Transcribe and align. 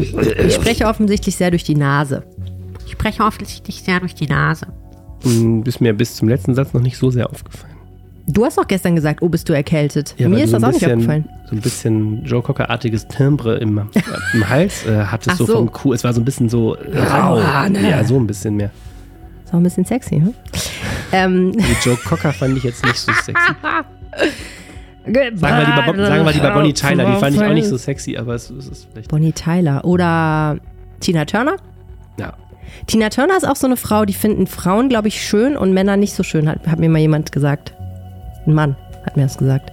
Ich 0.00 0.54
spreche 0.54 0.86
offensichtlich 0.86 1.36
sehr 1.36 1.50
durch 1.50 1.64
die 1.64 1.74
Nase. 1.76 2.22
Ich 2.86 2.92
spreche 2.92 3.22
offensichtlich 3.22 3.82
sehr 3.82 4.00
durch 4.00 4.14
die 4.14 4.26
Nase. 4.26 4.66
Hm, 5.22 5.62
Ist 5.64 5.80
mir 5.80 5.92
bis 5.92 6.16
zum 6.16 6.28
letzten 6.28 6.54
Satz 6.54 6.72
noch 6.72 6.80
nicht 6.82 6.96
so 6.96 7.10
sehr 7.10 7.28
aufgefallen. 7.30 7.74
Du 8.26 8.44
hast 8.44 8.58
doch 8.58 8.66
gestern 8.66 8.94
gesagt, 8.94 9.22
oh, 9.22 9.28
bist 9.28 9.48
du 9.48 9.52
erkältet. 9.52 10.14
Ja, 10.18 10.28
Mir 10.28 10.44
ist 10.44 10.52
du 10.52 10.58
das 10.58 10.60
so 10.60 10.66
auch 10.66 10.68
ein 10.68 10.72
nicht 10.74 10.80
bisschen, 10.80 10.92
aufgefallen. 10.98 11.28
So 11.48 11.56
ein 11.56 11.60
bisschen 11.60 12.24
Joe 12.24 12.42
Cocker-artiges 12.42 13.08
Timbre 13.08 13.56
im, 13.58 13.80
im 14.34 14.48
Hals 14.48 14.86
äh, 14.86 15.04
hattest 15.04 15.30
Ach 15.30 15.36
so, 15.38 15.46
so. 15.46 15.52
vom 15.54 15.72
Kuh. 15.72 15.92
Es 15.92 16.04
war 16.04 16.12
so 16.12 16.20
ein 16.20 16.24
bisschen 16.24 16.48
so 16.48 16.76
rau. 16.94 17.40
ne. 17.68 17.90
Ja, 17.90 18.04
so 18.04 18.16
ein 18.18 18.26
bisschen 18.26 18.56
mehr. 18.56 18.70
Ist 19.44 19.50
auch 19.52 19.58
ein 19.58 19.62
bisschen 19.64 19.84
sexy, 19.84 20.16
hm? 20.20 20.34
Ähm, 21.12 21.50
Die 21.52 21.76
Joe 21.82 21.96
Cocker 21.96 22.32
fand 22.32 22.56
ich 22.56 22.62
jetzt 22.62 22.84
nicht 22.86 22.96
so 22.98 23.10
sexy. 23.12 23.32
Sagen 25.14 25.38
wir 25.40 25.66
lieber, 25.66 25.82
Bob- 25.86 25.96
sagen 26.06 26.24
wir 26.24 26.32
lieber 26.32 26.50
Bonnie 26.52 26.72
Tyler, 26.72 27.04
die 27.12 27.18
fand 27.20 27.36
ich 27.36 27.42
auch 27.42 27.52
nicht 27.52 27.66
so 27.68 27.76
sexy, 27.76 28.16
aber 28.16 28.34
es, 28.34 28.50
es 28.50 28.68
ist 28.68 28.88
vielleicht. 28.92 29.10
Bonnie 29.10 29.32
Tyler 29.32 29.84
oder 29.84 30.58
Tina 31.00 31.24
Turner. 31.24 31.56
Ja. 32.18 32.34
Tina 32.86 33.08
Turner 33.08 33.36
ist 33.36 33.46
auch 33.48 33.56
so 33.56 33.66
eine 33.66 33.76
Frau, 33.76 34.04
die 34.04 34.12
finden 34.12 34.46
Frauen, 34.46 34.88
glaube 34.88 35.08
ich, 35.08 35.20
schön 35.22 35.56
und 35.56 35.72
Männer 35.72 35.96
nicht 35.96 36.14
so 36.14 36.22
schön, 36.22 36.48
hat, 36.48 36.66
hat 36.66 36.78
mir 36.78 36.88
mal 36.88 36.98
jemand 36.98 37.32
gesagt. 37.32 37.74
Ein 38.46 38.54
Mann 38.54 38.76
hat 39.04 39.16
mir 39.16 39.24
das 39.24 39.38
gesagt. 39.38 39.72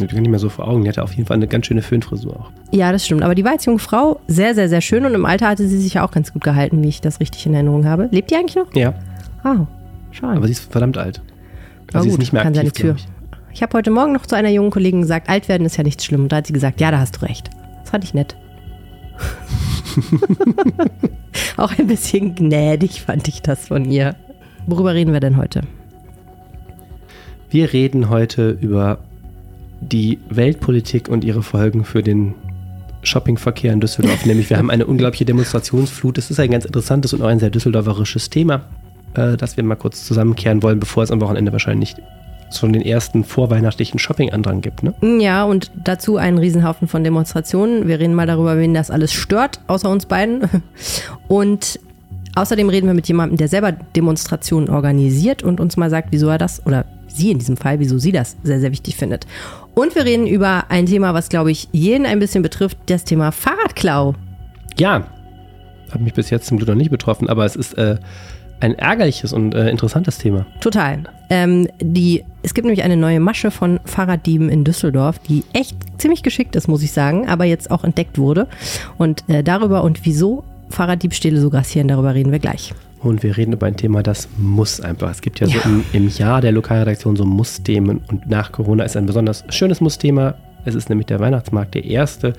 Ich 0.00 0.08
bin 0.08 0.22
nicht 0.22 0.30
mehr 0.30 0.40
so 0.40 0.48
vor 0.48 0.66
Augen. 0.66 0.82
Die 0.82 0.88
hatte 0.88 1.02
auf 1.04 1.12
jeden 1.12 1.26
Fall 1.26 1.36
eine 1.36 1.46
ganz 1.46 1.66
schöne 1.66 1.82
Föhnfrisur 1.82 2.34
auch. 2.34 2.50
Ja, 2.72 2.90
das 2.90 3.04
stimmt. 3.06 3.22
Aber 3.22 3.34
die 3.36 3.44
war 3.44 3.52
als 3.52 3.64
junge 3.64 3.78
Frau 3.78 4.20
sehr, 4.26 4.54
sehr, 4.56 4.68
sehr 4.68 4.80
schön 4.80 5.06
und 5.06 5.14
im 5.14 5.24
Alter 5.24 5.48
hatte 5.48 5.68
sie 5.68 5.78
sich 5.78 5.94
ja 5.94 6.04
auch 6.04 6.10
ganz 6.10 6.32
gut 6.32 6.42
gehalten, 6.42 6.82
wie 6.82 6.88
ich 6.88 7.00
das 7.00 7.20
richtig 7.20 7.46
in 7.46 7.54
Erinnerung 7.54 7.86
habe. 7.86 8.08
Lebt 8.10 8.30
die 8.30 8.34
eigentlich 8.34 8.56
noch? 8.56 8.74
Ja, 8.74 8.94
Oh, 9.44 9.66
schade. 10.10 10.36
aber 10.36 10.46
sie 10.46 10.52
ist 10.52 10.72
verdammt 10.72 10.98
alt. 10.98 11.22
Na 11.92 12.02
sie 12.02 12.08
ist 12.08 12.18
nicht 12.18 12.32
mehr 12.32 12.42
kann 12.42 12.56
aktiv, 12.56 12.72
seine 12.76 12.94
Tür. 12.96 12.96
ich. 12.96 13.06
Ich 13.54 13.62
habe 13.62 13.78
heute 13.78 13.92
Morgen 13.92 14.12
noch 14.12 14.26
zu 14.26 14.34
einer 14.34 14.48
jungen 14.48 14.72
Kollegin 14.72 15.02
gesagt, 15.02 15.28
alt 15.28 15.48
werden 15.48 15.64
ist 15.64 15.76
ja 15.76 15.84
nichts 15.84 16.04
schlimm. 16.04 16.24
Und 16.24 16.32
da 16.32 16.38
hat 16.38 16.48
sie 16.48 16.52
gesagt, 16.52 16.80
ja, 16.80 16.90
da 16.90 16.98
hast 16.98 17.16
du 17.16 17.22
recht. 17.22 17.50
Das 17.80 17.90
fand 17.90 18.02
ich 18.02 18.12
nett. 18.12 18.36
Auch 21.56 21.78
ein 21.78 21.86
bisschen 21.86 22.34
gnädig 22.34 23.02
fand 23.02 23.28
ich 23.28 23.42
das 23.42 23.68
von 23.68 23.84
ihr. 23.84 24.16
Worüber 24.66 24.92
reden 24.92 25.12
wir 25.12 25.20
denn 25.20 25.36
heute? 25.36 25.62
Wir 27.48 27.72
reden 27.72 28.10
heute 28.10 28.58
über 28.60 28.98
die 29.80 30.18
Weltpolitik 30.30 31.08
und 31.08 31.22
ihre 31.22 31.44
Folgen 31.44 31.84
für 31.84 32.02
den 32.02 32.34
Shoppingverkehr 33.04 33.72
in 33.72 33.80
Düsseldorf. 33.80 34.26
Nämlich 34.26 34.50
wir 34.50 34.58
haben 34.58 34.70
eine 34.70 34.84
unglaubliche 34.84 35.26
Demonstrationsflut. 35.26 36.18
Das 36.18 36.28
ist 36.28 36.40
ein 36.40 36.50
ganz 36.50 36.64
interessantes 36.64 37.12
und 37.12 37.22
auch 37.22 37.28
ein 37.28 37.38
sehr 37.38 37.50
düsseldorferisches 37.50 38.30
Thema, 38.30 38.62
äh, 39.14 39.36
das 39.36 39.56
wir 39.56 39.62
mal 39.62 39.76
kurz 39.76 40.04
zusammenkehren 40.04 40.64
wollen, 40.64 40.80
bevor 40.80 41.04
es 41.04 41.12
am 41.12 41.20
Wochenende 41.20 41.52
wahrscheinlich 41.52 41.94
schon 42.58 42.72
den 42.72 42.82
ersten 42.82 43.24
vorweihnachtlichen 43.24 43.98
Shoppingandrang 43.98 44.60
gibt. 44.60 44.82
Ne? 44.82 44.94
Ja, 45.20 45.44
und 45.44 45.70
dazu 45.74 46.16
einen 46.16 46.38
Riesenhaufen 46.38 46.88
von 46.88 47.04
Demonstrationen. 47.04 47.88
Wir 47.88 47.98
reden 47.98 48.14
mal 48.14 48.26
darüber, 48.26 48.58
wen 48.58 48.74
das 48.74 48.90
alles 48.90 49.12
stört, 49.12 49.60
außer 49.66 49.88
uns 49.88 50.06
beiden. 50.06 50.42
Und 51.28 51.80
außerdem 52.34 52.68
reden 52.68 52.86
wir 52.86 52.94
mit 52.94 53.08
jemandem, 53.08 53.36
der 53.36 53.48
selber 53.48 53.72
Demonstrationen 53.72 54.68
organisiert 54.68 55.42
und 55.42 55.60
uns 55.60 55.76
mal 55.76 55.90
sagt, 55.90 56.08
wieso 56.10 56.28
er 56.28 56.38
das, 56.38 56.64
oder 56.66 56.84
sie 57.06 57.30
in 57.30 57.38
diesem 57.38 57.56
Fall, 57.56 57.78
wieso 57.78 57.98
sie 57.98 58.12
das 58.12 58.36
sehr, 58.42 58.60
sehr 58.60 58.72
wichtig 58.72 58.96
findet. 58.96 59.26
Und 59.74 59.94
wir 59.94 60.04
reden 60.04 60.26
über 60.26 60.64
ein 60.68 60.86
Thema, 60.86 61.14
was, 61.14 61.28
glaube 61.28 61.50
ich, 61.50 61.68
jeden 61.72 62.06
ein 62.06 62.18
bisschen 62.18 62.42
betrifft, 62.42 62.78
das 62.86 63.04
Thema 63.04 63.32
Fahrradklau. 63.32 64.14
Ja, 64.78 65.06
hat 65.90 66.00
mich 66.00 66.14
bis 66.14 66.30
jetzt 66.30 66.46
zum 66.46 66.58
Glück 66.58 66.68
noch 66.68 66.74
nicht 66.74 66.90
betroffen, 66.90 67.28
aber 67.28 67.44
es 67.44 67.56
ist 67.56 67.74
äh, 67.78 67.96
ein 68.60 68.74
ärgerliches 68.78 69.32
und 69.32 69.54
äh, 69.54 69.68
interessantes 69.68 70.18
Thema. 70.18 70.46
Total. 70.60 71.00
Ähm, 71.30 71.68
die, 71.80 72.24
es 72.42 72.54
gibt 72.54 72.64
nämlich 72.66 72.84
eine 72.84 72.96
neue 72.96 73.20
Masche 73.20 73.50
von 73.50 73.80
Fahrraddieben 73.84 74.48
in 74.48 74.64
Düsseldorf, 74.64 75.18
die 75.18 75.42
echt 75.52 75.76
ziemlich 75.98 76.22
geschickt 76.22 76.56
ist, 76.56 76.68
muss 76.68 76.82
ich 76.82 76.92
sagen, 76.92 77.28
aber 77.28 77.44
jetzt 77.44 77.70
auch 77.70 77.84
entdeckt 77.84 78.18
wurde. 78.18 78.46
Und 78.98 79.28
äh, 79.28 79.42
darüber 79.42 79.82
und 79.82 80.04
wieso 80.04 80.44
Fahrraddiebstähle 80.70 81.40
so 81.40 81.50
grassieren, 81.50 81.88
darüber 81.88 82.14
reden 82.14 82.32
wir 82.32 82.38
gleich. 82.38 82.72
Und 83.00 83.22
wir 83.22 83.36
reden 83.36 83.52
über 83.52 83.66
ein 83.66 83.76
Thema, 83.76 84.02
das 84.02 84.28
muss 84.38 84.80
einfach. 84.80 85.10
Es 85.10 85.20
gibt 85.20 85.38
ja, 85.40 85.46
so 85.46 85.52
Ja. 85.58 85.60
im, 85.64 85.84
im 85.92 86.08
Jahr 86.08 86.40
der 86.40 86.52
Lokalredaktion 86.52 87.16
so 87.16 87.24
Muss-Themen 87.26 88.00
und 88.08 88.28
nach 88.28 88.50
Corona 88.50 88.84
ist 88.84 88.96
ein 88.96 89.04
besonders 89.06 89.44
schönes 89.50 89.80
Muss-Thema. 89.82 90.34
Es 90.64 90.74
ist 90.74 90.88
nämlich 90.88 91.06
der 91.06 91.20
Weihnachtsmarkt, 91.20 91.74
der 91.74 91.84
erste 91.84 92.32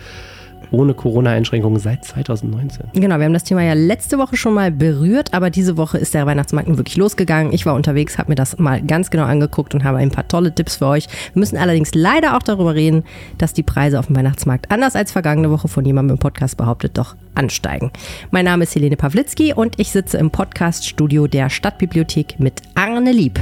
ohne 0.76 0.94
Corona-Einschränkungen 0.94 1.80
seit 1.80 2.04
2019. 2.04 2.88
Genau, 2.94 3.18
wir 3.18 3.26
haben 3.26 3.34
das 3.34 3.44
Thema 3.44 3.64
ja 3.64 3.74
letzte 3.74 4.18
Woche 4.18 4.36
schon 4.36 4.54
mal 4.54 4.72
berührt, 4.72 5.34
aber 5.34 5.50
diese 5.50 5.78
Woche 5.78 5.98
ist 5.98 6.14
der 6.14 6.26
Weihnachtsmarkt 6.26 6.68
nun 6.68 6.78
wirklich 6.78 6.98
losgegangen. 6.98 7.54
Ich 7.54 7.66
war 7.66 7.76
unterwegs, 7.76 8.18
habe 8.18 8.30
mir 8.30 8.36
das 8.36 8.58
mal 8.58 8.82
ganz 8.82 9.10
genau 9.10 9.24
angeguckt 9.24 9.74
und 9.74 9.84
habe 9.84 9.98
ein 10.00 10.12
paar 10.12 10.28
tolle 10.28 10.54
Tipps 10.54 10.78
für 10.78 10.88
euch. 10.88 11.08
Wir 11.34 11.40
müssen 11.40 11.58
allerdings 11.58 11.96
leider 11.96 12.36
auch 12.36 12.44
darüber 12.44 12.76
reden, 12.76 13.04
dass 13.38 13.54
die 13.54 13.64
Preise 13.64 14.00
auf 14.00 14.08
dem 14.08 14.16
Weihnachtsmarkt 14.16 14.70
anders 14.70 14.96
als 14.96 15.12
vergangene 15.12 15.50
Woche 15.50 15.68
von 15.68 15.86
jemandem 15.86 16.16
im 16.16 16.20
Podcast 16.20 16.58
behauptet 16.58 16.98
doch 16.98 17.16
ansteigen. 17.36 17.92
Mein 18.32 18.46
Name 18.46 18.64
ist 18.64 18.76
Helene 18.76 18.98
Pawlitzki 18.98 19.54
und 19.54 19.80
ich 19.80 19.92
sitze 19.92 20.18
im 20.18 20.32
Podcast-Studio 20.32 21.28
der 21.28 21.50
Stadtbibliothek 21.50 22.40
mit 22.40 22.62
Arne 22.76 23.12
Lieb. 23.12 23.40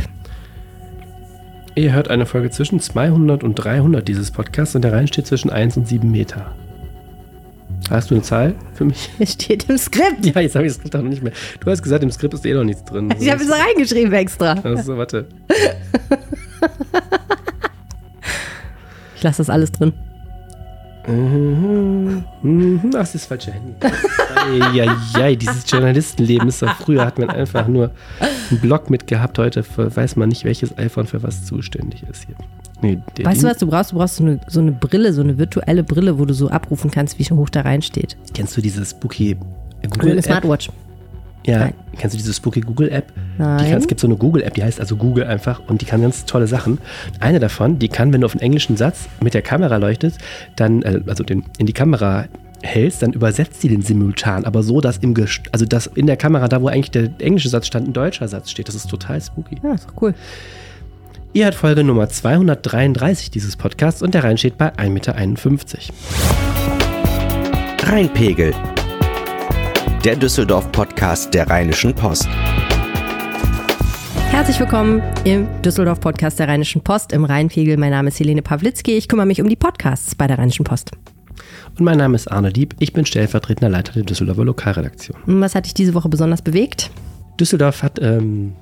Ihr 1.75 1.93
hört 1.93 2.09
eine 2.09 2.27
Folge 2.27 2.51
zwischen 2.51 2.79
200 2.79 3.43
und 3.43 3.55
300 3.55 4.07
dieses 4.07 4.29
Podcasts 4.29 4.75
und 4.75 4.83
der 4.83 4.93
Rhein 4.93 5.07
steht 5.07 5.25
zwischen 5.25 5.49
1 5.49 5.77
und 5.77 5.87
7 5.87 6.09
Meter. 6.09 6.53
Hast 7.89 8.09
du 8.09 8.15
eine 8.15 8.23
Zahl 8.23 8.55
für 8.73 8.85
mich? 8.85 9.09
Es 9.19 9.33
steht 9.33 9.69
im 9.69 9.77
Skript. 9.77 10.25
Ja, 10.25 10.41
jetzt 10.41 10.55
habe 10.55 10.65
ich 10.65 10.71
das 10.71 10.77
Skript 10.79 10.95
auch 10.95 11.01
noch 11.01 11.09
nicht 11.09 11.21
mehr. 11.23 11.33
Du 11.59 11.69
hast 11.69 11.83
gesagt, 11.83 12.03
im 12.03 12.11
Skript 12.11 12.33
ist 12.33 12.45
eh 12.45 12.53
noch 12.53 12.63
nichts 12.63 12.83
drin. 12.85 13.13
Ich 13.19 13.29
habe 13.29 13.43
es 13.43 13.49
reingeschrieben 13.51 14.13
extra. 14.13 14.53
Also, 14.63 14.97
warte. 14.97 15.27
Ich 19.15 19.23
lasse 19.23 19.37
das 19.39 19.49
alles 19.49 19.71
drin. 19.71 19.93
Mhm, 21.07 22.23
Ach, 22.85 22.91
das 22.91 23.15
ist 23.15 23.15
das 23.15 23.25
falsche 23.25 23.51
Handy. 23.51 23.73
Eieiei, 24.71 25.35
dieses 25.35 25.69
Journalistenleben 25.69 26.47
ist 26.47 26.61
doch 26.61 26.73
früher 26.77 27.05
hat 27.05 27.19
man 27.19 27.29
einfach 27.29 27.67
nur 27.67 27.91
einen 28.19 28.59
Blog 28.61 28.89
mitgehabt. 28.89 29.37
Heute 29.37 29.65
weiß 29.75 30.15
man 30.15 30.29
nicht, 30.29 30.45
welches 30.45 30.77
iPhone 30.77 31.07
für 31.07 31.21
was 31.21 31.45
zuständig 31.45 32.03
ist 32.09 32.25
hier. 32.25 32.35
Nee, 32.83 32.99
Weißt 33.23 33.41
du, 33.41 33.47
was 33.47 33.57
du 33.57 33.67
brauchst? 33.67 33.91
Du 33.91 33.95
brauchst 33.95 34.17
so 34.17 34.23
eine, 34.23 34.39
so 34.47 34.59
eine 34.59 34.71
Brille, 34.71 35.13
so 35.13 35.21
eine 35.21 35.37
virtuelle 35.37 35.83
Brille, 35.83 36.19
wo 36.19 36.25
du 36.25 36.33
so 36.33 36.49
abrufen 36.49 36.91
kannst, 36.91 37.17
wie 37.17 37.23
hoch 37.23 37.49
da 37.49 37.61
reinsteht. 37.61 38.17
Kennst 38.33 38.55
du 38.57 38.61
diese 38.61 38.85
spooky 38.85 39.37
Google 39.89 40.17
App? 40.17 40.25
Smartwatch. 40.25 40.69
Ja, 41.45 41.59
Nein. 41.59 41.73
kennst 41.97 42.13
du 42.13 42.17
diese 42.17 42.33
spooky 42.33 42.61
Google 42.61 42.89
App? 42.89 43.11
Nein. 43.37 43.69
Kann, 43.69 43.77
es 43.79 43.87
gibt 43.87 43.99
so 43.99 44.07
eine 44.07 44.15
Google 44.15 44.43
App, 44.43 44.53
die 44.53 44.63
heißt 44.63 44.79
also 44.79 44.95
Google 44.95 45.25
einfach 45.25 45.61
und 45.67 45.81
die 45.81 45.85
kann 45.85 46.01
ganz 46.01 46.25
tolle 46.25 46.47
Sachen. 46.47 46.77
Eine 47.19 47.39
davon, 47.39 47.79
die 47.79 47.89
kann, 47.89 48.13
wenn 48.13 48.21
du 48.21 48.25
auf 48.25 48.33
einen 48.33 48.41
englischen 48.41 48.77
Satz 48.77 49.09
mit 49.21 49.33
der 49.33 49.41
Kamera 49.41 49.77
leuchtest, 49.77 50.19
dann, 50.55 50.81
äh, 50.83 51.01
also 51.07 51.23
den, 51.23 51.43
in 51.57 51.65
die 51.65 51.73
Kamera 51.73 52.25
hältst, 52.61 53.01
dann 53.01 53.11
übersetzt 53.11 53.61
sie 53.61 53.67
den 53.67 53.81
simultan, 53.81 54.45
aber 54.45 54.63
so, 54.63 54.79
dass 54.79 54.97
im 54.97 55.13
Gest 55.13 55.41
also 55.51 55.65
dass 55.65 55.87
in 55.87 56.07
der 56.07 56.15
Kamera, 56.15 56.47
da 56.47 56.61
wo 56.61 56.67
eigentlich 56.67 56.91
der 56.91 57.09
englische 57.19 57.49
Satz 57.49 57.67
stand, 57.67 57.89
ein 57.89 57.93
deutscher 57.93 58.27
Satz 58.27 58.49
steht. 58.49 58.69
Das 58.69 58.75
ist 58.75 58.89
total 58.89 59.21
spooky. 59.21 59.57
Ja, 59.61 59.73
ist 59.73 59.87
doch 59.87 60.01
cool. 60.01 60.13
Ihr 61.35 61.45
hört 61.45 61.55
Folge 61.55 61.83
Nummer 61.83 62.07
233 62.09 63.31
dieses 63.31 63.57
Podcasts 63.57 64.03
und 64.03 64.13
der 64.13 64.23
Rhein 64.23 64.37
steht 64.37 64.55
bei 64.55 64.71
1,51 64.75 64.89
Meter. 64.91 65.15
Rheinpegel. 67.91 68.53
Der 70.05 70.15
Düsseldorf-Podcast 70.15 71.33
der 71.33 71.49
Rheinischen 71.49 71.95
Post. 71.95 72.29
Herzlich 74.29 74.59
willkommen 74.59 75.01
im 75.23 75.47
Düsseldorf-Podcast 75.63 76.37
der 76.37 76.49
Rheinischen 76.49 76.83
Post 76.83 77.11
im 77.11 77.25
Rheinpegel. 77.25 77.77
Mein 77.77 77.89
Name 77.89 78.09
ist 78.09 78.19
Helene 78.19 78.43
Pawlitzki. 78.43 78.91
Ich 78.91 79.09
kümmere 79.09 79.25
mich 79.25 79.41
um 79.41 79.49
die 79.49 79.55
Podcasts 79.55 80.13
bei 80.13 80.27
der 80.27 80.37
Rheinischen 80.37 80.65
Post. 80.65 80.91
Und 81.79 81.83
mein 81.83 81.97
Name 81.97 82.13
ist 82.13 82.31
Arne 82.31 82.53
Dieb. 82.53 82.75
Ich 82.77 82.93
bin 82.93 83.07
stellvertretender 83.07 83.69
Leiter 83.69 83.93
der 83.93 84.03
Düsseldorfer 84.03 84.45
Lokalredaktion. 84.45 85.17
Und 85.25 85.41
Was 85.41 85.55
hat 85.55 85.65
dich 85.65 85.73
diese 85.73 85.95
Woche 85.95 86.09
besonders 86.09 86.43
bewegt? 86.43 86.91
Düsseldorf 87.39 87.81
hat 87.81 87.97
ähm, 87.99 88.53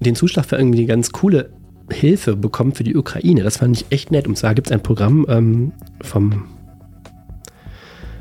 den 0.00 0.14
Zuschlag 0.14 0.46
für 0.46 0.56
irgendwie 0.56 0.78
eine 0.78 0.86
ganz 0.86 1.12
coole 1.12 1.50
Hilfe 1.90 2.36
bekommen 2.36 2.74
für 2.74 2.84
die 2.84 2.96
Ukraine. 2.96 3.42
Das 3.42 3.58
fand 3.58 3.76
ich 3.76 3.86
echt 3.90 4.10
nett. 4.10 4.26
Und 4.26 4.36
zwar 4.36 4.54
gibt 4.54 4.68
es 4.68 4.72
ein 4.72 4.82
Programm 4.82 5.26
ähm, 5.28 5.72
vom, 6.02 6.44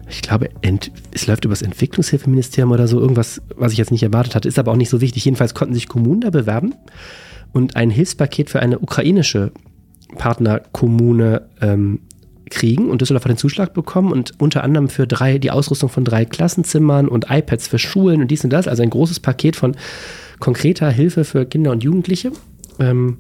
ich 0.10 0.22
glaube, 0.22 0.50
ent, 0.62 0.92
es 1.12 1.28
läuft 1.28 1.46
über 1.46 1.52
das 1.52 1.62
Entwicklungshilfeministerium 1.62 2.72
oder 2.72 2.88
so, 2.88 3.00
irgendwas, 3.00 3.42
was 3.56 3.74
ich 3.74 3.78
jetzt 3.78 3.92
nicht 3.92 4.04
erwartet 4.04 4.36
hatte, 4.36 4.48
ist 4.48 4.60
aber 4.60 4.72
auch 4.72 4.78
nicht 4.78 4.90
so 4.90 5.02
wichtig. 5.02 5.26
Jedenfalls 5.26 5.54
konnten 5.54 5.74
sich 5.74 5.88
Kommunen 5.88 6.22
da 6.22 6.30
bewerben 6.30 6.74
und 7.54 7.76
ein 7.76 7.90
Hilfspaket 7.90 8.50
für 8.50 8.62
eine 8.62 8.80
ukrainische 8.80 9.52
Partnerkommune 10.18 11.48
ähm, 11.62 12.00
kriegen 12.50 12.90
und 12.90 13.02
Düsseldorf 13.02 13.26
hat 13.26 13.32
den 13.32 13.38
Zuschlag 13.38 13.74
bekommen 13.74 14.12
und 14.12 14.34
unter 14.40 14.64
anderem 14.64 14.88
für 14.88 15.06
drei, 15.06 15.38
die 15.38 15.52
Ausrüstung 15.52 15.90
von 15.90 16.06
drei 16.06 16.24
Klassenzimmern 16.24 17.10
und 17.10 17.26
iPads 17.30 17.68
für 17.68 17.78
Schulen 17.78 18.22
und 18.22 18.32
dies 18.32 18.44
und 18.46 18.52
das, 18.52 18.70
also 18.70 18.84
ein 18.84 18.90
großes 18.90 19.20
Paket 19.20 19.58
von 19.58 19.76
konkreter 20.40 20.90
Hilfe 20.90 21.24
für 21.24 21.46
Kinder 21.46 21.72
und 21.72 21.84
Jugendliche. 21.84 22.32
Ähm, 22.80 23.18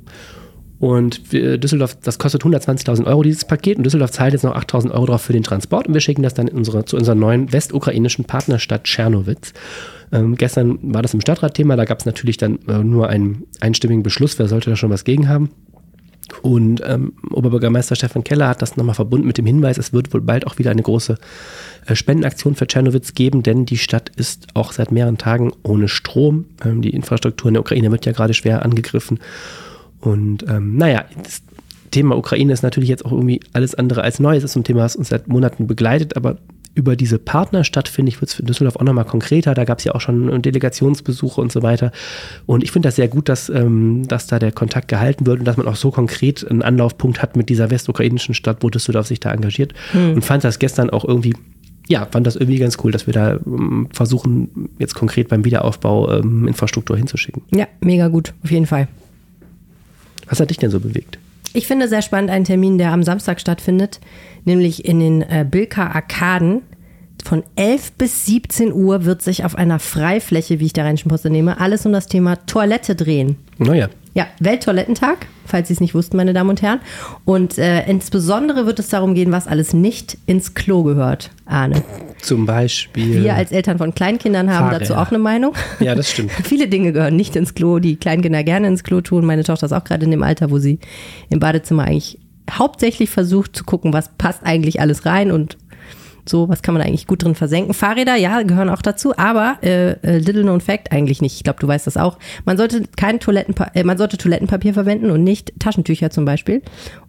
und 0.80 1.34
Düsseldorf, 1.34 1.98
das 2.04 2.20
kostet 2.20 2.44
120.000 2.44 3.06
Euro, 3.06 3.24
dieses 3.24 3.46
Paket. 3.46 3.78
Und 3.78 3.84
Düsseldorf 3.84 4.12
zahlt 4.12 4.34
jetzt 4.34 4.44
noch 4.44 4.56
8.000 4.56 4.92
Euro 4.92 5.08
drauf 5.08 5.24
für 5.24 5.34
den 5.34 5.42
Transport. 5.42 5.88
Und 5.88 5.96
wir 5.96 6.02
schicken 6.02 6.22
das 6.22 6.36
dann 6.36 6.50
unsere, 6.50 6.86
zu 6.86 6.98
unserer 6.98 7.16
neuen 7.16 7.52
westukrainischen 7.52 8.26
Partnerstadt 8.26 8.84
Tschernowitz. 8.84 9.54
Ähm, 10.12 10.36
gestern 10.36 10.78
war 10.94 11.02
das 11.02 11.16
im 11.16 11.22
Stadtratthema. 11.22 11.76
Da 11.76 11.86
gab 11.86 12.00
es 12.00 12.06
natürlich 12.06 12.38
dann 12.38 12.60
äh, 12.68 12.84
nur 12.84 13.10
einen 13.10 13.46
einstimmigen 13.60 14.04
Beschluss. 14.04 14.38
Wer 14.38 14.48
sollte 14.48 14.70
da 14.70 14.76
schon 14.76 14.92
was 14.92 15.04
gegen 15.04 15.28
haben? 15.28 15.50
Und 16.42 16.82
ähm, 16.86 17.14
Oberbürgermeister 17.32 17.96
Stefan 17.96 18.24
Keller 18.24 18.50
hat 18.50 18.62
das 18.62 18.76
nochmal 18.76 18.96
verbunden 18.96 19.28
mit 19.28 19.38
dem 19.38 19.46
Hinweis, 19.46 19.78
es 19.78 19.94
wird 19.94 20.14
wohl 20.14 20.22
bald 20.22 20.46
auch 20.46 20.58
wieder 20.58 20.72
eine 20.72 20.82
große 20.82 21.18
äh, 21.86 21.96
Spendenaktion 21.96 22.56
für 22.56 22.68
Tschernowitz 22.68 23.14
geben, 23.14 23.44
denn 23.44 23.66
die 23.66 23.78
Stadt 23.78 24.12
ist 24.16 24.48
auch 24.54 24.72
seit 24.72 24.92
mehreren 24.92 25.18
Tagen 25.18 25.54
ohne 25.64 25.88
Strom. 25.88 26.46
Ähm, 26.64 26.82
die 26.82 26.90
Infrastruktur 26.90 27.48
in 27.50 27.54
der 27.54 27.62
Ukraine 27.62 27.92
wird 27.92 28.06
ja 28.06 28.12
gerade 28.12 28.34
schwer 28.34 28.64
angegriffen. 28.64 29.20
Und 30.00 30.44
ähm, 30.48 30.76
naja, 30.76 31.06
das 31.24 31.42
Thema 31.92 32.18
Ukraine 32.18 32.54
ist 32.54 32.64
natürlich 32.64 32.90
jetzt 32.90 33.06
auch 33.06 33.12
irgendwie 33.12 33.40
alles 33.54 33.74
andere 33.76 34.04
als 34.04 34.20
neu. 34.20 34.36
Es 34.36 34.44
ist 34.44 34.56
ein 34.56 34.64
Thema, 34.64 34.82
das 34.82 34.96
uns 34.96 35.10
seit 35.10 35.28
Monaten 35.28 35.68
begleitet, 35.68 36.18
aber 36.18 36.38
über 36.78 36.96
diese 36.96 37.18
Partnerstadt, 37.18 37.88
finde 37.88 38.10
ich, 38.10 38.22
wird 38.22 38.30
es 38.30 38.36
für 38.36 38.44
Düsseldorf 38.44 38.76
auch 38.76 38.84
nochmal 38.84 39.06
konkreter. 39.06 39.56
Da 39.56 39.66
gab 39.66 39.80
es 39.80 39.84
ja 39.84 39.96
auch 39.96 40.02
schon 40.02 40.42
Delegationsbesuche 40.42 41.42
und 41.42 41.52
so 41.52 41.64
weiter. 41.64 41.92
Und 42.46 42.64
ich 42.64 42.72
finde 42.72 42.88
das 42.88 42.96
sehr 42.96 43.08
gut, 43.08 43.30
dass, 43.30 43.50
ähm, 43.50 44.08
dass 44.08 44.28
da 44.28 44.38
der 44.38 44.52
Kontakt 44.52 44.88
gehalten 44.88 45.26
wird 45.26 45.40
und 45.40 45.46
dass 45.46 45.58
man 45.58 45.68
auch 45.68 45.76
so 45.76 45.90
konkret 45.90 46.50
einen 46.50 46.62
Anlaufpunkt 46.62 47.22
hat 47.22 47.36
mit 47.36 47.50
dieser 47.50 47.72
westukrainischen 47.72 48.36
Stadt, 48.36 48.58
wo 48.62 48.70
Düsseldorf 48.70 49.08
sich 49.08 49.20
da 49.20 49.34
engagiert. 49.34 49.74
Hm. 49.92 50.14
Und 50.16 50.22
fand 50.22 50.44
das 50.44 50.60
gestern 50.60 50.92
auch 50.92 51.04
irgendwie 51.04 51.34
ja, 51.90 52.06
fand 52.06 52.28
das 52.28 52.36
irgendwie 52.36 52.60
ganz 52.60 52.78
cool, 52.84 52.92
dass 52.92 53.08
wir 53.08 53.14
da 53.14 53.40
ähm, 53.46 53.88
versuchen, 53.94 54.70
jetzt 54.78 54.94
konkret 54.94 55.30
beim 55.30 55.46
Wiederaufbau 55.46 56.20
ähm, 56.20 56.46
Infrastruktur 56.46 56.98
hinzuschicken. 56.98 57.44
Ja, 57.56 57.66
mega 57.80 58.10
gut, 58.10 58.34
auf 58.44 58.52
jeden 58.52 58.66
Fall. 58.66 58.90
Was 60.28 60.42
hat 60.42 60.50
dich 60.50 60.58
denn 60.58 60.70
so 60.70 60.82
bewegt? 60.82 61.18
Ich 61.58 61.66
finde 61.66 61.88
sehr 61.88 62.04
spannend 62.04 62.30
einen 62.30 62.46
Termin, 62.46 62.78
der 62.78 62.92
am 62.92 63.02
Samstag 63.02 63.42
stattfindet, 63.42 64.00
nämlich 64.46 64.86
in 64.86 65.00
den 65.00 65.24
äh, 65.24 65.44
Bilka 65.44 65.88
Arkaden. 65.88 66.62
Von 67.26 67.42
11 67.56 67.94
bis 67.94 68.28
17 68.28 68.72
Uhr 68.72 69.06
wird 69.06 69.24
sich 69.24 69.44
auf 69.44 69.56
einer 69.56 69.80
Freifläche, 69.80 70.60
wie 70.60 70.68
ich 70.68 70.74
der 70.74 70.86
Rheinischen 70.86 71.10
Post 71.10 71.26
nehme, 71.26 71.60
alles 71.60 71.84
um 71.88 71.94
das 71.94 72.06
Thema 72.06 72.36
Toilette 72.46 72.94
drehen. 72.94 73.38
Naja. 73.58 73.90
Ja, 74.18 74.26
Welttoilettentag, 74.40 75.28
falls 75.46 75.68
Sie 75.68 75.76
es 75.76 75.80
nicht 75.80 75.94
wussten, 75.94 76.18
meine 76.18 76.34
Damen 76.34 76.50
und 76.50 76.64
Herren. 76.64 76.80
Und 77.24 77.60
äh, 77.60 77.88
insbesondere 77.88 78.66
wird 78.66 78.80
es 78.80 78.90
darum 78.90 79.14
gehen, 79.14 79.32
was 79.32 79.46
alles 79.46 79.74
nicht 79.74 80.18
ins 80.26 80.56
Klo 80.56 80.82
gehört, 80.82 81.30
Arne. 81.46 81.84
Zum 82.20 82.48
Beispiel. 82.48 83.24
Wir 83.24 83.36
als 83.36 83.52
Eltern 83.52 83.78
von 83.78 83.94
Kleinkindern 83.94 84.50
haben 84.50 84.70
Fahrräder. 84.70 84.80
dazu 84.80 84.96
auch 84.96 85.10
eine 85.10 85.20
Meinung. 85.20 85.54
Ja, 85.80 85.94
das 85.94 86.10
stimmt. 86.10 86.32
Viele 86.44 86.68
Dinge 86.68 86.94
gehören 86.94 87.16
nicht 87.16 87.36
ins 87.36 87.54
Klo, 87.54 87.78
die 87.78 87.98
Kleinkinder 87.98 88.44
gerne 88.44 88.66
ins 88.66 88.84
Klo 88.84 89.02
tun. 89.02 89.24
Meine 89.24 89.44
Tochter 89.44 89.68
ist 89.68 89.72
auch 89.72 89.84
gerade 89.84 90.06
in 90.06 90.10
dem 90.10 90.24
Alter, 90.24 90.50
wo 90.50 90.58
sie 90.58 90.80
im 91.30 91.40
Badezimmer 91.40 91.84
eigentlich 91.84 92.18
hauptsächlich 92.50 93.12
versucht 93.12 93.56
zu 93.56 93.66
gucken, 93.66 93.94
was 93.94 94.10
passt 94.18 94.44
eigentlich 94.44 94.82
alles 94.82 95.06
rein 95.06 95.30
und 95.32 95.60
so, 96.30 96.50
was 96.50 96.62
kann 96.62 96.74
man 96.74 96.84
eigentlich 96.84 97.08
gut 97.08 97.24
drin 97.24 97.36
versenken. 97.36 97.74
Fahrräder, 97.74 98.16
ja, 98.16 98.42
gehören 98.44 98.70
auch 98.70 98.82
dazu, 98.82 99.18
aber 99.18 99.58
äh, 99.64 99.92
äh, 99.92 100.18
little 100.18 100.44
known 100.44 100.62
fact 100.62 100.92
eigentlich 100.92 101.22
nicht. 101.22 101.36
Ich 101.36 101.44
glaube, 101.44 101.60
du 101.60 101.68
weißt 101.68 101.88
das 101.88 101.98
auch. 101.98 102.18
Man 102.46 102.58
sollte 102.58 102.84
kein 102.96 103.20
Toilettenpa 103.20 103.72
äh, 103.74 103.84
man 103.84 103.98
sollte 103.98 104.18
Toilettenpapier 104.18 104.74
verwenden 104.74 105.12
und 105.12 105.24
nicht 105.24 105.54
Taschentücher 105.60 106.10
zum 106.10 106.26
Beispiel. 106.26 106.62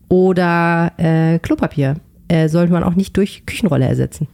Oder 0.09 0.93
äh, 0.97 1.39
Klopapier 1.39 1.97
äh, 2.29 2.49
sollte 2.49 2.73
man 2.73 2.83
auch 2.85 2.95
nicht 2.95 3.17
durch 3.17 3.45
Küchenrolle 3.47 3.87
ersetzen. 3.87 4.29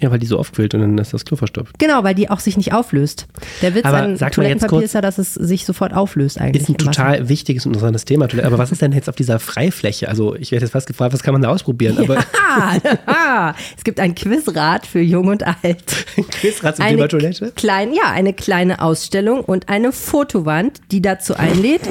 Ja, 0.00 0.10
weil 0.10 0.18
die 0.18 0.26
so 0.26 0.38
aufquillt 0.38 0.74
und 0.74 0.80
dann 0.80 0.98
ist 0.98 1.12
das 1.12 1.24
Klo 1.24 1.36
verstopft. 1.36 1.78
Genau, 1.78 2.02
weil 2.04 2.14
die 2.14 2.30
auch 2.30 2.40
sich 2.40 2.56
nicht 2.56 2.72
auflöst. 2.72 3.26
Der 3.62 3.74
Witz 3.74 3.84
Aber 3.84 3.98
an 3.98 4.16
Toilettenpapier 4.16 4.68
kurz- 4.68 4.84
ist 4.84 4.94
ja, 4.94 5.00
dass 5.00 5.18
es 5.18 5.34
sich 5.34 5.64
sofort 5.66 5.92
auflöst 5.94 6.40
eigentlich. 6.40 6.62
Ist 6.62 6.68
ein 6.70 6.78
total 6.78 7.28
wichtiges 7.28 7.66
und 7.66 7.72
interessantes 7.72 8.04
Thema. 8.06 8.26
Toilette. 8.28 8.46
Aber 8.46 8.58
was 8.58 8.72
ist 8.72 8.80
denn 8.82 8.92
jetzt 8.92 9.08
auf 9.08 9.16
dieser 9.16 9.38
Freifläche? 9.38 10.08
Also 10.08 10.34
ich 10.34 10.52
werde 10.52 10.64
jetzt 10.64 10.72
fast 10.72 10.86
gefragt, 10.86 11.12
was 11.12 11.22
kann 11.22 11.32
man 11.32 11.42
da 11.42 11.48
ausprobieren? 11.50 11.98
Aber 11.98 12.18
Ah, 13.06 13.54
es 13.76 13.84
gibt 13.84 14.00
ein 14.00 14.14
Quizrad 14.14 14.86
für 14.86 15.00
Jung 15.00 15.28
und 15.28 15.46
Alt. 15.46 16.06
Quizrad 16.30 16.76
zum 16.76 16.84
Eine 16.84 16.96
Thema 16.96 17.08
Toilette? 17.08 17.52
Klein, 17.54 17.92
ja, 17.92 18.10
eine 18.10 18.32
kleine 18.32 18.80
Ausstellung 18.82 19.40
und 19.44 19.68
eine 19.68 19.92
Fotowand, 19.92 20.80
die 20.90 21.02
dazu 21.02 21.34
einlädt, 21.36 21.82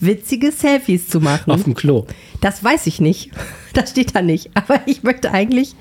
witzige 0.00 0.52
Selfies 0.52 1.08
zu 1.08 1.20
machen. 1.20 1.50
Auf 1.50 1.64
dem 1.64 1.74
Klo. 1.74 2.06
Das 2.40 2.62
weiß 2.62 2.86
ich 2.86 3.00
nicht. 3.00 3.30
Das 3.74 3.90
steht 3.90 4.14
da 4.14 4.22
nicht. 4.22 4.50
Aber 4.54 4.78
ich 4.86 5.02
möchte 5.02 5.32
eigentlich, 5.32 5.74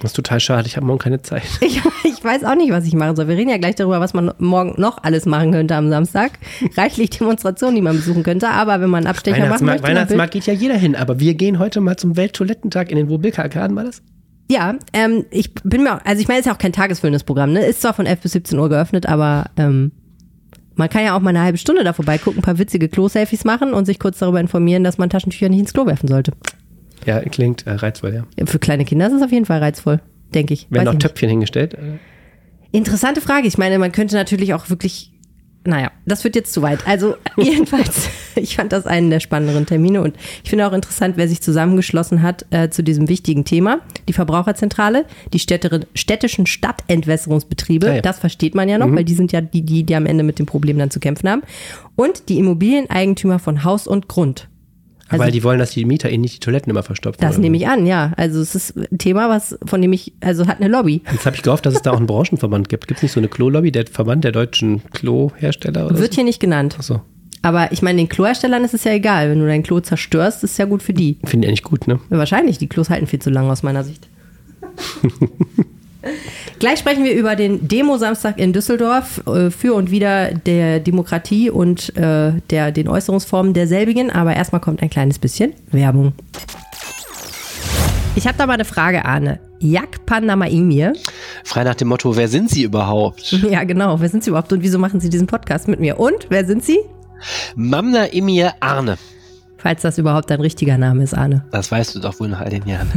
Das 0.00 0.10
ist 0.12 0.16
total 0.16 0.38
schade. 0.40 0.66
Ich 0.66 0.76
habe 0.76 0.86
morgen 0.86 0.98
keine 0.98 1.22
Zeit. 1.22 1.42
ich, 1.60 1.80
ich 2.04 2.24
weiß 2.24 2.44
auch 2.44 2.54
nicht, 2.54 2.70
was 2.72 2.84
ich 2.86 2.94
machen 2.94 3.16
soll. 3.16 3.28
Wir 3.28 3.36
reden 3.36 3.50
ja 3.50 3.58
gleich 3.58 3.74
darüber, 3.74 4.00
was 4.00 4.14
man 4.14 4.32
morgen 4.38 4.74
noch 4.80 5.02
alles 5.02 5.26
machen 5.26 5.52
könnte 5.52 5.74
am 5.74 5.88
Samstag. 5.90 6.32
Reichlich 6.76 7.10
Demonstrationen, 7.10 7.74
die 7.76 7.82
man 7.82 7.96
besuchen 7.96 8.22
könnte. 8.22 8.48
Aber 8.48 8.80
wenn 8.80 8.90
man 8.90 8.98
einen 8.98 9.06
Abstecher 9.08 9.36
machen 9.38 9.46
Weihnachtsmarkt, 9.66 9.82
möchte, 9.82 9.82
nach 9.94 10.00
Weihnachtsmarkt 10.00 10.32
geht 10.34 10.46
ja 10.46 10.52
jeder 10.52 10.76
hin. 10.76 10.94
Aber 10.96 11.18
wir 11.20 11.34
gehen 11.34 11.58
heute 11.58 11.80
mal 11.80 11.96
zum 11.96 12.16
Welttoilettentag 12.16 12.90
in 12.90 12.96
den 12.96 13.08
Wobilka 13.08 13.42
Arkaden, 13.42 13.76
war 13.76 13.84
das? 13.84 14.02
Ja, 14.50 14.76
ähm, 14.94 15.26
ich 15.30 15.52
bin 15.54 15.82
mir, 15.82 15.96
auch- 15.96 16.04
also 16.04 16.20
ich 16.22 16.28
meine, 16.28 16.40
es 16.40 16.46
ist 16.46 16.50
ja 16.50 16.54
auch 16.54 16.58
kein 16.58 16.72
tagesfüllendes 16.72 17.24
Programm, 17.24 17.52
ne? 17.52 17.66
Ist 17.66 17.82
zwar 17.82 17.92
von 17.92 18.06
11 18.06 18.20
bis 18.20 18.32
17 18.32 18.58
Uhr 18.58 18.68
geöffnet, 18.70 19.04
aber 19.06 19.46
ähm, 19.58 19.92
man 20.74 20.88
kann 20.88 21.04
ja 21.04 21.14
auch 21.16 21.20
mal 21.20 21.30
eine 21.30 21.42
halbe 21.42 21.58
Stunde 21.58 21.84
da 21.84 21.92
vorbeigucken, 21.92 22.38
ein 22.38 22.42
paar 22.42 22.58
witzige 22.58 22.88
Klo-Selfies 22.88 23.44
machen 23.44 23.74
und 23.74 23.84
sich 23.84 23.98
kurz 23.98 24.18
darüber 24.20 24.40
informieren, 24.40 24.84
dass 24.84 24.96
man 24.96 25.10
Taschentücher 25.10 25.48
nicht 25.48 25.58
ins 25.60 25.72
Klo 25.74 25.84
werfen 25.86 26.08
sollte. 26.08 26.32
Ja, 27.06 27.20
klingt 27.20 27.66
äh, 27.66 27.72
reizvoll, 27.72 28.14
ja. 28.14 28.24
Ja, 28.38 28.46
Für 28.46 28.58
kleine 28.58 28.84
Kinder 28.84 29.06
ist 29.06 29.12
es 29.14 29.22
auf 29.22 29.32
jeden 29.32 29.46
Fall 29.46 29.58
reizvoll, 29.60 30.00
denke 30.34 30.54
ich. 30.54 30.66
Werden 30.70 30.86
Weiß 30.86 30.94
nicht. 30.94 31.02
Töpfchen 31.02 31.28
hingestellt? 31.28 31.76
Interessante 32.72 33.20
Frage. 33.20 33.46
Ich 33.48 33.58
meine, 33.58 33.78
man 33.78 33.92
könnte 33.92 34.14
natürlich 34.14 34.54
auch 34.54 34.68
wirklich. 34.70 35.12
Naja, 35.64 35.90
das 36.06 36.24
wird 36.24 36.34
jetzt 36.34 36.52
zu 36.54 36.62
weit. 36.62 36.86
Also 36.86 37.16
jedenfalls, 37.36 38.08
ich 38.36 38.56
fand 38.56 38.72
das 38.72 38.86
einen 38.86 39.10
der 39.10 39.20
spannenderen 39.20 39.66
Termine 39.66 40.00
und 40.00 40.16
ich 40.42 40.48
finde 40.48 40.66
auch 40.66 40.72
interessant, 40.72 41.16
wer 41.18 41.28
sich 41.28 41.42
zusammengeschlossen 41.42 42.22
hat 42.22 42.46
äh, 42.50 42.70
zu 42.70 42.82
diesem 42.82 43.08
wichtigen 43.08 43.44
Thema. 43.44 43.80
Die 44.08 44.12
Verbraucherzentrale, 44.14 45.04
die 45.32 45.38
städtere, 45.38 45.80
städtischen 45.94 46.46
Stadtentwässerungsbetriebe, 46.46 47.86
Ja, 47.86 47.94
ja. 47.96 48.00
das 48.00 48.18
versteht 48.18 48.54
man 48.54 48.68
ja 48.68 48.78
noch, 48.78 48.90
weil 48.94 49.04
die 49.04 49.14
sind 49.14 49.32
ja 49.32 49.40
die, 49.40 49.62
die, 49.62 49.82
die 49.82 49.94
am 49.96 50.06
Ende 50.06 50.24
mit 50.24 50.38
dem 50.38 50.46
Problem 50.46 50.78
dann 50.78 50.90
zu 50.90 51.00
kämpfen 51.00 51.28
haben. 51.28 51.42
Und 51.96 52.28
die 52.28 52.38
Immobilieneigentümer 52.38 53.38
von 53.38 53.64
Haus 53.64 53.86
und 53.86 54.08
Grund. 54.08 54.48
Also- 55.08 55.24
weil 55.24 55.30
die 55.32 55.42
wollen, 55.42 55.58
dass 55.58 55.70
die 55.70 55.84
Mieter 55.84 56.10
ihnen 56.10 56.20
nicht 56.22 56.34
die 56.36 56.40
Toiletten 56.40 56.70
immer 56.70 56.82
verstopfen. 56.82 57.20
Das 57.20 57.38
nehme 57.38 57.56
so. 57.58 57.62
ich 57.64 57.68
an, 57.68 57.86
ja. 57.86 58.12
Also 58.16 58.40
es 58.40 58.54
ist 58.54 58.76
ein 58.76 58.98
Thema, 58.98 59.28
was 59.30 59.58
von 59.64 59.80
dem 59.80 59.92
ich, 59.92 60.12
also 60.20 60.46
hat 60.46 60.60
eine 60.60 60.68
Lobby. 60.68 61.02
Jetzt 61.10 61.24
habe 61.26 61.34
ich 61.36 61.42
gehofft, 61.42 61.64
dass 61.66 61.74
es 61.74 61.82
da 61.82 61.92
auch 61.92 61.96
einen 61.96 62.06
Branchenverband 62.06 62.68
gibt. 62.68 62.86
Gibt 62.88 62.98
es 62.98 63.02
nicht 63.02 63.12
so 63.12 63.20
eine 63.20 63.28
Klo-Lobby, 63.28 63.72
der 63.72 63.86
Verband 63.86 64.24
der 64.24 64.32
deutschen 64.32 64.82
Klohersteller 64.92 65.98
Wird 65.98 66.14
hier 66.14 66.24
nicht 66.24 66.40
genannt. 66.40 66.72
so? 66.74 66.78
Achso, 66.96 67.00
Aber 67.42 67.72
ich 67.72 67.80
meine, 67.82 67.98
den 67.98 68.08
Kloherstellern 68.08 68.64
ist 68.64 68.74
es 68.74 68.84
ja 68.84 68.92
egal. 68.92 69.30
Wenn 69.30 69.38
du 69.40 69.46
dein 69.46 69.62
Klo 69.62 69.80
zerstörst, 69.80 70.44
ist 70.44 70.52
es 70.52 70.58
ja 70.58 70.66
gut 70.66 70.82
für 70.82 70.92
die. 70.92 71.18
finde 71.24 71.46
ich 71.46 71.48
eigentlich 71.50 71.62
gut, 71.62 71.86
ne? 71.88 72.00
Ja, 72.10 72.18
Wahrscheinlich, 72.18 72.58
die 72.58 72.66
Klos 72.68 72.90
halten 72.90 73.06
viel 73.06 73.20
zu 73.20 73.30
lange 73.30 73.50
aus 73.50 73.62
meiner 73.62 73.84
Sicht. 73.84 74.06
Gleich 76.58 76.78
sprechen 76.78 77.04
wir 77.04 77.14
über 77.14 77.34
den 77.34 77.66
Demo-Samstag 77.66 78.38
in 78.38 78.52
Düsseldorf 78.52 79.22
äh, 79.26 79.50
für 79.50 79.74
und 79.74 79.90
wieder 79.90 80.32
der 80.32 80.80
Demokratie 80.80 81.50
und 81.50 81.96
äh, 81.96 82.32
der, 82.50 82.72
den 82.72 82.88
Äußerungsformen 82.88 83.52
derselbigen. 83.52 84.10
Aber 84.10 84.34
erstmal 84.34 84.60
kommt 84.60 84.82
ein 84.82 84.90
kleines 84.90 85.18
bisschen 85.18 85.54
Werbung. 85.70 86.12
Ich 88.14 88.26
habe 88.26 88.38
da 88.38 88.46
mal 88.46 88.54
eine 88.54 88.64
Frage, 88.64 89.04
Arne. 89.04 89.38
Jak 89.60 90.06
Panamaimir. 90.06 90.92
Frei 91.44 91.64
nach 91.64 91.74
dem 91.74 91.88
Motto, 91.88 92.16
wer 92.16 92.28
sind 92.28 92.50
Sie 92.50 92.62
überhaupt? 92.62 93.32
Ja, 93.50 93.64
genau. 93.64 94.00
Wer 94.00 94.08
sind 94.08 94.24
Sie 94.24 94.30
überhaupt 94.30 94.52
und 94.52 94.62
wieso 94.62 94.78
machen 94.78 95.00
Sie 95.00 95.08
diesen 95.08 95.26
Podcast 95.26 95.68
mit 95.68 95.80
mir? 95.80 95.98
Und 95.98 96.26
wer 96.28 96.44
sind 96.44 96.64
Sie? 96.64 96.78
Mamna 97.56 98.12
Emir 98.12 98.54
Arne. 98.60 98.98
Falls 99.58 99.82
das 99.82 99.98
überhaupt 99.98 100.30
ein 100.30 100.40
richtiger 100.40 100.78
Name 100.78 101.02
ist, 101.02 101.14
Arne. 101.14 101.44
Das 101.50 101.70
weißt 101.70 101.96
du 101.96 102.00
doch 102.00 102.20
wohl 102.20 102.28
nach 102.28 102.40
all 102.40 102.50
den 102.50 102.66
Jahren. 102.66 102.88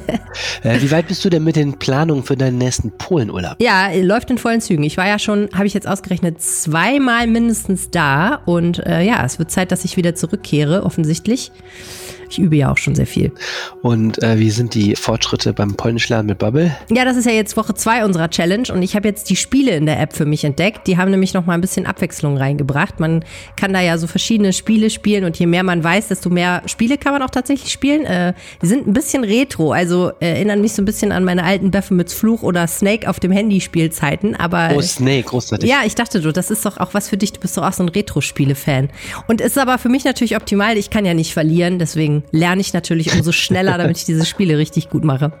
äh, 0.62 0.80
wie 0.80 0.90
weit 0.92 1.08
bist 1.08 1.24
du 1.24 1.30
denn 1.30 1.42
mit 1.42 1.56
den 1.56 1.78
Planungen 1.78 2.22
für 2.22 2.36
deinen 2.36 2.58
nächsten 2.58 2.92
Polenurlaub? 2.92 3.56
Ja, 3.60 3.90
läuft 3.92 4.30
in 4.30 4.38
vollen 4.38 4.60
Zügen. 4.60 4.84
Ich 4.84 4.96
war 4.96 5.08
ja 5.08 5.18
schon, 5.18 5.48
habe 5.52 5.66
ich 5.66 5.74
jetzt 5.74 5.88
ausgerechnet, 5.88 6.40
zweimal 6.40 7.26
mindestens 7.26 7.90
da. 7.90 8.40
Und 8.46 8.86
äh, 8.86 9.02
ja, 9.02 9.24
es 9.24 9.40
wird 9.40 9.50
Zeit, 9.50 9.72
dass 9.72 9.84
ich 9.84 9.96
wieder 9.96 10.14
zurückkehre, 10.14 10.84
offensichtlich. 10.84 11.50
Ich 12.30 12.38
übe 12.38 12.56
ja 12.56 12.70
auch 12.70 12.76
schon 12.76 12.94
sehr 12.94 13.06
viel. 13.06 13.32
Und 13.82 14.22
äh, 14.22 14.38
wie 14.38 14.50
sind 14.50 14.74
die 14.74 14.96
Fortschritte 14.96 15.52
beim 15.52 15.74
Polnischlernen 15.74 16.26
mit 16.26 16.38
Bubble? 16.38 16.76
Ja, 16.90 17.04
das 17.04 17.16
ist 17.16 17.26
ja 17.26 17.32
jetzt 17.32 17.56
Woche 17.56 17.74
zwei 17.74 18.04
unserer 18.04 18.30
Challenge 18.30 18.68
und 18.72 18.82
ich 18.82 18.96
habe 18.96 19.08
jetzt 19.08 19.30
die 19.30 19.36
Spiele 19.36 19.72
in 19.72 19.86
der 19.86 20.00
App 20.00 20.14
für 20.14 20.26
mich 20.26 20.44
entdeckt. 20.44 20.86
Die 20.86 20.96
haben 20.96 21.10
nämlich 21.10 21.34
noch 21.34 21.46
mal 21.46 21.54
ein 21.54 21.60
bisschen 21.60 21.86
Abwechslung 21.86 22.36
reingebracht. 22.36 23.00
Man 23.00 23.24
kann 23.56 23.72
da 23.72 23.80
ja 23.80 23.98
so 23.98 24.06
verschiedene 24.06 24.52
Spiele 24.52 24.90
spielen 24.90 25.24
und 25.24 25.38
je 25.38 25.46
mehr 25.46 25.62
man 25.62 25.82
weiß, 25.82 26.08
desto 26.08 26.30
mehr 26.30 26.62
Spiele 26.66 26.98
kann 26.98 27.12
man 27.12 27.22
auch 27.22 27.30
tatsächlich 27.30 27.72
spielen. 27.72 28.04
Äh, 28.04 28.34
die 28.62 28.66
sind 28.66 28.86
ein 28.86 28.92
bisschen 28.92 29.24
retro, 29.24 29.72
also 29.72 30.10
äh, 30.20 30.30
erinnern 30.32 30.60
mich 30.60 30.72
so 30.72 30.82
ein 30.82 30.84
bisschen 30.84 31.12
an 31.12 31.24
meine 31.24 31.44
alten 31.44 31.70
Baphomets 31.70 32.14
Fluch 32.14 32.42
oder 32.42 32.66
Snake 32.66 33.08
auf 33.08 33.20
dem 33.20 33.32
Handy 33.32 33.60
Spielzeiten, 33.60 34.34
aber 34.34 34.70
Oh, 34.74 34.80
Snake, 34.80 35.24
großartig. 35.24 35.68
Ja, 35.68 35.78
ich 35.84 35.94
dachte 35.94 36.20
so, 36.20 36.32
das 36.32 36.50
ist 36.50 36.64
doch 36.66 36.78
auch 36.78 36.94
was 36.94 37.08
für 37.08 37.16
dich. 37.16 37.32
Du 37.32 37.40
bist 37.40 37.56
doch 37.56 37.64
auch 37.64 37.72
so 37.72 37.82
ein 37.82 37.88
Retro-Spiele-Fan. 37.88 38.88
Und 39.28 39.40
ist 39.40 39.58
aber 39.58 39.78
für 39.78 39.88
mich 39.88 40.04
natürlich 40.04 40.36
optimal. 40.36 40.76
Ich 40.76 40.90
kann 40.90 41.04
ja 41.04 41.14
nicht 41.14 41.32
verlieren, 41.32 41.78
deswegen 41.78 42.15
lerne 42.30 42.60
ich 42.60 42.72
natürlich 42.72 43.12
umso 43.14 43.32
schneller, 43.32 43.78
damit 43.78 43.98
ich 43.98 44.04
diese 44.04 44.24
Spiele 44.24 44.58
richtig 44.58 44.90
gut 44.90 45.04
mache. 45.04 45.32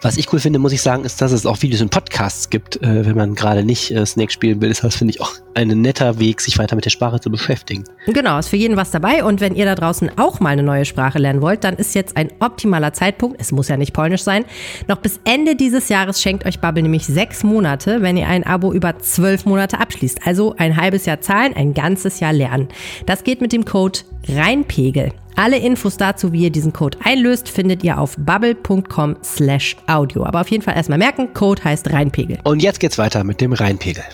Was 0.00 0.16
ich 0.16 0.32
cool 0.32 0.40
finde, 0.40 0.58
muss 0.58 0.72
ich 0.72 0.82
sagen, 0.82 1.04
ist, 1.04 1.20
dass 1.20 1.32
es 1.32 1.46
auch 1.46 1.62
Videos 1.62 1.80
und 1.80 1.90
Podcasts 1.90 2.50
gibt, 2.50 2.82
äh, 2.82 3.06
wenn 3.06 3.16
man 3.16 3.34
gerade 3.34 3.64
nicht 3.64 3.90
äh, 3.92 4.04
Snake 4.04 4.32
spielen 4.32 4.60
will. 4.60 4.70
Das 4.70 4.96
finde 4.96 5.14
ich 5.14 5.20
auch 5.20 5.32
ein 5.54 5.68
netter 5.68 6.18
Weg, 6.18 6.40
sich 6.40 6.58
weiter 6.58 6.76
mit 6.76 6.84
der 6.84 6.90
Sprache 6.90 7.20
zu 7.20 7.30
beschäftigen. 7.30 7.84
Genau, 8.06 8.38
ist 8.38 8.48
für 8.48 8.56
jeden 8.56 8.76
was 8.76 8.90
dabei. 8.90 9.24
Und 9.24 9.40
wenn 9.40 9.54
ihr 9.54 9.64
da 9.64 9.74
draußen 9.74 10.10
auch 10.18 10.40
mal 10.40 10.50
eine 10.50 10.62
neue 10.62 10.84
Sprache 10.84 11.18
lernen 11.18 11.42
wollt, 11.42 11.64
dann 11.64 11.76
ist 11.76 11.94
jetzt 11.94 12.16
ein 12.16 12.30
optimaler 12.40 12.92
Zeitpunkt, 12.92 13.40
es 13.40 13.52
muss 13.52 13.68
ja 13.68 13.76
nicht 13.76 13.92
polnisch 13.92 14.22
sein, 14.22 14.44
noch 14.88 14.98
bis 14.98 15.20
Ende 15.24 15.56
dieses 15.56 15.88
Jahres 15.88 16.20
schenkt 16.20 16.46
euch 16.46 16.60
Bubble 16.60 16.82
nämlich 16.82 17.06
sechs 17.06 17.42
Monate, 17.44 18.02
wenn 18.02 18.16
ihr 18.16 18.28
ein 18.28 18.44
Abo 18.44 18.72
über 18.72 18.98
zwölf 18.98 19.44
Monate 19.44 19.78
abschließt. 19.78 20.26
Also 20.26 20.54
ein 20.56 20.76
halbes 20.76 21.06
Jahr 21.06 21.20
zahlen, 21.20 21.54
ein 21.54 21.74
ganzes 21.74 22.20
Jahr 22.20 22.32
lernen. 22.32 22.68
Das 23.06 23.24
geht 23.24 23.40
mit 23.40 23.52
dem 23.52 23.64
Code 23.64 24.00
REINPEGEL. 24.28 25.12
Alle 25.36 25.58
Infos 25.58 25.96
dazu, 25.96 26.32
wie 26.32 26.42
ihr 26.44 26.50
diesen 26.50 26.72
Code 26.72 26.98
einlöst, 27.02 27.48
findet 27.48 27.82
ihr 27.82 27.98
auf 27.98 28.16
bubble.com 28.18 29.16
slash 29.24 29.76
audio. 29.86 30.24
Aber 30.24 30.42
auf 30.42 30.48
jeden 30.48 30.62
Fall 30.62 30.76
erstmal 30.76 30.98
merken, 30.98 31.32
Code 31.32 31.64
heißt 31.64 31.90
Reinpegel. 31.90 32.38
Und 32.44 32.62
jetzt 32.62 32.80
geht's 32.80 32.98
weiter 32.98 33.24
mit 33.24 33.40
dem 33.40 33.52
Rheinpegel. 33.52 34.04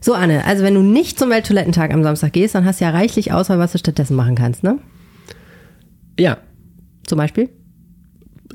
So, 0.00 0.14
Anne, 0.14 0.44
also 0.44 0.62
wenn 0.64 0.74
du 0.74 0.82
nicht 0.82 1.18
zum 1.18 1.30
Welttoilettentag 1.30 1.92
am 1.92 2.02
Samstag 2.02 2.32
gehst, 2.32 2.54
dann 2.54 2.64
hast 2.64 2.80
du 2.80 2.84
ja 2.84 2.90
reichlich 2.90 3.32
Auswahl, 3.32 3.58
was 3.58 3.72
du 3.72 3.78
stattdessen 3.78 4.16
machen 4.16 4.34
kannst, 4.34 4.62
ne? 4.62 4.78
Ja, 6.18 6.38
Zum 7.06 7.18
Beispiel? 7.18 7.50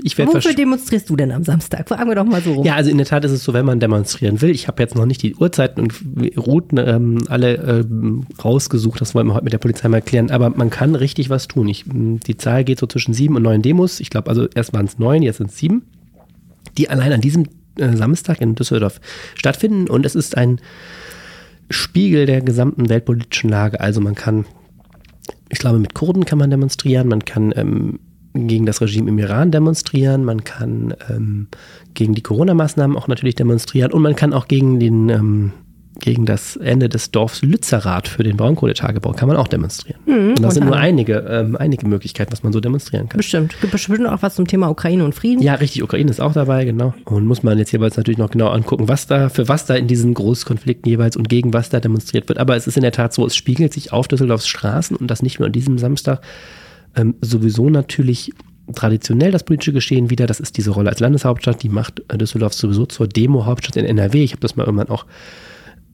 ich 0.03 0.17
werde 0.17 0.33
Wofür 0.33 0.53
demonstrierst 0.53 1.09
du 1.09 1.15
denn 1.15 1.31
am 1.31 1.43
Samstag? 1.43 1.87
Fragen 1.87 2.09
wir 2.09 2.15
doch 2.15 2.25
mal 2.25 2.41
so 2.41 2.53
rum. 2.53 2.65
Ja, 2.65 2.75
also 2.75 2.89
in 2.89 2.97
der 2.97 3.05
Tat 3.05 3.23
ist 3.25 3.31
es 3.31 3.43
so, 3.43 3.53
wenn 3.53 3.65
man 3.65 3.79
demonstrieren 3.79 4.41
will. 4.41 4.49
Ich 4.49 4.67
habe 4.67 4.81
jetzt 4.81 4.95
noch 4.95 5.05
nicht 5.05 5.21
die 5.21 5.35
Uhrzeiten 5.35 5.81
und 5.81 5.93
Routen 6.37 6.77
ähm, 6.77 7.23
alle 7.29 7.55
ähm, 7.55 8.25
rausgesucht. 8.43 8.99
Das 8.99 9.15
wollen 9.15 9.27
wir 9.27 9.33
heute 9.33 9.45
mit 9.45 9.53
der 9.53 9.57
Polizei 9.57 9.87
mal 9.87 9.97
erklären. 9.97 10.31
Aber 10.31 10.49
man 10.49 10.69
kann 10.69 10.95
richtig 10.95 11.29
was 11.29 11.47
tun. 11.47 11.67
Ich, 11.67 11.85
die 11.87 12.37
Zahl 12.37 12.63
geht 12.63 12.79
so 12.79 12.87
zwischen 12.87 13.13
sieben 13.13 13.35
und 13.35 13.43
neun 13.43 13.61
Demos. 13.61 13.99
Ich 13.99 14.09
glaube, 14.09 14.29
also 14.29 14.47
erst 14.53 14.73
waren 14.73 14.85
es 14.85 14.99
neun, 14.99 15.21
jetzt 15.21 15.37
sind 15.37 15.51
es 15.51 15.57
sieben, 15.57 15.83
die 16.77 16.89
allein 16.89 17.13
an 17.13 17.21
diesem 17.21 17.47
äh, 17.77 17.95
Samstag 17.95 18.41
in 18.41 18.55
Düsseldorf 18.55 18.99
stattfinden. 19.35 19.89
Und 19.89 20.05
es 20.05 20.15
ist 20.15 20.37
ein 20.37 20.59
Spiegel 21.69 22.25
der 22.25 22.41
gesamten 22.41 22.89
weltpolitischen 22.89 23.50
Lage. 23.50 23.79
Also 23.79 24.01
man 24.01 24.15
kann, 24.15 24.45
ich 25.50 25.60
glaube, 25.60 25.79
mit 25.79 25.93
Kurden 25.93 26.25
kann 26.25 26.38
man 26.38 26.50
demonstrieren. 26.50 27.07
Man 27.07 27.25
kann 27.25 27.53
ähm, 27.55 28.00
gegen 28.36 28.65
das 28.65 28.81
Regime 28.81 29.10
im 29.10 29.17
Iran 29.17 29.51
demonstrieren, 29.51 30.25
man 30.25 30.43
kann 30.43 30.93
ähm, 31.10 31.48
gegen 31.93 32.13
die 32.13 32.22
Corona-Maßnahmen 32.22 32.98
auch 32.98 33.07
natürlich 33.07 33.36
demonstrieren 33.36 33.93
und 33.93 34.01
man 34.01 34.15
kann 34.15 34.34
auch 34.34 34.48
gegen 34.48 34.79
den 34.79 35.10
ähm, 35.10 35.51
gegen 35.99 36.25
das 36.25 36.55
Ende 36.57 36.89
des 36.89 37.11
Dorfs 37.11 37.41
Lützerath 37.41 38.07
für 38.07 38.23
den 38.23 38.37
Braunkohletagebau 38.37 39.13
kann 39.13 39.27
man 39.27 39.37
auch 39.37 39.47
demonstrieren. 39.47 39.99
und 40.05 40.41
das 40.41 40.55
sind 40.55 40.65
nur 40.65 40.75
einige, 40.75 41.25
ähm, 41.29 41.55
einige 41.55 41.87
Möglichkeiten, 41.87 42.31
was 42.31 42.43
man 42.43 42.53
so 42.53 42.59
demonstrieren 42.59 43.09
kann. 43.09 43.17
Bestimmt. 43.17 43.55
Gibt 43.61 43.71
bestimmt 43.71 44.05
auch 44.07 44.21
was 44.21 44.35
zum 44.35 44.47
Thema 44.47 44.69
Ukraine 44.69 45.05
und 45.05 45.15
Frieden. 45.15 45.41
Ja, 45.41 45.55
richtig, 45.55 45.83
Ukraine 45.83 46.09
ist 46.09 46.19
auch 46.19 46.33
dabei, 46.33 46.65
genau. 46.65 46.93
Und 47.05 47.25
muss 47.25 47.43
man 47.43 47.57
jetzt 47.57 47.71
jeweils 47.71 47.97
natürlich 47.97 48.17
noch 48.17 48.29
genau 48.29 48.49
angucken, 48.49 48.87
was 48.87 49.07
da, 49.07 49.29
für 49.29 49.47
was 49.47 49.65
da 49.65 49.75
in 49.75 49.87
diesen 49.87 50.13
Großkonflikten 50.13 50.89
jeweils 50.89 51.15
und 51.15 51.29
gegen 51.29 51.53
was 51.53 51.69
da 51.69 51.79
demonstriert 51.79 52.27
wird. 52.27 52.39
Aber 52.39 52.55
es 52.55 52.67
ist 52.67 52.77
in 52.77 52.83
der 52.83 52.91
Tat 52.91 53.13
so, 53.13 53.25
es 53.25 53.35
spiegelt 53.35 53.73
sich 53.73 53.93
auf 53.93 54.07
Düsseldorfs 54.07 54.47
Straßen 54.47 54.97
und 54.97 55.07
das 55.09 55.23
nicht 55.23 55.39
nur 55.39 55.47
an 55.47 55.53
diesem 55.53 55.77
Samstag, 55.77 56.21
ähm, 56.95 57.15
sowieso 57.21 57.69
natürlich 57.69 58.31
traditionell 58.73 59.31
das 59.31 59.43
politische 59.43 59.73
Geschehen 59.73 60.09
wieder. 60.09 60.25
Das 60.25 60.39
ist 60.39 60.57
diese 60.57 60.71
Rolle 60.71 60.89
als 60.89 60.99
Landeshauptstadt, 60.99 61.61
die 61.61 61.69
macht 61.69 62.01
äh, 62.07 62.17
Düsseldorf 62.17 62.53
sowieso 62.53 62.85
zur 62.85 63.07
Demo-Hauptstadt 63.07 63.75
in 63.75 63.85
NRW. 63.85 64.23
Ich 64.23 64.31
habe 64.31 64.41
das 64.41 64.55
mal 64.55 64.65
irgendwann 64.65 64.89
auch 64.89 65.05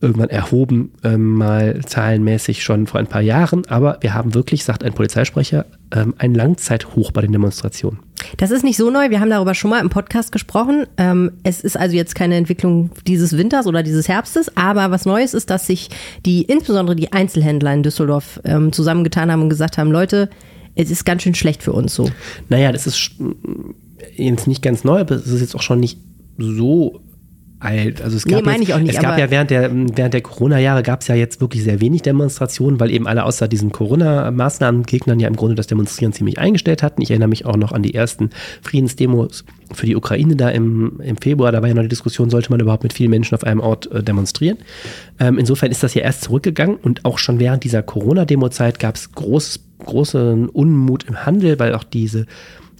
irgendwann 0.01 0.29
erhoben, 0.29 0.91
ähm, 1.03 1.35
mal 1.35 1.81
zahlenmäßig 1.85 2.63
schon 2.63 2.87
vor 2.87 2.99
ein 2.99 3.07
paar 3.07 3.21
Jahren. 3.21 3.65
Aber 3.67 3.99
wir 4.01 4.13
haben 4.13 4.33
wirklich, 4.33 4.63
sagt 4.63 4.83
ein 4.83 4.93
Polizeisprecher, 4.93 5.65
ähm, 5.93 6.15
ein 6.17 6.33
Langzeithoch 6.33 7.11
bei 7.11 7.21
den 7.21 7.31
Demonstrationen. 7.31 7.99
Das 8.37 8.51
ist 8.51 8.63
nicht 8.63 8.77
so 8.77 8.89
neu. 8.89 9.09
Wir 9.09 9.19
haben 9.19 9.29
darüber 9.29 9.53
schon 9.53 9.69
mal 9.69 9.79
im 9.79 9.89
Podcast 9.89 10.31
gesprochen. 10.31 10.85
Ähm, 10.97 11.31
es 11.43 11.61
ist 11.61 11.77
also 11.77 11.95
jetzt 11.95 12.15
keine 12.15 12.35
Entwicklung 12.35 12.89
dieses 13.05 13.37
Winters 13.37 13.67
oder 13.67 13.83
dieses 13.83 14.07
Herbstes, 14.07 14.55
aber 14.57 14.91
was 14.91 15.05
Neues 15.05 15.33
ist, 15.33 15.49
dass 15.49 15.67
sich 15.67 15.89
die, 16.25 16.43
insbesondere 16.43 16.95
die 16.95 17.13
Einzelhändler 17.13 17.73
in 17.73 17.83
Düsseldorf 17.83 18.39
ähm, 18.43 18.71
zusammengetan 18.71 19.31
haben 19.31 19.43
und 19.43 19.49
gesagt 19.49 19.77
haben, 19.77 19.91
Leute, 19.91 20.29
es 20.75 20.89
ist 20.89 21.05
ganz 21.05 21.23
schön 21.23 21.35
schlecht 21.35 21.63
für 21.63 21.73
uns 21.73 21.93
so. 21.93 22.09
Naja, 22.49 22.71
das 22.71 22.87
ist 22.87 23.11
jetzt 24.15 24.47
nicht 24.47 24.61
ganz 24.61 24.83
neu, 24.83 25.01
aber 25.01 25.15
es 25.15 25.27
ist 25.27 25.41
jetzt 25.41 25.55
auch 25.55 25.61
schon 25.61 25.79
nicht 25.79 25.99
so 26.37 27.01
alt. 27.61 28.01
Also 28.01 28.17
es 28.17 28.25
Nee, 28.25 28.33
gab, 28.33 28.45
meine 28.45 28.59
jetzt, 28.59 28.69
ich 28.69 28.73
auch 28.73 28.79
nicht, 28.79 28.95
es 28.95 28.99
gab 28.99 29.17
ja 29.17 29.29
während 29.29 29.51
der, 29.51 29.71
während 29.71 30.13
der 30.13 30.21
Corona-Jahre 30.21 30.83
gab 30.83 31.01
es 31.01 31.07
ja 31.07 31.15
jetzt 31.15 31.41
wirklich 31.41 31.63
sehr 31.63 31.79
wenig 31.79 32.01
Demonstrationen, 32.01 32.79
weil 32.79 32.91
eben 32.91 33.07
alle 33.07 33.23
außer 33.23 33.47
diesen 33.47 33.71
Corona-Maßnahmen-Gegnern 33.71 35.19
ja 35.19 35.27
im 35.27 35.35
Grunde 35.35 35.55
das 35.55 35.67
Demonstrieren 35.67 36.13
ziemlich 36.13 36.39
eingestellt 36.39 36.83
hatten. 36.83 37.01
Ich 37.01 37.11
erinnere 37.11 37.29
mich 37.29 37.45
auch 37.45 37.55
noch 37.55 37.71
an 37.71 37.83
die 37.83 37.93
ersten 37.93 38.31
Friedensdemos 38.61 39.45
für 39.71 39.85
die 39.85 39.95
Ukraine 39.95 40.35
da 40.35 40.49
im, 40.49 40.99
im 41.01 41.17
Februar. 41.17 41.51
Da 41.51 41.61
war 41.61 41.69
ja 41.69 41.75
noch 41.75 41.83
die 41.83 41.89
Diskussion, 41.89 42.29
sollte 42.29 42.49
man 42.49 42.59
überhaupt 42.59 42.83
mit 42.83 42.93
vielen 42.93 43.11
Menschen 43.11 43.35
auf 43.35 43.43
einem 43.43 43.59
Ort 43.59 43.91
äh, 43.91 44.03
demonstrieren. 44.03 44.57
Ähm, 45.19 45.37
insofern 45.37 45.71
ist 45.71 45.83
das 45.83 45.93
ja 45.93 46.01
erst 46.01 46.23
zurückgegangen 46.23 46.77
und 46.77 47.05
auch 47.05 47.19
schon 47.19 47.39
während 47.39 47.63
dieser 47.63 47.83
Corona-Demo-Zeit 47.83 48.79
gab 48.79 48.95
es 48.95 49.11
groß, 49.11 49.59
großen 49.85 50.49
Unmut 50.49 51.05
im 51.07 51.25
Handel, 51.25 51.59
weil 51.59 51.75
auch 51.75 51.83
diese 51.83 52.25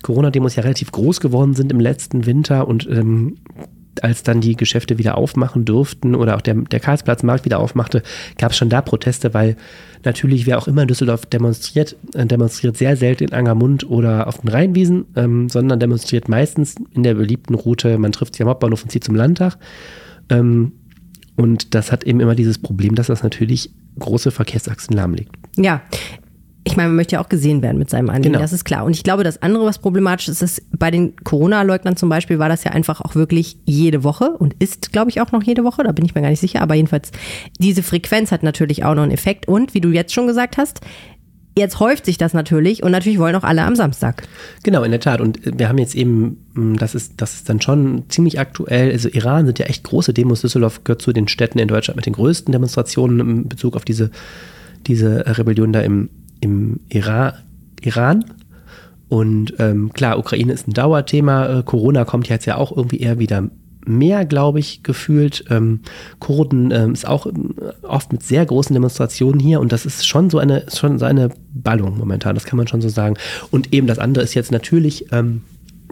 Corona-Demos 0.02 0.56
ja 0.56 0.64
relativ 0.64 0.92
groß 0.92 1.20
geworden 1.20 1.54
sind 1.54 1.72
im 1.72 1.80
letzten 1.80 2.26
Winter 2.26 2.68
und 2.68 2.90
ähm, 2.90 3.38
als 4.02 4.24
dann 4.24 4.42
die 4.42 4.56
Geschäfte 4.56 4.98
wieder 4.98 5.18
aufmachen 5.18 5.66
durften 5.66 6.16
oder 6.16 6.36
auch 6.36 6.42
der, 6.42 6.56
der 6.56 6.80
Karlsplatzmarkt 6.80 7.46
wieder 7.46 7.60
aufmachte, 7.60 8.04
gab 8.38 8.52
es 8.52 8.58
schon 8.58 8.70
da 8.70 8.82
Proteste, 8.82 9.34
weil 9.34 9.58
natürlich 10.04 10.46
wer 10.46 10.58
auch 10.58 10.68
immer 10.68 10.84
in 10.84 10.88
Düsseldorf 10.88 11.26
demonstriert, 11.26 11.96
äh, 12.14 12.26
demonstriert 12.26 12.78
sehr 12.78 12.96
selten 12.96 13.26
in 13.26 13.34
Angermund 13.34 13.90
oder 13.90 14.28
auf 14.28 14.40
den 14.40 14.50
Rheinwiesen, 14.50 15.06
ähm, 15.16 15.50
sondern 15.50 15.80
demonstriert 15.80 16.30
meistens 16.30 16.76
in 16.94 17.04
der 17.04 17.16
beliebten 17.16 17.54
Route, 17.54 17.98
man 17.98 18.12
trifft 18.12 18.36
sich 18.36 18.42
am 18.42 18.50
Hauptbahnhof 18.50 18.84
und 18.84 18.90
zieht 18.90 19.04
zum 19.04 19.16
Landtag. 19.16 19.58
Ähm, 20.30 20.74
und 21.36 21.74
das 21.76 21.92
hat 21.92 22.04
eben 22.04 22.20
immer 22.20 22.36
dieses 22.36 22.60
Problem, 22.60 22.96
dass 22.96 23.08
das 23.08 23.24
natürlich 23.24 23.72
große 24.00 24.32
Verkehrsachsen 24.32 24.96
lahmlegt. 24.96 25.36
Ja. 25.58 25.82
Ich 26.64 26.78
meine, 26.78 26.90
man 26.90 26.96
möchte 26.98 27.16
ja 27.16 27.22
auch 27.24 27.30
gesehen 27.30 27.64
werden 27.64 27.80
mit 27.80 27.90
seinem 27.90 28.10
Anliegen, 28.10 28.34
Genau. 28.34 28.40
das 28.42 28.54
ist 28.54 28.66
klar. 28.66 28.86
Und 28.86 28.96
ich 28.96 29.04
glaube, 29.04 29.24
das 29.24 29.42
andere, 29.42 29.66
was 29.66 29.80
problematisch 29.80 30.28
ist, 30.30 30.44
ist, 30.44 30.62
bei 30.78 30.92
den 30.92 31.16
Corona-Leugnern 31.16 31.96
zum 31.98 32.08
Beispiel 32.10 32.38
war 32.38 32.50
das 32.50 32.64
ja 32.64 32.72
einfach 32.72 33.02
auch 33.02 33.16
wirklich 33.16 33.58
jede 33.66 34.04
Woche 34.04 34.38
und 34.38 34.54
ist, 34.60 34.92
glaube 34.92 35.10
ich, 35.10 35.22
auch 35.22 35.32
noch 35.32 35.42
jede 35.42 35.64
Woche, 35.64 35.84
da 35.84 35.92
bin 35.92 36.06
ich 36.06 36.14
mir 36.14 36.22
gar 36.22 36.30
nicht 36.30 36.40
sicher, 36.40 36.62
aber 36.62 36.76
jedenfalls, 36.76 37.12
diese 37.60 37.82
Frequenz 37.82 38.32
hat 38.32 38.44
natürlich 38.44 38.84
auch 38.84 38.94
noch 38.94 39.02
einen 39.04 39.12
Effekt. 39.12 39.48
Und 39.48 39.74
wie 39.74 39.82
du 39.82 39.90
jetzt 39.90 40.14
schon 40.14 40.28
gesagt 40.28 40.58
hast, 40.58 40.82
jetzt 41.58 41.80
häuft 41.80 42.06
sich 42.06 42.18
das 42.18 42.34
natürlich 42.34 42.84
und 42.84 42.92
natürlich 42.92 43.18
wollen 43.20 43.36
auch 43.36 43.44
alle 43.44 43.64
am 43.64 43.76
Samstag. 43.76 44.24
Genau, 44.64 44.84
in 44.84 44.92
der 44.92 45.00
Tat. 45.00 45.20
Und 45.20 45.40
wir 45.44 45.68
haben 45.68 45.80
jetzt 45.80 45.96
eben, 45.96 46.46
mh, 46.54 46.78
das 46.78 46.94
ist, 46.96 47.14
das 47.18 47.34
ist 47.34 47.50
dann 47.50 47.60
schon 47.60 48.04
ziemlich 48.10 48.40
aktuell. 48.40 48.92
Also 48.92 49.10
Iran 49.10 49.48
sind 49.48 49.58
ja 49.60 49.66
echt 49.66 49.84
große 49.84 50.14
Demos. 50.14 50.42
Düsseldorf 50.42 50.84
gehört 50.84 51.02
zu 51.02 51.12
den 51.12 51.28
Städten 51.28 51.58
in 51.60 51.68
Deutschland 51.68 51.96
mit 51.98 52.06
den 52.06 52.14
größten 52.14 52.52
Demonstrationen 52.52 53.20
in 53.20 53.50
Bezug 53.50 53.76
auf 53.76 53.84
diese, 53.84 54.12
diese 54.88 55.26
Rebellion 55.38 55.74
da 55.74 55.82
im, 55.82 56.10
im 56.42 56.82
Ira 56.90 57.36
Iran. 57.82 58.26
Und 59.08 59.56
ähm, 59.60 59.92
klar, 59.94 60.20
Ukraine 60.20 60.54
ist 60.54 60.68
ein 60.68 60.74
Dauerthema. 60.74 61.60
Äh, 61.60 61.64
Corona 61.64 62.06
kommt 62.06 62.30
jetzt 62.30 62.46
ja 62.46 62.58
auch 62.58 62.76
irgendwie 62.76 63.00
eher 63.00 63.20
wieder 63.20 63.50
mehr, 63.86 64.26
glaube 64.26 64.60
ich, 64.60 64.84
gefühlt. 64.84 65.44
Ähm, 65.50 65.82
Kurden 66.20 66.72
ähm, 66.72 66.94
ist 66.94 67.08
auch 67.08 67.26
ähm, 67.26 67.56
oft 67.84 68.12
mit 68.12 68.24
sehr 68.24 68.46
großen 68.46 68.74
Demonstrationen 68.74 69.40
hier 69.40 69.60
und 69.60 69.72
das 69.72 69.86
ist 69.86 70.06
schon 70.06 70.30
so 70.30 70.38
eine, 70.38 70.66
schon 70.74 71.00
so 71.00 71.06
eine 71.06 71.30
Ballung 71.54 71.98
momentan, 71.98 72.36
das 72.36 72.46
kann 72.46 72.58
man 72.58 72.68
schon 72.68 72.82
so 72.82 72.90
sagen. 72.90 73.16
Und 73.50 73.74
eben 73.74 73.88
das 73.88 74.00
andere 74.00 74.24
ist 74.24 74.34
jetzt 74.34 74.52
natürlich, 74.52 75.12
ähm, 75.12 75.42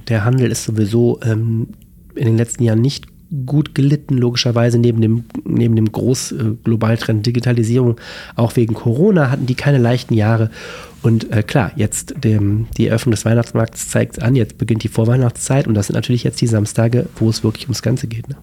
der 0.07 0.23
Handel 0.23 0.51
ist 0.51 0.63
sowieso 0.63 1.19
ähm, 1.23 1.67
in 2.15 2.25
den 2.25 2.37
letzten 2.37 2.63
Jahren 2.63 2.81
nicht 2.81 3.05
gut 3.45 3.75
gelitten, 3.75 4.17
logischerweise 4.17 4.79
neben 4.79 5.01
dem, 5.01 5.23
neben 5.45 5.75
dem 5.75 5.91
groß 5.91 6.31
äh, 6.31 6.35
Globaltrend 6.63 7.25
Digitalisierung. 7.25 7.99
Auch 8.35 8.55
wegen 8.55 8.73
Corona 8.73 9.29
hatten 9.29 9.45
die 9.45 9.55
keine 9.55 9.77
leichten 9.77 10.13
Jahre. 10.13 10.49
Und 11.01 11.31
äh, 11.31 11.43
klar, 11.43 11.71
jetzt 11.75 12.15
dem, 12.23 12.67
die 12.77 12.87
Eröffnung 12.87 13.11
des 13.11 13.25
Weihnachtsmarkts 13.25 13.89
zeigt 13.89 14.21
an, 14.21 14.35
jetzt 14.35 14.57
beginnt 14.57 14.83
die 14.83 14.89
Vorweihnachtszeit 14.89 15.67
und 15.67 15.73
das 15.75 15.87
sind 15.87 15.95
natürlich 15.95 16.23
jetzt 16.23 16.41
die 16.41 16.47
Samstage, 16.47 17.07
wo 17.15 17.29
es 17.29 17.43
wirklich 17.43 17.65
ums 17.65 17.81
Ganze 17.81 18.07
geht. 18.07 18.27
Ne? 18.27 18.35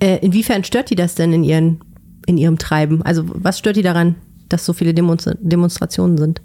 Äh, 0.00 0.18
inwiefern 0.18 0.64
stört 0.64 0.90
die 0.90 0.96
das 0.96 1.14
denn 1.14 1.32
in, 1.32 1.44
ihren, 1.44 1.80
in 2.26 2.36
ihrem 2.36 2.58
Treiben? 2.58 3.02
Also 3.02 3.24
was 3.26 3.58
stört 3.58 3.76
die 3.76 3.82
daran, 3.82 4.16
dass 4.48 4.64
so 4.64 4.72
viele 4.72 4.94
Demonstra 4.94 5.34
Demonstrationen 5.40 6.18
sind? 6.18 6.42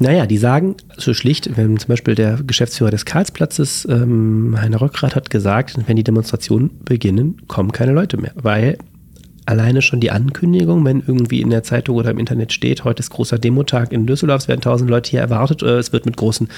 Naja, 0.00 0.26
die 0.26 0.38
sagen 0.38 0.76
so 0.96 1.12
schlicht, 1.12 1.56
wenn 1.56 1.76
zum 1.76 1.88
Beispiel 1.88 2.14
der 2.14 2.38
Geschäftsführer 2.46 2.90
des 2.90 3.04
Karlsplatzes, 3.04 3.86
ähm, 3.90 4.56
Heiner 4.60 4.78
Rockrath, 4.78 5.16
hat 5.16 5.30
gesagt, 5.30 5.76
wenn 5.86 5.96
die 5.96 6.04
Demonstrationen 6.04 6.70
beginnen, 6.84 7.42
kommen 7.48 7.72
keine 7.72 7.92
Leute 7.92 8.16
mehr. 8.16 8.32
Weil 8.36 8.78
alleine 9.44 9.82
schon 9.82 9.98
die 9.98 10.12
Ankündigung, 10.12 10.84
wenn 10.84 11.02
irgendwie 11.04 11.40
in 11.40 11.50
der 11.50 11.64
Zeitung 11.64 11.96
oder 11.96 12.10
im 12.10 12.18
Internet 12.18 12.52
steht, 12.52 12.84
heute 12.84 13.00
ist 13.00 13.10
großer 13.10 13.38
Demotag 13.38 13.92
in 13.92 14.06
Düsseldorf, 14.06 14.42
es 14.42 14.48
werden 14.48 14.60
tausend 14.60 14.88
Leute 14.88 15.10
hier 15.10 15.20
erwartet, 15.20 15.62
äh, 15.62 15.78
es 15.78 15.92
wird 15.92 16.06
mit 16.06 16.16
großen 16.16 16.48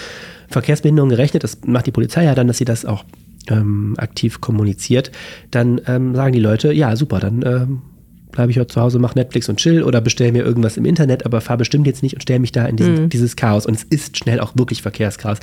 Verkehrsbehinderungen 0.49 1.17
gerechnet, 1.17 1.43
das 1.43 1.59
macht 1.65 1.87
die 1.87 1.93
Polizei 1.93 2.25
ja 2.25 2.35
dann, 2.35 2.49
dass 2.49 2.59
sie 2.59 2.65
das 2.65 2.85
auch 2.85 3.05
ähm, 3.49 3.95
aktiv 3.97 4.41
kommuniziert, 4.41 5.13
dann 5.51 5.81
ähm, 5.87 6.15
sagen 6.15 6.33
die 6.33 6.41
Leute, 6.41 6.73
ja 6.73 6.95
super, 6.97 7.21
dann 7.21 7.43
ähm, 7.47 7.83
bleibe 8.33 8.51
ich 8.51 8.59
heute 8.59 8.69
zu 8.69 8.81
Hause, 8.81 8.99
mache 8.99 9.19
Netflix 9.19 9.49
und 9.49 9.59
chill 9.59 9.83
oder 9.83 10.01
bestelle 10.01 10.33
mir 10.33 10.45
irgendwas 10.45 10.77
im 10.77 10.85
Internet, 10.85 11.27
aber 11.27 11.41
fahr 11.41 11.57
bestimmt 11.57 11.87
jetzt 11.87 12.03
nicht 12.03 12.15
und 12.15 12.23
stelle 12.23 12.41
mich 12.41 12.53
da 12.53 12.67
in 12.67 12.77
diesen, 12.77 13.09
dieses 13.09 13.37
Chaos. 13.37 13.67
Und 13.67 13.75
es 13.75 13.85
ist 13.85 14.19
schnell 14.19 14.41
auch 14.41 14.53
wirklich 14.57 14.83
Verkehrschaos. 14.83 15.39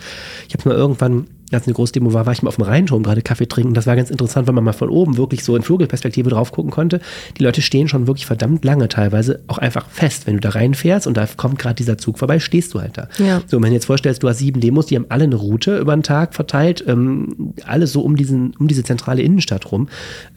Ich 0.47 0.53
habe 0.53 0.69
mal 0.69 0.75
irgendwann, 0.75 1.27
als 1.51 1.65
eine 1.65 1.73
Großdemo 1.73 2.13
war, 2.13 2.25
war 2.25 2.33
ich 2.33 2.41
mal 2.41 2.49
auf 2.49 2.55
dem 2.55 2.65
Rhein 2.65 2.87
schon 2.87 3.03
gerade 3.03 3.21
Kaffee 3.21 3.47
trinken. 3.47 3.73
Das 3.73 3.87
war 3.87 3.95
ganz 3.95 4.09
interessant, 4.09 4.47
weil 4.47 4.53
man 4.53 4.63
mal 4.63 4.73
von 4.73 4.89
oben 4.89 5.17
wirklich 5.17 5.43
so 5.43 5.55
in 5.55 5.61
Vogelperspektive 5.61 6.29
drauf 6.29 6.51
gucken 6.51 6.71
konnte. 6.71 6.99
Die 7.37 7.43
Leute 7.43 7.61
stehen 7.61 7.87
schon 7.87 8.07
wirklich 8.07 8.25
verdammt 8.25 8.65
lange 8.65 8.87
teilweise 8.89 9.41
auch 9.47 9.57
einfach 9.57 9.87
fest. 9.89 10.27
Wenn 10.27 10.35
du 10.35 10.41
da 10.41 10.49
reinfährst 10.49 11.07
und 11.07 11.15
da 11.15 11.25
kommt 11.25 11.59
gerade 11.59 11.75
dieser 11.75 11.97
Zug 11.97 12.19
vorbei, 12.19 12.39
stehst 12.39 12.73
du 12.73 12.81
halt 12.81 12.97
da. 12.97 13.07
Ja. 13.17 13.41
So, 13.47 13.61
wenn 13.61 13.69
du 13.69 13.75
jetzt 13.75 13.85
vorstellst, 13.85 14.23
du 14.23 14.29
hast 14.29 14.39
sieben 14.39 14.59
Demos, 14.59 14.87
die 14.87 14.95
haben 14.95 15.05
alle 15.09 15.23
eine 15.23 15.35
Route 15.35 15.77
über 15.77 15.95
den 15.95 16.03
Tag 16.03 16.35
verteilt, 16.35 16.83
ähm, 16.87 17.53
alle 17.65 17.87
so 17.87 18.01
um, 18.01 18.15
diesen, 18.15 18.53
um 18.57 18.67
diese 18.67 18.83
zentrale 18.83 19.21
Innenstadt 19.21 19.71
rum. 19.71 19.87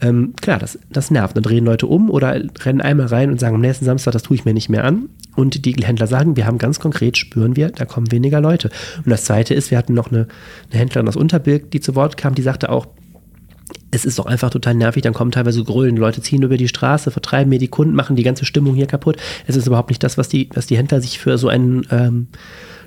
Ähm, 0.01 0.33
klar, 0.41 0.59
das, 0.59 0.79
das 0.89 1.11
nervt. 1.11 1.35
Dann 1.35 1.43
drehen 1.43 1.65
Leute 1.65 1.87
um 1.87 2.09
oder 2.09 2.39
rennen 2.63 2.81
einmal 2.81 3.07
rein 3.07 3.31
und 3.31 3.39
sagen, 3.39 3.55
am 3.55 3.61
nächsten 3.61 3.85
Samstag, 3.85 4.13
das 4.13 4.23
tue 4.23 4.35
ich 4.35 4.45
mir 4.45 4.53
nicht 4.53 4.69
mehr 4.69 4.85
an. 4.85 5.09
Und 5.35 5.65
die 5.65 5.73
Händler 5.73 6.07
sagen, 6.07 6.35
wir 6.35 6.45
haben 6.45 6.57
ganz 6.57 6.79
konkret, 6.79 7.17
spüren 7.17 7.55
wir, 7.55 7.69
da 7.69 7.85
kommen 7.85 8.11
weniger 8.11 8.41
Leute. 8.41 8.69
Und 8.97 9.09
das 9.09 9.25
Zweite 9.25 9.53
ist, 9.53 9.71
wir 9.71 9.77
hatten 9.77 9.93
noch 9.93 10.11
eine, 10.11 10.27
eine 10.69 10.79
Händlerin 10.79 11.07
aus 11.07 11.15
Unterbilk, 11.15 11.71
die 11.71 11.79
zu 11.79 11.95
Wort 11.95 12.17
kam, 12.17 12.35
die 12.35 12.41
sagte 12.41 12.69
auch, 12.69 12.87
es 13.91 14.05
ist 14.05 14.19
doch 14.19 14.25
einfach 14.25 14.49
total 14.49 14.75
nervig, 14.75 15.03
dann 15.03 15.13
kommen 15.13 15.31
teilweise 15.31 15.63
Grölen, 15.63 15.97
Leute 15.97 16.21
ziehen 16.21 16.43
über 16.43 16.57
die 16.57 16.67
Straße, 16.67 17.11
vertreiben 17.11 17.49
mir 17.49 17.59
die 17.59 17.67
Kunden, 17.67 17.93
machen 17.93 18.15
die 18.15 18.23
ganze 18.23 18.45
Stimmung 18.45 18.73
hier 18.75 18.87
kaputt. 18.87 19.17
Es 19.47 19.55
ist 19.55 19.67
überhaupt 19.67 19.89
nicht 19.89 20.03
das, 20.03 20.17
was 20.17 20.29
die, 20.29 20.49
was 20.53 20.65
die 20.65 20.77
Händler 20.77 21.01
sich 21.01 21.19
für 21.19 21.37
so 21.37 21.49
einen 21.49 21.85
ähm, 21.91 22.27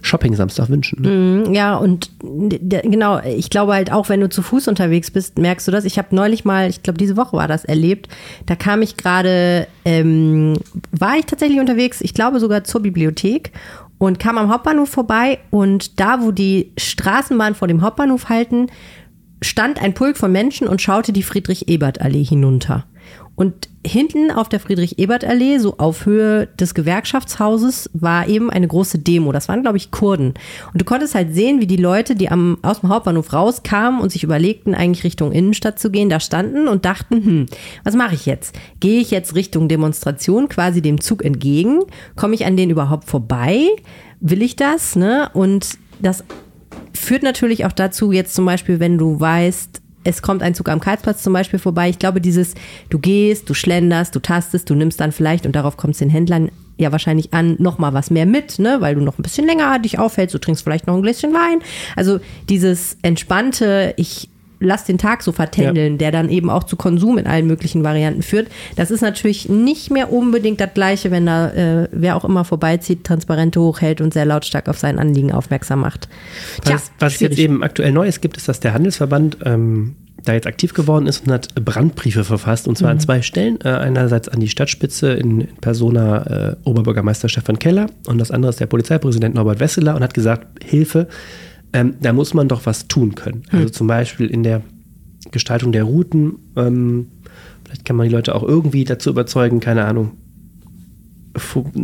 Shopping-Samstag 0.04 0.68
wünschen. 0.68 1.02
Ne? 1.02 1.08
Mm, 1.48 1.54
Ja, 1.54 1.76
und 1.76 2.10
genau, 2.20 3.20
ich 3.20 3.50
glaube 3.50 3.72
halt 3.72 3.90
auch, 3.90 4.08
wenn 4.08 4.20
du 4.20 4.28
zu 4.28 4.42
Fuß 4.42 4.68
unterwegs 4.68 5.10
bist, 5.10 5.38
merkst 5.38 5.66
du 5.66 5.72
das. 5.72 5.84
Ich 5.84 5.98
habe 5.98 6.14
neulich 6.14 6.44
mal, 6.44 6.68
ich 6.68 6.82
glaube, 6.82 6.98
diese 6.98 7.16
Woche 7.16 7.36
war 7.36 7.48
das 7.48 7.64
erlebt. 7.64 8.08
Da 8.46 8.54
kam 8.54 8.82
ich 8.82 8.96
gerade, 8.96 9.66
ähm, 9.84 10.54
war 10.92 11.16
ich 11.16 11.26
tatsächlich 11.26 11.58
unterwegs, 11.60 12.00
ich 12.00 12.14
glaube 12.14 12.38
sogar 12.40 12.64
zur 12.64 12.82
Bibliothek 12.82 13.52
und 13.98 14.18
kam 14.18 14.36
am 14.38 14.50
Hauptbahnhof 14.52 14.88
vorbei 14.90 15.38
und 15.50 15.98
da, 16.00 16.20
wo 16.20 16.30
die 16.30 16.72
Straßenbahn 16.78 17.54
vor 17.54 17.68
dem 17.68 17.80
Hauptbahnhof 17.80 18.28
halten, 18.28 18.66
stand 19.42 19.80
ein 19.82 19.94
Pulk 19.94 20.16
von 20.16 20.32
Menschen 20.32 20.68
und 20.68 20.82
schaute 20.82 21.12
die 21.12 21.22
Friedrich-Ebert-Allee 21.22 22.24
hinunter. 22.24 22.86
Und 23.36 23.68
hinten 23.84 24.30
auf 24.30 24.48
der 24.48 24.60
Friedrich-Ebert-Allee, 24.60 25.58
so 25.58 25.76
auf 25.78 26.06
Höhe 26.06 26.46
des 26.46 26.74
Gewerkschaftshauses, 26.74 27.90
war 27.92 28.28
eben 28.28 28.50
eine 28.50 28.68
große 28.68 28.98
Demo. 28.98 29.32
Das 29.32 29.48
waren, 29.48 29.62
glaube 29.62 29.76
ich, 29.76 29.90
Kurden. 29.90 30.34
Und 30.72 30.80
du 30.80 30.84
konntest 30.84 31.14
halt 31.14 31.34
sehen, 31.34 31.60
wie 31.60 31.66
die 31.66 31.76
Leute, 31.76 32.14
die 32.14 32.30
am, 32.30 32.58
aus 32.62 32.80
dem 32.80 32.90
Hauptbahnhof 32.90 33.32
rauskamen 33.32 34.00
und 34.00 34.10
sich 34.10 34.22
überlegten, 34.22 34.74
eigentlich 34.74 35.04
Richtung 35.04 35.32
Innenstadt 35.32 35.78
zu 35.78 35.90
gehen, 35.90 36.08
da 36.08 36.20
standen 36.20 36.68
und 36.68 36.84
dachten, 36.84 37.24
hm, 37.24 37.46
was 37.82 37.96
mache 37.96 38.14
ich 38.14 38.26
jetzt? 38.26 38.56
Gehe 38.80 39.00
ich 39.00 39.10
jetzt 39.10 39.34
Richtung 39.34 39.68
Demonstration 39.68 40.48
quasi 40.48 40.80
dem 40.80 41.00
Zug 41.00 41.24
entgegen? 41.24 41.80
Komme 42.16 42.34
ich 42.34 42.46
an 42.46 42.56
denen 42.56 42.70
überhaupt 42.70 43.04
vorbei? 43.08 43.66
Will 44.20 44.42
ich 44.42 44.56
das? 44.56 44.96
Ne? 44.96 45.28
Und 45.34 45.78
das 46.00 46.24
führt 46.92 47.22
natürlich 47.22 47.64
auch 47.66 47.72
dazu, 47.72 48.12
jetzt 48.12 48.34
zum 48.34 48.46
Beispiel, 48.46 48.80
wenn 48.80 48.96
du 48.96 49.18
weißt, 49.18 49.82
es 50.04 50.22
kommt 50.22 50.42
ein 50.42 50.54
Zug 50.54 50.68
am 50.68 50.80
Karlsplatz 50.80 51.22
zum 51.22 51.32
Beispiel 51.32 51.58
vorbei. 51.58 51.88
Ich 51.88 51.98
glaube, 51.98 52.20
dieses, 52.20 52.54
du 52.90 52.98
gehst, 52.98 53.48
du 53.48 53.54
schlenderst, 53.54 54.14
du 54.14 54.20
tastest, 54.20 54.70
du 54.70 54.74
nimmst 54.74 55.00
dann 55.00 55.12
vielleicht, 55.12 55.46
und 55.46 55.56
darauf 55.56 55.76
kommt 55.76 55.94
es 55.94 55.98
den 55.98 56.10
Händlern 56.10 56.50
ja 56.76 56.92
wahrscheinlich 56.92 57.32
an, 57.32 57.56
noch 57.58 57.78
mal 57.78 57.94
was 57.94 58.10
mehr 58.10 58.26
mit, 58.26 58.58
ne, 58.58 58.76
weil 58.80 58.94
du 58.94 59.00
noch 59.00 59.18
ein 59.18 59.22
bisschen 59.22 59.46
länger 59.46 59.78
dich 59.78 59.98
aufhältst, 59.98 60.34
du 60.34 60.38
trinkst 60.38 60.64
vielleicht 60.64 60.86
noch 60.86 60.94
ein 60.94 61.02
Gläschen 61.02 61.32
Wein. 61.32 61.60
Also 61.96 62.20
dieses 62.48 62.98
entspannte, 63.02 63.94
ich 63.96 64.28
lass 64.64 64.84
den 64.84 64.98
Tag 64.98 65.22
so 65.22 65.32
vertändeln, 65.32 65.98
der 65.98 66.10
dann 66.12 66.28
eben 66.28 66.50
auch 66.50 66.64
zu 66.64 66.76
Konsum 66.76 67.18
in 67.18 67.26
allen 67.26 67.46
möglichen 67.46 67.84
Varianten 67.84 68.22
führt. 68.22 68.48
Das 68.76 68.90
ist 68.90 69.00
natürlich 69.00 69.48
nicht 69.48 69.90
mehr 69.90 70.12
unbedingt 70.12 70.60
das 70.60 70.74
Gleiche, 70.74 71.10
wenn 71.10 71.26
da 71.26 71.50
äh, 71.50 71.88
wer 71.92 72.16
auch 72.16 72.24
immer 72.24 72.44
vorbeizieht, 72.44 73.04
Transparente 73.04 73.60
hochhält 73.60 74.00
und 74.00 74.12
sehr 74.14 74.24
lautstark 74.24 74.68
auf 74.68 74.78
sein 74.78 74.98
Anliegen 74.98 75.32
aufmerksam 75.32 75.80
macht. 75.80 76.08
Tja, 76.64 76.74
Was, 76.74 76.90
was 76.98 77.12
schwierig. 77.14 77.38
jetzt 77.38 77.44
eben 77.44 77.62
aktuell 77.62 77.92
Neues 77.92 78.20
gibt, 78.20 78.36
ist, 78.36 78.48
dass 78.48 78.60
der 78.60 78.74
Handelsverband 78.74 79.38
ähm, 79.44 79.96
da 80.24 80.32
jetzt 80.32 80.46
aktiv 80.46 80.72
geworden 80.72 81.06
ist 81.06 81.26
und 81.26 81.32
hat 81.32 81.54
Brandbriefe 81.54 82.24
verfasst. 82.24 82.66
Und 82.66 82.78
zwar 82.78 82.88
Mhm. 82.90 82.96
an 82.96 83.00
zwei 83.00 83.20
Stellen. 83.22 83.58
Äh, 83.62 83.68
einerseits 83.68 84.28
an 84.28 84.40
die 84.40 84.48
Stadtspitze 84.48 85.12
in, 85.12 85.42
in 85.42 85.56
Persona 85.60 86.50
äh, 86.52 86.56
Oberbürgermeister 86.64 87.28
Stefan 87.28 87.58
Keller 87.58 87.86
und 88.06 88.16
das 88.18 88.30
andere 88.30 88.48
ist 88.50 88.58
der 88.60 88.66
Polizeipräsident 88.66 89.34
Norbert 89.34 89.60
Wesseler 89.60 89.94
und 89.94 90.02
hat 90.02 90.14
gesagt, 90.14 90.64
Hilfe, 90.64 91.08
ähm, 91.74 91.96
da 92.00 92.12
muss 92.12 92.32
man 92.32 92.48
doch 92.48 92.64
was 92.64 92.88
tun 92.88 93.14
können. 93.14 93.42
Hm. 93.50 93.58
Also 93.58 93.70
zum 93.70 93.86
Beispiel 93.86 94.28
in 94.28 94.42
der 94.42 94.62
Gestaltung 95.32 95.72
der 95.72 95.84
Routen. 95.84 96.36
Ähm, 96.56 97.08
vielleicht 97.64 97.84
kann 97.84 97.96
man 97.96 98.08
die 98.08 98.14
Leute 98.14 98.34
auch 98.34 98.42
irgendwie 98.42 98.84
dazu 98.84 99.10
überzeugen, 99.10 99.60
keine 99.60 99.84
Ahnung, 99.84 100.12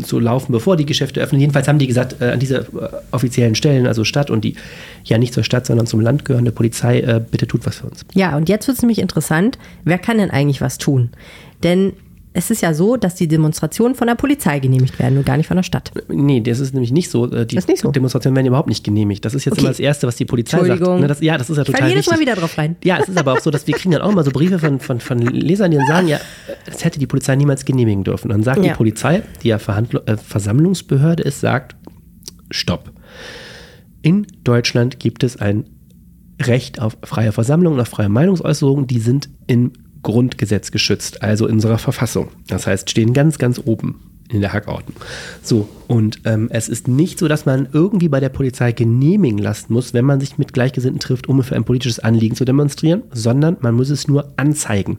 zu 0.04 0.20
laufen, 0.20 0.52
bevor 0.52 0.76
die 0.76 0.86
Geschäfte 0.86 1.20
öffnen. 1.20 1.40
Jedenfalls 1.40 1.66
haben 1.66 1.80
die 1.80 1.88
gesagt, 1.88 2.20
äh, 2.20 2.30
an 2.30 2.38
diese 2.38 2.58
äh, 2.58 2.88
offiziellen 3.10 3.56
Stellen, 3.56 3.88
also 3.88 4.04
Stadt 4.04 4.30
und 4.30 4.44
die 4.44 4.54
ja 5.02 5.18
nicht 5.18 5.34
zur 5.34 5.42
Stadt, 5.42 5.66
sondern 5.66 5.88
zum 5.88 6.00
Land 6.00 6.24
gehörende 6.24 6.52
Polizei, 6.52 7.00
äh, 7.00 7.20
bitte 7.28 7.48
tut 7.48 7.66
was 7.66 7.78
für 7.78 7.88
uns. 7.88 8.04
Ja, 8.14 8.36
und 8.36 8.48
jetzt 8.48 8.68
wird 8.68 8.76
es 8.76 8.82
nämlich 8.82 9.00
interessant, 9.00 9.58
wer 9.82 9.98
kann 9.98 10.18
denn 10.18 10.30
eigentlich 10.30 10.60
was 10.60 10.78
tun? 10.78 11.10
Denn 11.64 11.94
es 12.32 12.50
ist 12.50 12.62
ja 12.62 12.72
so, 12.74 12.96
dass 12.96 13.16
die 13.16 13.26
Demonstrationen 13.26 13.96
von 13.96 14.06
der 14.06 14.14
Polizei 14.14 14.60
genehmigt 14.60 14.98
werden 15.00 15.18
und 15.18 15.26
gar 15.26 15.36
nicht 15.36 15.48
von 15.48 15.56
der 15.56 15.64
Stadt. 15.64 15.90
Nee, 16.08 16.40
das 16.40 16.60
ist 16.60 16.72
nämlich 16.74 16.92
nicht 16.92 17.10
so. 17.10 17.26
Äh, 17.30 17.44
Die 17.44 17.56
Das 17.56 17.64
ist 17.64 17.68
nicht 17.68 17.80
so. 17.80 17.90
Demonstrationen 17.90 18.36
werden 18.36 18.46
überhaupt 18.46 18.68
nicht 18.68 18.84
genehmigt. 18.84 19.24
Das 19.24 19.34
ist 19.34 19.44
jetzt 19.46 19.54
Okay. 19.54 19.62
immer 19.62 19.70
das 19.70 19.80
Erste, 19.80 20.06
was 20.06 20.14
die 20.14 20.24
Polizei 20.26 20.64
sagt. 20.64 20.80
Ne, 20.80 21.08
das, 21.08 21.20
ja, 21.20 21.36
das 21.36 21.50
ist 21.50 21.56
ja 21.56 21.62
Ich 21.62 21.66
total 21.66 21.80
falle 21.82 21.92
jedes. 21.94 22.06
Mal 22.08 22.20
wieder 22.20 22.36
drauf 22.36 22.56
rein. 22.56 22.76
Ja, 22.84 22.98
es 23.00 23.08
ist 23.08 23.18
aber 23.18 23.32
auch 23.32 23.40
so, 23.40 23.50
dass 23.50 23.66
wir 23.66 23.74
kriegen 23.74 23.90
dann 23.90 24.02
auch 24.02 24.12
mal 24.14 24.24
so 24.24 24.30
Briefe 24.30 24.60
von, 24.60 24.78
von, 24.78 25.00
von 25.00 25.18
Lesern, 25.18 25.72
die 25.72 25.76
dann 25.78 25.86
sagen, 25.88 26.06
ja, 26.08 26.20
das 26.66 26.84
hätte 26.84 27.00
die 27.00 27.06
Polizei 27.08 27.34
niemals 27.34 27.64
genehmigen 27.64 28.04
dürfen. 28.04 28.28
Dann 28.28 28.44
sagt 28.44 28.58
Ja. 28.58 28.72
die 28.72 28.76
Polizei, 28.76 29.22
die 29.42 29.48
ja 29.48 29.58
Verhandlu 29.58 29.98
äh, 30.06 30.16
Versammlungsbehörde 30.16 31.24
ist, 31.24 31.40
sagt, 31.40 31.74
stopp. 32.52 32.92
In 34.02 34.26
Deutschland 34.44 35.00
gibt 35.00 35.24
es 35.24 35.36
ein 35.36 35.64
Recht 36.40 36.80
auf 36.80 36.96
freie 37.02 37.32
Versammlung 37.32 37.74
und 37.74 37.80
auf 37.80 37.88
freie 37.88 38.08
Meinungsäußerung, 38.08 38.86
die 38.86 39.00
sind 39.00 39.28
im 39.46 39.72
Grundgesetz 40.02 40.70
geschützt, 40.70 41.22
also 41.22 41.46
in 41.46 41.54
unserer 41.54 41.78
Verfassung. 41.78 42.28
Das 42.46 42.66
heißt, 42.66 42.90
stehen 42.90 43.12
ganz, 43.12 43.38
ganz 43.38 43.60
oben 43.64 44.00
in 44.30 44.40
der 44.40 44.52
Hackordnung. 44.52 44.96
So, 45.42 45.68
und 45.88 46.20
ähm, 46.24 46.48
es 46.52 46.68
ist 46.68 46.88
nicht 46.88 47.18
so, 47.18 47.28
dass 47.28 47.46
man 47.46 47.68
irgendwie 47.72 48.08
bei 48.08 48.20
der 48.20 48.28
Polizei 48.28 48.72
genehmigen 48.72 49.38
lassen 49.38 49.72
muss, 49.72 49.92
wenn 49.92 50.04
man 50.04 50.20
sich 50.20 50.38
mit 50.38 50.52
Gleichgesinnten 50.52 51.00
trifft, 51.00 51.28
um 51.28 51.42
für 51.42 51.56
ein 51.56 51.64
politisches 51.64 51.98
Anliegen 51.98 52.36
zu 52.36 52.44
demonstrieren, 52.44 53.02
sondern 53.12 53.56
man 53.60 53.74
muss 53.74 53.90
es 53.90 54.08
nur 54.08 54.32
anzeigen. 54.36 54.98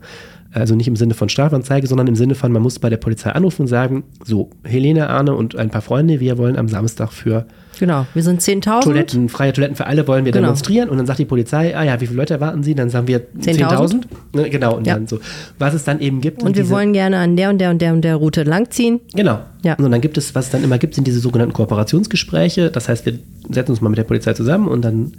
Also 0.54 0.76
nicht 0.76 0.88
im 0.88 0.96
Sinne 0.98 1.14
von 1.14 1.30
Strafanzeige, 1.30 1.88
sondern 1.88 2.08
im 2.08 2.16
Sinne 2.16 2.36
von, 2.36 2.52
man 2.52 2.62
muss 2.62 2.78
bei 2.80 2.90
der 2.90 2.98
Polizei 2.98 3.32
anrufen 3.32 3.62
und 3.64 3.68
sagen, 3.68 4.04
so, 4.26 4.50
Helene, 4.64 5.10
Arne 5.10 5.34
und 5.34 5.56
ein 5.56 5.70
paar 5.70 5.82
Freunde, 5.82 6.20
wir 6.20 6.38
wollen 6.38 6.58
am 6.58 6.68
Samstag 6.68 7.12
für 7.14 7.46
Genau, 7.80 8.06
wir 8.14 8.22
sind 8.22 8.42
10.000. 8.42 8.82
Toiletten, 8.82 9.30
freie 9.30 9.54
Toiletten 9.54 9.76
für 9.78 9.88
alle 9.88 10.06
wollen 10.08 10.26
wir 10.26 10.32
Genau. 10.34 10.48
demonstrieren 10.48 10.90
und 10.90 10.98
dann 10.98 11.08
sagt 11.08 11.20
die 11.20 11.26
Polizei, 11.26 11.76
ah 11.76 11.84
ja, 11.84 12.00
wie 12.02 12.06
viele 12.06 12.18
Leute 12.18 12.34
erwarten 12.36 12.62
Sie? 12.64 12.76
Dann 12.76 12.90
sagen 12.90 13.08
wir 13.08 13.22
10.000. 13.40 13.58
10.000. 13.60 14.04
Ne, 14.34 14.50
genau, 14.50 14.76
und 14.76 14.86
Ja. 14.86 14.96
dann 14.96 15.08
so. 15.08 15.20
Was 15.58 15.74
es 15.74 15.84
dann 15.86 16.00
eben 16.02 16.20
gibt. 16.22 16.44
Und 16.44 16.56
sind 16.56 16.66
wir 16.66 16.70
wollen 16.70 16.92
gerne 16.94 17.18
an 17.18 17.38
der 17.38 17.50
und 17.50 17.58
der 17.60 17.72
und 17.72 17.82
der 17.82 17.94
und 17.94 18.02
der 18.02 18.18
Route 18.18 18.44
langziehen. 18.44 19.00
Genau. 19.16 19.40
Ja. 19.64 19.76
Und 19.76 19.90
dann 19.90 20.02
gibt 20.02 20.18
es, 20.18 20.36
was 20.36 20.46
es 20.46 20.52
dann 20.52 20.64
immer 20.64 20.78
gibt, 20.78 20.94
sind 20.96 21.08
diese 21.08 21.20
sogenannten 21.22 21.54
Kooperationsgespräche. 21.54 22.70
Das 22.72 22.90
heißt, 22.90 23.06
wir 23.06 23.18
setzen 23.50 23.72
uns 23.72 23.82
mal 23.82 23.90
mit 23.90 23.98
der 23.98 24.04
Polizei 24.04 24.34
zusammen 24.34 24.68
und 24.68 24.84
dann 24.84 25.14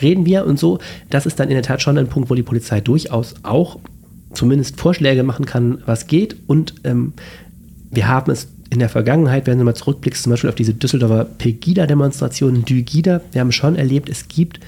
reden 0.00 0.24
wir 0.24 0.46
und 0.46 0.58
so. 0.58 0.78
Das 1.10 1.26
ist 1.26 1.40
dann 1.40 1.48
in 1.48 1.54
der 1.54 1.62
Tat 1.62 1.82
schon 1.82 1.98
ein 1.98 2.06
Punkt, 2.06 2.30
wo 2.30 2.34
die 2.34 2.42
Polizei 2.42 2.80
durchaus 2.80 3.34
auch 3.42 3.78
zumindest 4.32 4.80
Vorschläge 4.80 5.22
machen 5.22 5.46
kann, 5.46 5.82
was 5.86 6.06
geht. 6.06 6.36
Und 6.46 6.74
ähm, 6.84 7.12
wir 7.90 8.08
haben 8.08 8.30
es 8.30 8.48
in 8.70 8.80
der 8.80 8.88
Vergangenheit, 8.88 9.46
wenn 9.46 9.58
du 9.58 9.64
mal 9.64 9.74
zurückblickst, 9.74 10.22
zum 10.24 10.30
Beispiel 10.30 10.50
auf 10.50 10.56
diese 10.56 10.74
Düsseldorfer 10.74 11.24
Pegida-Demonstration, 11.24 12.64
Dygida, 12.64 13.22
wir 13.32 13.40
haben 13.40 13.52
schon 13.52 13.76
erlebt, 13.76 14.08
es 14.10 14.28
gibt 14.28 14.60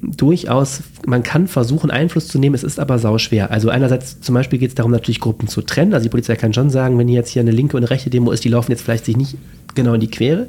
durchaus, 0.00 0.82
man 1.06 1.22
kann 1.22 1.46
versuchen, 1.46 1.90
Einfluss 1.90 2.28
zu 2.28 2.38
nehmen, 2.38 2.54
es 2.54 2.64
ist 2.64 2.80
aber 2.80 2.98
sauschwer. 2.98 3.50
Also 3.50 3.68
einerseits 3.68 4.20
zum 4.20 4.34
Beispiel 4.34 4.58
geht 4.58 4.70
es 4.70 4.74
darum, 4.74 4.92
natürlich 4.92 5.20
Gruppen 5.20 5.48
zu 5.48 5.62
trennen. 5.62 5.92
Also 5.92 6.04
die 6.04 6.10
Polizei 6.10 6.36
kann 6.36 6.54
schon 6.54 6.70
sagen, 6.70 6.98
wenn 6.98 7.08
hier 7.08 7.16
jetzt 7.16 7.30
hier 7.30 7.42
eine 7.42 7.50
linke 7.50 7.76
und 7.76 7.82
eine 7.82 7.90
rechte 7.90 8.10
Demo 8.10 8.30
ist, 8.30 8.44
die 8.44 8.48
laufen 8.48 8.70
jetzt 8.70 8.82
vielleicht 8.82 9.04
sich 9.04 9.16
nicht 9.16 9.36
genau 9.74 9.94
in 9.94 10.00
die 10.00 10.10
Quere. 10.10 10.46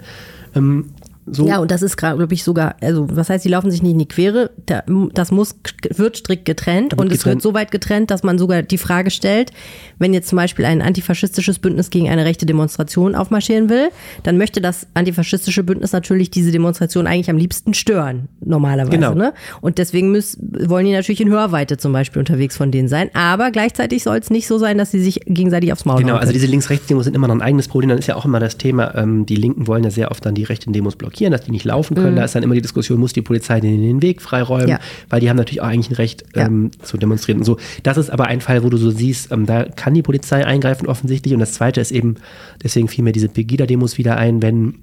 Ähm, 0.55 0.85
so. 1.31 1.47
Ja, 1.47 1.59
und 1.59 1.71
das 1.71 1.81
ist 1.81 1.97
gerade, 1.97 2.17
glaube 2.17 2.33
ich, 2.33 2.43
sogar, 2.43 2.75
also 2.81 3.07
was 3.11 3.29
heißt, 3.29 3.45
die 3.45 3.49
laufen 3.49 3.71
sich 3.71 3.81
nicht 3.81 3.93
in 3.93 3.99
die 3.99 4.07
Quere, 4.07 4.51
da, 4.65 4.83
das 5.13 5.31
muss, 5.31 5.55
wird 5.89 6.17
strikt 6.17 6.45
getrennt 6.45 6.93
und 6.93 7.07
es 7.07 7.19
getrennt. 7.19 7.35
wird 7.35 7.41
so 7.43 7.53
weit 7.53 7.71
getrennt, 7.71 8.11
dass 8.11 8.23
man 8.23 8.37
sogar 8.37 8.63
die 8.63 8.77
Frage 8.77 9.11
stellt, 9.11 9.51
wenn 9.97 10.13
jetzt 10.13 10.29
zum 10.29 10.37
Beispiel 10.37 10.65
ein 10.65 10.81
antifaschistisches 10.81 11.59
Bündnis 11.59 11.89
gegen 11.89 12.09
eine 12.09 12.25
rechte 12.25 12.45
Demonstration 12.45 13.15
aufmarschieren 13.15 13.69
will, 13.69 13.89
dann 14.23 14.37
möchte 14.37 14.61
das 14.61 14.87
antifaschistische 14.93 15.63
Bündnis 15.63 15.91
natürlich 15.91 16.31
diese 16.31 16.51
Demonstration 16.51 17.07
eigentlich 17.07 17.29
am 17.29 17.37
liebsten 17.37 17.73
stören, 17.73 18.29
normalerweise. 18.43 18.97
Genau. 18.97 19.13
Ne? 19.13 19.33
Und 19.61 19.77
deswegen 19.77 20.11
müssen, 20.11 20.69
wollen 20.69 20.85
die 20.85 20.93
natürlich 20.93 21.21
in 21.21 21.29
Hörweite 21.29 21.77
zum 21.77 21.93
Beispiel 21.93 22.19
unterwegs 22.19 22.57
von 22.57 22.71
denen 22.71 22.87
sein, 22.87 23.09
aber 23.13 23.51
gleichzeitig 23.51 24.03
soll 24.03 24.17
es 24.17 24.29
nicht 24.29 24.47
so 24.47 24.57
sein, 24.57 24.77
dass 24.77 24.91
sie 24.91 24.99
sich 24.99 25.21
gegenseitig 25.25 25.71
aufs 25.71 25.85
Maul 25.85 25.99
Genau, 25.99 26.15
also 26.15 26.33
diese 26.33 26.47
Links-Rechts-Demos 26.47 27.05
sind 27.05 27.15
immer 27.15 27.27
noch 27.27 27.35
ein 27.35 27.41
eigenes 27.41 27.67
Problem. 27.67 27.89
Dann 27.89 27.99
ist 27.99 28.07
ja 28.07 28.15
auch 28.15 28.25
immer 28.25 28.39
das 28.39 28.57
Thema, 28.57 28.95
ähm, 28.95 29.25
die 29.25 29.35
Linken 29.35 29.67
wollen 29.67 29.83
ja 29.83 29.91
sehr 29.91 30.11
oft 30.11 30.25
dann 30.25 30.35
die 30.35 30.43
rechten 30.43 30.73
Demos 30.73 30.95
blockieren, 30.95 31.18
dass 31.32 31.41
die 31.41 31.51
nicht 31.51 31.65
laufen 31.65 31.95
können. 31.95 32.15
Da 32.15 32.23
ist 32.23 32.36
dann 32.36 32.43
immer 32.43 32.55
die 32.55 32.62
Diskussion, 32.62 32.99
muss 32.99 33.13
die 33.13 33.21
Polizei 33.21 33.60
denen 33.60 33.82
den 33.82 34.01
Weg 34.01 34.21
freiräumen, 34.21 34.65
Mhm. 34.65 34.69
Ja. 34.71 34.79
weil 35.10 35.19
die 35.19 35.29
haben 35.29 35.38
natürlich 35.38 35.62
auch 35.62 35.67
eigentlich 35.67 35.89
ein 35.91 35.95
Recht 35.95 36.23
Ja. 36.36 36.45
ähm, 36.45 36.71
zu 36.82 36.97
demonstrieren 36.97 37.39
und 37.39 37.45
so. 37.45 37.58
Das 37.84 37.97
ist 37.97 38.10
aber 38.10 38.27
ein 38.27 38.39
Fall, 38.41 38.63
wo 38.63 38.69
du 38.69 38.77
so 38.77 38.89
siehst, 38.91 39.32
ähm, 39.32 39.45
da 39.45 39.63
kann 39.65 39.93
die 39.93 40.01
Polizei 40.01 40.45
eingreifen 40.45 40.88
offensichtlich. 40.88 41.34
Und 41.34 41.39
das 41.41 41.53
Zweite 41.53 41.82
ist 41.82 41.91
eben, 41.91 42.15
deswegen 42.63 42.88
fiel 42.88 43.03
mir 43.03 43.12
diese 43.12 43.27
Pegida-Demos 43.29 43.97
wieder 43.97 44.15
ein, 44.17 44.41
wenn 44.41 44.75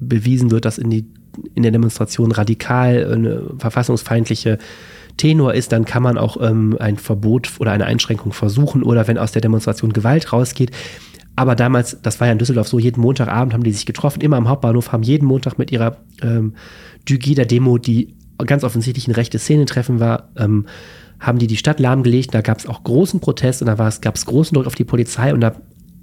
bewiesen 0.00 0.50
wird, 0.50 0.64
dass 0.64 0.78
in, 0.78 0.90
die, 0.90 1.06
in 1.54 1.62
der 1.62 1.72
Demonstration 1.72 2.30
radikal 2.32 3.12
eine 3.12 3.42
verfassungsfeindliche 3.58 4.58
Tenor 5.16 5.54
ist, 5.54 5.70
dann 5.72 5.84
kann 5.84 6.02
man 6.02 6.18
auch 6.18 6.36
ähm, 6.40 6.76
ein 6.80 6.96
Verbot 6.96 7.52
oder 7.60 7.70
eine 7.72 7.84
Einschränkung 7.86 8.32
versuchen 8.32 8.82
oder 8.82 9.06
wenn 9.06 9.16
aus 9.18 9.30
der 9.32 9.42
Demonstration 9.42 9.92
Gewalt 9.92 10.32
rausgeht. 10.32 10.72
Aber 11.36 11.56
damals, 11.56 11.98
das 12.00 12.20
war 12.20 12.28
ja 12.28 12.32
in 12.32 12.38
Düsseldorf 12.38 12.68
so, 12.68 12.78
jeden 12.78 13.00
Montagabend 13.00 13.52
haben 13.54 13.64
die 13.64 13.72
sich 13.72 13.86
getroffen, 13.86 14.20
immer 14.20 14.36
am 14.36 14.48
Hauptbahnhof, 14.48 14.92
haben 14.92 15.02
jeden 15.02 15.26
Montag 15.26 15.58
mit 15.58 15.72
ihrer 15.72 15.96
ähm, 16.22 16.54
Dygida-Demo, 17.08 17.78
die 17.78 18.14
ganz 18.38 18.64
offensichtlich 18.64 19.08
ein 19.08 19.14
rechtes 19.14 19.42
Szenentreffen 19.42 20.00
war, 20.00 20.30
ähm, 20.36 20.66
haben 21.20 21.38
die 21.38 21.46
die 21.46 21.56
Stadt 21.56 21.80
lahmgelegt. 21.80 22.34
Da 22.34 22.40
gab 22.40 22.58
es 22.58 22.66
auch 22.66 22.84
großen 22.84 23.20
Protest 23.20 23.62
und 23.62 23.66
da 23.66 23.74
gab 23.74 24.14
es 24.14 24.26
großen 24.26 24.54
Druck 24.54 24.66
auf 24.66 24.74
die 24.74 24.84
Polizei 24.84 25.32
und 25.32 25.40
da 25.40 25.54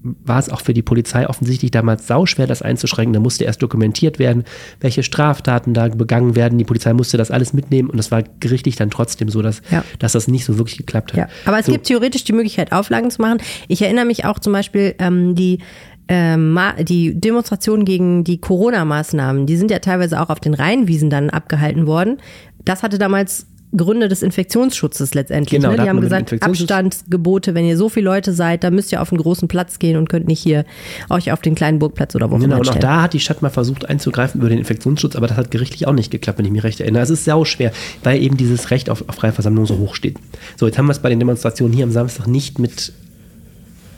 war 0.04 0.40
es 0.40 0.50
auch 0.50 0.62
für 0.62 0.74
die 0.74 0.82
Polizei 0.82 1.28
offensichtlich 1.28 1.72
damals 1.72 2.08
sauschwer, 2.08 2.48
das 2.48 2.62
einzuschränken. 2.62 3.14
Da 3.14 3.20
musste 3.20 3.44
erst 3.44 3.62
dokumentiert 3.62 4.18
werden, 4.20 4.44
welche 4.80 5.04
Straftaten 5.04 5.74
da 5.74 5.88
begangen 5.90 6.36
werden. 6.36 6.58
Die 6.58 6.64
Polizei 6.66 6.94
musste 6.94 7.18
das 7.18 7.30
alles 7.32 7.54
mitnehmen 7.54 7.90
und 7.90 8.00
es 8.00 8.10
war 8.12 8.24
gerichtlich 8.40 8.76
dann 8.76 8.90
trotzdem 8.90 9.30
so, 9.30 9.42
dass, 9.42 9.62
Ja. 9.70 9.84
dass 10.00 10.14
das 10.14 10.28
nicht 10.28 10.46
so 10.46 10.58
wirklich 10.58 10.78
geklappt 10.78 11.14
hat. 11.14 11.18
Ja, 11.18 11.28
aber 11.46 11.60
es 11.60 11.68
so. 11.68 11.72
gibt 11.72 11.86
theoretisch 11.88 12.24
die 12.24 12.34
Möglichkeit, 12.34 12.72
Auflagen 12.72 13.12
zu 13.12 13.22
machen. 13.22 13.40
Ich 13.68 13.82
erinnere 13.82 14.06
mich 14.06 14.26
auch 14.26 14.40
zum 14.40 14.54
Beispiel, 14.54 14.96
ähm, 15.00 15.36
die, 15.36 15.60
ähm, 16.08 16.58
die 16.80 17.20
Demonstrationen 17.20 17.86
gegen 17.86 18.24
die 18.24 18.40
Corona-Maßnahmen, 18.42 19.46
die 19.46 19.56
sind 19.58 19.72
ja 19.72 19.80
teilweise 19.80 20.20
auch 20.20 20.30
auf 20.30 20.40
den 20.40 20.54
Rheinwiesen 20.54 21.10
dann 21.10 21.30
abgehalten 21.30 21.86
worden. 21.86 22.18
Das 22.66 22.84
hatte 22.84 22.98
damals 22.98 23.48
Gründe 23.76 24.10
des 24.10 24.22
Infektionsschutzes 24.22 25.14
letztendlich. 25.14 25.62
Genau, 25.62 25.72
ne? 25.72 25.84
Die 25.84 25.90
haben 25.90 26.02
gesagt, 26.02 26.34
Abstandsgebote, 26.42 27.54
wenn 27.54 27.66
ihr 27.66 27.78
so 27.78 27.88
viele 27.88 28.06
Leute 28.06 28.34
seid, 28.34 28.64
dann 28.64 28.76
müsst 28.76 28.92
ihr 28.92 29.02
auf 29.02 29.12
einen 29.12 29.22
großen 29.22 29.48
Platz 29.48 29.80
gehen 29.80 29.98
und 29.98 30.10
könnt 30.10 30.28
nicht 30.28 30.42
hier 30.42 30.66
euch 31.10 31.32
auf 31.32 31.42
den 31.42 31.56
kleinen 31.56 31.80
Burgplatz 31.80 32.16
oder 32.16 32.30
wo 32.30 32.38
Genau, 32.38 32.58
und 32.60 32.70
auch 32.70 32.76
da 32.76 33.04
hat 33.04 33.14
die 33.14 33.20
Stadt 33.20 33.42
mal 33.42 33.50
versucht 33.50 33.88
einzugreifen 33.90 34.42
über 34.42 34.50
den 34.50 34.60
Infektionsschutz, 34.60 35.16
aber 35.16 35.28
das 35.28 35.38
hat 35.38 35.52
gerichtlich 35.52 35.88
auch 35.88 35.94
nicht 35.94 36.12
geklappt, 36.12 36.40
wenn 36.40 36.46
ich 36.46 36.52
mich 36.52 36.64
recht 36.64 36.82
erinnere. 36.82 37.04
Es 37.04 37.10
ist 37.10 37.24
sau 37.24 37.46
schwer, 37.46 37.72
weil 38.04 38.22
eben 38.22 38.36
dieses 38.36 38.72
Recht 38.72 38.90
auf, 38.90 39.08
auf 39.08 39.16
freie 39.16 39.32
Versammlung 39.32 39.66
so 39.66 39.78
hoch 39.78 39.96
steht. 39.96 40.18
So, 40.58 40.66
jetzt 40.66 40.78
haben 40.78 40.88
wir 40.88 40.92
es 40.92 41.00
bei 41.00 41.10
den 41.10 41.20
Demonstrationen 41.20 41.74
hier 41.74 41.86
am 41.86 41.92
Samstag 41.92 42.28
nicht 42.28 42.60
mit 42.60 42.92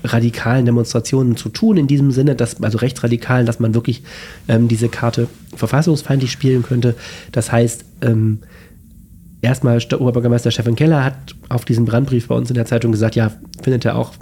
radikalen 0.04 0.66
Demonstrationen 0.66 1.38
zu 1.38 1.50
tun, 1.50 1.78
in 1.78 1.88
diesem 1.88 2.12
Sinne, 2.12 2.36
dass, 2.36 2.62
also 2.62 2.78
rechtsradikalen, 2.78 3.46
dass 3.46 3.60
man 3.60 3.74
wirklich 3.74 4.04
ähm, 4.48 4.68
diese 4.68 4.90
Karte 4.90 5.28
verfassungsfeindlich 5.56 6.32
spielen 6.32 6.64
könnte. 6.64 6.96
Das 7.32 7.52
heißt, 7.52 7.86
ähm, 8.02 8.40
erstmal 9.44 9.78
Oberbürgermeister 9.78 10.52
Steffen 10.52 10.76
Keller 10.76 11.04
hat 11.04 11.36
auf 11.50 11.66
diesen 11.66 11.86
Brandbrief 11.86 12.28
bei 12.28 12.36
uns 12.36 12.50
in 12.50 12.56
der 12.56 12.66
Zeitung 12.66 12.92
gesagt, 12.92 13.16
ja, 13.16 13.32
findet 13.62 13.86
er 13.86 13.98
auch, 13.98 14.14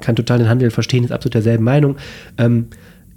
kann 0.00 0.16
total 0.16 0.38
den 0.38 0.48
Handel 0.48 0.70
verstehen, 0.70 1.04
ist 1.04 1.12
absolut 1.12 1.34
derselben 1.34 1.64
Meinung. 1.64 1.96
Ähm, 2.38 2.66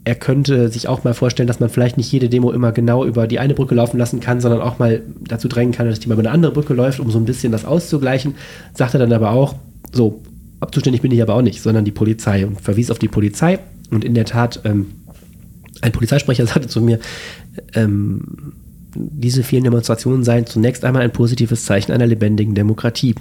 er 0.03 0.15
könnte 0.15 0.69
sich 0.69 0.87
auch 0.87 1.03
mal 1.03 1.13
vorstellen, 1.13 1.45
dass 1.45 1.59
man 1.59 1.69
vielleicht 1.69 1.97
nicht 1.97 2.11
jede 2.11 2.27
Demo 2.27 2.51
immer 2.51 2.71
genau 2.71 3.05
über 3.05 3.27
die 3.27 3.37
eine 3.37 3.53
Brücke 3.53 3.75
laufen 3.75 3.99
lassen 3.99 4.19
kann, 4.19 4.41
sondern 4.41 4.59
auch 4.61 4.79
mal 4.79 5.03
dazu 5.27 5.47
drängen 5.47 5.73
kann, 5.73 5.87
dass 5.87 5.99
die 5.99 6.07
mal 6.07 6.15
über 6.15 6.23
eine 6.23 6.31
andere 6.31 6.51
Brücke 6.51 6.73
läuft, 6.73 6.99
um 6.99 7.11
so 7.11 7.19
ein 7.19 7.25
bisschen 7.25 7.51
das 7.51 7.65
auszugleichen. 7.65 8.33
Sagt 8.73 8.95
er 8.95 8.99
dann 8.99 9.13
aber 9.13 9.29
auch, 9.29 9.55
so, 9.91 10.23
zuständig 10.71 11.03
bin 11.03 11.11
ich 11.11 11.21
aber 11.21 11.35
auch 11.35 11.43
nicht, 11.43 11.61
sondern 11.61 11.85
die 11.85 11.91
Polizei 11.91 12.47
und 12.47 12.59
verwies 12.59 12.89
auf 12.89 12.97
die 12.97 13.09
Polizei. 13.09 13.59
Und 13.91 14.03
in 14.03 14.15
der 14.15 14.25
Tat, 14.25 14.61
ähm, 14.63 14.87
ein 15.81 15.91
Polizeisprecher 15.91 16.45
sagte 16.47 16.67
zu 16.67 16.81
mir, 16.81 16.99
ähm, 17.75 18.53
diese 18.95 19.43
vielen 19.43 19.63
Demonstrationen 19.63 20.23
seien 20.23 20.45
zunächst 20.45 20.85
einmal 20.85 21.01
ein 21.01 21.11
positives 21.11 21.65
Zeichen 21.65 21.91
einer 21.91 22.07
lebendigen 22.07 22.55
Demokratie. 22.55 23.15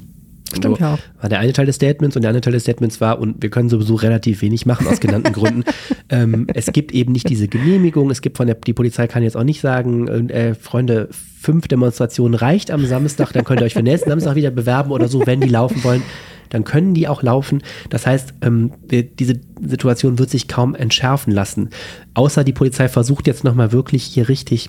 Stimmt 0.53 0.79
So 0.79 0.83
ja 0.83 0.95
auch. 0.95 0.99
War 1.21 1.29
der 1.29 1.39
eine 1.39 1.53
Teil 1.53 1.67
des 1.67 1.77
Statements 1.77 2.17
und 2.17 2.23
der 2.23 2.31
andere 2.31 2.41
Teil 2.41 2.53
des 2.53 2.63
Statements 2.63 3.01
war, 3.01 3.21
und 3.21 3.43
wir 3.43 3.51
können 3.51 3.69
sowieso 3.69 3.95
relativ 3.95 4.43
wenig 4.43 4.67
machen 4.67 4.87
aus 4.87 5.01
genannten 5.01 5.33
Gründen. 5.33 5.65
Ähm, 6.13 6.49
es 6.55 6.67
gibt 6.73 6.91
eben 6.91 7.13
nicht 7.13 7.29
diese 7.29 7.47
Genehmigung. 7.47 8.11
Es 8.11 8.21
gibt 8.21 8.37
von 8.37 8.49
der, 8.49 8.57
die 8.57 8.73
Polizei 8.73 9.07
kann 9.07 9.23
jetzt 9.23 9.37
auch 9.37 9.45
nicht 9.45 9.61
sagen, 9.61 10.29
äh, 10.29 10.57
Freunde, 10.57 11.09
fünf 11.41 11.69
Demonstrationen 11.69 12.35
reicht 12.35 12.73
am 12.73 12.85
Samstag, 12.85 13.33
dann 13.33 13.45
könnt 13.45 13.61
ihr 13.61 13.67
euch 13.67 13.75
für 13.75 13.83
nächsten 13.85 14.11
Samstag 14.11 14.35
wieder 14.35 14.51
bewerben 14.51 14.91
oder 14.91 15.07
so, 15.07 15.25
wenn 15.25 15.41
die 15.41 15.49
laufen 15.49 15.85
wollen. 15.85 16.03
Dann 16.49 16.65
können 16.65 16.95
die 16.95 17.07
auch 17.07 17.23
laufen. 17.23 17.63
Das 17.91 18.09
heißt, 18.09 18.35
ähm, 18.43 18.73
diese 18.91 19.41
Situation 19.63 20.19
wird 20.19 20.31
sich 20.31 20.49
kaum 20.49 20.75
entschärfen 20.75 21.33
lassen. 21.33 21.71
Außer 22.15 22.43
die 22.43 22.53
Polizei 22.53 22.89
versucht 22.89 23.29
jetzt 23.29 23.45
nochmal 23.45 23.71
wirklich 23.71 24.03
hier 24.03 24.29
richtig 24.29 24.69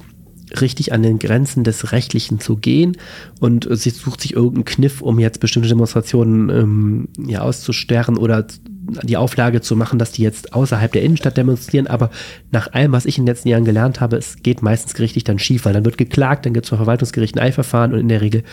richtig 0.59 0.91
an 0.91 1.03
den 1.03 1.19
Grenzen 1.19 1.63
des 1.63 1.91
Rechtlichen 1.91 2.39
zu 2.39 2.57
gehen 2.57 2.97
und 3.39 3.67
sie 3.71 3.89
sucht 3.91 4.21
sich 4.21 4.33
irgendeinen 4.33 4.65
Kniff, 4.65 5.01
um 5.01 5.19
jetzt 5.19 5.39
bestimmte 5.39 5.69
Demonstrationen 5.69 6.49
ähm, 6.49 7.07
ja, 7.25 7.41
auszusperren 7.41 8.17
oder 8.17 8.45
die 9.03 9.17
Auflage 9.17 9.61
zu 9.61 9.75
machen, 9.75 9.99
dass 9.99 10.11
die 10.11 10.23
jetzt 10.23 10.53
außerhalb 10.53 10.91
der 10.91 11.03
Innenstadt 11.03 11.37
demonstrieren. 11.37 11.87
Aber 11.87 12.09
nach 12.51 12.73
allem, 12.73 12.91
was 12.91 13.05
ich 13.05 13.17
in 13.17 13.23
den 13.23 13.33
letzten 13.33 13.49
Jahren 13.49 13.63
gelernt 13.63 14.01
habe, 14.01 14.17
es 14.17 14.37
geht 14.43 14.61
meistens 14.61 14.95
gerichtlich 14.95 15.23
dann 15.23 15.39
schief, 15.39 15.65
weil 15.65 15.73
dann 15.73 15.85
wird 15.85 15.97
geklagt, 15.97 16.45
dann 16.45 16.53
gibt 16.53 16.65
es 16.65 16.69
vor 16.69 16.77
Verwaltungsgericht 16.77 17.35
ein 17.35 17.43
Eilverfahren 17.43 17.93
und 17.93 17.99
in 17.99 18.09
der 18.09 18.21
Regel 18.21 18.43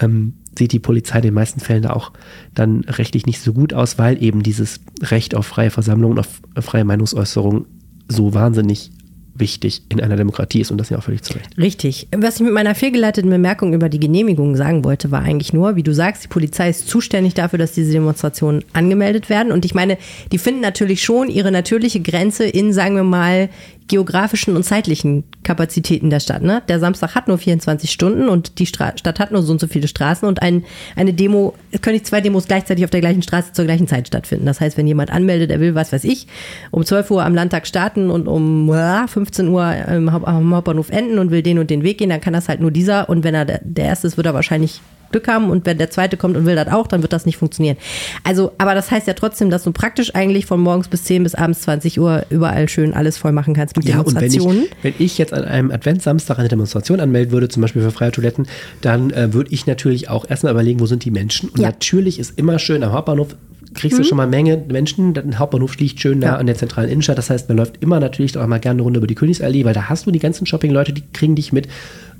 ähm, 0.00 0.34
sieht 0.58 0.72
die 0.72 0.80
Polizei 0.80 1.18
in 1.18 1.22
den 1.22 1.34
meisten 1.34 1.60
Fällen 1.60 1.82
da 1.82 1.90
auch 1.90 2.12
dann 2.54 2.80
rechtlich 2.80 3.26
nicht 3.26 3.40
so 3.40 3.52
gut 3.52 3.72
aus, 3.72 3.98
weil 3.98 4.22
eben 4.22 4.42
dieses 4.42 4.80
Recht 5.02 5.34
auf 5.34 5.46
freie 5.46 5.70
Versammlung 5.70 6.12
und 6.12 6.18
auf 6.18 6.40
freie 6.60 6.84
Meinungsäußerung 6.84 7.66
so 8.08 8.34
wahnsinnig 8.34 8.90
wichtig 9.38 9.82
in 9.88 10.00
einer 10.00 10.16
Demokratie 10.16 10.60
ist 10.60 10.70
und 10.70 10.78
das 10.78 10.90
ja 10.90 10.98
auch 10.98 11.02
völlig 11.02 11.22
zu 11.22 11.34
Recht. 11.34 11.56
Richtig. 11.58 12.08
Was 12.16 12.36
ich 12.36 12.42
mit 12.42 12.52
meiner 12.52 12.74
fehlgeleiteten 12.74 13.30
Bemerkung 13.30 13.72
über 13.74 13.88
die 13.88 14.00
Genehmigung 14.00 14.56
sagen 14.56 14.84
wollte, 14.84 15.10
war 15.10 15.22
eigentlich 15.22 15.52
nur, 15.52 15.76
wie 15.76 15.82
du 15.82 15.92
sagst, 15.92 16.24
die 16.24 16.28
Polizei 16.28 16.70
ist 16.70 16.88
zuständig 16.88 17.34
dafür, 17.34 17.58
dass 17.58 17.72
diese 17.72 17.92
Demonstrationen 17.92 18.64
angemeldet 18.72 19.28
werden. 19.28 19.52
Und 19.52 19.64
ich 19.64 19.74
meine, 19.74 19.98
die 20.32 20.38
finden 20.38 20.60
natürlich 20.60 21.02
schon 21.02 21.28
ihre 21.28 21.52
natürliche 21.52 22.00
Grenze 22.00 22.44
in, 22.44 22.72
sagen 22.72 22.96
wir 22.96 23.04
mal, 23.04 23.48
geografischen 23.88 24.54
und 24.54 24.62
zeitlichen 24.62 25.24
Kapazitäten 25.42 26.10
der 26.10 26.20
Stadt. 26.20 26.42
Ne? 26.42 26.62
Der 26.68 26.78
Samstag 26.78 27.14
hat 27.14 27.26
nur 27.26 27.38
24 27.38 27.90
Stunden 27.90 28.28
und 28.28 28.58
die 28.58 28.66
Stra 28.66 28.96
Stadt 28.96 29.18
hat 29.18 29.32
nur 29.32 29.42
so 29.42 29.52
und 29.52 29.60
so 29.60 29.66
viele 29.66 29.88
Straßen 29.88 30.28
und 30.28 30.42
ein, 30.42 30.64
eine 30.94 31.14
Demo, 31.14 31.54
es 31.72 31.80
können 31.80 31.94
nicht 31.94 32.06
zwei 32.06 32.20
Demos 32.20 32.46
gleichzeitig 32.46 32.84
auf 32.84 32.90
der 32.90 33.00
gleichen 33.00 33.22
Straße 33.22 33.52
zur 33.52 33.64
gleichen 33.64 33.88
Zeit 33.88 34.06
stattfinden. 34.06 34.46
Das 34.46 34.60
heißt, 34.60 34.76
wenn 34.76 34.86
jemand 34.86 35.10
anmeldet, 35.10 35.50
er 35.50 35.60
will, 35.60 35.74
was 35.74 35.92
weiß 35.92 36.04
ich, 36.04 36.26
um 36.70 36.84
12 36.84 37.10
Uhr 37.10 37.24
am 37.24 37.34
Landtag 37.34 37.66
starten 37.66 38.10
und 38.10 38.28
um 38.28 38.68
ja, 38.68 39.06
15 39.06 39.48
Uhr 39.48 39.64
Haupt- 40.12 40.28
am 40.28 40.54
Hauptbahnhof 40.54 40.90
enden 40.90 41.18
und 41.18 41.30
will 41.30 41.42
den 41.42 41.58
und 41.58 41.70
den 41.70 41.82
Weg 41.82 41.98
gehen, 41.98 42.10
dann 42.10 42.20
kann 42.20 42.34
das 42.34 42.48
halt 42.48 42.60
nur 42.60 42.70
dieser 42.70 43.08
und 43.08 43.24
wenn 43.24 43.34
er 43.34 43.44
der 43.44 43.84
Erste 43.84 44.06
ist, 44.06 44.16
wird 44.16 44.26
er 44.26 44.34
wahrscheinlich 44.34 44.80
Glück 45.10 45.28
haben 45.28 45.50
und 45.50 45.66
wenn 45.66 45.78
der 45.78 45.90
zweite 45.90 46.16
kommt 46.16 46.36
und 46.36 46.46
will 46.46 46.54
das 46.56 46.68
auch, 46.68 46.86
dann 46.86 47.02
wird 47.02 47.12
das 47.12 47.26
nicht 47.26 47.36
funktionieren. 47.36 47.76
Also, 48.24 48.52
aber 48.58 48.74
das 48.74 48.90
heißt 48.90 49.06
ja 49.06 49.14
trotzdem, 49.14 49.50
dass 49.50 49.62
du 49.64 49.72
praktisch 49.72 50.14
eigentlich 50.14 50.46
von 50.46 50.60
morgens 50.60 50.88
bis 50.88 51.04
10 51.04 51.22
bis 51.22 51.34
abends 51.34 51.62
20 51.62 52.00
Uhr 52.00 52.24
überall 52.30 52.68
schön 52.68 52.94
alles 52.94 53.16
voll 53.18 53.32
machen 53.32 53.54
kannst 53.54 53.76
mit 53.76 53.86
Ja, 53.86 54.00
und 54.00 54.14
wenn 54.14 54.24
ich, 54.24 54.32
Demonstrationen. 54.34 54.68
wenn 54.82 54.94
ich 54.98 55.18
jetzt 55.18 55.32
an 55.32 55.44
einem 55.44 55.70
Adventssamstag 55.70 56.38
eine 56.38 56.48
Demonstration 56.48 57.00
anmelden 57.00 57.32
würde, 57.32 57.48
zum 57.48 57.62
Beispiel 57.62 57.82
für 57.82 57.90
freie 57.90 58.12
Toiletten, 58.12 58.46
dann 58.80 59.10
äh, 59.10 59.32
würde 59.32 59.50
ich 59.52 59.66
natürlich 59.66 60.08
auch 60.08 60.28
erstmal 60.28 60.52
überlegen, 60.52 60.80
wo 60.80 60.86
sind 60.86 61.04
die 61.04 61.10
Menschen? 61.10 61.48
Und 61.50 61.60
Ja. 61.60 61.66
natürlich 61.68 62.18
ist 62.18 62.38
immer 62.38 62.58
schön 62.58 62.82
am 62.82 62.92
Hauptbahnhof 62.92 63.28
kriegst 63.74 63.98
du 63.98 64.02
schon 64.02 64.16
mal 64.16 64.22
eine 64.24 64.30
Menge 64.30 64.56
Menschen. 64.68 65.12
Der 65.14 65.24
Hauptbahnhof 65.38 65.76
liegt 65.78 66.00
schön 66.00 66.18
nah 66.20 66.26
Ja. 66.28 66.36
an 66.36 66.46
der 66.46 66.56
zentralen 66.56 66.90
Innenstadt. 66.90 67.18
Das 67.18 67.30
heißt, 67.30 67.48
man 67.48 67.58
läuft 67.58 67.80
immer 67.82 68.00
natürlich 68.00 68.36
auch 68.36 68.46
mal 68.46 68.58
gerne 68.58 68.76
eine 68.78 68.82
Runde 68.82 68.98
über 68.98 69.06
die 69.06 69.14
Königsallee, 69.14 69.64
weil 69.64 69.74
da 69.74 69.88
hast 69.88 70.06
du 70.06 70.10
die 70.10 70.18
ganzen 70.18 70.46
Shopping-Leute, 70.46 70.92
die 70.92 71.02
kriegen 71.12 71.34
dich 71.36 71.52
mit 71.52 71.68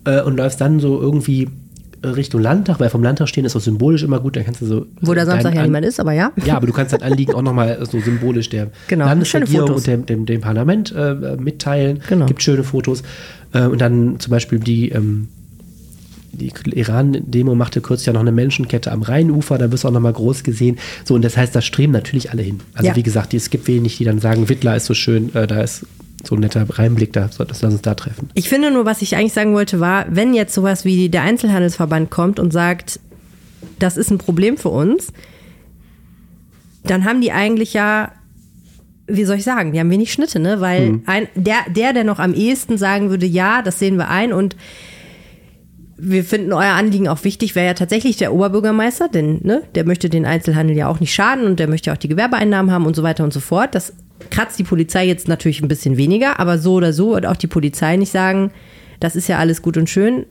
äh, 0.05 0.20
und 0.20 0.37
läufst 0.37 0.61
dann 0.61 0.79
so 0.79 1.01
irgendwie 1.01 1.48
Richtung 2.05 2.41
Landtag, 2.41 2.79
weil 2.81 2.91
vom 2.91 3.03
Landtag 3.03 3.29
stehen 3.29 3.45
ist 3.45 3.57
auch 3.57 3.61
symbolisch 3.61 4.03
immer 4.03 4.21
gut, 4.21 4.37
dann 4.37 4.45
kannst 4.45 4.61
du 4.63 4.67
so 4.67 4.87
Wo 5.01 5.15
der 5.15 5.25
dein 5.25 5.33
Samstag 5.35 5.55
ja 5.55 5.61
An- 5.61 5.67
niemand 5.67 5.85
ist, 5.87 5.99
aber 5.99 6.13
ja. 6.13 6.33
ja, 6.45 6.57
aber 6.57 6.67
du 6.67 6.73
kannst 6.73 6.93
dein 6.93 7.03
Anliegen 7.03 7.35
auch 7.35 7.43
nochmal 7.43 7.79
so 7.91 7.99
symbolisch 8.01 8.49
der 8.51 8.69
Genau, 8.87 9.07
Landesregierung 9.07 9.71
und 9.73 9.87
dem, 9.87 10.07
dem, 10.07 10.27
dem 10.27 10.41
Parlament 10.41 10.95
äh, 10.97 11.37
mitteilen. 11.39 12.01
Genau. 12.09 12.27
Gibt 12.27 12.43
schöne 12.43 12.63
Fotos. 12.65 13.03
Äh, 13.53 13.63
und 13.67 13.81
dann 13.81 14.21
zum 14.21 14.31
Beispiel 14.31 14.59
die, 14.61 14.91
ähm, 14.91 15.29
die 16.33 16.53
Iran-Demo 16.75 17.55
machte 17.57 17.81
kürzlich 17.81 18.07
ja 18.07 18.13
noch 18.13 18.21
eine 18.21 18.31
Menschenkette 18.33 18.93
am 18.93 19.03
Rheinufer, 19.03 19.59
da 19.59 19.73
wirst 19.73 19.83
du 19.85 19.89
auch 19.89 19.93
nochmal 19.93 20.13
groß 20.13 20.45
gesehen. 20.45 20.79
So, 21.05 21.15
und 21.15 21.25
das 21.25 21.37
heißt, 21.37 21.55
da 21.57 21.61
streben 21.61 21.93
natürlich 21.93 22.31
alle 22.31 22.43
hin. 22.43 22.61
Also 22.75 22.89
Ja. 22.91 22.97
wie 22.97 23.03
gesagt, 23.03 23.35
es 23.35 23.51
gibt 23.51 23.67
wenig, 23.67 23.97
die 23.97 24.05
dann 24.05 24.21
sagen, 24.21 24.49
Wittler 24.49 24.77
ist 24.77 24.87
so 24.87 24.95
schön, 24.95 25.35
äh, 25.35 25.47
da 25.49 25.63
ist 25.63 25.85
so 26.29 26.37
ein 26.37 26.41
netter 26.41 26.67
Reinblick, 26.69 27.12
da, 27.12 27.29
das 27.29 27.38
lass 27.38 27.64
uns 27.64 27.83
da 27.83 27.95
treffen. 27.95 28.31
Ich 28.35 28.49
finde 28.49 28.71
nur, 28.71 28.85
was 28.85 29.03
ich 29.03 29.17
eigentlich 29.17 29.33
sagen 29.33 29.55
wollte, 29.55 29.81
war, 29.81 30.07
wenn 30.09 30.35
jetzt 30.35 30.55
sowas 30.55 30.85
wie 30.85 31.09
der 31.09 31.23
Einzelhandelsverband 31.23 32.11
kommt 32.11 32.38
und 32.38 32.53
sagt, 32.53 33.01
das 33.79 33.97
ist 33.97 34.11
ein 34.11 34.19
Problem 34.19 34.57
für 34.57 34.69
uns, 34.69 35.12
dann 36.85 37.05
haben 37.05 37.21
die 37.21 37.33
eigentlich 37.33 37.73
ja, 37.75 38.12
wie 39.07 39.25
soll 39.25 39.37
ich 39.37 39.45
sagen, 39.45 39.73
die 39.73 39.81
haben 39.81 39.91
wenig 39.91 40.12
Schnitte, 40.12 40.38
ne? 40.38 40.61
Weil 40.61 41.01
ein, 41.07 41.29
der, 41.35 41.57
der, 41.69 41.93
der 41.93 42.05
noch 42.05 42.19
am 42.19 42.35
ehesten 42.35 42.77
sagen 42.77 43.11
würde, 43.11 43.27
ja, 43.27 43.62
das 43.62 43.79
sehen 43.79 43.97
wir 43.97 44.09
ein 44.09 44.33
und 44.33 44.55
wir 45.97 46.23
finden 46.25 46.53
euer 46.53 46.75
Anliegen 46.75 47.09
auch 47.09 47.25
wichtig, 47.25 47.55
wäre 47.55 47.67
ja 47.67 47.75
tatsächlich 47.75 48.17
der 48.17 48.33
Oberbürgermeister, 48.33 49.09
denn 49.09 49.41
ne, 49.43 49.62
der 49.75 49.85
möchte 49.85 50.09
den 50.09 50.27
Einzelhandel 50.27 50.77
ja 50.77 50.88
auch 50.88 51.01
nicht 51.01 51.12
schaden 51.12 51.45
und 51.45 51.59
der 51.59 51.69
möchte 51.69 51.93
auch 51.93 51.97
die 51.97 52.09
Gewerbeeinnahmen 52.09 52.71
haben 52.71 52.87
und 52.87 52.95
so 52.95 53.03
weiter 53.03 53.25
und 53.25 53.33
so 53.33 53.41
fort. 53.41 53.75
Das 53.75 53.93
kratzt 54.31 54.59
die 54.59 54.64
Polizei 54.64 55.07
jetzt 55.07 55.29
natürlich 55.29 55.61
ein 55.62 55.69
bisschen 55.69 55.97
weniger, 55.97 56.38
aber 56.41 56.59
so 56.59 56.75
oder 56.75 56.93
so 56.93 57.12
wird 57.14 57.27
auch 57.27 57.37
die 57.37 57.47
Polizei 57.47 57.97
nicht 57.97 58.12
sagen, 58.12 58.51
das 59.01 59.17
ist 59.17 59.29
ja 59.29 59.38
alles 59.38 59.62
gut 59.62 59.77
und 59.77 59.88
schön. 59.88 60.27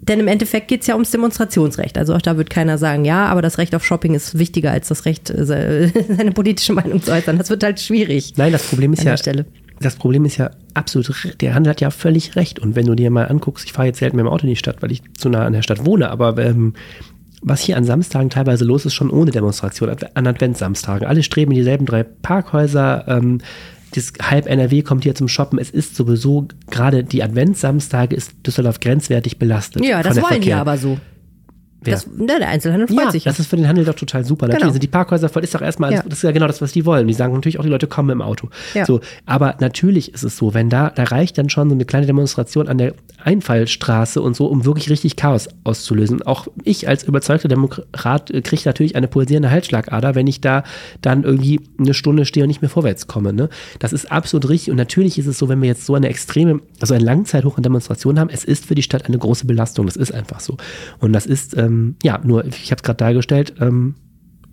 Denn 0.00 0.20
im 0.20 0.28
Endeffekt 0.28 0.68
geht 0.68 0.82
es 0.82 0.86
ja 0.86 0.94
ums 0.94 1.10
Demonstrationsrecht. 1.10 1.98
Also 1.98 2.14
auch 2.14 2.22
da 2.22 2.36
wird 2.36 2.48
keiner 2.50 2.78
sagen, 2.78 3.04
ja, 3.04 3.26
aber 3.26 3.42
das 3.42 3.58
Recht 3.58 3.74
auf 3.74 3.84
Shopping 3.84 4.14
ist 4.14 4.38
wichtiger 4.38 4.70
als 4.70 4.88
das 4.88 5.04
Recht, 5.04 5.28
äh, 5.28 5.44
se- 5.44 5.92
seine 6.16 6.30
politische 6.32 6.72
Meinung 6.72 7.02
zu 7.02 7.12
äußern. 7.12 7.36
Das 7.36 7.50
wird 7.50 7.62
halt 7.64 7.80
schwierig. 7.80 8.34
Nein, 8.36 8.52
das 8.52 8.62
Problem 8.68 8.92
ist 8.92 9.00
An 9.00 9.06
ja, 9.08 9.16
Stelle. 9.16 9.44
das 9.80 9.96
Problem 9.96 10.24
ist 10.24 10.36
ja 10.36 10.50
absolut, 10.72 11.12
der 11.40 11.54
Handel 11.54 11.70
hat 11.72 11.80
ja 11.80 11.90
völlig 11.90 12.36
recht. 12.36 12.58
Und 12.60 12.76
wenn 12.76 12.86
du 12.86 12.94
dir 12.94 13.10
mal 13.10 13.26
anguckst, 13.26 13.66
ich 13.66 13.72
fahre 13.72 13.88
jetzt 13.88 13.98
selten 13.98 14.16
mit 14.16 14.24
dem 14.24 14.28
Auto 14.28 14.44
in 14.44 14.50
die 14.50 14.56
Stadt, 14.56 14.80
weil 14.82 14.92
ich 14.92 15.02
zu 15.14 15.28
nah 15.28 15.44
an 15.44 15.52
der 15.52 15.62
Stadt 15.62 15.84
wohne, 15.84 16.08
aber 16.10 16.38
ähm, 16.38 16.74
was 17.42 17.60
hier 17.60 17.76
an 17.76 17.84
Samstagen 17.84 18.30
teilweise 18.30 18.64
los 18.64 18.84
ist, 18.86 18.94
schon 18.94 19.10
ohne 19.10 19.30
Demonstration, 19.30 19.90
an 20.14 20.26
Adventssamstagen. 20.26 21.06
Alle 21.06 21.22
streben 21.22 21.52
in 21.52 21.58
dieselben 21.58 21.86
drei 21.86 22.02
Parkhäuser. 22.02 23.04
Ähm, 23.08 23.40
das 23.94 24.12
halb 24.20 24.46
NRW 24.46 24.82
kommt 24.82 25.04
hier 25.04 25.14
zum 25.14 25.28
Shoppen. 25.28 25.58
Es 25.58 25.70
ist 25.70 25.96
sowieso, 25.96 26.48
gerade 26.70 27.04
die 27.04 27.22
Adventssamstage 27.22 28.14
ist 28.14 28.32
Düsseldorf 28.46 28.80
grenzwertig 28.80 29.38
belastet. 29.38 29.84
Ja, 29.84 30.02
das 30.02 30.16
wollen 30.16 30.26
die 30.40 30.48
Verkehr. 30.48 30.58
aber 30.58 30.76
so. 30.76 30.98
Das, 31.80 32.08
ja, 32.18 32.38
der 32.38 32.48
Einzelhandel 32.48 32.88
freut 32.88 33.04
ja, 33.04 33.10
sich. 33.12 33.24
das 33.24 33.38
ist 33.38 33.48
für 33.48 33.56
den 33.56 33.68
Handel 33.68 33.84
doch 33.84 33.94
total 33.94 34.24
super. 34.24 34.46
Natürlich 34.46 34.62
Genau. 34.62 34.72
sind 34.72 34.82
die 34.82 34.88
Parkhäuser 34.88 35.28
voll, 35.28 35.44
ist 35.44 35.54
doch 35.54 35.62
erstmal, 35.62 35.92
Ja. 35.92 36.02
das 36.02 36.18
ist 36.18 36.22
ja 36.24 36.32
genau 36.32 36.48
das, 36.48 36.60
was 36.60 36.72
die 36.72 36.84
wollen. 36.84 37.06
Die 37.06 37.14
sagen 37.14 37.32
natürlich 37.34 37.58
auch, 37.60 37.62
die 37.62 37.68
Leute 37.68 37.86
kommen 37.86 38.10
im 38.10 38.20
Auto. 38.22 38.48
Ja. 38.74 38.84
So, 38.84 39.00
aber 39.26 39.54
natürlich 39.60 40.12
ist 40.12 40.24
es 40.24 40.36
so, 40.36 40.54
wenn 40.54 40.70
da, 40.70 40.90
da 40.90 41.04
reicht 41.04 41.38
dann 41.38 41.48
schon 41.50 41.68
so 41.68 41.74
eine 41.74 41.84
kleine 41.84 42.06
Demonstration 42.06 42.66
an 42.66 42.78
der 42.78 42.94
Einfallstraße 43.22 44.20
und 44.20 44.34
so, 44.34 44.46
um 44.46 44.64
wirklich 44.64 44.90
richtig 44.90 45.16
Chaos 45.16 45.48
auszulösen. 45.64 46.22
Auch 46.22 46.48
ich 46.64 46.88
als 46.88 47.04
überzeugter 47.04 47.48
Demokrat 47.48 48.30
äh, 48.30 48.42
kriege 48.42 48.62
natürlich 48.64 48.96
eine 48.96 49.06
pulsierende 49.08 49.50
Halsschlagader, 49.50 50.14
wenn 50.14 50.26
ich 50.26 50.40
da 50.40 50.64
dann 51.02 51.22
irgendwie 51.22 51.60
eine 51.78 51.94
Stunde 51.94 52.24
stehe 52.24 52.44
und 52.44 52.48
nicht 52.48 52.62
mehr 52.62 52.68
vorwärts 52.70 53.06
komme. 53.06 53.32
Ne? 53.32 53.48
Das 53.78 53.92
ist 53.92 54.10
absolut 54.10 54.48
richtig. 54.48 54.70
Und 54.70 54.76
natürlich 54.76 55.18
ist 55.18 55.26
es 55.26 55.38
so, 55.38 55.48
wenn 55.48 55.60
wir 55.62 55.68
jetzt 55.68 55.86
so 55.86 55.94
eine 55.94 56.08
extreme, 56.08 56.60
also 56.80 56.94
eine 56.94 57.04
Langzeithoch 57.04 57.56
an 57.56 57.62
Demonstrationen 57.62 58.18
haben, 58.18 58.30
es 58.30 58.44
ist 58.44 58.66
für 58.66 58.74
die 58.74 58.82
Stadt 58.82 59.06
eine 59.06 59.18
große 59.18 59.46
Belastung. 59.46 59.86
Das 59.86 59.96
ist 59.96 60.12
einfach 60.12 60.40
so. 60.40 60.56
Und 60.98 61.12
das 61.12 61.26
ist, 61.26 61.56
ähm, 61.68 61.96
ja, 62.02 62.20
nur, 62.24 62.44
ich 62.44 62.70
habe 62.70 62.78
es 62.78 62.82
gerade 62.82 62.96
dargestellt, 62.96 63.54
ähm, 63.60 63.94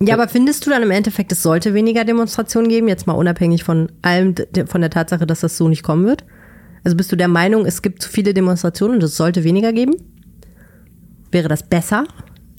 Ja, 0.02 0.14
aber 0.14 0.28
findest 0.28 0.66
du 0.66 0.70
dann 0.70 0.84
im 0.84 0.92
Endeffekt, 0.92 1.32
es 1.32 1.42
sollte 1.42 1.74
weniger 1.74 2.04
Demonstrationen 2.04 2.70
geben, 2.70 2.88
jetzt 2.88 3.08
mal 3.08 3.14
unabhängig 3.14 3.64
von 3.64 3.92
allem, 4.02 4.36
von 4.66 4.82
der 4.82 4.90
Tatsache, 4.90 5.26
dass 5.26 5.40
das 5.40 5.58
so 5.58 5.68
nicht 5.68 5.84
kommen 5.84 6.06
wird? 6.06 6.24
Also 6.84 6.96
bist 6.96 7.12
du 7.12 7.16
der 7.16 7.28
Meinung, 7.28 7.66
es 7.66 7.82
gibt 7.82 8.02
zu 8.04 8.10
viele 8.10 8.34
Demonstrationen 8.34 8.98
und 8.98 9.04
es 9.04 9.18
sollte 9.18 9.44
weniger 9.44 9.74
geben? 9.74 9.96
Wäre 11.32 11.48
das 11.48 11.64
besser 11.68 12.06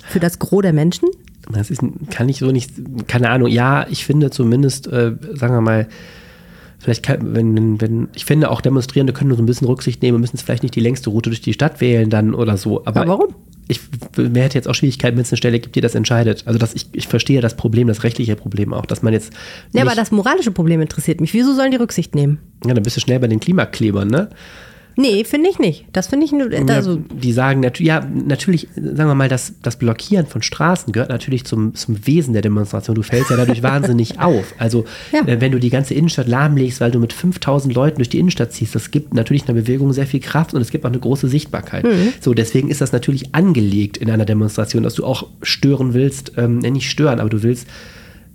für 0.04 0.18
das 0.18 0.38
Gros 0.38 0.62
der 0.62 0.72
Menschen? 0.72 1.08
Das 1.52 1.70
ist, 1.70 1.80
kann 2.10 2.28
ich 2.28 2.38
so 2.38 2.50
nicht, 2.50 2.72
keine 3.06 3.30
Ahnung. 3.30 3.48
Ja, 3.48 3.86
ich 3.88 4.04
finde 4.04 4.30
zumindest, 4.30 4.88
äh, 4.88 5.12
sagen 5.34 5.54
wir 5.54 5.60
mal, 5.60 5.86
vielleicht 6.78 7.04
kann, 7.04 7.34
wenn, 7.34 7.80
wenn, 7.80 8.08
ich 8.14 8.24
finde 8.24 8.50
auch 8.50 8.60
Demonstrierende 8.60 9.12
können 9.12 9.28
nur 9.28 9.36
so 9.36 9.42
ein 9.42 9.46
bisschen 9.46 9.68
Rücksicht 9.68 10.02
nehmen, 10.02 10.20
müssen 10.20 10.36
es 10.36 10.42
vielleicht 10.42 10.64
nicht 10.64 10.74
die 10.74 10.80
längste 10.80 11.10
Route 11.10 11.30
durch 11.30 11.40
die 11.40 11.52
Stadt 11.52 11.80
wählen 11.80 12.10
dann 12.10 12.34
oder 12.34 12.56
so. 12.56 12.84
Aber 12.84 13.02
Ja, 13.02 13.08
warum? 13.08 13.34
Ich, 13.68 13.80
mir 14.16 14.44
hätte 14.44 14.56
jetzt 14.56 14.68
auch 14.68 14.74
Schwierigkeiten, 14.74 15.16
wenn 15.16 15.22
es 15.22 15.32
eine 15.32 15.38
Stelle 15.38 15.58
gibt, 15.58 15.74
die 15.74 15.80
das 15.80 15.94
entscheidet. 15.94 16.44
Also 16.46 16.58
dass 16.58 16.74
ich, 16.74 16.86
ich 16.92 17.08
verstehe 17.08 17.40
das 17.40 17.56
Problem, 17.56 17.88
das 17.88 18.04
rechtliche 18.04 18.36
Problem 18.36 18.72
auch, 18.72 18.86
dass 18.86 19.02
man 19.02 19.12
jetzt. 19.12 19.32
Ja, 19.72 19.82
aber 19.82 19.94
das 19.94 20.10
moralische 20.10 20.52
Problem 20.52 20.80
interessiert 20.80 21.20
mich. 21.20 21.34
Wieso 21.34 21.54
sollen 21.54 21.72
die 21.72 21.76
Rücksicht 21.76 22.14
nehmen? 22.14 22.38
Ja, 22.64 22.74
dann 22.74 22.82
bist 22.82 22.96
du 22.96 23.00
schnell 23.00 23.18
bei 23.18 23.28
den 23.28 23.40
Klimaklebern, 23.40 24.08
ne? 24.08 24.30
Nee, 24.96 25.24
finde 25.24 25.50
ich 25.50 25.58
nicht. 25.58 25.84
Das 25.92 26.06
finde 26.08 26.24
ich 26.24 26.32
nur. 26.32 26.48
Also, 26.68 26.94
ja, 26.94 26.98
die 27.14 27.32
sagen, 27.32 27.60
nat 27.60 27.78
ja, 27.80 28.00
natürlich, 28.00 28.68
sagen 28.74 29.08
wir 29.10 29.14
mal, 29.14 29.28
das, 29.28 29.52
das 29.62 29.78
Blockieren 29.78 30.26
von 30.26 30.40
Straßen 30.42 30.92
gehört 30.92 31.10
natürlich 31.10 31.44
zum, 31.44 31.74
zum 31.74 32.06
Wesen 32.06 32.32
der 32.32 32.42
Demonstration. 32.42 32.94
Du 32.94 33.02
fällst 33.02 33.30
ja 33.30 33.36
dadurch 33.36 33.62
wahnsinnig 33.62 34.20
auf. 34.20 34.54
Also, 34.58 34.86
Ja. 35.12 35.20
äh, 35.26 35.40
wenn 35.40 35.52
du 35.52 35.60
die 35.60 35.70
ganze 35.70 35.94
Innenstadt 35.94 36.28
lahmlegst, 36.28 36.80
weil 36.80 36.90
du 36.90 36.98
mit 36.98 37.12
5000 37.12 37.74
Leuten 37.74 37.96
durch 37.96 38.08
die 38.08 38.18
Innenstadt 38.18 38.52
ziehst, 38.52 38.74
das 38.74 38.90
gibt 38.90 39.12
natürlich 39.12 39.44
einer 39.44 39.54
Bewegung 39.60 39.92
sehr 39.92 40.06
viel 40.06 40.20
Kraft 40.20 40.54
und 40.54 40.62
es 40.62 40.70
gibt 40.70 40.84
auch 40.84 40.90
eine 40.90 40.98
große 40.98 41.28
Sichtbarkeit. 41.28 41.84
Mhm. 41.84 42.12
So, 42.20 42.32
deswegen 42.32 42.70
ist 42.70 42.80
das 42.80 42.92
natürlich 42.92 43.34
angelegt 43.34 43.98
in 43.98 44.10
einer 44.10 44.24
Demonstration, 44.24 44.82
dass 44.82 44.94
du 44.94 45.04
auch 45.04 45.26
stören 45.42 45.92
willst, 45.94 46.32
ähm, 46.36 46.60
ja, 46.62 46.70
nicht 46.70 46.90
stören, 46.90 47.20
aber 47.20 47.28
du 47.28 47.42
willst 47.42 47.68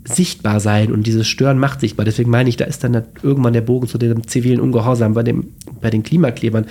sichtbar 0.03 0.59
sein 0.59 0.91
und 0.91 1.05
dieses 1.05 1.27
Stören 1.27 1.59
macht 1.59 1.79
sichtbar. 1.79 2.05
Deswegen 2.05 2.31
meine 2.31 2.49
ich, 2.49 2.57
da 2.57 2.65
ist 2.65 2.83
dann 2.83 3.03
irgendwann 3.21 3.53
der 3.53 3.61
Bogen 3.61 3.87
zu 3.87 3.97
dem 3.97 4.27
zivilen 4.27 4.59
Ungehorsam 4.59 5.13
bei, 5.13 5.23
dem, 5.23 5.53
bei 5.79 5.89
den 5.89 6.03
Klimaklebern, 6.03 6.65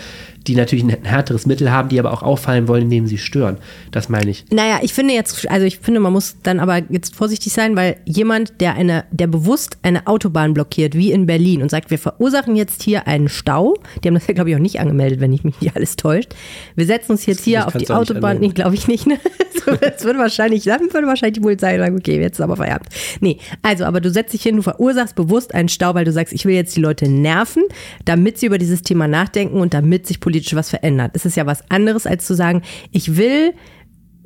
die 0.47 0.55
natürlich 0.55 0.85
ein 0.85 0.97
härteres 1.05 1.47
Mittel 1.47 1.71
haben, 1.71 1.89
die 1.89 1.99
aber 1.99 2.13
auch 2.13 2.23
auffallen 2.23 2.69
wollen, 2.69 2.85
indem 2.85 3.07
sie 3.07 3.19
stören. 3.19 3.59
Das 3.91 4.09
meine 4.09 4.31
ich. 4.31 4.45
naja, 4.51 4.81
ich 4.83 4.95
finde 4.95 5.15
jetzt, 5.15 5.49
also 5.51 5.67
ich 5.67 5.79
finde, 5.79 6.01
man 6.01 6.13
muss 6.13 6.37
dann 6.43 6.61
aber 6.61 6.83
jetzt 6.89 7.15
vorsichtig 7.15 7.53
sein, 7.53 7.77
weil 7.77 7.97
jemand, 8.05 8.61
der 8.61 8.75
eine, 8.75 9.05
der 9.11 9.27
bewusst 9.27 9.79
eine 9.83 10.07
Autobahn 10.07 10.55
blockiert, 10.55 10.95
wie 10.95 11.13
in 11.13 11.27
Berlin, 11.27 11.63
und 11.63 11.71
sagt, 11.71 11.91
wir 11.91 11.99
verursachen 11.99 12.57
jetzt 12.57 12.83
hier 12.83 13.07
einen 13.07 13.29
Stau, 13.29 13.77
die 14.03 14.09
haben 14.09 14.15
das 14.15 14.27
ja, 14.27 14.35
glaube 14.35 14.51
ich, 14.51 14.57
auch 14.57 14.61
nicht 14.61 14.81
angemeldet, 14.81 15.21
wenn 15.21 15.33
ich 15.33 15.45
mich 15.45 15.61
nicht 15.61 15.77
alles 15.77 15.97
täuscht. 15.97 16.35
Wir 16.75 16.87
setzen 16.87 17.13
uns 17.13 17.27
jetzt 17.27 17.45
hier 17.45 17.67
auf 17.67 17.73
die 17.73 17.81
nicht 17.81 17.91
Autobahn, 17.91 18.39
nee, 18.39 18.49
glaube 18.49 18.75
ich 18.75 18.89
nicht, 18.89 19.07
ne? 19.07 19.19
So, 19.65 19.73
Das 19.77 20.05
würde 20.05 20.19
wahrscheinlich, 20.19 20.65
dann 20.65 20.93
würde 20.93 21.07
wahrscheinlich 21.07 21.35
die 21.35 21.41
Polizei 21.41 21.77
sagen, 21.77 21.97
okay, 21.97 22.19
jetzt 22.19 22.39
ist 22.39 22.41
aber 22.41 22.57
Feierabend. 22.57 22.89
Nee, 23.21 23.39
also, 23.63 23.85
aber 23.85 24.01
du 24.01 24.11
setzt 24.11 24.33
dich 24.33 24.43
hin, 24.43 24.57
du 24.57 24.63
verursachst 24.63 25.15
bewusst 25.15 25.55
einen 25.55 25.69
Stau, 25.69 25.95
weil 25.95 26.05
du 26.05 26.13
sagst, 26.13 26.33
ich 26.33 26.45
will 26.45 26.55
jetzt 26.55 26.75
die 26.77 26.81
Leute 26.81 27.09
nerven, 27.09 27.65
damit 28.05 28.39
sie 28.39 28.47
über 28.47 28.59
dieses 28.59 28.83
Thema 28.83 29.09
nachdenken 29.09 29.61
und 29.61 29.75
damit 29.75 30.07
sich 30.07 30.21
politisch 30.31 30.55
was 30.55 30.71
verändert. 30.71 31.13
Es 31.15 31.27
ist 31.27 31.37
ja 31.37 31.45
was 31.45 31.69
anderes, 31.71 32.07
als 32.07 32.25
zu 32.25 32.35
sagen, 32.35 32.63
ich 32.93 33.17
will 33.17 33.53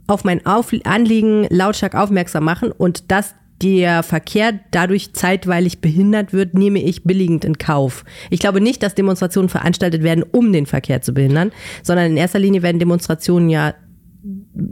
auf 0.06 0.22
mein 0.22 0.44
auf 0.44 0.70
Anliegen 0.84 1.46
lautstark 1.48 1.94
aufmerksam 1.94 2.44
machen 2.44 2.70
und 2.72 3.10
dass 3.10 3.34
der 3.62 4.02
Verkehr 4.02 4.52
dadurch 4.70 5.14
zeitweilig 5.14 5.80
behindert 5.80 6.34
wird, 6.34 6.52
nehme 6.52 6.82
ich 6.82 7.04
billigend 7.04 7.46
in 7.46 7.56
Kauf. 7.56 8.04
Ich 8.28 8.40
glaube 8.40 8.60
nicht, 8.60 8.82
dass 8.82 8.94
Demonstrationen 8.94 9.48
veranstaltet 9.48 10.02
werden, 10.02 10.24
um 10.30 10.52
den 10.52 10.66
Verkehr 10.66 11.00
zu 11.00 11.14
behindern, 11.14 11.52
sondern 11.82 12.10
in 12.10 12.16
erster 12.18 12.38
Linie 12.38 12.62
werden 12.62 12.78
Demonstrationen 12.78 13.48
ja 13.48 13.72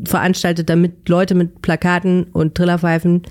veranstaltet, 0.05 0.69
damit 0.69 1.09
Leute 1.09 1.35
mit 1.35 1.63
Plakaten 1.63 2.25
und 2.25 2.55
Trillerpfeifen 2.55 3.23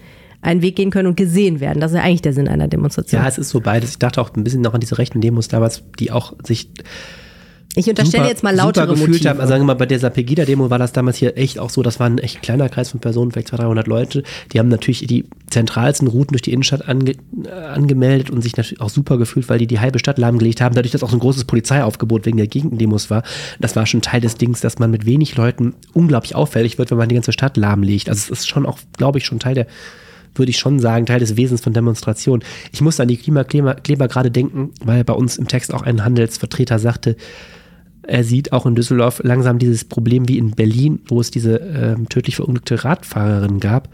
einen 0.41 0.61
Weg 0.63 0.75
gehen 0.75 0.89
können 0.89 1.07
und 1.07 1.17
gesehen 1.17 1.59
werden. 1.59 1.79
Das 1.79 1.91
ist 1.91 1.97
ja 1.97 2.03
eigentlich 2.03 2.23
der 2.23 2.33
Sinn 2.33 2.47
einer 2.47 2.67
Demonstration. 2.67 3.21
Ja, 3.21 3.27
es 3.27 3.37
ist 3.37 3.49
so 3.49 3.59
beides. 3.59 3.91
Ich 3.91 3.99
dachte 3.99 4.19
auch 4.19 4.33
ein 4.33 4.43
bisschen 4.43 4.61
noch 4.61 4.73
an 4.73 4.79
diese 4.79 4.97
rechten 4.97 5.21
Demos 5.21 5.47
damals, 5.47 5.83
die 5.99 6.11
auch 6.11 6.33
sich 6.43 6.71
ich 7.75 7.87
unterstelle 7.87 8.27
jetzt 8.27 8.43
mal 8.43 8.53
lautere 8.53 8.85
super 8.85 8.93
gefühlt 8.95 9.11
Motive. 9.11 9.29
haben. 9.29 9.39
Also 9.39 9.49
sagen 9.51 9.61
wir 9.63 9.67
mal, 9.67 9.73
bei 9.75 9.85
dieser 9.85 10.09
Pegida-Demo 10.09 10.69
war 10.69 10.79
das 10.79 10.91
damals 10.91 11.17
hier 11.17 11.37
echt 11.37 11.59
auch 11.59 11.69
so, 11.69 11.81
das 11.81 11.99
war 11.99 12.07
ein 12.07 12.17
echt 12.17 12.41
kleiner 12.41 12.67
Kreis 12.69 12.89
von 12.89 12.99
Personen, 12.99 13.31
vielleicht 13.31 13.47
200, 13.49 13.67
300 13.67 13.87
Leute. 13.87 14.23
Die 14.51 14.59
haben 14.59 14.67
natürlich 14.67 15.07
die 15.07 15.25
zentralsten 15.49 16.07
Routen 16.07 16.33
durch 16.33 16.41
die 16.41 16.51
Innenstadt 16.51 16.87
ange, 16.87 17.11
äh, 17.11 17.49
angemeldet 17.49 18.29
und 18.29 18.41
sich 18.41 18.57
natürlich 18.57 18.81
auch 18.81 18.89
super 18.89 19.17
gefühlt, 19.17 19.47
weil 19.49 19.59
die 19.59 19.67
die 19.67 19.79
halbe 19.79 19.99
Stadt 19.99 20.17
lahmgelegt 20.17 20.59
haben. 20.59 20.75
Dadurch, 20.75 20.91
dass 20.91 21.03
auch 21.03 21.09
so 21.09 21.15
ein 21.15 21.21
großes 21.21 21.45
Polizeiaufgebot 21.45 22.25
wegen 22.25 22.37
der 22.37 22.47
Gegendemos 22.47 23.09
war. 23.09 23.23
Das 23.59 23.75
war 23.75 23.85
schon 23.85 24.01
Teil 24.01 24.21
des 24.21 24.35
Dings, 24.35 24.59
dass 24.61 24.79
man 24.79 24.91
mit 24.91 25.05
wenig 25.05 25.35
Leuten 25.35 25.73
unglaublich 25.93 26.35
auffällig 26.35 26.77
wird, 26.77 26.91
wenn 26.91 26.97
man 26.97 27.09
die 27.09 27.15
ganze 27.15 27.31
Stadt 27.31 27.55
lahmlegt. 27.57 28.09
Also 28.09 28.33
es 28.33 28.41
ist 28.41 28.47
schon 28.49 28.65
auch, 28.65 28.79
glaube 28.97 29.17
ich, 29.19 29.25
schon 29.25 29.39
Teil 29.39 29.55
der 29.55 29.67
würde 30.35 30.49
ich 30.49 30.59
schon 30.59 30.79
sagen, 30.79 31.05
Teil 31.05 31.19
des 31.19 31.35
Wesens 31.35 31.61
von 31.61 31.73
Demonstrationen. 31.73 32.43
Ich 32.71 32.81
muss 32.81 32.99
an 32.99 33.07
die 33.07 33.17
Klimakleber 33.17 33.75
Kleber 33.75 34.07
gerade 34.07 34.31
denken, 34.31 34.71
weil 34.83 35.03
bei 35.03 35.13
uns 35.13 35.37
im 35.37 35.47
Text 35.47 35.73
auch 35.73 35.81
ein 35.81 36.05
Handelsvertreter 36.05 36.79
sagte, 36.79 37.15
er 38.03 38.23
sieht 38.23 38.51
auch 38.51 38.65
in 38.65 38.75
Düsseldorf 38.75 39.21
langsam 39.23 39.59
dieses 39.59 39.85
Problem 39.85 40.27
wie 40.27 40.37
in 40.37 40.51
Berlin, 40.51 40.99
wo 41.07 41.19
es 41.19 41.31
diese 41.31 41.57
ähm, 41.57 42.09
tödlich 42.09 42.35
verunglückte 42.35 42.83
Radfahrerin 42.83 43.59
gab, 43.59 43.89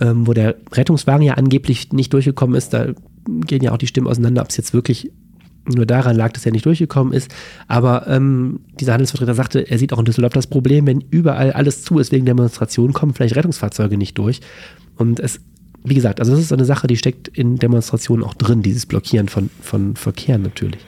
ähm, 0.00 0.26
wo 0.26 0.32
der 0.32 0.56
Rettungswagen 0.72 1.26
ja 1.26 1.34
angeblich 1.34 1.92
nicht 1.92 2.12
durchgekommen 2.12 2.56
ist. 2.56 2.72
Da 2.72 2.88
gehen 3.26 3.62
ja 3.62 3.72
auch 3.72 3.78
die 3.78 3.86
Stimmen 3.86 4.06
auseinander, 4.06 4.42
ob 4.42 4.50
es 4.50 4.56
jetzt 4.56 4.74
wirklich 4.74 5.10
nur 5.66 5.86
daran 5.86 6.16
lag, 6.16 6.32
dass 6.32 6.44
er 6.44 6.52
nicht 6.52 6.66
durchgekommen 6.66 7.12
ist. 7.12 7.30
Aber 7.68 8.06
ähm, 8.08 8.60
dieser 8.80 8.92
Handelsvertreter 8.92 9.34
sagte, 9.34 9.70
er 9.70 9.78
sieht 9.78 9.92
auch 9.92 9.98
in 9.98 10.04
Düsseldorf 10.04 10.32
das 10.32 10.46
Problem, 10.46 10.86
wenn 10.86 11.04
überall 11.10 11.52
alles 11.52 11.82
zu 11.82 11.98
ist 11.98 12.12
wegen 12.12 12.26
Demonstrationen, 12.26 12.92
kommen 12.92 13.14
vielleicht 13.14 13.36
Rettungsfahrzeuge 13.36 13.96
nicht 13.96 14.18
durch. 14.18 14.40
Und 14.96 15.20
es, 15.20 15.40
wie 15.84 15.94
gesagt, 15.94 16.20
also 16.20 16.32
das 16.32 16.40
ist 16.40 16.52
eine 16.52 16.64
Sache, 16.64 16.86
die 16.86 16.96
steckt 16.96 17.28
in 17.28 17.56
Demonstrationen 17.56 18.24
auch 18.24 18.34
drin, 18.34 18.62
dieses 18.62 18.86
Blockieren 18.86 19.28
von, 19.28 19.50
von 19.60 19.94
Verkehr 19.94 20.38
natürlich. 20.38 20.80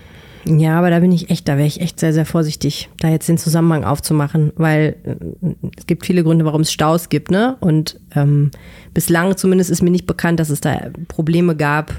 Ja, 0.47 0.79
aber 0.79 0.91
da 0.91 1.01
bin 1.01 1.11
ich 1.11 1.31
echt, 1.31 1.49
da 1.49 1.57
wäre 1.57 1.67
ich 1.67 1.81
echt 1.81 1.99
sehr, 1.99 2.13
sehr 2.13 2.27
vorsichtig, 2.27 2.91
da 3.01 3.09
jetzt 3.09 3.29
den 3.29 3.39
Zusammenhang 3.39 3.85
aufzumachen, 3.85 4.53
weil 4.57 4.97
äh, 5.05 5.55
es 5.79 5.87
gibt 5.87 6.05
viele 6.05 6.23
Gründe, 6.23 6.45
warum 6.45 6.63
es 6.63 6.73
Staus 6.73 7.09
gibt, 7.09 7.31
ne? 7.31 7.57
Und 7.61 7.99
ähm, 8.15 8.51
bislang 8.93 9.37
zumindest 9.37 9.71
ist 9.71 9.83
mir 9.83 9.91
nicht 9.91 10.07
bekannt, 10.07 10.41
dass 10.41 10.51
es 10.51 10.61
da 10.61 10.91
Probleme 11.09 11.57
gab. 11.57 11.95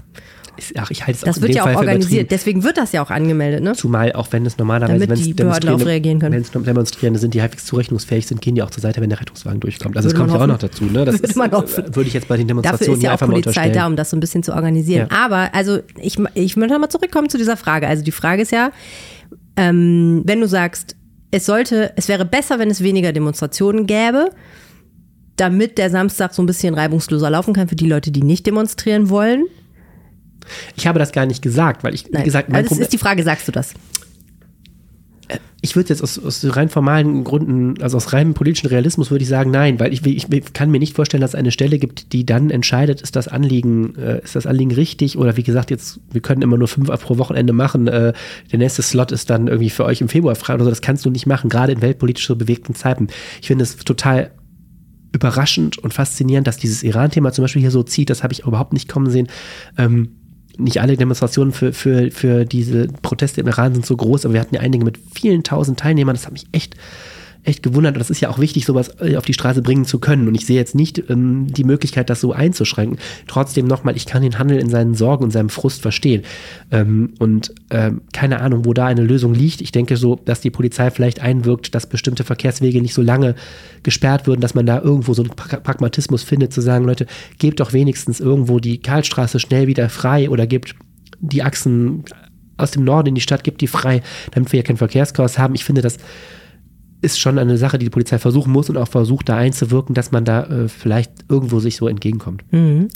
Ist- 0.58 0.74
Ach, 0.78 0.89
ich 0.91 1.06
halte 1.06 1.20
es 1.20 1.22
Das 1.22 1.41
wird 1.41 1.54
ja 1.54 1.63
Fall 1.63 1.76
auch 1.76 1.80
für 1.80 1.86
organisiert, 1.88 2.32
deswegen 2.32 2.63
wird 2.63 2.78
das 2.78 2.91
ja 2.91 3.04
auch 3.04 3.10
angemeldet, 3.10 3.63
ne? 3.63 3.74
Zumal 3.74 4.13
auch 4.13 4.28
wenn 4.32 4.46
es 4.46 4.58
normalerweise, 4.58 5.08
wenn 5.08 5.12
es 5.12 5.24
die 5.24 5.34
Behörden 5.34 5.68
darauf 5.68 5.86
reagieren 5.86 6.20
können. 6.20 6.34
wenn 6.34 6.41
es 6.41 6.52
Demonstrierende 6.52 7.20
sind, 7.20 7.34
die 7.34 7.41
halbwegs 7.41 7.65
zurechnungsfähig 7.65 8.28
sind, 8.28 8.41
gehen 8.41 8.56
die 8.56 8.62
auch 8.63 8.70
zur 8.70 8.82
Seite, 8.82 9.02
wenn 9.02 9.10
der 9.10 9.20
Rettungswagen 9.20 9.60
durchkommt. 9.60 9.98
Also 9.98 10.10
das 10.10 10.13
Würde 10.18 10.20
kommt 10.30 10.32
man 10.32 10.39
ja 10.39 10.44
auch 10.46 10.60
noch 10.60 10.68
dazu. 10.68 10.86
Ne? 10.86 11.06
Das 11.06 11.15
Würde 11.36 11.65
ist, 11.65 11.78
äh, 11.78 11.96
würde 11.96 12.08
ich 12.08 12.13
jetzt 12.13 12.28
bei 12.28 12.38
den 12.38 12.48
Dafür 12.48 12.62
Demonstrationen 12.62 12.98
ist 12.98 13.04
ja 13.04 13.10
auch 13.10 13.13
einfach 13.13 13.28
Polizei 13.28 13.70
da, 13.70 13.88
um 13.88 13.96
das 13.96 14.10
so 14.10 14.18
ein 14.18 14.20
bisschen 14.20 14.44
zu 14.44 14.54
organisieren. 14.54 15.08
Ja. 15.12 15.18
Aber, 15.26 15.54
also, 15.54 15.80
ich, 16.02 16.18
ich 16.34 16.58
möchte 16.58 16.80
mal 16.80 16.89
zurückkommen 16.89 17.30
zu 17.30 17.38
dieser 17.38 17.58
Frage. 17.58 17.88
Also, 17.88 18.04
die 18.04 18.12
Frage 18.12 18.41
ist 18.41 18.52
ja, 18.52 18.72
ähm, 19.58 20.22
wenn 20.26 20.41
du 20.41 20.48
sagst, 20.48 20.96
es 21.32 21.46
sollte, 21.46 21.91
es 21.96 22.08
wäre 22.08 22.26
besser, 22.26 22.60
wenn 22.60 22.70
es 22.70 22.82
weniger 22.82 23.12
Demonstrationen 23.12 23.88
gäbe, 23.88 24.30
damit 25.36 25.78
der 25.78 25.89
Samstag 25.89 26.34
so 26.34 26.41
ein 26.41 26.46
bisschen 26.46 26.74
reibungsloser 26.74 27.30
laufen 27.30 27.54
kann 27.54 27.68
für 27.68 27.76
die 27.76 27.88
Leute, 27.88 28.12
die 28.12 28.24
nicht 28.24 28.46
demonstrieren 28.46 29.10
wollen. 29.10 29.46
Ich 30.75 30.88
habe 30.88 30.99
das 30.99 31.12
gar 31.12 31.25
nicht 31.25 31.41
gesagt, 31.41 31.84
weil 31.84 31.93
ich, 31.93 32.05
wie 32.05 32.12
Nein. 32.12 32.23
gesagt, 32.23 32.49
mein 32.49 32.63
also, 32.63 32.75
das 32.75 32.79
ist 32.79 32.93
die 32.93 32.97
Frage, 32.97 33.23
sagst 33.23 33.47
du 33.47 33.51
das? 33.51 33.73
ich 35.65 35.75
würde 35.75 35.89
jetzt 35.89 36.03
aus, 36.03 36.19
aus 36.19 36.45
rein 36.55 36.69
formalen 36.69 37.23
Gründen, 37.23 37.81
also 37.81 37.97
aus 37.97 38.13
reinem 38.13 38.36
politischen 38.36 38.67
Realismus 38.67 39.10
würde 39.10 39.23
ich 39.23 39.29
sagen, 39.29 39.49
nein, 39.49 39.79
weil 39.79 39.91
ich, 39.91 40.05
ich, 40.05 40.31
ich 40.31 40.53
kann 40.53 40.69
mir 40.69 40.79
nicht 40.79 40.95
vorstellen, 40.95 41.21
dass 41.21 41.31
es 41.31 41.36
eine 41.36 41.51
Stelle 41.51 41.79
gibt, 41.79 42.13
die 42.13 42.25
dann 42.25 42.51
entscheidet, 42.51 43.01
ist 43.01 43.15
das 43.15 43.27
Anliegen, 43.27 43.95
äh, 43.95 44.23
ist 44.23 44.36
das 44.36 44.45
Anliegen 44.45 44.71
richtig 44.71 45.17
oder 45.17 45.38
wie 45.38 45.43
gesagt, 45.43 45.71
jetzt, 45.71 45.99
wir 46.12 46.21
können 46.21 46.43
immer 46.43 46.58
nur 46.58 46.67
fünf 46.67 46.88
pro 47.01 47.17
Wochenende 47.17 47.51
machen, 47.51 47.88
äh, 47.88 48.13
der 48.51 48.60
nächste 48.60 48.84
Slot 48.84 49.12
ist 49.12 49.31
dann 49.31 49.47
irgendwie 49.47 49.71
für 49.71 49.86
euch 49.86 50.01
im 50.01 50.10
Februar 50.10 50.36
frei 50.36 50.53
oder 50.53 50.65
so, 50.65 50.69
das 50.69 50.81
kannst 50.81 51.03
du 51.03 51.10
nicht 51.10 51.25
machen, 51.25 51.49
gerade 51.49 51.71
in 51.73 51.81
weltpolitisch 51.81 52.27
so 52.27 52.36
bewegten 52.36 52.75
Zeiten. 52.75 53.08
Ich 53.41 53.47
finde 53.47 53.63
es 53.63 53.77
total 53.77 54.31
überraschend 55.13 55.79
und 55.79 55.93
faszinierend, 55.93 56.45
dass 56.45 56.58
dieses 56.58 56.84
Iran-Thema 56.84 57.31
zum 57.31 57.43
Beispiel 57.43 57.62
hier 57.62 57.71
so 57.71 57.81
zieht, 57.81 58.12
das 58.12 58.21
habe 58.21 58.34
ich 58.34 58.45
überhaupt 58.45 58.73
nicht 58.73 58.88
kommen 58.88 59.10
sehen. 59.10 59.27
Ähm, 59.77 60.10
nicht 60.58 60.82
alle 60.82 60.98
Demonstrationen 60.98 61.52
für, 61.52 61.74
für, 61.74 62.12
für 62.12 62.46
diese 62.46 62.88
Proteste 63.02 63.41
im 63.41 63.48
Iran 63.48 63.74
sind 63.74 63.86
so 63.86 63.96
groß, 63.96 64.26
aber 64.26 64.34
wir 64.34 64.41
hatten 64.41 64.56
ja 64.56 64.62
einige 64.62 64.84
mit 64.84 65.00
vielen 65.13 65.44
tausend 65.44 65.80
Teilnehmern. 65.80 66.15
Das 66.15 66.26
hat 66.26 66.34
mich 66.34 66.46
echt, 66.52 66.76
echt 67.45 67.63
gewundert. 67.63 67.95
Und 67.95 67.99
das 67.99 68.10
ist 68.10 68.21
ja 68.21 68.29
auch 68.29 68.39
wichtig, 68.39 68.65
sowas 68.65 68.89
äh, 68.99 69.15
auf 69.17 69.25
die 69.25 69.34
Straße 69.34 69.62
bringen 69.62 69.86
zu 69.86 69.99
können. 69.99 70.27
Und 70.27 70.36
ich 70.36 70.45
sehe 70.45 70.55
jetzt 70.55 70.75
nicht 70.75 71.10
ähm, 71.10 71.47
die 71.47 71.63
Möglichkeit, 71.63 72.10
das 72.10 72.21
so 72.21 72.34
einzuschränken. 72.34 72.99
Trotzdem 73.27 73.67
nochmal, 73.67 73.95
ich 73.95 74.05
kann 74.05 74.21
den 74.21 74.39
Handel 74.39 74.60
in 74.60 74.69
seinen 74.69 74.95
Sorgen 74.95 75.23
und 75.23 75.31
seinem 75.31 75.49
Frust 75.49 75.81
verstehen. 75.81 76.23
Ähm, 76.71 77.13
und 77.19 77.53
ähm, 77.69 78.01
keine 78.13 78.41
Ahnung, 78.41 78.65
wo 78.65 78.73
da 78.73 78.86
eine 78.88 79.03
Lösung 79.03 79.34
liegt. 79.34 79.62
Ich 79.62 79.71
denke 79.71 79.97
so, 79.97 80.15
dass 80.15 80.41
die 80.41 80.49
Polizei 80.49 80.89
vielleicht 80.91 81.21
einwirkt, 81.21 81.75
dass 81.75 81.88
bestimmte 81.88 82.23
Verkehrswege 82.23 82.81
nicht 82.81 82.93
so 82.93 83.01
lange 83.01 83.36
gesperrt 83.84 84.27
würden, 84.27 84.41
dass 84.41 84.55
man 84.55 84.65
da 84.65 84.81
irgendwo 84.81 85.13
so 85.13 85.23
einen 85.23 85.36
Pragmatismus 85.36 86.23
findet, 86.23 86.53
zu 86.53 86.62
sagen, 86.62 86.86
Leute, 86.86 87.05
gebt 87.38 87.60
doch 87.60 87.73
wenigstens 87.73 88.19
irgendwo 88.19 88.60
die 88.60 88.79
Karlstraße 88.79 89.39
schnell 89.39 89.67
wieder 89.67 89.89
frei 89.89 90.29
oder 90.29 90.47
gebt 90.47 90.75
die 91.19 91.43
Achsen 91.43 92.03
aus 92.58 92.71
dem 92.71 92.84
Norden 92.84 93.10
in 93.10 93.15
die 93.15 93.21
Stadt, 93.21 93.43
gebt 93.43 93.62
die 93.62 93.67
frei, 93.67 94.01
damit 94.31 94.51
wir 94.51 94.60
ja 94.60 94.63
kein 94.63 94.77
Verkehrschaos 94.77 95.38
haben. 95.38 95.55
Ich 95.55 95.65
finde, 95.65 95.81
das 95.81 95.97
ist 97.01 97.19
schon 97.19 97.38
eine 97.38 97.58
Sache, 97.58 97.77
die 97.77 97.86
die 97.86 97.91
Polizei 97.91 98.19
versuchen 98.19 98.51
muss 98.51 98.69
und 98.69 98.77
auch 98.77 98.88
versucht, 98.88 99.29
da 99.29 99.38
einzuwirken, 99.38 99.93
dass 99.93 100.12
man 100.12 100.25
da 100.25 100.43
äh, 100.43 100.67
vielleicht 100.67 101.12
irgendwo 101.29 101.60
sich 101.60 101.75
so 101.75 101.88
entgegenkommt. 101.88 102.43
Mhm. 102.51 102.88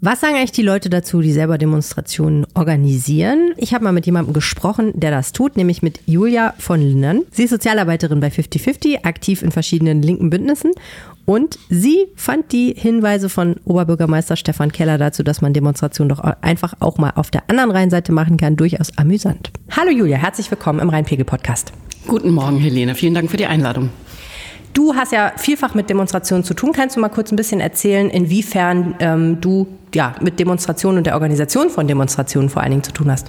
Was 0.00 0.20
sagen 0.20 0.36
eigentlich 0.36 0.52
die 0.52 0.62
Leute 0.62 0.90
dazu, 0.90 1.20
die 1.20 1.32
selber 1.32 1.58
Demonstrationen 1.58 2.46
organisieren? 2.54 3.52
Ich 3.56 3.74
habe 3.74 3.82
mal 3.82 3.92
mit 3.92 4.06
jemandem 4.06 4.32
gesprochen, 4.32 4.92
der 4.94 5.10
das 5.10 5.32
tut, 5.32 5.56
nämlich 5.56 5.82
mit 5.82 6.00
Julia 6.06 6.54
von 6.58 6.80
Lindern. 6.80 7.22
Sie 7.32 7.42
ist 7.42 7.50
Sozialarbeiterin 7.50 8.20
bei 8.20 8.30
5050, 8.30 9.04
aktiv 9.04 9.42
in 9.42 9.50
verschiedenen 9.50 10.00
linken 10.00 10.30
Bündnissen. 10.30 10.70
Und 11.28 11.58
sie 11.68 12.06
fand 12.16 12.52
die 12.52 12.74
Hinweise 12.74 13.28
von 13.28 13.56
Oberbürgermeister 13.66 14.34
Stefan 14.34 14.72
Keller 14.72 14.96
dazu, 14.96 15.22
dass 15.22 15.42
man 15.42 15.52
Demonstrationen 15.52 16.08
doch 16.08 16.20
einfach 16.40 16.72
auch 16.80 16.96
mal 16.96 17.12
auf 17.16 17.30
der 17.30 17.42
anderen 17.48 17.70
Rheinseite 17.70 18.12
machen 18.12 18.38
kann, 18.38 18.56
durchaus 18.56 18.96
amüsant. 18.96 19.50
Hallo 19.76 19.90
Julia, 19.90 20.16
herzlich 20.16 20.50
willkommen 20.50 20.80
im 20.80 20.88
Rheinpegel-Podcast. 20.88 21.74
Guten 22.06 22.30
Morgen, 22.30 22.56
Helene. 22.56 22.94
Vielen 22.94 23.12
Dank 23.12 23.30
für 23.30 23.36
die 23.36 23.44
Einladung. 23.44 23.90
Du 24.72 24.94
hast 24.94 25.12
ja 25.12 25.34
vielfach 25.36 25.74
mit 25.74 25.90
Demonstrationen 25.90 26.44
zu 26.44 26.54
tun. 26.54 26.72
Kannst 26.72 26.96
du 26.96 27.00
mal 27.00 27.10
kurz 27.10 27.30
ein 27.30 27.36
bisschen 27.36 27.60
erzählen, 27.60 28.08
inwiefern 28.08 28.94
ähm, 28.98 29.38
du 29.42 29.66
ja, 29.94 30.14
mit 30.22 30.40
Demonstrationen 30.40 30.96
und 30.96 31.04
der 31.04 31.12
Organisation 31.12 31.68
von 31.68 31.86
Demonstrationen 31.86 32.48
vor 32.48 32.62
allen 32.62 32.70
Dingen 32.70 32.84
zu 32.84 32.92
tun 32.92 33.10
hast? 33.10 33.26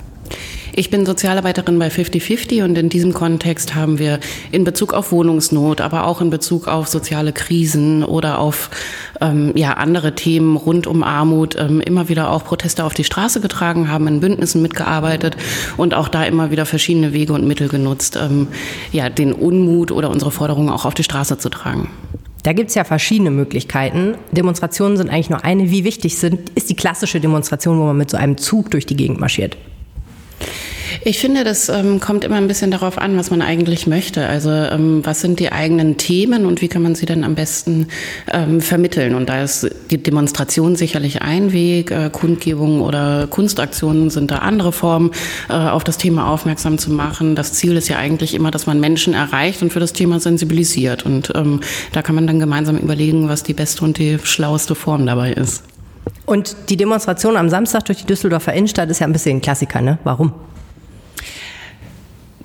Ich 0.74 0.90
bin 0.90 1.06
Sozialarbeiterin 1.06 1.80
bei 1.80 1.90
5050 1.90 2.62
und 2.62 2.78
in 2.78 2.90
diesem 2.90 3.14
Kontext 3.14 3.76
haben 3.76 4.00
wir 4.00 4.20
in 4.52 4.64
Bezug 4.64 4.94
auf 4.94 5.12
Wohnungsnot, 5.12 5.82
aber 5.82 6.06
auch 6.06 6.22
in 6.22 6.30
Bezug 6.30 6.68
auf 6.68 6.88
soziale 6.88 7.34
Krisen 7.34 8.04
oder 8.04 8.40
auf 8.40 8.70
ähm, 9.22 9.52
ja, 9.56 9.74
andere 9.74 10.16
Themen 10.16 10.56
rund 10.56 10.88
um 10.88 11.04
Armut 11.04 11.56
ähm, 11.60 11.82
immer 11.82 12.10
wieder 12.10 12.32
auch 12.32 12.44
Proteste 12.46 12.84
auf 12.84 12.94
die 12.94 13.04
Straße 13.04 13.42
getragen, 13.42 13.90
haben 13.90 14.08
in 14.08 14.20
Bündnissen 14.20 14.62
mitgearbeitet 14.62 15.38
und 15.78 15.94
auch 15.94 16.08
da 16.08 16.24
immer 16.24 16.52
wieder 16.52 16.66
verschiedene 16.66 17.14
Wege 17.14 17.34
und 17.34 17.48
Mittel 17.48 17.68
genutzt, 17.68 18.18
ähm, 18.22 18.48
ja, 18.92 19.10
den 19.10 19.34
Unmut 19.34 19.92
oder 19.92 20.10
unsere 20.10 20.32
Forderungen 20.32 20.70
auch 20.70 20.86
auf 20.86 20.94
die 20.94 21.04
Straße 21.04 21.38
zu 21.38 21.50
tragen. 21.50 21.90
Da 22.44 22.54
gibt 22.54 22.70
es 22.70 22.76
ja 22.76 22.86
verschiedene 22.86 23.32
Möglichkeiten. 23.32 24.16
Demonstrationen 24.32 24.96
sind 24.96 25.10
eigentlich 25.10 25.30
nur 25.30 25.44
eine. 25.44 25.72
Wie 25.72 25.84
wichtig 25.84 26.18
sind, 26.18 26.50
ist 26.56 26.70
die 26.70 26.76
klassische 26.76 27.20
Demonstration, 27.20 27.78
wo 27.80 27.84
man 27.84 27.98
mit 27.98 28.10
so 28.10 28.18
einem 28.18 28.38
Zug 28.38 28.72
durch 28.72 28.86
die 28.86 28.96
Gegend 28.96 29.20
marschiert? 29.20 29.58
Ich 31.06 31.20
finde, 31.20 31.46
das 31.46 31.70
ähm, 31.70 32.02
kommt 32.02 32.26
immer 32.26 32.36
ein 32.36 32.48
bisschen 32.48 32.72
darauf 32.72 32.98
an, 32.98 33.18
was 33.18 33.32
man 33.32 33.42
eigentlich 33.42 33.88
möchte. 33.88 34.28
Also 34.28 34.50
ähm, 34.50 35.00
was 35.06 35.22
sind 35.22 35.40
die 35.40 35.52
eigenen 35.52 35.96
Themen 35.96 36.46
und 36.46 36.62
wie 36.62 36.68
kann 36.68 36.82
man 36.82 36.94
sie 36.94 37.06
dann 37.06 37.24
am 37.24 37.36
besten 37.36 37.88
ähm, 38.32 38.60
vermitteln? 38.60 39.16
Und 39.16 39.30
da 39.30 39.42
ist 39.42 39.70
die 39.92 39.98
Demonstration 39.98 40.76
sicherlich 40.76 41.22
ein 41.22 41.54
Weg, 41.54 41.92
äh, 41.92 42.10
Kundgebungen 42.12 42.82
oder 42.82 43.28
Kunstaktionen 43.28 44.10
sind 44.10 44.30
da 44.32 44.40
andere 44.40 44.74
Formen, 44.74 45.12
äh, 45.50 45.54
auf 45.54 45.86
das 45.86 45.98
Thema 45.98 46.28
aufmerksam 46.28 46.78
zu 46.78 46.92
machen. 46.92 47.36
Das 47.36 47.54
Ziel 47.54 47.78
ist 47.78 47.88
ja 47.88 47.98
eigentlich 47.98 48.34
immer, 48.34 48.52
dass 48.52 48.66
man 48.66 48.82
Menschen 48.82 49.14
erreicht 49.14 49.62
und 49.62 49.72
für 49.72 49.80
das 49.80 49.94
Thema 49.94 50.20
sensibilisiert. 50.20 51.06
Und 51.06 51.32
ähm, 51.34 51.62
da 51.94 52.02
kann 52.02 52.16
man 52.16 52.28
dann 52.28 52.40
gemeinsam 52.40 52.78
überlegen, 52.78 53.30
was 53.30 53.44
die 53.44 53.54
beste 53.54 53.86
und 53.86 53.98
die 53.98 54.20
schlaueste 54.22 54.76
Form 54.76 55.06
dabei 55.06 55.32
ist. 55.32 55.64
Und 56.26 56.56
die 56.70 56.78
Demonstration 56.78 57.38
am 57.38 57.50
Samstag 57.50 57.86
durch 57.86 58.00
die 58.00 58.06
Düsseldorfer 58.06 58.54
Innenstadt 58.54 58.90
ist 58.90 59.00
ja 59.00 59.08
ein 59.08 59.14
bisschen 59.14 59.38
ein 59.38 59.42
Klassiker, 59.42 59.82
ne? 59.82 59.98
Warum? 60.04 60.34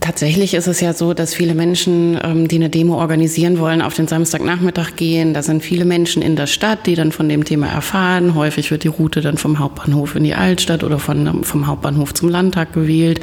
Tatsächlich 0.05 0.53
ist 0.53 0.67
es 0.67 0.83
ja 0.83 0.93
so, 0.93 1.15
dass 1.15 1.33
viele 1.33 1.55
Menschen, 1.55 2.21
ähm, 2.23 2.47
die 2.47 2.57
eine 2.57 2.69
Demo 2.69 2.97
organisieren 2.99 3.59
wollen, 3.59 3.81
auf 3.81 3.95
den 3.95 4.07
Samstagnachmittag 4.07 4.97
gehen. 4.97 5.33
Da 5.33 5.43
sind 5.43 5.63
viele 5.63 5.87
Menschen 5.87 6.21
in 6.21 6.37
der 6.37 6.47
Stadt, 6.47 6.87
die 6.87 6.95
dann 6.95 7.11
von 7.11 7.27
dem 7.27 7.45
Thema 7.45 7.69
erfahren. 7.69 8.35
Häufig 8.35 8.71
wird 8.71 8.85
die 8.85 8.89
Route 8.89 9.23
dann 9.23 9.39
vom 9.39 9.59
Hauptbahnhof 9.59 10.15
in 10.15 10.25
die 10.25 10.35
Altstadt 10.35 10.85
oder 10.85 10.99
von, 10.99 11.43
vom 11.43 11.67
Hauptbahnhof 11.67 12.13
zum 12.13 12.29
Landtag 12.29 12.75
gewählt. 12.75 13.21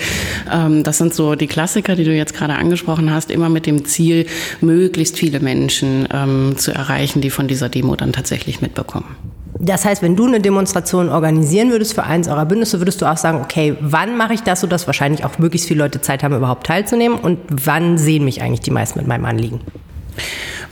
Ähm, 0.51 0.83
das 0.83 0.97
sind 0.97 1.13
so 1.13 1.35
die 1.35 1.45
Klassiker, 1.45 1.95
die 1.95 2.03
du 2.03 2.15
jetzt 2.15 2.33
gerade 2.33 2.55
angesprochen 2.55 3.13
hast, 3.13 3.29
immer 3.29 3.49
mit 3.49 3.67
dem 3.67 3.85
Ziel, 3.85 4.25
möglichst 4.59 5.19
viele 5.19 5.39
Menschen 5.39 6.07
ähm, 6.11 6.55
zu 6.57 6.71
erreichen, 6.71 7.21
die 7.21 7.29
von 7.29 7.47
dieser 7.47 7.69
Demo 7.69 7.95
dann 7.95 8.11
tatsächlich 8.11 8.59
mitbekommen. 8.59 9.30
Das 9.59 9.85
heißt, 9.85 10.01
wenn 10.01 10.15
du 10.15 10.25
eine 10.25 10.39
Demonstration 10.39 11.09
organisieren 11.09 11.71
würdest 11.71 11.93
für 11.93 12.03
eins 12.03 12.27
eurer 12.27 12.45
Bündnisse, 12.45 12.79
würdest 12.79 13.01
du 13.01 13.05
auch 13.05 13.17
sagen, 13.17 13.41
okay, 13.41 13.75
wann 13.81 14.17
mache 14.17 14.33
ich 14.33 14.41
das, 14.41 14.61
sodass 14.61 14.87
wahrscheinlich 14.87 15.25
auch 15.25 15.37
möglichst 15.39 15.67
viele 15.67 15.83
Leute 15.83 16.01
Zeit 16.01 16.23
haben, 16.23 16.35
überhaupt 16.35 16.67
teilzunehmen 16.67 17.17
und 17.17 17.39
wann 17.49 17.97
sehen 17.97 18.23
mich 18.25 18.41
eigentlich 18.41 18.61
die 18.61 18.71
meisten 18.71 18.99
mit 18.99 19.07
meinem 19.07 19.25
Anliegen? 19.25 19.61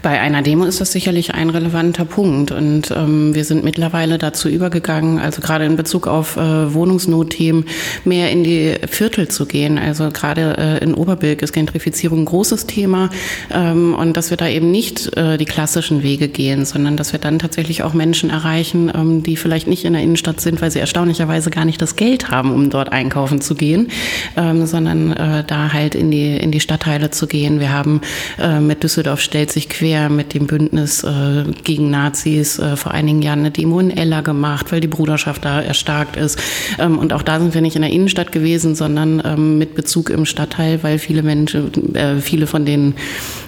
Bei 0.01 0.21
einer 0.21 0.41
Demo 0.41 0.63
ist 0.63 0.79
das 0.79 0.93
sicherlich 0.93 1.33
ein 1.33 1.49
relevanter 1.49 2.05
Punkt 2.05 2.51
und 2.51 2.89
ähm, 2.91 3.35
wir 3.35 3.43
sind 3.43 3.65
mittlerweile 3.65 4.17
dazu 4.17 4.47
übergegangen, 4.47 5.19
also 5.19 5.41
gerade 5.41 5.65
in 5.65 5.75
Bezug 5.75 6.07
auf 6.07 6.37
äh, 6.37 6.73
Wohnungsnotthemen, 6.73 7.65
mehr 8.05 8.31
in 8.31 8.45
die 8.45 8.75
Viertel 8.87 9.27
zu 9.27 9.45
gehen. 9.45 9.77
Also 9.77 10.09
gerade 10.09 10.55
äh, 10.57 10.83
in 10.83 10.93
Oberbilk 10.93 11.41
ist 11.41 11.51
Gentrifizierung 11.51 12.19
ein 12.19 12.25
großes 12.25 12.65
Thema 12.65 13.09
ähm, 13.53 13.93
und 13.93 14.15
dass 14.15 14.29
wir 14.29 14.37
da 14.37 14.47
eben 14.47 14.71
nicht 14.71 15.17
äh, 15.17 15.37
die 15.37 15.43
klassischen 15.43 16.01
Wege 16.01 16.29
gehen, 16.29 16.63
sondern 16.63 16.95
dass 16.95 17.11
wir 17.11 17.19
dann 17.19 17.37
tatsächlich 17.37 17.83
auch 17.83 17.93
Menschen 17.93 18.29
erreichen, 18.29 18.89
ähm, 18.95 19.23
die 19.23 19.35
vielleicht 19.35 19.67
nicht 19.67 19.83
in 19.83 19.91
der 19.91 20.01
Innenstadt 20.01 20.39
sind, 20.39 20.61
weil 20.61 20.71
sie 20.71 20.79
erstaunlicherweise 20.79 21.49
gar 21.49 21.65
nicht 21.65 21.81
das 21.81 21.97
Geld 21.97 22.31
haben, 22.31 22.53
um 22.53 22.69
dort 22.69 22.93
einkaufen 22.93 23.41
zu 23.41 23.53
gehen, 23.53 23.89
ähm, 24.37 24.65
sondern 24.65 25.11
äh, 25.11 25.43
da 25.45 25.73
halt 25.73 25.93
in 25.93 26.09
die, 26.09 26.37
in 26.37 26.51
die 26.51 26.61
Stadtteile 26.61 27.11
zu 27.11 27.27
gehen. 27.27 27.59
Wir 27.59 27.73
haben 27.73 27.99
äh, 28.39 28.61
mit 28.61 28.81
Düsseldorf 28.81 29.19
stellt 29.19 29.51
sich 29.51 29.67
quer 29.67 29.88
Abwehr 29.89 30.09
mit 30.09 30.35
dem 30.35 30.45
Bündnis 30.45 31.03
äh, 31.03 31.45
gegen 31.63 31.89
Nazis 31.89 32.59
äh, 32.59 32.75
vor 32.75 32.91
einigen 32.91 33.23
Jahren 33.23 33.39
eine 33.39 33.51
Demo 33.51 33.79
in 33.79 33.89
Ella 33.89 34.21
gemacht, 34.21 34.71
weil 34.71 34.81
die 34.81 34.87
Bruderschaft 34.87 35.45
da 35.45 35.61
erstarkt 35.61 36.15
ist. 36.15 36.39
Ähm, 36.77 36.99
und 36.99 37.11
auch 37.11 37.23
da 37.23 37.39
sind 37.39 37.55
wir 37.55 37.61
nicht 37.61 37.75
in 37.75 37.81
der 37.81 37.91
Innenstadt 37.91 38.31
gewesen, 38.31 38.75
sondern 38.75 39.19
ähm, 39.25 39.57
mit 39.57 39.73
Bezug 39.73 40.11
im 40.11 40.25
Stadtteil, 40.25 40.83
weil 40.83 40.99
viele 40.99 41.23
Menschen, 41.23 41.95
äh, 41.95 42.17
viele 42.21 42.45
von 42.45 42.65
den 42.65 42.93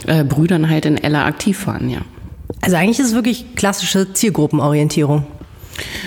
äh, 0.07 0.23
Brüdern 0.23 0.67
halt 0.69 0.85
in 0.85 0.97
Ella 0.97 1.25
aktiv 1.25 1.67
waren, 1.67 1.89
ja. 1.89 1.99
Also 2.61 2.75
eigentlich 2.75 2.99
ist 2.99 3.07
es 3.07 3.13
wirklich 3.13 3.55
klassische 3.55 4.13
Zielgruppenorientierung. 4.13 5.25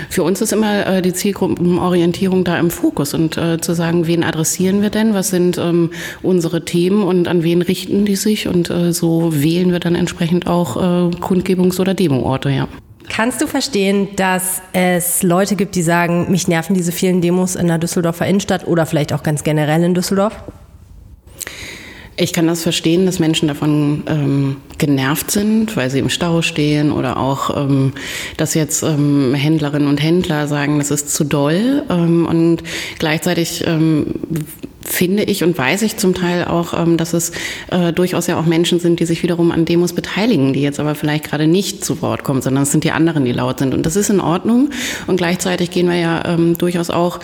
Für 0.09 0.23
uns 0.23 0.41
ist 0.41 0.53
immer 0.53 0.87
äh, 0.87 1.03
die 1.03 1.13
Zielgruppenorientierung 1.13 2.45
da 2.45 2.59
im 2.59 2.71
Fokus 2.71 3.15
und 3.15 3.37
äh, 3.37 3.61
zu 3.61 3.75
sagen, 3.75 4.07
wen 4.07 4.23
adressieren 4.23 4.83
wir 4.83 4.91
denn, 4.91 5.15
was 5.15 5.29
sind 5.29 5.59
ähm, 5.59 5.91
unsere 6.23 6.65
Themen 6.65 7.03
und 7.03 7.29
an 7.29 7.43
wen 7.43 7.63
richten 7.63 8.05
die 8.05 8.17
sich 8.17 8.49
und 8.49 8.71
äh, 8.71 8.93
so 8.93 9.31
wählen 9.33 9.73
wir 9.73 9.81
dann 9.81 9.95
entsprechend 9.95 10.47
auch 10.47 10.77
äh, 10.77 10.81
Kundgebungs- 11.17 11.81
oder 11.81 11.95
Demoorte, 11.95 12.51
ja. 12.51 12.69
Kannst 13.09 13.43
du 13.43 13.47
verstehen, 13.47 14.09
dass 14.17 14.63
es 14.73 15.23
Leute 15.23 15.57
gibt, 15.57 15.75
die 15.75 15.83
sagen, 15.83 16.31
mich 16.31 16.49
nerven 16.49 16.75
diese 16.75 16.91
vielen 16.91 17.21
Demos 17.21 17.55
in 17.55 17.69
der 17.69 17.79
Düsseldorfer 17.79 18.27
Innenstadt 18.27 18.67
oder 18.67 18.87
vielleicht 18.87 19.13
auch 19.13 19.23
ganz 19.23 19.45
generell 19.45 19.83
in 19.85 19.95
Düsseldorf? 19.95 20.43
Ich 22.17 22.33
kann 22.33 22.47
das 22.47 22.63
verstehen, 22.63 23.07
dass 23.07 23.19
Menschen 23.19 23.49
davon 23.49 24.05
ähm, 24.07 24.57
genervt 24.79 25.33
sind, 25.33 25.77
weil 25.77 25.91
sie 25.91 25.99
im 25.99 26.11
Stau 26.11 26.43
stehen 26.43 26.93
oder 26.93 27.17
auch, 27.17 27.57
ähm, 27.57 27.93
dass 28.37 28.55
jetzt 28.55 28.85
ähm, 28.85 29.35
Händlerinnen 29.35 29.89
und 29.89 30.01
Händler 30.01 30.47
sagen, 30.47 30.79
das 30.79 30.93
ist 30.93 31.13
zu 31.13 31.25
doll. 31.25 31.83
Ähm, 31.91 32.27
und 32.27 32.63
gleichzeitig 33.01 33.65
ähm, 33.67 34.07
finde 34.85 35.25
ich 35.25 35.43
und 35.43 35.57
weiß 35.57 35.83
ich 35.83 35.97
zum 35.97 36.15
Teil 36.15 36.45
auch, 36.45 36.79
ähm, 36.79 36.97
dass 36.97 37.15
es 37.15 37.33
äh, 37.71 37.93
durchaus 37.93 38.27
ja 38.27 38.39
auch 38.39 38.47
Menschen 38.47 38.79
sind, 38.79 39.01
die 39.01 39.07
sich 39.07 39.23
wiederum 39.23 39.51
an 39.51 39.65
Demos 39.65 39.93
beteiligen, 39.93 40.53
die 40.53 40.63
jetzt 40.63 40.79
aber 40.79 40.95
vielleicht 40.95 41.25
gerade 41.25 41.47
nicht 41.47 41.85
zu 41.85 42.01
Wort 42.03 42.23
kommen, 42.23 42.43
sondern 42.43 42.63
es 42.63 42.71
sind 42.71 42.85
die 42.85 42.93
anderen, 42.93 43.25
die 43.25 43.33
laut 43.33 43.59
sind. 43.59 43.75
Und 43.75 43.85
das 43.87 43.97
ist 43.97 44.11
in 44.11 44.21
Ordnung. 44.21 44.71
Und 45.07 45.17
gleichzeitig 45.17 45.71
gehen 45.71 45.89
wir 45.89 45.97
ja 45.97 46.25
ähm, 46.27 46.57
durchaus 46.59 46.91
auch 46.91 47.19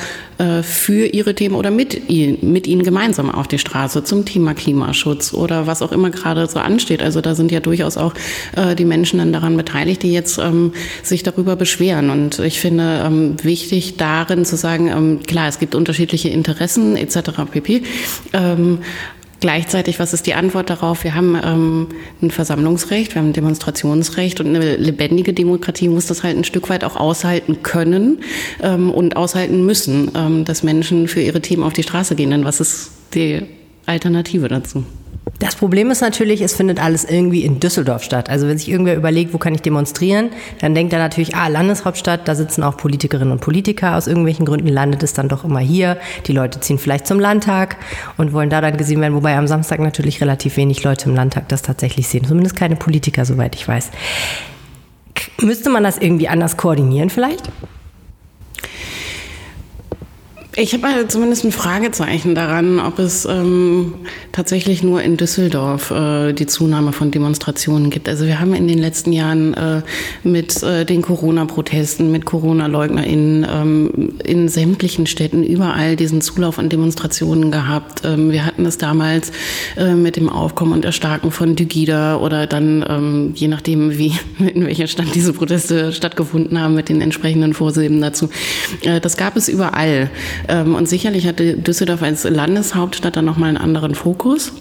für 0.62 1.06
ihre 1.06 1.34
Themen 1.34 1.54
oder 1.54 1.70
mit, 1.70 2.08
mit 2.42 2.66
ihnen 2.66 2.82
gemeinsam 2.82 3.30
auf 3.30 3.48
die 3.48 3.58
Straße 3.58 4.04
zum 4.04 4.24
Thema 4.24 4.54
Klimaschutz 4.54 5.34
oder 5.34 5.66
was 5.66 5.82
auch 5.82 5.92
immer 5.92 6.10
gerade 6.10 6.46
so 6.46 6.58
ansteht. 6.58 7.02
Also 7.02 7.20
da 7.20 7.34
sind 7.34 7.52
ja 7.52 7.60
durchaus 7.60 7.96
auch 7.96 8.14
äh, 8.56 8.74
die 8.74 8.84
Menschen 8.84 9.18
dann 9.18 9.32
daran 9.32 9.56
beteiligt, 9.56 10.02
die 10.02 10.12
jetzt 10.12 10.38
ähm, 10.38 10.72
sich 11.02 11.22
darüber 11.22 11.56
beschweren. 11.56 12.10
Und 12.10 12.38
ich 12.38 12.60
finde 12.60 13.02
ähm, 13.04 13.36
wichtig 13.42 13.96
darin 13.96 14.44
zu 14.44 14.56
sagen, 14.56 14.88
ähm, 14.88 15.20
klar, 15.26 15.48
es 15.48 15.58
gibt 15.58 15.74
unterschiedliche 15.74 16.28
Interessen 16.28 16.96
etc 16.96 17.30
pp. 17.50 17.82
Gleichzeitig, 19.40 19.98
was 19.98 20.12
ist 20.12 20.26
die 20.26 20.34
Antwort 20.34 20.68
darauf? 20.68 21.02
Wir 21.02 21.14
haben 21.14 21.34
ähm, 21.42 21.86
ein 22.20 22.30
Versammlungsrecht, 22.30 23.14
wir 23.14 23.22
haben 23.22 23.30
ein 23.30 23.32
Demonstrationsrecht 23.32 24.38
und 24.38 24.48
eine 24.48 24.76
lebendige 24.76 25.32
Demokratie 25.32 25.88
muss 25.88 26.06
das 26.06 26.22
halt 26.22 26.36
ein 26.36 26.44
Stück 26.44 26.68
weit 26.68 26.84
auch 26.84 26.96
aushalten 26.96 27.62
können 27.62 28.22
ähm, 28.62 28.90
und 28.90 29.16
aushalten 29.16 29.64
müssen, 29.64 30.10
ähm, 30.14 30.44
dass 30.44 30.62
Menschen 30.62 31.08
für 31.08 31.22
ihre 31.22 31.40
Themen 31.40 31.62
auf 31.62 31.72
die 31.72 31.82
Straße 31.82 32.16
gehen. 32.16 32.30
Denn 32.30 32.44
was 32.44 32.60
ist 32.60 32.90
die 33.14 33.46
Alternative 33.86 34.48
dazu? 34.48 34.84
Das 35.38 35.54
Problem 35.56 35.90
ist 35.90 36.02
natürlich, 36.02 36.42
es 36.42 36.54
findet 36.54 36.82
alles 36.82 37.04
irgendwie 37.04 37.44
in 37.44 37.60
Düsseldorf 37.60 38.02
statt. 38.02 38.28
Also 38.28 38.46
wenn 38.46 38.58
sich 38.58 38.68
irgendwer 38.68 38.96
überlegt, 38.96 39.32
wo 39.32 39.38
kann 39.38 39.54
ich 39.54 39.62
demonstrieren, 39.62 40.30
dann 40.60 40.74
denkt 40.74 40.92
er 40.92 40.98
natürlich, 40.98 41.34
ah, 41.34 41.48
Landeshauptstadt, 41.48 42.28
da 42.28 42.34
sitzen 42.34 42.62
auch 42.62 42.76
Politikerinnen 42.76 43.32
und 43.32 43.40
Politiker. 43.40 43.96
Aus 43.96 44.06
irgendwelchen 44.06 44.44
Gründen 44.44 44.68
landet 44.68 45.02
es 45.02 45.14
dann 45.14 45.28
doch 45.28 45.44
immer 45.44 45.60
hier. 45.60 45.96
Die 46.26 46.32
Leute 46.32 46.60
ziehen 46.60 46.78
vielleicht 46.78 47.06
zum 47.06 47.18
Landtag 47.20 47.76
und 48.18 48.32
wollen 48.32 48.50
da 48.50 48.60
dann 48.60 48.76
gesehen 48.76 49.00
werden, 49.00 49.14
wobei 49.14 49.36
am 49.36 49.46
Samstag 49.46 49.80
natürlich 49.80 50.20
relativ 50.20 50.56
wenig 50.56 50.84
Leute 50.84 51.08
im 51.08 51.14
Landtag 51.14 51.48
das 51.48 51.62
tatsächlich 51.62 52.08
sehen. 52.08 52.26
Zumindest 52.26 52.56
keine 52.56 52.76
Politiker, 52.76 53.24
soweit 53.24 53.54
ich 53.54 53.66
weiß. 53.66 53.90
Müsste 55.40 55.70
man 55.70 55.82
das 55.82 55.96
irgendwie 55.96 56.28
anders 56.28 56.56
koordinieren 56.56 57.08
vielleicht? 57.08 57.50
Ich 60.56 60.74
habe 60.74 61.06
zumindest 61.06 61.44
ein 61.44 61.52
Fragezeichen 61.52 62.34
daran, 62.34 62.80
ob 62.80 62.98
es 62.98 63.24
ähm, 63.24 63.94
tatsächlich 64.32 64.82
nur 64.82 65.00
in 65.00 65.16
Düsseldorf 65.16 65.92
äh, 65.92 66.32
die 66.32 66.46
Zunahme 66.46 66.92
von 66.92 67.12
Demonstrationen 67.12 67.88
gibt. 67.88 68.08
Also 68.08 68.26
wir 68.26 68.40
haben 68.40 68.52
in 68.54 68.66
den 68.66 68.78
letzten 68.78 69.12
Jahren 69.12 69.54
äh, 69.54 69.82
mit 70.24 70.60
äh, 70.64 70.84
den 70.84 71.02
Corona-Protesten, 71.02 72.10
mit 72.10 72.24
Corona-LeugnerInnen 72.24 73.46
ähm, 73.48 74.18
in 74.24 74.48
sämtlichen 74.48 75.06
Städten 75.06 75.44
überall 75.44 75.94
diesen 75.94 76.20
Zulauf 76.20 76.58
an 76.58 76.68
Demonstrationen 76.68 77.52
gehabt. 77.52 78.02
Ähm, 78.04 78.32
wir 78.32 78.44
hatten 78.44 78.66
es 78.66 78.76
damals 78.76 79.30
äh, 79.76 79.94
mit 79.94 80.16
dem 80.16 80.28
Aufkommen 80.28 80.72
und 80.72 80.84
Erstarken 80.84 81.30
von 81.30 81.54
Dygida 81.54 82.16
oder 82.16 82.48
dann, 82.48 82.84
ähm, 82.88 83.32
je 83.36 83.46
nachdem, 83.46 83.96
wie 83.98 84.14
in 84.40 84.66
welcher 84.66 84.88
Stadt 84.88 85.14
diese 85.14 85.32
Proteste 85.32 85.92
stattgefunden 85.92 86.60
haben, 86.60 86.74
mit 86.74 86.88
den 86.88 87.00
entsprechenden 87.00 87.54
Vorsilben 87.54 88.00
dazu. 88.00 88.30
Äh, 88.82 89.00
das 89.00 89.16
gab 89.16 89.36
es 89.36 89.48
überall. 89.48 90.10
Ähm, 90.48 90.74
und 90.74 90.88
sicherlich 90.88 91.26
hatte 91.26 91.54
Düsseldorf 91.54 92.02
als 92.02 92.24
Landeshauptstadt 92.24 93.16
dann 93.16 93.24
nochmal 93.24 93.50
einen 93.50 93.58
anderen 93.58 93.94
Fokus 93.94 94.52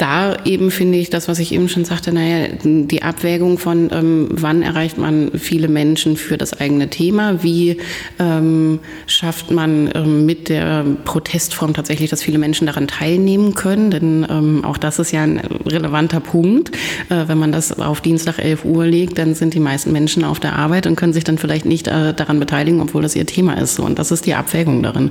da 0.00 0.34
eben 0.44 0.70
finde 0.70 0.96
ich 0.96 1.10
das, 1.10 1.28
was 1.28 1.38
ich 1.38 1.52
eben 1.52 1.68
schon 1.68 1.84
sagte, 1.84 2.10
naja, 2.12 2.48
die 2.64 3.02
Abwägung 3.02 3.58
von, 3.58 3.90
ähm, 3.92 4.28
wann 4.30 4.62
erreicht 4.62 4.96
man 4.96 5.30
viele 5.34 5.68
Menschen 5.68 6.16
für 6.16 6.38
das 6.38 6.58
eigene 6.58 6.88
Thema, 6.88 7.42
wie 7.42 7.76
ähm, 8.18 8.78
schafft 9.06 9.50
man 9.50 9.90
ähm, 9.94 10.24
mit 10.24 10.48
der 10.48 10.84
Protestform 11.04 11.74
tatsächlich, 11.74 12.08
dass 12.08 12.22
viele 12.22 12.38
Menschen 12.38 12.66
daran 12.66 12.88
teilnehmen 12.88 13.54
können, 13.54 13.90
denn 13.90 14.26
ähm, 14.30 14.64
auch 14.64 14.78
das 14.78 14.98
ist 14.98 15.12
ja 15.12 15.22
ein 15.22 15.38
relevanter 15.66 16.20
Punkt. 16.20 16.70
Äh, 17.10 17.28
wenn 17.28 17.38
man 17.38 17.52
das 17.52 17.78
auf 17.78 18.00
Dienstag 18.00 18.38
11 18.38 18.64
Uhr 18.64 18.86
legt, 18.86 19.18
dann 19.18 19.34
sind 19.34 19.52
die 19.52 19.60
meisten 19.60 19.92
Menschen 19.92 20.24
auf 20.24 20.40
der 20.40 20.56
Arbeit 20.56 20.86
und 20.86 20.96
können 20.96 21.12
sich 21.12 21.24
dann 21.24 21.36
vielleicht 21.36 21.66
nicht 21.66 21.88
äh, 21.88 22.14
daran 22.14 22.40
beteiligen, 22.40 22.80
obwohl 22.80 23.02
das 23.02 23.14
ihr 23.16 23.26
Thema 23.26 23.54
ist. 23.54 23.78
Und 23.78 23.98
das 23.98 24.10
ist 24.10 24.24
die 24.24 24.34
Abwägung 24.34 24.82
darin. 24.82 25.10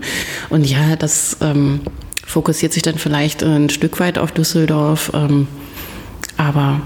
Und 0.50 0.68
ja, 0.68 0.96
das 0.96 1.38
ähm, 1.42 1.82
fokussiert 2.30 2.74
sich 2.74 2.84
dann 2.84 2.98
vielleicht 2.98 3.44
ein 3.44 3.70
Stück 3.70 4.00
weit 4.00 4.18
auf 4.18 4.32
Düsseldorf. 4.32 5.12
Ähm, 5.14 5.48
aber 6.38 6.82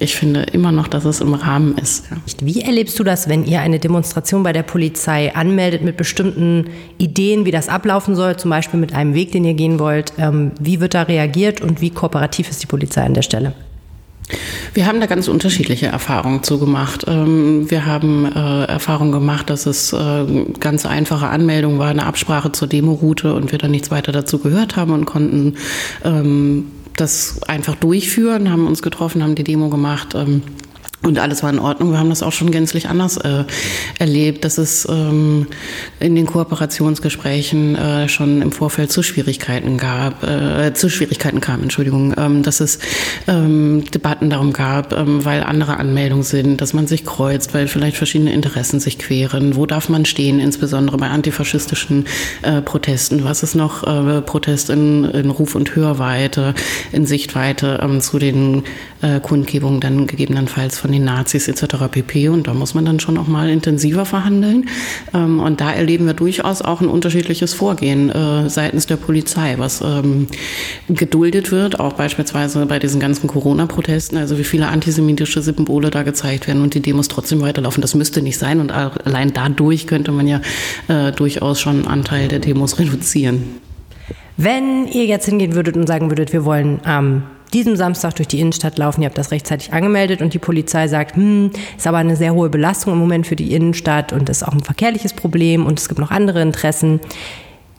ich 0.00 0.16
finde 0.16 0.42
immer 0.42 0.72
noch, 0.72 0.88
dass 0.88 1.04
es 1.04 1.20
im 1.20 1.34
Rahmen 1.34 1.76
ist. 1.78 2.06
Wie 2.40 2.60
erlebst 2.62 2.98
du 2.98 3.04
das, 3.04 3.28
wenn 3.28 3.44
ihr 3.44 3.60
eine 3.60 3.78
Demonstration 3.78 4.42
bei 4.42 4.52
der 4.52 4.62
Polizei 4.62 5.34
anmeldet 5.34 5.82
mit 5.82 5.96
bestimmten 5.96 6.70
Ideen, 6.98 7.44
wie 7.44 7.50
das 7.50 7.68
ablaufen 7.68 8.14
soll, 8.14 8.36
zum 8.36 8.50
Beispiel 8.50 8.78
mit 8.78 8.92
einem 8.92 9.14
Weg, 9.14 9.32
den 9.32 9.44
ihr 9.44 9.54
gehen 9.54 9.78
wollt? 9.78 10.12
Ähm, 10.18 10.52
wie 10.60 10.80
wird 10.80 10.94
da 10.94 11.02
reagiert 11.02 11.60
und 11.60 11.80
wie 11.80 11.90
kooperativ 11.90 12.50
ist 12.50 12.62
die 12.62 12.66
Polizei 12.66 13.02
an 13.02 13.14
der 13.14 13.22
Stelle? 13.22 13.54
Wir 14.74 14.86
haben 14.86 15.00
da 15.00 15.06
ganz 15.06 15.28
unterschiedliche 15.28 15.86
Erfahrungen 15.86 16.42
zugemacht. 16.42 17.04
Ähm, 17.08 17.70
wir 17.70 17.86
haben 17.86 18.26
äh, 18.26 18.64
Erfahrungen 18.64 19.12
gemacht, 19.12 19.50
dass 19.50 19.66
es 19.66 19.92
äh, 19.92 20.24
ganz 20.60 20.86
einfache 20.86 21.28
Anmeldung 21.28 21.78
war, 21.78 21.88
eine 21.88 22.06
Absprache 22.06 22.52
zur 22.52 22.68
Demoroute 22.68 23.34
und 23.34 23.52
wir 23.52 23.58
dann 23.58 23.70
nichts 23.70 23.90
weiter 23.90 24.12
dazu 24.12 24.38
gehört 24.38 24.76
haben 24.76 24.92
und 24.92 25.06
konnten 25.06 25.54
ähm, 26.04 26.66
das 26.96 27.42
einfach 27.44 27.76
durchführen, 27.76 28.50
haben 28.50 28.66
uns 28.66 28.82
getroffen, 28.82 29.22
haben 29.22 29.34
die 29.34 29.44
Demo 29.44 29.68
gemacht. 29.68 30.14
Und 31.02 31.18
alles 31.20 31.44
war 31.44 31.50
in 31.50 31.60
Ordnung. 31.60 31.92
Wir 31.92 31.98
haben 31.98 32.10
das 32.10 32.24
auch 32.24 32.32
schon 32.32 32.50
gänzlich 32.50 32.88
anders 32.88 33.18
äh, 33.18 33.44
erlebt, 34.00 34.44
dass 34.44 34.58
es 34.58 34.86
ähm, 34.90 35.46
in 36.00 36.16
den 36.16 36.26
Kooperationsgesprächen 36.26 37.76
äh, 37.76 38.08
schon 38.08 38.42
im 38.42 38.50
Vorfeld 38.50 38.90
zu 38.90 39.04
Schwierigkeiten 39.04 39.78
gab, 39.78 40.24
äh, 40.24 40.74
zu 40.74 40.90
Schwierigkeiten 40.90 41.40
kam, 41.40 41.62
Entschuldigung, 41.62 42.14
ähm, 42.18 42.42
dass 42.42 42.58
es 42.58 42.80
ähm, 43.28 43.84
Debatten 43.94 44.28
darum 44.28 44.52
gab, 44.52 44.92
ähm, 44.92 45.24
weil 45.24 45.44
andere 45.44 45.76
Anmeldungen 45.76 46.24
sind, 46.24 46.60
dass 46.60 46.74
man 46.74 46.88
sich 46.88 47.06
kreuzt, 47.06 47.54
weil 47.54 47.68
vielleicht 47.68 47.96
verschiedene 47.96 48.32
Interessen 48.32 48.80
sich 48.80 48.98
queren. 48.98 49.54
Wo 49.54 49.66
darf 49.66 49.88
man 49.88 50.04
stehen, 50.04 50.40
insbesondere 50.40 50.96
bei 50.96 51.08
antifaschistischen 51.08 52.06
äh, 52.42 52.60
Protesten? 52.60 53.22
Was 53.22 53.44
ist 53.44 53.54
noch 53.54 53.84
äh, 53.86 54.20
Protest 54.20 54.68
in, 54.68 55.04
in 55.04 55.30
Ruf- 55.30 55.54
und 55.54 55.76
Hörweite, 55.76 56.54
in 56.90 57.06
Sichtweite 57.06 57.78
ähm, 57.82 58.00
zu 58.00 58.18
den 58.18 58.64
äh, 59.00 59.20
Kundgebungen 59.20 59.80
dann 59.80 60.08
gegebenenfalls 60.08 60.78
von 60.78 60.87
von 60.88 60.94
den 60.94 61.04
Nazis 61.04 61.48
etc. 61.48 61.84
pp. 61.90 62.30
Und 62.30 62.46
da 62.46 62.54
muss 62.54 62.72
man 62.72 62.86
dann 62.86 62.98
schon 62.98 63.18
auch 63.18 63.28
mal 63.28 63.50
intensiver 63.50 64.06
verhandeln. 64.06 64.70
Ähm, 65.12 65.38
und 65.38 65.60
da 65.60 65.70
erleben 65.70 66.06
wir 66.06 66.14
durchaus 66.14 66.62
auch 66.62 66.80
ein 66.80 66.88
unterschiedliches 66.88 67.52
Vorgehen 67.52 68.08
äh, 68.08 68.48
seitens 68.48 68.86
der 68.86 68.96
Polizei, 68.96 69.56
was 69.58 69.82
ähm, 69.82 70.28
geduldet 70.88 71.52
wird, 71.52 71.78
auch 71.78 71.92
beispielsweise 71.92 72.64
bei 72.64 72.78
diesen 72.78 73.00
ganzen 73.00 73.26
Corona-Protesten, 73.26 74.16
also 74.16 74.38
wie 74.38 74.44
viele 74.44 74.68
antisemitische 74.68 75.42
Symbole 75.42 75.90
da 75.90 76.04
gezeigt 76.04 76.48
werden 76.48 76.62
und 76.62 76.72
die 76.72 76.80
Demos 76.80 77.08
trotzdem 77.08 77.42
weiterlaufen. 77.42 77.82
Das 77.82 77.94
müsste 77.94 78.22
nicht 78.22 78.38
sein 78.38 78.58
und 78.58 78.72
allein 78.72 79.34
dadurch 79.34 79.86
könnte 79.86 80.10
man 80.10 80.26
ja 80.26 80.40
äh, 80.88 81.12
durchaus 81.12 81.60
schon 81.60 81.76
einen 81.76 81.86
Anteil 81.86 82.28
der 82.28 82.38
Demos 82.38 82.78
reduzieren. 82.78 83.42
Wenn 84.38 84.86
ihr 84.86 85.04
jetzt 85.04 85.26
hingehen 85.26 85.54
würdet 85.54 85.76
und 85.76 85.86
sagen 85.86 86.10
würdet, 86.10 86.32
wir 86.32 86.46
wollen 86.46 86.80
am 86.84 87.06
ähm 87.06 87.22
diesem 87.52 87.76
Samstag 87.76 88.14
durch 88.16 88.28
die 88.28 88.40
Innenstadt 88.40 88.78
laufen. 88.78 89.02
Ihr 89.02 89.06
habt 89.06 89.18
das 89.18 89.30
rechtzeitig 89.30 89.72
angemeldet 89.72 90.22
und 90.22 90.34
die 90.34 90.38
Polizei 90.38 90.88
sagt, 90.88 91.16
hm, 91.16 91.50
ist 91.76 91.86
aber 91.86 91.98
eine 91.98 92.16
sehr 92.16 92.34
hohe 92.34 92.48
Belastung 92.48 92.92
im 92.94 92.98
Moment 92.98 93.26
für 93.26 93.36
die 93.36 93.54
Innenstadt 93.54 94.12
und 94.12 94.28
ist 94.28 94.42
auch 94.42 94.52
ein 94.52 94.62
verkehrliches 94.62 95.12
Problem 95.12 95.66
und 95.66 95.78
es 95.78 95.88
gibt 95.88 96.00
noch 96.00 96.10
andere 96.10 96.42
Interessen. 96.42 97.00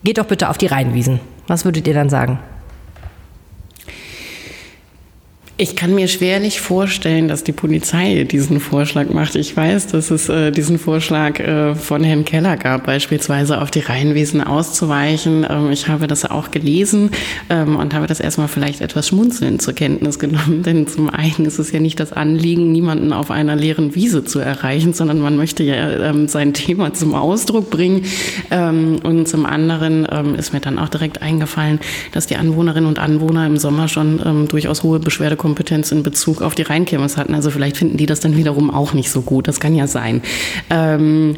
Geht 0.04 0.18
doch 0.18 0.26
bitte 0.26 0.50
auf 0.50 0.58
die 0.58 0.68
Rheinwiesen. 0.68 1.20
Was 1.48 1.66
würdet 1.66 1.88
ihr 1.88 1.94
dann 1.94 2.10
sagen? 2.10 2.40
Ich 5.62 5.76
kann 5.76 5.94
mir 5.94 6.08
schwerlich 6.08 6.62
vorstellen, 6.62 7.28
dass 7.28 7.44
die 7.44 7.52
Polizei 7.52 8.24
diesen 8.24 8.62
Vorschlag 8.62 9.10
macht. 9.10 9.36
Ich 9.36 9.58
weiß, 9.58 9.88
dass 9.88 10.10
es 10.10 10.30
äh, 10.30 10.52
diesen 10.52 10.80
Vorschlag 10.80 11.38
äh, 11.42 11.76
von 11.76 12.02
Herrn 12.02 12.24
Keller 12.24 12.56
gab, 12.56 12.86
beispielsweise 12.86 13.60
auf 13.60 13.70
die 13.70 13.82
Rheinwesen 13.82 14.42
auszuweichen. 14.42 15.46
Ähm, 15.50 15.70
ich 15.70 15.90
habe 15.90 16.08
das 16.08 16.24
auch 16.24 16.52
gelesen 16.52 17.12
ähm, 17.50 17.76
und 17.76 17.94
habe 17.94 18.08
das 18.08 18.22
erstmal 18.22 18.48
vielleicht 18.48 18.80
etwas 18.80 19.10
schmunzelnd 19.10 19.62
zur 19.62 19.74
Kenntnis 19.74 20.18
genommen. 20.18 20.64
Denn 20.64 20.88
zum 20.88 21.10
einen 21.10 21.44
ist 21.44 21.60
es 21.60 21.74
ja 21.74 21.82
nicht 21.82 22.00
das 22.00 22.14
Anliegen, 22.14 22.72
niemanden 22.72 23.12
auf 23.12 23.30
einer 23.30 23.58
leeren 23.58 23.96
Wiese 23.96 24.24
zu 24.24 24.40
erreichen, 24.40 24.94
sondern 24.94 25.20
man 25.20 25.36
möchte 25.36 25.64
ja 25.64 25.76
ähm, 25.76 26.30
sein 26.30 26.54
Thema 26.54 26.94
zum 26.94 27.14
Ausdruck 27.14 27.70
bringen. 27.70 28.06
Ähm, 28.50 29.00
und 29.04 29.28
zum 29.28 29.46
anderen 29.46 30.08
ähm, 30.10 30.36
ist 30.36 30.54
mir 30.54 30.62
dann 30.62 30.80
auch 30.80 30.88
direkt 30.88 31.22
eingefallen, 31.22 31.82
dass 32.14 32.28
die 32.28 32.38
Anwohnerinnen 32.38 32.88
und 32.88 32.98
Anwohner 32.98 33.46
im 33.46 33.58
Sommer 33.58 33.90
schon 33.90 34.22
ähm, 34.26 34.48
durchaus 34.48 34.84
hohe 34.84 35.00
Beschwerdekompetenz 35.00 35.49
Kompetenz 35.50 35.92
in 35.92 36.04
Bezug 36.04 36.44
auf 36.44 36.54
die 36.54 36.62
Rheinkirmes 36.62 37.18
hatten. 37.18 37.34
Also 37.34 37.50
vielleicht 37.50 37.76
finden 37.76 37.98
die 37.98 38.06
das 38.06 38.20
dann 38.20 38.38
wiederum 38.38 38.70
auch 38.70 38.94
nicht 38.94 39.10
so 39.10 39.22
gut. 39.22 39.48
Das 39.48 39.60
kann 39.60 39.74
ja 39.74 39.88
sein. 39.88 40.22
Ähm, 40.70 41.38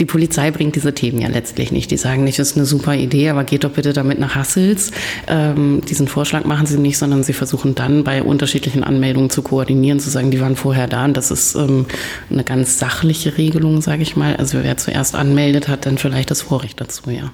die 0.00 0.04
Polizei 0.04 0.50
bringt 0.50 0.74
diese 0.74 0.92
Themen 0.92 1.20
ja 1.20 1.28
letztlich 1.28 1.70
nicht. 1.70 1.92
Die 1.92 1.96
sagen 1.96 2.24
nicht, 2.24 2.40
das 2.40 2.50
ist 2.50 2.56
eine 2.56 2.66
super 2.66 2.96
Idee, 2.96 3.28
aber 3.28 3.44
geht 3.44 3.62
doch 3.62 3.70
bitte 3.70 3.92
damit 3.92 4.18
nach 4.18 4.34
Hassels. 4.34 4.90
Ähm, 5.28 5.80
diesen 5.88 6.08
Vorschlag 6.08 6.44
machen 6.44 6.66
sie 6.66 6.76
nicht, 6.76 6.98
sondern 6.98 7.22
sie 7.22 7.32
versuchen 7.32 7.76
dann 7.76 8.02
bei 8.02 8.24
unterschiedlichen 8.24 8.82
Anmeldungen 8.82 9.30
zu 9.30 9.42
koordinieren, 9.42 10.00
zu 10.00 10.10
sagen, 10.10 10.32
die 10.32 10.40
waren 10.40 10.56
vorher 10.56 10.88
da. 10.88 11.04
Und 11.04 11.16
das 11.16 11.30
ist 11.30 11.54
ähm, 11.54 11.86
eine 12.30 12.42
ganz 12.42 12.80
sachliche 12.80 13.38
Regelung, 13.38 13.80
sage 13.80 14.02
ich 14.02 14.16
mal. 14.16 14.34
Also 14.34 14.58
wer 14.62 14.76
zuerst 14.76 15.14
anmeldet, 15.14 15.68
hat 15.68 15.86
dann 15.86 15.98
vielleicht 15.98 16.32
das 16.32 16.42
Vorrecht 16.42 16.80
dazu, 16.80 17.10
ja. 17.10 17.30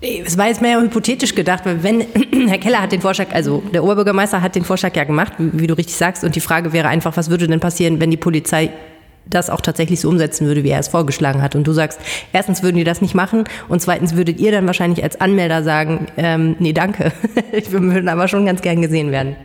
Es 0.00 0.38
war 0.38 0.46
jetzt 0.46 0.62
mehr 0.62 0.80
hypothetisch 0.80 1.34
gedacht, 1.34 1.66
weil 1.66 1.82
wenn 1.82 2.00
Herr 2.48 2.58
Keller 2.58 2.82
hat 2.82 2.92
den 2.92 3.00
Vorschlag, 3.00 3.32
also 3.32 3.62
der 3.72 3.82
Oberbürgermeister 3.82 4.40
hat 4.40 4.54
den 4.54 4.64
Vorschlag 4.64 4.94
ja 4.96 5.04
gemacht, 5.04 5.32
wie 5.38 5.66
du 5.66 5.74
richtig 5.74 5.96
sagst, 5.96 6.24
und 6.24 6.36
die 6.36 6.40
Frage 6.40 6.72
wäre 6.72 6.88
einfach, 6.88 7.16
was 7.16 7.30
würde 7.30 7.48
denn 7.48 7.60
passieren, 7.60 8.00
wenn 8.00 8.10
die 8.10 8.16
Polizei 8.16 8.70
das 9.26 9.50
auch 9.50 9.60
tatsächlich 9.60 10.00
so 10.00 10.08
umsetzen 10.08 10.46
würde, 10.46 10.64
wie 10.64 10.70
er 10.70 10.80
es 10.80 10.88
vorgeschlagen 10.88 11.42
hat. 11.42 11.54
Und 11.54 11.66
du 11.66 11.72
sagst, 11.72 12.00
erstens 12.32 12.62
würden 12.62 12.76
die 12.76 12.84
das 12.84 13.00
nicht 13.00 13.14
machen 13.14 13.44
und 13.68 13.80
zweitens 13.80 14.16
würdet 14.16 14.40
ihr 14.40 14.52
dann 14.52 14.66
wahrscheinlich 14.66 15.02
als 15.02 15.20
Anmelder 15.20 15.62
sagen, 15.62 16.06
ähm, 16.16 16.56
nee, 16.58 16.72
danke. 16.72 17.12
Wir 17.52 17.82
würden 17.82 18.08
aber 18.08 18.28
schon 18.28 18.46
ganz 18.46 18.62
gern 18.62 18.82
gesehen 18.82 19.12
werden. 19.12 19.36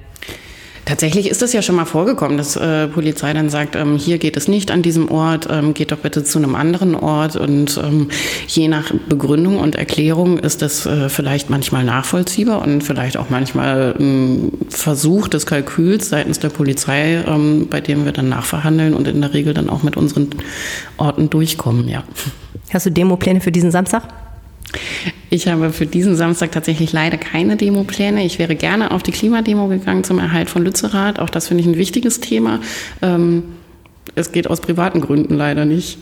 Tatsächlich 0.86 1.29
ist 1.31 1.41
es 1.41 1.51
ja 1.51 1.63
schon 1.63 1.75
mal 1.75 1.86
vorgekommen, 1.86 2.38
dass 2.38 2.55
äh, 2.55 2.88
Polizei 2.88 3.33
dann 3.33 3.49
sagt, 3.49 3.75
ähm, 3.75 3.97
hier 3.97 4.19
geht 4.19 4.38
es 4.38 4.47
nicht 4.47 4.69
an 4.69 4.83
diesem 4.83 5.09
Ort, 5.09 5.47
ähm, 5.49 5.73
geht 5.73 5.91
doch 5.91 5.97
bitte 5.97 6.23
zu 6.23 6.38
einem 6.38 6.53
anderen 6.53 6.93
Ort. 6.93 7.36
Und 7.36 7.81
ähm, 7.83 8.09
je 8.47 8.67
nach 8.67 8.91
Begründung 9.09 9.57
und 9.57 9.75
Erklärung 9.75 10.38
ist 10.38 10.61
das 10.61 10.86
äh, 10.86 11.09
vielleicht 11.09 11.49
manchmal 11.49 11.83
nachvollziehbar 11.83 12.61
und 12.61 12.83
vielleicht 12.83 13.17
auch 13.17 13.31
manchmal 13.31 13.95
ein 13.99 14.51
Versuch 14.69 15.27
des 15.27 15.47
Kalküls 15.47 16.09
seitens 16.09 16.39
der 16.39 16.49
Polizei, 16.49 17.23
ähm, 17.27 17.67
bei 17.67 17.81
dem 17.81 18.05
wir 18.05 18.11
dann 18.11 18.29
nachverhandeln 18.29 18.93
und 18.93 19.07
in 19.07 19.21
der 19.21 19.33
Regel 19.33 19.55
dann 19.55 19.71
auch 19.71 19.81
mit 19.81 19.97
unseren 19.97 20.29
Orten 20.97 21.31
durchkommen, 21.31 21.88
ja. 21.88 22.03
Hast 22.71 22.86
du 22.86 22.91
Demopläne 22.91 23.41
für 23.41 23.51
diesen 23.51 23.71
Samstag? 23.71 24.03
Ich 25.30 25.47
habe 25.47 25.71
für 25.71 25.86
diesen 25.86 26.15
Samstag 26.15 26.51
tatsächlich 26.51 26.93
leider 26.93 27.17
keine 27.17 27.57
Demopläne. 27.57 28.26
Ich 28.26 28.39
wäre 28.39 28.55
gerne 28.55 28.91
auf 28.91 29.03
die 29.03 29.11
Klimademo 29.11 29.67
gegangen 29.67 30.03
zum 30.03 30.19
Erhalt 30.19 30.49
von 30.49 30.63
Lützerath. 30.63 31.19
Auch 31.19 31.30
das 31.30 31.47
finde 31.47 31.61
ich 31.61 31.67
ein 31.67 31.78
wichtiges 31.78 32.19
Thema. 32.19 32.59
Ähm, 33.01 33.43
es 34.15 34.32
geht 34.32 34.47
aus 34.49 34.61
privaten 34.61 35.01
Gründen 35.01 35.36
leider 35.36 35.65
nicht. 35.65 35.97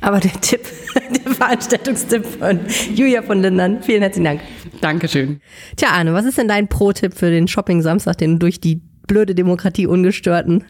Aber 0.00 0.20
der 0.20 0.32
Tipp, 0.40 0.60
der 1.24 1.32
Veranstaltungstipp 1.32 2.24
von 2.24 2.60
Julia 2.94 3.22
von 3.22 3.42
Lindern, 3.42 3.82
vielen 3.82 4.02
herzlichen 4.02 4.24
Dank. 4.24 4.40
Dankeschön. 4.80 5.40
Tja, 5.76 5.88
Arne, 5.90 6.12
was 6.12 6.24
ist 6.24 6.38
denn 6.38 6.48
dein 6.48 6.68
Pro-Tipp 6.68 7.14
für 7.14 7.30
den 7.30 7.48
Shopping-Samstag, 7.48 8.18
den 8.18 8.38
durch 8.38 8.60
die 8.60 8.80
blöde 9.06 9.34
Demokratie 9.34 9.86
ungestörten? 9.86 10.64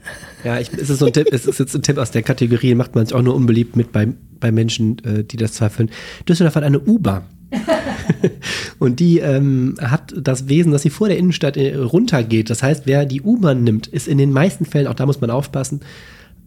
Ja, 0.45 0.59
ich, 0.59 0.73
es 0.73 0.91
ist 0.91 0.99
so 0.99 1.07
ein 1.07 1.13
Tipp, 1.13 1.29
es 1.31 1.47
ist 1.47 1.59
jetzt 1.59 1.75
ein 1.75 1.83
Tipp 1.83 1.99
aus 1.99 2.11
der 2.11 2.23
Kategorie, 2.23 2.75
macht 2.75 2.95
man 2.95 3.07
sich 3.07 3.15
auch 3.15 3.23
nur 3.23 3.35
unbeliebt 3.35 3.77
mit 3.77 3.93
bei, 3.93 4.09
bei 4.43 4.53
Menschen, 4.53 4.99
äh, 5.05 5.25
die 5.25 5.39
das 5.39 5.55
zweifeln. 5.55 5.91
Düsseldorf 6.29 6.57
hat 6.57 6.65
eine 6.65 6.81
U-Bahn. 6.81 7.23
und 8.79 9.01
die 9.01 9.19
ähm, 9.19 9.77
hat 9.81 10.15
das 10.17 10.49
Wesen, 10.49 10.73
dass 10.73 10.83
sie 10.83 10.91
vor 10.91 11.09
der 11.09 11.19
Innenstadt 11.19 11.57
äh, 11.57 11.77
runtergeht. 11.77 12.51
Das 12.51 12.63
heißt, 12.63 12.87
wer 12.87 13.07
die 13.07 13.23
U-Bahn 13.23 13.65
nimmt, 13.65 13.87
ist 13.87 14.09
in 14.09 14.19
den 14.19 14.33
meisten 14.33 14.65
Fällen, 14.65 14.87
auch 14.87 14.95
da 14.95 15.07
muss 15.07 15.21
man 15.21 15.31
aufpassen, 15.31 15.81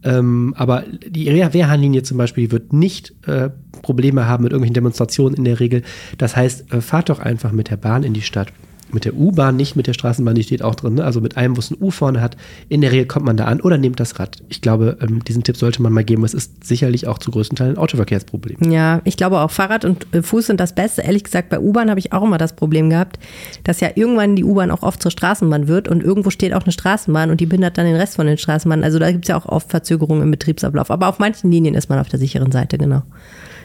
ähm, 0.02 0.54
aber 0.56 0.84
die 1.08 1.26
Wehrhahnlinie 1.26 2.02
zum 2.02 2.18
Beispiel 2.18 2.50
wird 2.50 2.72
nicht 2.72 3.14
äh, 3.26 3.50
Probleme 3.82 4.26
haben 4.26 4.44
mit 4.44 4.52
irgendwelchen 4.52 4.74
Demonstrationen 4.74 5.36
in 5.36 5.44
der 5.44 5.58
Regel. 5.58 5.82
Das 6.18 6.36
heißt, 6.36 6.72
äh, 6.72 6.80
fahrt 6.80 7.08
doch 7.08 7.18
einfach 7.18 7.52
mit 7.52 7.70
der 7.70 7.76
Bahn 7.76 8.04
in 8.04 8.12
die 8.12 8.22
Stadt 8.22 8.52
mit 8.92 9.04
der 9.04 9.14
U-Bahn, 9.14 9.56
nicht 9.56 9.76
mit 9.76 9.86
der 9.86 9.94
Straßenbahn, 9.94 10.34
die 10.34 10.42
steht 10.42 10.62
auch 10.62 10.74
drin, 10.74 10.94
ne? 10.94 11.04
also 11.04 11.20
mit 11.20 11.36
einem, 11.36 11.56
wo 11.56 11.60
es 11.60 11.70
ein 11.70 11.76
U 11.80 11.90
vorne 11.90 12.20
hat. 12.20 12.36
In 12.68 12.80
der 12.80 12.92
Regel 12.92 13.06
kommt 13.06 13.26
man 13.26 13.36
da 13.36 13.46
an 13.46 13.60
oder 13.60 13.78
nehmt 13.78 13.98
das 14.00 14.18
Rad. 14.18 14.42
Ich 14.48 14.60
glaube, 14.60 14.98
ähm, 15.00 15.24
diesen 15.24 15.42
Tipp 15.42 15.56
sollte 15.56 15.82
man 15.82 15.92
mal 15.92 16.04
geben. 16.04 16.24
Es 16.24 16.34
ist 16.34 16.64
sicherlich 16.64 17.06
auch 17.06 17.18
zu 17.18 17.30
größten 17.30 17.56
Teilen 17.56 17.72
ein 17.72 17.78
Autoverkehrsproblem. 17.78 18.70
Ja, 18.70 19.00
ich 19.04 19.16
glaube 19.16 19.40
auch 19.40 19.50
Fahrrad 19.50 19.84
und 19.84 20.06
äh, 20.14 20.22
Fuß 20.22 20.46
sind 20.46 20.60
das 20.60 20.74
Beste. 20.74 21.02
Ehrlich 21.02 21.24
gesagt, 21.24 21.48
bei 21.48 21.58
U-Bahn 21.58 21.90
habe 21.90 22.00
ich 22.00 22.12
auch 22.12 22.22
immer 22.22 22.38
das 22.38 22.54
Problem 22.54 22.90
gehabt, 22.90 23.18
dass 23.64 23.80
ja 23.80 23.90
irgendwann 23.94 24.36
die 24.36 24.44
U-Bahn 24.44 24.70
auch 24.70 24.82
oft 24.82 25.02
zur 25.02 25.10
Straßenbahn 25.10 25.68
wird 25.68 25.88
und 25.88 26.02
irgendwo 26.02 26.30
steht 26.30 26.54
auch 26.54 26.62
eine 26.62 26.72
Straßenbahn 26.72 27.30
und 27.30 27.40
die 27.40 27.46
bindet 27.46 27.78
dann 27.78 27.86
den 27.86 27.96
Rest 27.96 28.16
von 28.16 28.26
den 28.26 28.38
Straßenbahnen. 28.38 28.84
Also 28.84 28.98
da 28.98 29.10
gibt 29.10 29.24
es 29.24 29.28
ja 29.28 29.36
auch 29.36 29.46
oft 29.46 29.70
Verzögerungen 29.70 30.22
im 30.22 30.30
Betriebsablauf. 30.30 30.90
Aber 30.90 31.08
auf 31.08 31.18
manchen 31.18 31.50
Linien 31.50 31.74
ist 31.74 31.88
man 31.88 31.98
auf 31.98 32.08
der 32.08 32.18
sicheren 32.18 32.52
Seite, 32.52 32.78
genau. 32.78 33.02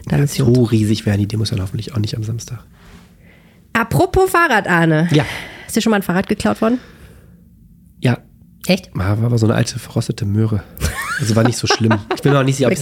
Dann 0.08 0.20
ja, 0.20 0.26
ist 0.26 0.36
so 0.36 0.46
gut. 0.46 0.72
riesig 0.72 1.06
werden 1.06 1.20
die 1.20 1.28
Demos 1.28 1.52
dann 1.52 1.62
hoffentlich 1.62 1.94
auch 1.94 2.00
nicht 2.00 2.16
am 2.16 2.24
Samstag. 2.24 2.64
Apropos 3.74 4.30
Fahrrad, 4.30 4.68
Arne. 4.68 5.08
Ja. 5.12 5.26
Ist 5.68 5.76
dir 5.76 5.82
schon 5.82 5.92
mal 5.92 5.98
ein 5.98 6.04
Fahrrad 6.04 6.28
geklaut 6.28 6.62
worden? 6.62 6.80
Ja. 8.00 8.18
Echt? 8.68 8.90
War, 8.94 9.18
war 9.20 9.26
aber 9.26 9.38
so 9.38 9.48
eine 9.48 9.56
alte 9.56 9.80
verrostete 9.80 10.26
Möhre. 10.26 10.64
Also 11.20 11.36
war 11.36 11.44
nicht 11.44 11.58
so 11.58 11.68
schlimm. 11.68 11.94
Ich 12.16 12.22
bin 12.22 12.36
auch 12.36 12.44
nicht 12.44 12.58
sicher, 12.58 12.68
ob 12.68 12.74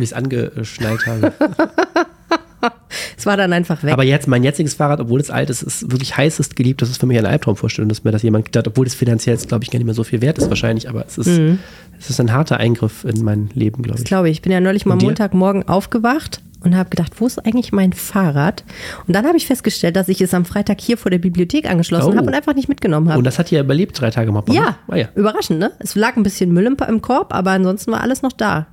ich 0.00 0.10
es 0.10 0.12
angeschnallt 0.12 1.06
habe. 1.06 1.32
es 3.16 3.26
war 3.26 3.36
dann 3.36 3.52
einfach 3.52 3.82
weg. 3.82 3.92
Aber 3.92 4.04
jetzt, 4.04 4.26
mein 4.28 4.42
jetziges 4.42 4.74
Fahrrad, 4.74 5.00
obwohl 5.00 5.20
es 5.20 5.30
alt 5.30 5.50
ist, 5.50 5.62
ist 5.62 5.90
wirklich 5.90 6.16
heißest 6.16 6.56
geliebt. 6.56 6.82
Das 6.82 6.90
ist 6.90 6.98
für 6.98 7.06
mich 7.06 7.18
eine 7.18 7.28
Albtraumvorstellung, 7.28 7.88
dass 7.88 8.04
mir 8.04 8.10
das 8.10 8.22
jemand 8.22 8.46
gedacht 8.46 8.66
obwohl 8.68 8.86
es 8.86 8.94
finanziell 8.94 9.34
jetzt, 9.34 9.48
glaube 9.48 9.64
ich, 9.64 9.70
gar 9.70 9.78
nicht 9.78 9.86
mehr 9.86 9.94
so 9.94 10.04
viel 10.04 10.20
wert 10.20 10.38
ist 10.38 10.48
wahrscheinlich. 10.48 10.88
Aber 10.88 11.04
es 11.06 11.18
ist, 11.18 11.26
mhm. 11.26 11.58
es 11.98 12.10
ist 12.10 12.20
ein 12.20 12.32
harter 12.32 12.58
Eingriff 12.58 13.04
in 13.04 13.24
mein 13.24 13.50
Leben, 13.54 13.82
glaube 13.82 13.98
ich. 13.98 14.04
Das 14.04 14.08
glaube 14.08 14.28
ich. 14.28 14.38
Ich 14.38 14.42
bin 14.42 14.52
ja 14.52 14.60
neulich 14.60 14.86
mal 14.86 14.96
Montagmorgen 14.96 15.68
aufgewacht 15.68 16.40
und 16.62 16.76
habe 16.76 16.90
gedacht, 16.90 17.12
wo 17.20 17.26
ist 17.26 17.38
eigentlich 17.44 17.72
mein 17.72 17.92
Fahrrad? 17.92 18.64
Und 19.06 19.14
dann 19.14 19.26
habe 19.26 19.36
ich 19.36 19.46
festgestellt, 19.46 19.96
dass 19.96 20.08
ich 20.08 20.20
es 20.20 20.34
am 20.34 20.44
Freitag 20.44 20.80
hier 20.80 20.96
vor 20.96 21.10
der 21.10 21.18
Bibliothek 21.18 21.70
angeschlossen 21.70 22.12
oh. 22.12 22.16
habe 22.16 22.26
und 22.26 22.34
einfach 22.34 22.54
nicht 22.54 22.68
mitgenommen 22.68 23.08
habe. 23.08 23.18
Und 23.18 23.24
das 23.24 23.38
hat 23.38 23.50
ja 23.50 23.60
überlebt 23.60 24.00
drei 24.00 24.10
Tage 24.10 24.32
mal. 24.32 24.42
Ja, 24.50 24.76
ah, 24.88 24.96
ja, 24.96 25.08
überraschend, 25.14 25.58
ne? 25.58 25.72
Es 25.78 25.94
lag 25.94 26.16
ein 26.16 26.22
bisschen 26.22 26.52
Müll 26.52 26.66
im, 26.66 26.76
im 26.88 27.02
Korb, 27.02 27.34
aber 27.34 27.50
ansonsten 27.50 27.92
war 27.92 28.00
alles 28.00 28.22
noch 28.22 28.32
da. 28.32 28.66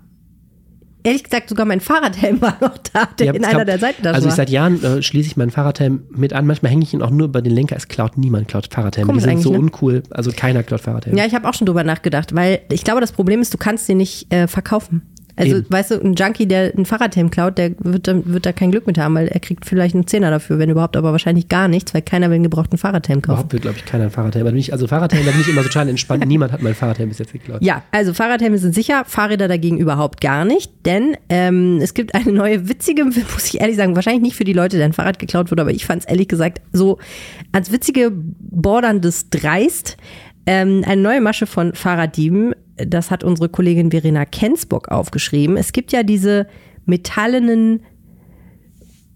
Ehrlich 1.02 1.24
gesagt, 1.24 1.48
sogar 1.48 1.66
mein 1.66 1.80
Fahrradhelm 1.80 2.42
war 2.42 2.58
noch 2.60 2.78
da, 2.78 3.08
der 3.18 3.28
ja, 3.28 3.34
in 3.34 3.46
einer 3.46 3.64
der 3.64 3.80
Seiten 3.80 4.04
da 4.04 4.12
Also 4.12 4.28
ich 4.28 4.34
seit 4.34 4.50
Jahren 4.50 4.84
äh, 4.84 5.02
schließe 5.02 5.28
ich 5.28 5.38
meinen 5.38 5.52
Fahrradhelm 5.52 6.04
mit 6.12 6.34
an. 6.34 6.46
Manchmal 6.46 6.72
hänge 6.72 6.84
ich 6.84 6.94
ihn 6.94 7.02
auch 7.02 7.10
nur 7.10 7.28
über 7.28 7.42
den 7.42 7.54
Lenker. 7.54 7.78
Es 7.78 7.88
klaut 7.88 8.18
niemand, 8.18 8.50
klaut 8.50 8.68
Fahrradhelme. 8.72 9.14
Die 9.14 9.20
sind 9.22 9.42
so 9.42 9.52
ne? 9.52 9.60
uncool. 9.60 10.04
Also 10.10 10.32
keiner 10.32 10.64
klaut 10.64 10.82
Fahrradhelme. 10.82 11.18
Ja, 11.18 11.26
ich 11.26 11.34
habe 11.34 11.48
auch 11.48 11.54
schon 11.54 11.66
drüber 11.68 11.84
nachgedacht, 11.84 12.36
weil 12.36 12.62
ich 12.72 12.84
glaube, 12.84 13.00
das 13.00 13.14
Problem 13.14 13.42
ist, 13.42 13.54
du 13.54 13.58
kannst 13.58 13.88
den 13.88 13.98
nicht 13.98 14.34
äh, 14.34 14.48
verkaufen. 14.48 15.04
Also, 15.40 15.56
Eben. 15.56 15.66
weißt 15.70 15.92
du, 15.92 16.02
ein 16.02 16.16
Junkie, 16.16 16.48
der 16.48 16.74
ein 16.78 16.86
Fahrradhelm 16.86 17.32
klaut, 17.32 17.58
der 17.58 17.72
wird, 17.80 18.08
wird 18.08 18.46
da 18.46 18.52
kein 18.52 18.72
Glück 18.72 18.86
mit 18.88 18.98
haben, 18.98 19.16
weil 19.16 19.30
er 19.30 19.40
kriegt 19.40 19.66
vielleicht 19.66 19.96
einen 19.96 20.06
Zehner 20.06 20.32
dafür, 20.32 20.60
wenn 20.60 20.70
überhaupt, 20.70 20.98
aber 20.98 21.14
wahrscheinlich 21.14 21.48
gar 21.48 21.70
nichts, 21.70 21.94
weil 21.94 22.02
keiner 22.02 22.28
will 22.28 22.36
einen 22.36 22.44
gebrauchten 22.44 22.78
Fahrradhelm 22.78 23.22
kaufen. 23.22 23.36
Überhaupt 23.36 23.54
will, 23.54 23.62
glaube 23.62 23.78
ich, 23.78 23.86
keiner 23.86 24.04
einen 24.04 24.12
Fahrradhelm. 24.12 24.46
Also, 24.46 24.72
also 24.74 24.88
Fahrradhelm, 24.88 25.26
da 25.26 25.32
bin 25.32 25.40
ich 25.40 25.48
immer 25.48 25.64
total 25.64 25.88
entspannt. 25.88 26.26
Niemand 26.28 26.52
hat 26.52 26.62
mein 26.62 26.76
Fahrradhelm 26.76 27.08
bis 27.08 27.20
jetzt 27.20 27.32
geklaut. 27.32 27.62
Ja, 27.62 27.84
also 27.92 28.14
Fahrradhelme 28.14 28.58
sind 28.58 28.76
sicher, 28.76 29.06
Fahrräder 29.06 29.48
dagegen 29.48 29.78
überhaupt 29.78 30.20
gar 30.20 30.44
nicht, 30.44 30.74
denn 30.86 31.16
ähm, 31.30 31.80
es 31.82 31.94
gibt 31.94 32.16
eine 32.16 32.34
neue 32.34 32.68
witzige, 32.68 33.06
muss 33.06 33.46
ich 33.46 33.62
ehrlich 33.62 33.78
sagen, 33.78 33.96
wahrscheinlich 33.96 34.24
nicht 34.24 34.36
für 34.36 34.44
die 34.44 34.52
Leute, 34.52 34.76
deren 34.76 34.92
Fahrrad 34.92 35.20
geklaut 35.20 35.52
wurde, 35.52 35.62
aber 35.62 35.72
ich 35.72 35.86
fand 35.86 36.02
es 36.02 36.10
ehrlich 36.10 36.28
gesagt 36.28 36.60
so 36.74 36.98
als 37.54 37.72
witzige 37.72 38.12
borderndes 38.12 39.30
Dreist. 39.30 39.96
Ähm, 40.46 40.84
eine 40.86 41.02
neue 41.02 41.22
Masche 41.22 41.46
von 41.46 41.74
Fahrraddieben 41.76 42.56
das 42.88 43.11
hat 43.11 43.23
unsere 43.23 43.49
Kollegin 43.49 43.91
Verena 43.91 44.25
Kensburg 44.25 44.89
aufgeschrieben. 44.89 45.57
Es 45.57 45.73
gibt 45.73 45.91
ja 45.91 46.03
diese 46.03 46.47
metallenen 46.86 47.82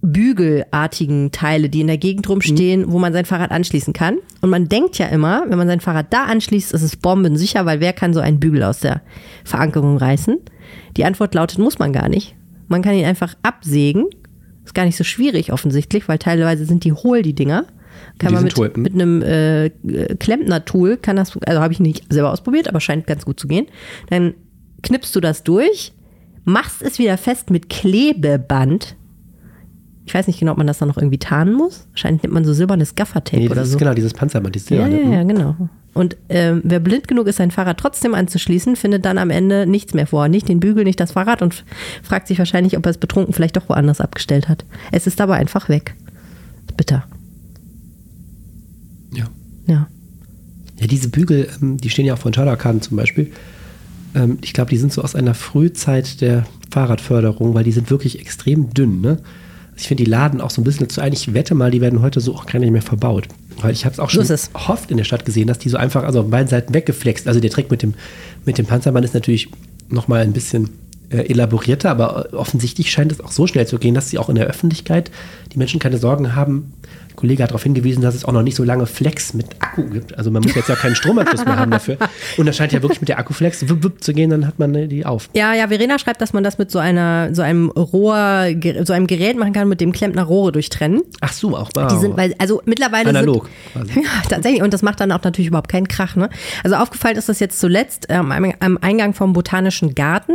bügelartigen 0.03 1.31
Teile, 1.31 1.69
die 1.69 1.79
in 1.79 1.87
der 1.87 1.97
Gegend 1.97 2.27
rumstehen, 2.27 2.81
mhm. 2.81 2.91
wo 2.91 2.99
man 2.99 3.13
sein 3.13 3.25
Fahrrad 3.25 3.51
anschließen 3.51 3.93
kann. 3.93 4.17
Und 4.41 4.49
man 4.49 4.67
denkt 4.67 4.97
ja 4.97 5.07
immer, 5.07 5.45
wenn 5.47 5.57
man 5.57 5.67
sein 5.67 5.79
Fahrrad 5.79 6.11
da 6.11 6.25
anschließt, 6.25 6.73
ist 6.73 6.81
es 6.81 6.97
bombensicher, 6.97 7.65
weil 7.65 7.79
wer 7.79 7.93
kann 7.93 8.13
so 8.13 8.19
einen 8.19 8.39
Bügel 8.39 8.63
aus 8.63 8.81
der 8.81 9.01
Verankerung 9.45 9.97
reißen? 9.97 10.37
Die 10.97 11.05
Antwort 11.05 11.33
lautet, 11.33 11.57
muss 11.57 11.79
man 11.79 11.93
gar 11.93 12.09
nicht. 12.09 12.35
Man 12.67 12.81
kann 12.81 12.95
ihn 12.95 13.05
einfach 13.05 13.35
absägen. 13.43 14.07
Ist 14.65 14.75
gar 14.75 14.85
nicht 14.85 14.97
so 14.97 15.05
schwierig 15.05 15.53
offensichtlich, 15.53 16.07
weil 16.09 16.17
teilweise 16.17 16.65
sind 16.65 16.83
die 16.83 16.93
hohl, 16.93 17.21
die 17.21 17.33
Dinger. 17.33 17.65
Kann 18.19 18.33
man 18.33 18.43
mit, 18.43 18.77
mit 18.77 18.93
einem 18.93 19.21
äh, 19.21 19.69
Klempner-Tool, 20.19 20.97
kann 20.97 21.15
das, 21.15 21.37
also 21.45 21.61
habe 21.61 21.73
ich 21.73 21.79
nicht 21.79 22.11
selber 22.11 22.31
ausprobiert, 22.31 22.67
aber 22.67 22.79
scheint 22.79 23.07
ganz 23.07 23.25
gut 23.25 23.39
zu 23.39 23.47
gehen. 23.47 23.67
Dann 24.09 24.33
knippst 24.81 25.15
du 25.15 25.19
das 25.19 25.43
durch, 25.43 25.93
machst 26.45 26.81
es 26.81 26.99
wieder 26.99 27.17
fest 27.17 27.49
mit 27.49 27.69
Klebeband. 27.69 28.95
Ich 30.05 30.13
weiß 30.13 30.27
nicht 30.27 30.39
genau, 30.39 30.51
ob 30.51 30.57
man 30.57 30.67
das 30.67 30.79
dann 30.79 30.89
noch 30.89 30.97
irgendwie 30.97 31.17
tarnen 31.17 31.53
muss. 31.53 31.87
Wahrscheinlich 31.91 32.23
nimmt 32.23 32.33
man 32.33 32.43
so 32.43 32.53
silbernes 32.53 32.95
Gaffertape 32.95 33.43
nee, 33.43 33.49
oder 33.49 33.65
so. 33.65 33.77
Genau, 33.77 33.93
dieses 33.93 34.13
Panzerband, 34.13 34.53
dieses 34.53 34.69
ja, 34.69 34.87
ja, 34.87 34.97
ja, 34.97 35.23
genau. 35.23 35.55
Und 35.93 36.17
ähm, 36.27 36.61
wer 36.65 36.79
blind 36.79 37.07
genug 37.07 37.27
ist, 37.27 37.37
sein 37.37 37.51
Fahrrad 37.51 37.77
trotzdem 37.77 38.15
anzuschließen, 38.15 38.75
findet 38.75 39.05
dann 39.05 39.17
am 39.17 39.29
Ende 39.29 39.65
nichts 39.65 39.93
mehr 39.93 40.07
vor. 40.07 40.27
Nicht 40.27 40.49
den 40.49 40.59
Bügel, 40.59 40.83
nicht 40.83 40.99
das 40.99 41.13
Fahrrad 41.13 41.41
und 41.41 41.63
fragt 42.01 42.27
sich 42.27 42.39
wahrscheinlich, 42.39 42.77
ob 42.77 42.85
er 42.85 42.89
es 42.89 42.97
betrunken 42.97 43.33
vielleicht 43.33 43.55
doch 43.55 43.69
woanders 43.69 44.01
abgestellt 44.01 44.49
hat. 44.49 44.65
Es 44.91 45.07
ist 45.07 45.21
aber 45.21 45.35
einfach 45.35 45.69
weg. 45.69 45.95
Bitter. 46.75 47.05
Ja. 49.67 49.87
Ja. 50.79 50.87
Diese 50.87 51.09
Bügel, 51.09 51.49
ähm, 51.61 51.77
die 51.77 51.89
stehen 51.89 52.05
ja 52.05 52.13
auch 52.13 52.19
von 52.19 52.33
Schallerkarten 52.33 52.81
zum 52.81 52.97
Beispiel. 52.97 53.31
Ähm, 54.15 54.39
ich 54.41 54.53
glaube, 54.53 54.69
die 54.69 54.77
sind 54.77 54.91
so 54.91 55.01
aus 55.01 55.15
einer 55.15 55.33
Frühzeit 55.33 56.21
der 56.21 56.45
Fahrradförderung, 56.71 57.53
weil 57.53 57.63
die 57.63 57.71
sind 57.71 57.89
wirklich 57.89 58.19
extrem 58.19 58.73
dünn. 58.73 59.01
Ne? 59.01 59.19
Ich 59.75 59.87
finde, 59.87 60.03
die 60.03 60.09
laden 60.09 60.41
auch 60.41 60.49
so 60.49 60.61
ein 60.61 60.63
bisschen 60.63 60.89
zu 60.89 61.01
ein. 61.01 61.13
Ich 61.13 61.33
wette 61.33 61.55
mal, 61.55 61.71
die 61.71 61.81
werden 61.81 62.01
heute 62.01 62.19
so 62.19 62.35
auch 62.35 62.45
gar 62.45 62.59
nicht 62.59 62.71
mehr 62.71 62.81
verbaut. 62.81 63.27
Weil 63.61 63.71
ich 63.71 63.85
habe 63.85 63.93
es 63.93 63.99
auch 63.99 64.09
schon 64.09 64.27
oft 64.53 64.91
in 64.91 64.97
der 64.97 65.03
Stadt 65.03 65.25
gesehen, 65.25 65.47
dass 65.47 65.59
die 65.59 65.69
so 65.69 65.77
einfach, 65.77 66.03
also 66.03 66.21
auf 66.21 66.29
beiden 66.29 66.47
Seiten 66.47 66.73
weggeflext. 66.73 67.27
Also 67.27 67.39
der 67.39 67.51
Trick 67.51 67.69
mit 67.71 67.81
dem, 67.83 67.93
mit 68.45 68.57
dem 68.57 68.65
Panzerband 68.65 69.05
ist 69.05 69.13
natürlich 69.13 69.49
nochmal 69.89 70.21
ein 70.21 70.33
bisschen 70.33 70.69
äh, 71.09 71.29
elaborierter, 71.29 71.91
aber 71.91 72.33
offensichtlich 72.33 72.91
scheint 72.91 73.11
es 73.11 73.21
auch 73.21 73.31
so 73.31 73.45
schnell 73.47 73.67
zu 73.67 73.77
gehen, 73.77 73.93
dass 73.93 74.09
sie 74.09 74.17
auch 74.17 74.29
in 74.29 74.35
der 74.35 74.47
Öffentlichkeit 74.47 75.11
die 75.53 75.59
Menschen 75.59 75.79
keine 75.79 75.97
Sorgen 75.97 76.35
haben, 76.35 76.73
Kollege 77.15 77.43
hat 77.43 77.51
darauf 77.51 77.63
hingewiesen, 77.63 78.01
dass 78.01 78.15
es 78.15 78.25
auch 78.25 78.31
noch 78.31 78.43
nicht 78.43 78.55
so 78.55 78.63
lange 78.63 78.85
Flex 78.85 79.33
mit 79.33 79.45
Akku 79.59 79.83
gibt. 79.83 80.17
Also 80.17 80.31
man 80.31 80.43
muss 80.43 80.55
jetzt 80.55 80.69
ja 80.69 80.75
keinen 80.75 80.95
Stromanschluss 80.95 81.45
mehr 81.45 81.57
haben 81.57 81.71
dafür. 81.71 81.97
Und 82.37 82.45
das 82.45 82.57
scheint 82.57 82.71
ja 82.71 82.81
wirklich 82.81 83.01
mit 83.01 83.09
der 83.09 83.19
Akkuflex 83.19 83.69
wupp, 83.69 83.83
wupp 83.83 84.03
zu 84.03 84.13
gehen, 84.13 84.29
dann 84.29 84.47
hat 84.47 84.59
man 84.59 84.89
die 84.89 85.05
auf. 85.05 85.29
Ja, 85.33 85.53
ja, 85.53 85.67
Verena 85.67 85.99
schreibt, 85.99 86.21
dass 86.21 86.33
man 86.33 86.43
das 86.43 86.57
mit 86.57 86.71
so 86.71 86.79
einer, 86.79 87.33
so 87.33 87.41
einem 87.41 87.69
Rohr, 87.69 88.47
so 88.83 88.93
einem 88.93 89.07
Gerät 89.07 89.37
machen 89.37 89.53
kann, 89.53 89.67
mit 89.69 89.81
dem 89.81 89.91
Klempner 89.91 90.23
Rohre 90.23 90.51
durchtrennen. 90.51 91.01
Ach 91.21 91.33
so, 91.33 91.55
auch 91.55 91.69
wow. 91.75 91.91
Die 91.91 91.99
sind, 91.99 92.17
weil, 92.17 92.35
also 92.39 92.61
mittlerweile 92.65 93.09
Analog. 93.09 93.49
Sind, 93.73 93.95
ja, 93.95 94.09
tatsächlich. 94.29 94.61
Und 94.61 94.73
das 94.73 94.81
macht 94.81 94.99
dann 94.99 95.11
auch 95.11 95.23
natürlich 95.23 95.47
überhaupt 95.47 95.69
keinen 95.69 95.87
Krach. 95.87 96.15
Ne? 96.15 96.29
Also 96.63 96.75
aufgefallen 96.75 97.17
ist 97.17 97.29
das 97.29 97.39
jetzt 97.39 97.59
zuletzt 97.59 98.07
ähm, 98.09 98.31
am 98.59 98.77
Eingang 98.81 99.13
vom 99.13 99.33
Botanischen 99.33 99.95
Garten. 99.95 100.33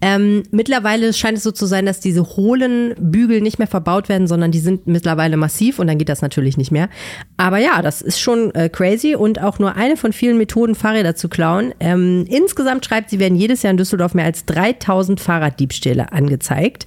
Ähm, 0.00 0.42
mittlerweile 0.50 1.12
scheint 1.12 1.38
es 1.38 1.44
so 1.44 1.52
zu 1.52 1.66
sein, 1.66 1.86
dass 1.86 2.00
diese 2.00 2.22
hohlen 2.36 2.94
Bügel 2.98 3.40
nicht 3.40 3.58
mehr 3.58 3.68
verbaut 3.68 4.08
werden, 4.08 4.26
sondern 4.26 4.50
die 4.50 4.58
sind 4.58 4.86
mittlerweile 4.86 5.36
massiv 5.36 5.78
und 5.78 5.86
dann 5.86 5.98
geht 5.98 6.08
das 6.08 6.15
natürlich 6.22 6.56
nicht 6.56 6.70
mehr. 6.70 6.88
Aber 7.36 7.58
ja, 7.58 7.82
das 7.82 8.02
ist 8.02 8.20
schon 8.20 8.54
äh, 8.54 8.68
crazy 8.68 9.14
und 9.14 9.40
auch 9.40 9.58
nur 9.58 9.76
eine 9.76 9.96
von 9.96 10.12
vielen 10.12 10.38
Methoden, 10.38 10.74
Fahrräder 10.74 11.14
zu 11.14 11.28
klauen. 11.28 11.74
Ähm, 11.80 12.24
insgesamt 12.28 12.84
schreibt 12.84 13.10
sie, 13.10 13.18
werden 13.18 13.36
jedes 13.36 13.62
Jahr 13.62 13.70
in 13.70 13.76
Düsseldorf 13.76 14.14
mehr 14.14 14.24
als 14.24 14.44
3000 14.46 15.20
Fahrraddiebstähle 15.20 16.12
angezeigt. 16.12 16.86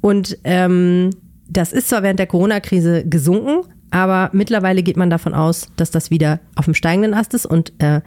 Und 0.00 0.38
ähm, 0.44 1.10
das 1.48 1.72
ist 1.72 1.88
zwar 1.88 2.02
während 2.02 2.18
der 2.18 2.26
Corona-Krise 2.26 3.04
gesunken, 3.04 3.66
aber 3.90 4.30
mittlerweile 4.32 4.82
geht 4.82 4.96
man 4.96 5.10
davon 5.10 5.34
aus, 5.34 5.68
dass 5.76 5.90
das 5.90 6.10
wieder 6.10 6.40
auf 6.56 6.64
dem 6.64 6.74
steigenden 6.74 7.14
Ast 7.14 7.34
ist. 7.34 7.46
Und 7.46 7.72
äh, 7.78 8.00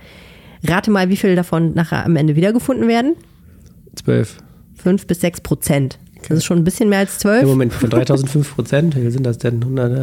rate 0.64 0.89
mal, 0.89 1.10
wie 1.10 1.16
viele 1.16 1.36
davon 1.36 1.74
nachher 1.74 2.06
am 2.06 2.16
Ende 2.16 2.36
wiedergefunden 2.36 2.88
werden? 2.88 3.16
Zwölf. 3.95 4.38
Fünf 4.74 5.06
bis 5.06 5.22
sechs 5.22 5.41
Prozent. 5.41 5.99
Das 6.30 6.40
ist 6.40 6.46
schon 6.46 6.58
ein 6.58 6.64
bisschen 6.64 6.90
mehr 6.90 7.00
als 7.00 7.20
12. 7.20 7.44
Im 7.44 7.50
Moment 7.50 7.74
von 7.74 7.90
3005 7.90 8.56
Prozent, 8.56 8.96
wie 8.96 9.02
viel 9.02 9.12
sind 9.12 9.24
das 9.24 9.38
denn? 9.38 9.62
100, 9.62 9.92
äh, 9.92 9.96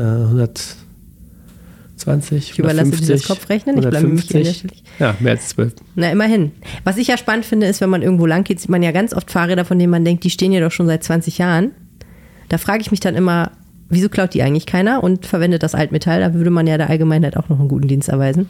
120? 1.96 2.50
Ich 2.52 2.58
überlasse 2.58 2.90
dir 2.90 3.14
das 3.14 3.24
Kopfrechnen, 3.24 3.76
ich 3.78 3.88
bleibe 3.88 4.06
mich 4.08 4.28
150? 4.28 4.82
Ja, 4.98 5.16
mehr 5.20 5.32
als 5.32 5.48
12. 5.48 5.74
Na, 5.94 6.10
immerhin. 6.10 6.52
Was 6.84 6.96
ich 6.96 7.08
ja 7.08 7.16
spannend 7.16 7.44
finde, 7.44 7.66
ist, 7.66 7.80
wenn 7.80 7.90
man 7.90 8.02
irgendwo 8.02 8.26
lang 8.26 8.44
geht, 8.44 8.60
sieht 8.60 8.70
man 8.70 8.82
ja 8.82 8.92
ganz 8.92 9.14
oft 9.14 9.30
Fahrräder, 9.30 9.64
von 9.64 9.78
denen 9.78 9.90
man 9.90 10.04
denkt, 10.04 10.24
die 10.24 10.30
stehen 10.30 10.52
ja 10.52 10.60
doch 10.60 10.72
schon 10.72 10.86
seit 10.86 11.04
20 11.04 11.38
Jahren. 11.38 11.72
Da 12.48 12.58
frage 12.58 12.82
ich 12.82 12.90
mich 12.90 13.00
dann 13.00 13.14
immer, 13.14 13.52
wieso 13.88 14.08
klaut 14.08 14.34
die 14.34 14.42
eigentlich 14.42 14.66
keiner 14.66 15.02
und 15.02 15.26
verwendet 15.26 15.62
das 15.62 15.74
Altmetall? 15.74 16.20
Da 16.20 16.34
würde 16.34 16.50
man 16.50 16.66
ja 16.66 16.78
der 16.78 16.90
Allgemeinheit 16.90 17.36
auch 17.36 17.48
noch 17.48 17.58
einen 17.58 17.68
guten 17.68 17.88
Dienst 17.88 18.08
erweisen. 18.08 18.48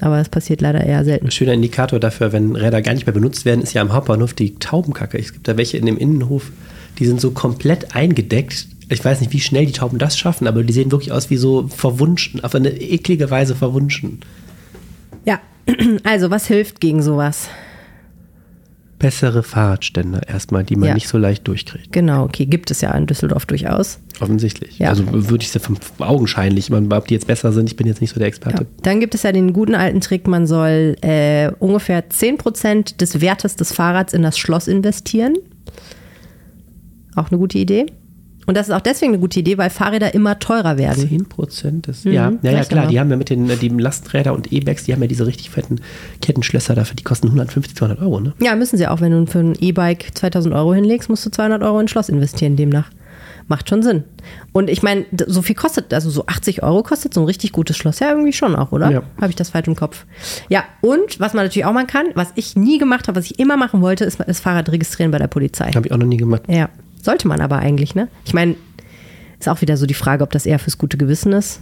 Aber 0.00 0.18
das 0.18 0.28
passiert 0.28 0.60
leider 0.60 0.84
eher 0.84 1.04
selten. 1.04 1.26
Ein 1.26 1.30
schöner 1.30 1.52
Indikator 1.52 2.00
dafür, 2.00 2.32
wenn 2.32 2.56
Räder 2.56 2.82
gar 2.82 2.92
nicht 2.92 3.06
mehr 3.06 3.14
benutzt 3.14 3.44
werden, 3.44 3.62
ist 3.62 3.72
ja 3.72 3.82
am 3.82 3.92
Hauptbahnhof 3.92 4.34
die 4.34 4.56
Taubenkacke. 4.56 5.18
Es 5.18 5.32
gibt 5.32 5.48
da 5.48 5.56
welche 5.56 5.78
in 5.78 5.86
dem 5.86 5.96
Innenhof, 5.96 6.50
die 6.98 7.06
sind 7.06 7.20
so 7.20 7.30
komplett 7.32 7.94
eingedeckt. 7.94 8.66
Ich 8.88 9.04
weiß 9.04 9.20
nicht, 9.20 9.32
wie 9.32 9.40
schnell 9.40 9.66
die 9.66 9.72
Tauben 9.72 9.98
das 9.98 10.18
schaffen, 10.18 10.46
aber 10.46 10.62
die 10.62 10.72
sehen 10.72 10.92
wirklich 10.92 11.12
aus 11.12 11.30
wie 11.30 11.36
so 11.36 11.68
verwunschen, 11.68 12.44
auf 12.44 12.54
eine 12.54 12.70
eklige 12.70 13.30
Weise 13.30 13.54
verwunschen. 13.54 14.20
Ja, 15.24 15.40
also 16.04 16.30
was 16.30 16.46
hilft 16.46 16.80
gegen 16.80 17.02
sowas? 17.02 17.48
Bessere 18.98 19.42
Fahrradständer 19.42 20.28
erstmal, 20.28 20.64
die 20.64 20.76
man 20.76 20.88
Ja. 20.90 20.94
nicht 20.94 21.08
so 21.08 21.18
leicht 21.18 21.46
durchkriegt. 21.48 21.92
Genau, 21.92 22.24
okay, 22.24 22.46
gibt 22.46 22.70
es 22.70 22.80
ja 22.80 22.92
in 22.92 23.06
Düsseldorf 23.06 23.44
durchaus. 23.44 23.98
Offensichtlich. 24.20 24.78
Ja. 24.78 24.88
Also 24.90 25.04
würde 25.10 25.42
ich 25.44 25.50
sagen, 25.50 25.76
augenscheinlich. 25.98 26.70
Man, 26.70 26.90
ob 26.92 27.08
die 27.08 27.14
jetzt 27.14 27.26
besser 27.26 27.52
sind, 27.52 27.68
ich 27.68 27.76
bin 27.76 27.86
jetzt 27.86 28.00
nicht 28.00 28.10
so 28.10 28.18
der 28.18 28.26
Ja. 28.26 28.28
Experte. 28.28 28.66
Dann 28.82 29.00
gibt 29.00 29.14
es 29.14 29.24
ja 29.24 29.32
den 29.32 29.52
guten 29.52 29.74
alten 29.74 30.00
Trick, 30.00 30.26
man 30.28 30.46
soll 30.46 30.96
äh, 31.02 31.50
ungefähr 31.58 32.08
10% 32.08 32.96
des 32.96 33.20
Wertes 33.20 33.56
des 33.56 33.72
Fahrrads 33.72 34.14
in 34.14 34.22
das 34.22 34.38
Schloss 34.38 34.68
investieren. 34.68 35.34
Auch 37.14 37.30
eine 37.30 37.38
gute 37.38 37.58
Idee. 37.58 37.86
Und 38.46 38.56
das 38.56 38.68
ist 38.68 38.74
auch 38.74 38.80
deswegen 38.80 39.12
eine 39.12 39.20
gute 39.20 39.40
Idee, 39.40 39.56
weil 39.58 39.70
Fahrräder 39.70 40.14
immer 40.14 40.38
teurer 40.38 40.76
werden. 40.76 41.08
10 41.08 41.28
Prozent 41.28 41.88
ist. 41.88 42.04
ja, 42.04 42.12
ja, 42.12 42.30
ja, 42.30 42.38
vielleicht 42.42 42.70
klar. 42.70 42.82
aber. 42.82 42.90
Die 42.90 43.00
haben 43.00 43.10
ja 43.10 43.16
mit 43.16 43.30
den 43.30 43.48
äh, 43.48 43.56
die 43.56 43.68
Lastenräder 43.68 44.34
und 44.34 44.52
E-Bikes, 44.52 44.84
die 44.84 44.92
haben 44.92 45.00
ja 45.00 45.08
diese 45.08 45.26
richtig 45.26 45.50
fetten 45.50 45.80
Kettenschlösser 46.20 46.74
dafür, 46.74 46.96
die 46.96 47.04
kosten 47.04 47.28
150, 47.28 47.76
200 47.76 48.00
Euro, 48.00 48.20
ne? 48.20 48.34
Ja, 48.40 48.54
müssen 48.54 48.76
sie 48.76 48.86
auch. 48.86 49.00
Wenn 49.00 49.12
du 49.12 49.26
für 49.26 49.38
ein 49.38 49.54
E-Bike 49.58 50.10
2000 50.14 50.54
Euro 50.54 50.74
hinlegst, 50.74 51.08
musst 51.08 51.24
du 51.24 51.30
200 51.30 51.62
Euro 51.62 51.78
in 51.78 51.86
ein 51.86 51.88
Schloss 51.88 52.08
investieren 52.08 52.56
demnach. 52.56 52.90
Macht 53.46 53.68
schon 53.68 53.82
Sinn. 53.82 54.04
Und 54.52 54.70
ich 54.70 54.82
meine, 54.82 55.04
so 55.26 55.42
viel 55.42 55.54
kostet, 55.54 55.92
also 55.92 56.08
so 56.08 56.26
80 56.26 56.62
Euro 56.62 56.82
kostet 56.82 57.12
so 57.12 57.20
ein 57.20 57.26
richtig 57.26 57.52
gutes 57.52 57.76
Schloss 57.76 58.00
ja 58.00 58.08
irgendwie 58.10 58.32
schon 58.32 58.56
auch, 58.56 58.72
oder? 58.72 58.90
Ja. 58.90 59.02
Habe 59.20 59.28
ich 59.28 59.36
das 59.36 59.50
falsch 59.50 59.68
im 59.68 59.76
Kopf? 59.76 60.06
Ja, 60.48 60.64
und 60.80 61.20
was 61.20 61.34
man 61.34 61.44
natürlich 61.44 61.66
auch 61.66 61.74
machen 61.74 61.86
kann, 61.86 62.06
was 62.14 62.28
ich 62.36 62.56
nie 62.56 62.78
gemacht 62.78 63.06
habe, 63.06 63.18
was 63.18 63.26
ich 63.26 63.38
immer 63.38 63.58
machen 63.58 63.82
wollte, 63.82 64.06
ist 64.06 64.18
das 64.26 64.40
Fahrrad 64.40 64.72
registrieren 64.72 65.10
bei 65.10 65.18
der 65.18 65.26
Polizei. 65.26 65.70
Habe 65.72 65.86
ich 65.86 65.92
auch 65.92 65.98
noch 65.98 66.06
nie 66.06 66.16
gemacht. 66.16 66.44
Ja, 66.48 66.70
sollte 67.04 67.28
man 67.28 67.40
aber 67.40 67.58
eigentlich, 67.58 67.94
ne? 67.94 68.08
Ich 68.24 68.34
meine, 68.34 68.56
ist 69.38 69.48
auch 69.48 69.60
wieder 69.60 69.76
so 69.76 69.86
die 69.86 69.94
Frage, 69.94 70.24
ob 70.24 70.30
das 70.30 70.46
eher 70.46 70.58
fürs 70.58 70.78
gute 70.78 70.96
Gewissen 70.96 71.32
ist. 71.32 71.60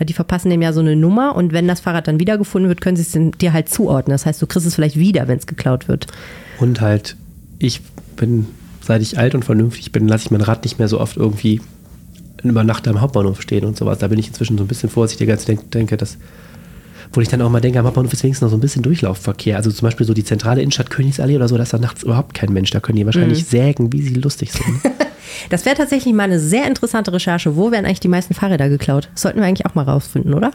Die 0.00 0.12
verpassen 0.12 0.50
dem 0.50 0.60
ja 0.60 0.72
so 0.72 0.80
eine 0.80 0.96
Nummer 0.96 1.36
und 1.36 1.52
wenn 1.52 1.68
das 1.68 1.80
Fahrrad 1.80 2.08
dann 2.08 2.18
wiedergefunden 2.18 2.68
wird, 2.68 2.80
können 2.80 2.96
sie 2.96 3.02
es 3.02 3.38
dir 3.38 3.52
halt 3.52 3.68
zuordnen. 3.68 4.12
Das 4.12 4.26
heißt, 4.26 4.42
du 4.42 4.46
kriegst 4.46 4.66
es 4.66 4.74
vielleicht 4.74 4.96
wieder, 4.96 5.28
wenn 5.28 5.38
es 5.38 5.46
geklaut 5.46 5.86
wird. 5.86 6.08
Und 6.58 6.80
halt, 6.80 7.16
ich 7.60 7.80
bin, 8.16 8.46
seit 8.80 9.02
ich 9.02 9.18
alt 9.18 9.34
und 9.36 9.44
vernünftig 9.44 9.92
bin, 9.92 10.08
lasse 10.08 10.26
ich 10.26 10.30
mein 10.32 10.40
Rad 10.40 10.64
nicht 10.64 10.78
mehr 10.78 10.88
so 10.88 11.00
oft 11.00 11.16
irgendwie 11.16 11.60
über 12.42 12.64
Nacht 12.64 12.86
am 12.88 13.00
Hauptbahnhof 13.00 13.40
stehen 13.40 13.64
und 13.64 13.76
sowas. 13.76 13.98
Da 13.98 14.08
bin 14.08 14.18
ich 14.18 14.28
inzwischen 14.28 14.58
so 14.58 14.64
ein 14.64 14.68
bisschen 14.68 14.90
vorsichtiger, 14.90 15.32
als 15.32 15.42
ich 15.42 15.46
denk, 15.46 15.70
denke, 15.70 15.96
dass. 15.96 16.18
Wo 17.14 17.20
ich 17.20 17.28
dann 17.28 17.40
auch 17.42 17.50
mal 17.50 17.60
denke, 17.60 17.78
am 17.78 17.86
Hauptbahnhof 17.86 18.12
ist 18.12 18.24
wenigstens 18.24 18.42
noch 18.46 18.50
so 18.50 18.56
ein 18.56 18.60
bisschen 18.60 18.82
Durchlaufverkehr. 18.82 19.56
Also 19.56 19.70
zum 19.70 19.86
Beispiel 19.86 20.04
so 20.04 20.14
die 20.14 20.24
zentrale 20.24 20.60
Innenstadt 20.60 20.90
Königsallee 20.90 21.36
oder 21.36 21.48
so, 21.48 21.56
da 21.56 21.62
ist 21.62 21.72
da 21.72 21.78
nachts 21.78 22.02
überhaupt 22.02 22.34
kein 22.34 22.52
Mensch. 22.52 22.70
Da 22.70 22.80
können 22.80 22.96
die 22.96 23.06
wahrscheinlich 23.06 23.46
sägen, 23.46 23.92
wie 23.92 24.02
sie 24.02 24.14
lustig 24.14 24.52
sind. 24.52 24.64
Das 25.50 25.66
wäre 25.66 25.76
tatsächlich 25.76 26.14
mal 26.14 26.24
eine 26.24 26.38
sehr 26.38 26.66
interessante 26.66 27.12
Recherche. 27.12 27.56
Wo 27.56 27.72
werden 27.72 27.86
eigentlich 27.86 27.98
die 27.98 28.08
meisten 28.08 28.34
Fahrräder 28.34 28.68
geklaut? 28.68 29.08
Das 29.14 29.22
sollten 29.22 29.40
wir 29.40 29.46
eigentlich 29.46 29.66
auch 29.66 29.74
mal 29.74 29.82
rausfinden, 29.82 30.32
oder? 30.32 30.52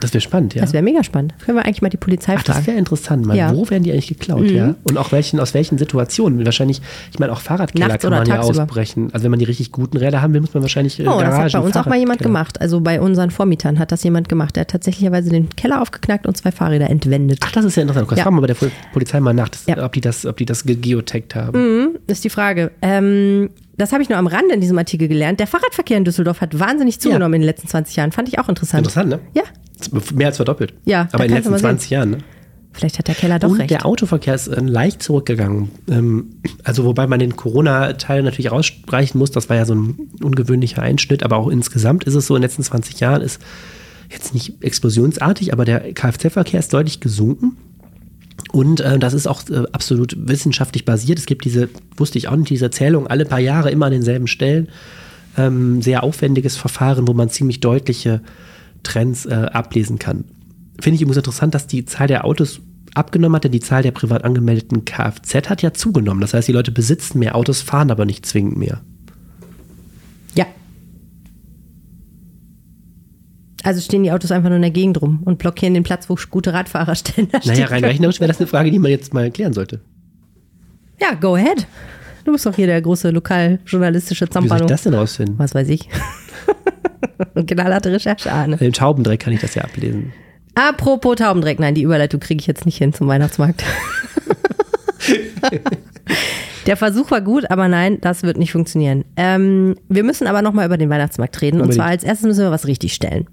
Das 0.00 0.12
wäre 0.12 0.20
spannend, 0.20 0.54
ja. 0.54 0.60
Das 0.62 0.72
wäre 0.72 0.82
mega 0.82 1.02
spannend. 1.02 1.34
Können 1.44 1.56
wir 1.58 1.64
eigentlich 1.64 1.80
mal 1.82 1.88
die 1.88 1.96
Polizei 1.96 2.34
Ach, 2.36 2.42
das 2.42 2.56
fragen? 2.56 2.66
wäre 2.66 2.78
interessant. 2.78 3.24
Mal, 3.26 3.36
Ja. 3.36 3.52
Mhm. 3.52 3.56
Wo 3.56 3.70
werden 3.70 3.82
die 3.84 3.92
eigentlich 3.92 4.08
geklaut, 4.08 4.50
ja? 4.50 4.74
Und 4.84 4.98
auch 4.98 5.12
welchen, 5.12 5.40
aus 5.40 5.54
welchen 5.54 5.78
Situationen? 5.78 6.44
Wahrscheinlich, 6.44 6.82
ich 7.12 7.18
meine, 7.18 7.32
auch 7.32 7.40
Fahrradkeller 7.40 7.88
Nachts 7.88 8.02
kann 8.02 8.10
man 8.12 8.26
ja 8.26 8.40
ausbrechen. 8.40 9.08
Also 9.12 9.24
wenn 9.24 9.30
man 9.30 9.38
die 9.38 9.44
richtig 9.46 9.72
guten 9.72 9.96
Räder 9.96 10.20
haben 10.20 10.34
will, 10.34 10.40
muss 10.40 10.52
man 10.52 10.62
wahrscheinlich 10.62 10.98
äh, 11.00 11.02
Oh, 11.04 11.20
das 11.20 11.22
Garagen, 11.30 11.44
hat 11.44 11.52
bei 11.52 11.58
uns 11.60 11.76
auch 11.76 11.86
mal 11.86 11.98
jemand 11.98 12.18
Fahrradkeller. 12.20 12.28
gemacht. 12.28 12.60
Also 12.60 12.80
bei 12.80 13.00
unseren 13.00 13.30
Vormietern 13.30 13.78
hat 13.78 13.92
das 13.92 14.02
jemand 14.04 14.28
gemacht. 14.28 14.56
Der 14.56 14.62
hat 14.62 14.68
tatsächlicherweise 14.70 15.30
den 15.30 15.48
Keller 15.50 15.80
aufgeknackt 15.80 16.26
und 16.26 16.36
zwei 16.36 16.52
Fahrräder 16.52 16.90
entwendet. 16.90 17.38
Ach, 17.44 17.52
das 17.52 17.64
ist 17.64 17.76
ja 17.76 17.82
interessant. 17.82 18.10
Das 18.10 18.18
Ja. 18.18 18.24
fragen 18.24 18.36
wir 18.36 18.40
bei 18.42 18.46
der 18.48 18.54
Pol- 18.54 18.70
Polizei 18.92 19.20
mal 19.20 19.32
nach, 19.32 19.48
das, 19.48 19.64
Ja. 19.66 19.82
ob 19.84 19.92
die 19.92 20.00
das, 20.00 20.26
ob 20.26 20.36
die 20.36 20.44
das 20.46 20.64
ge- 20.64 20.76
geotaggt 20.76 21.34
haben. 21.34 21.96
ist 22.06 22.24
die 22.24 22.30
Frage. 22.30 22.70
Ähm, 22.82 23.50
das 23.76 23.92
habe 23.92 24.02
ich 24.02 24.08
nur 24.08 24.18
am 24.18 24.26
Rande 24.26 24.54
in 24.54 24.60
diesem 24.60 24.78
Artikel 24.78 25.08
gelernt. 25.08 25.40
Der 25.40 25.46
Fahrradverkehr 25.46 25.96
in 25.96 26.04
Düsseldorf 26.04 26.40
hat 26.40 26.58
wahnsinnig 26.58 27.00
zugenommen 27.00 27.34
in 27.34 27.40
den 27.42 27.46
letzten 27.46 27.68
20 27.68 27.96
Jahren. 27.96 28.12
Fand 28.12 28.28
ich 28.28 28.38
auch 28.38 28.48
interessant. 28.48 28.80
Interessant, 28.86 29.10
ne? 29.10 29.20
Ja, 29.34 29.42
Mehr 30.14 30.28
als 30.28 30.36
verdoppelt. 30.36 30.72
Ja, 30.84 31.08
Aber 31.12 31.24
in 31.24 31.30
den 31.30 31.36
letzten 31.36 31.50
mal 31.50 31.58
sehen. 31.58 31.64
20 31.66 31.90
Jahren, 31.90 32.10
ne? 32.10 32.18
vielleicht 32.72 32.98
hat 32.98 33.08
der 33.08 33.14
Keller 33.14 33.38
doch 33.38 33.50
Und 33.50 33.58
recht. 33.60 33.70
der 33.70 33.86
Autoverkehr 33.86 34.34
ist 34.34 34.48
äh, 34.48 34.60
leicht 34.60 35.02
zurückgegangen. 35.02 35.70
Ähm, 35.88 36.36
also 36.64 36.84
wobei 36.84 37.06
man 37.06 37.18
den 37.20 37.36
Corona-Teil 37.36 38.22
natürlich 38.22 38.50
rausstreichen 38.50 39.18
muss, 39.18 39.30
das 39.30 39.48
war 39.48 39.56
ja 39.56 39.64
so 39.64 39.74
ein 39.74 40.10
ungewöhnlicher 40.22 40.82
Einschnitt, 40.82 41.22
aber 41.22 41.36
auch 41.36 41.48
insgesamt 41.48 42.04
ist 42.04 42.14
es 42.14 42.26
so, 42.26 42.34
in 42.34 42.40
den 42.42 42.48
letzten 42.48 42.62
20 42.62 43.00
Jahren 43.00 43.22
ist 43.22 43.40
jetzt 44.10 44.34
nicht 44.34 44.62
explosionsartig, 44.62 45.52
aber 45.52 45.64
der 45.64 45.92
Kfz-Verkehr 45.92 46.60
ist 46.60 46.72
deutlich 46.72 47.00
gesunken. 47.00 47.56
Und 48.54 48.78
äh, 48.78 49.00
das 49.00 49.14
ist 49.14 49.26
auch 49.26 49.48
äh, 49.48 49.64
absolut 49.72 50.14
wissenschaftlich 50.16 50.84
basiert. 50.84 51.18
Es 51.18 51.26
gibt 51.26 51.44
diese, 51.44 51.68
wusste 51.96 52.18
ich 52.18 52.28
auch 52.28 52.36
nicht, 52.36 52.50
diese 52.50 52.70
Zählung 52.70 53.08
alle 53.08 53.24
paar 53.24 53.40
Jahre 53.40 53.72
immer 53.72 53.86
an 53.86 53.92
denselben 53.92 54.28
Stellen. 54.28 54.68
Ähm, 55.36 55.82
sehr 55.82 56.04
aufwendiges 56.04 56.56
Verfahren, 56.56 57.08
wo 57.08 57.14
man 57.14 57.30
ziemlich 57.30 57.58
deutliche 57.58 58.20
Trends 58.84 59.26
äh, 59.26 59.34
ablesen 59.34 59.98
kann. 59.98 60.22
Finde 60.80 60.94
ich 60.94 61.02
übrigens 61.02 61.16
interessant, 61.16 61.52
dass 61.52 61.66
die 61.66 61.84
Zahl 61.84 62.06
der 62.06 62.24
Autos 62.24 62.60
abgenommen 62.94 63.34
hat, 63.34 63.42
denn 63.42 63.50
die 63.50 63.58
Zahl 63.58 63.82
der 63.82 63.90
privat 63.90 64.22
angemeldeten 64.22 64.84
Kfz 64.84 65.50
hat 65.50 65.62
ja 65.62 65.72
zugenommen. 65.72 66.20
Das 66.20 66.32
heißt, 66.32 66.46
die 66.46 66.52
Leute 66.52 66.70
besitzen 66.70 67.18
mehr 67.18 67.34
Autos, 67.34 67.60
fahren 67.60 67.90
aber 67.90 68.04
nicht 68.04 68.24
zwingend 68.24 68.56
mehr. 68.56 68.82
Also 73.64 73.80
stehen 73.80 74.02
die 74.02 74.12
Autos 74.12 74.30
einfach 74.30 74.50
nur 74.50 74.56
in 74.56 74.62
der 74.62 74.70
Gegend 74.70 75.00
rum 75.00 75.22
und 75.24 75.38
blockieren 75.38 75.74
den 75.74 75.82
Platz, 75.82 76.08
wo 76.08 76.16
gute 76.30 76.52
Radfahrer 76.52 76.94
stehen. 76.94 77.28
Da 77.32 77.40
Naja, 77.44 77.66
rein 77.66 77.84
rechnerisch 77.84 78.20
wäre 78.20 78.28
das 78.28 78.38
eine 78.38 78.46
Frage, 78.46 78.70
die 78.70 78.78
man 78.78 78.90
jetzt 78.90 79.14
mal 79.14 79.30
klären 79.30 79.54
sollte. 79.54 79.80
Ja, 81.00 81.14
go 81.14 81.34
ahead. 81.34 81.66
Du 82.24 82.32
bist 82.32 82.46
doch 82.46 82.54
hier 82.54 82.66
der 82.66 82.80
große 82.80 83.10
lokaljournalistische 83.10 84.26
Wie 84.26 84.32
soll 84.32 84.42
ich 84.44 84.48
Zampano. 84.50 84.66
das 84.66 84.82
denn 84.82 84.94
rausfinden? 84.94 85.38
Was 85.38 85.54
weiß 85.54 85.68
ich. 85.68 85.88
Und 87.34 87.50
knallharte 87.50 87.92
Recherche, 87.92 88.32
Arne. 88.32 88.56
Im 88.60 88.72
Taubendreck 88.72 89.20
kann 89.20 89.32
ich 89.32 89.40
das 89.40 89.54
ja 89.54 89.62
ablesen. 89.62 90.12
Apropos 90.54 91.16
Taubendreck, 91.16 91.58
nein, 91.58 91.74
die 91.74 91.82
Überleitung 91.82 92.20
kriege 92.20 92.40
ich 92.40 92.46
jetzt 92.46 92.64
nicht 92.66 92.78
hin 92.78 92.92
zum 92.92 93.08
Weihnachtsmarkt. 93.08 93.64
Der 96.66 96.76
Versuch 96.76 97.10
war 97.10 97.20
gut, 97.20 97.50
aber 97.50 97.68
nein, 97.68 97.98
das 98.00 98.22
wird 98.22 98.38
nicht 98.38 98.52
funktionieren. 98.52 99.04
Ähm, 99.16 99.76
wir 99.88 100.02
müssen 100.02 100.26
aber 100.26 100.40
nochmal 100.40 100.66
über 100.66 100.78
den 100.78 100.88
Weihnachtsmarkt 100.88 101.42
reden. 101.42 101.56
Und 101.56 101.64
Unbedingt. 101.64 101.82
zwar 101.82 101.90
als 101.90 102.04
erstes 102.04 102.26
müssen 102.26 102.42
wir 102.42 102.50
was 102.50 102.66
richtig 102.66 102.94
stellen. 102.94 103.26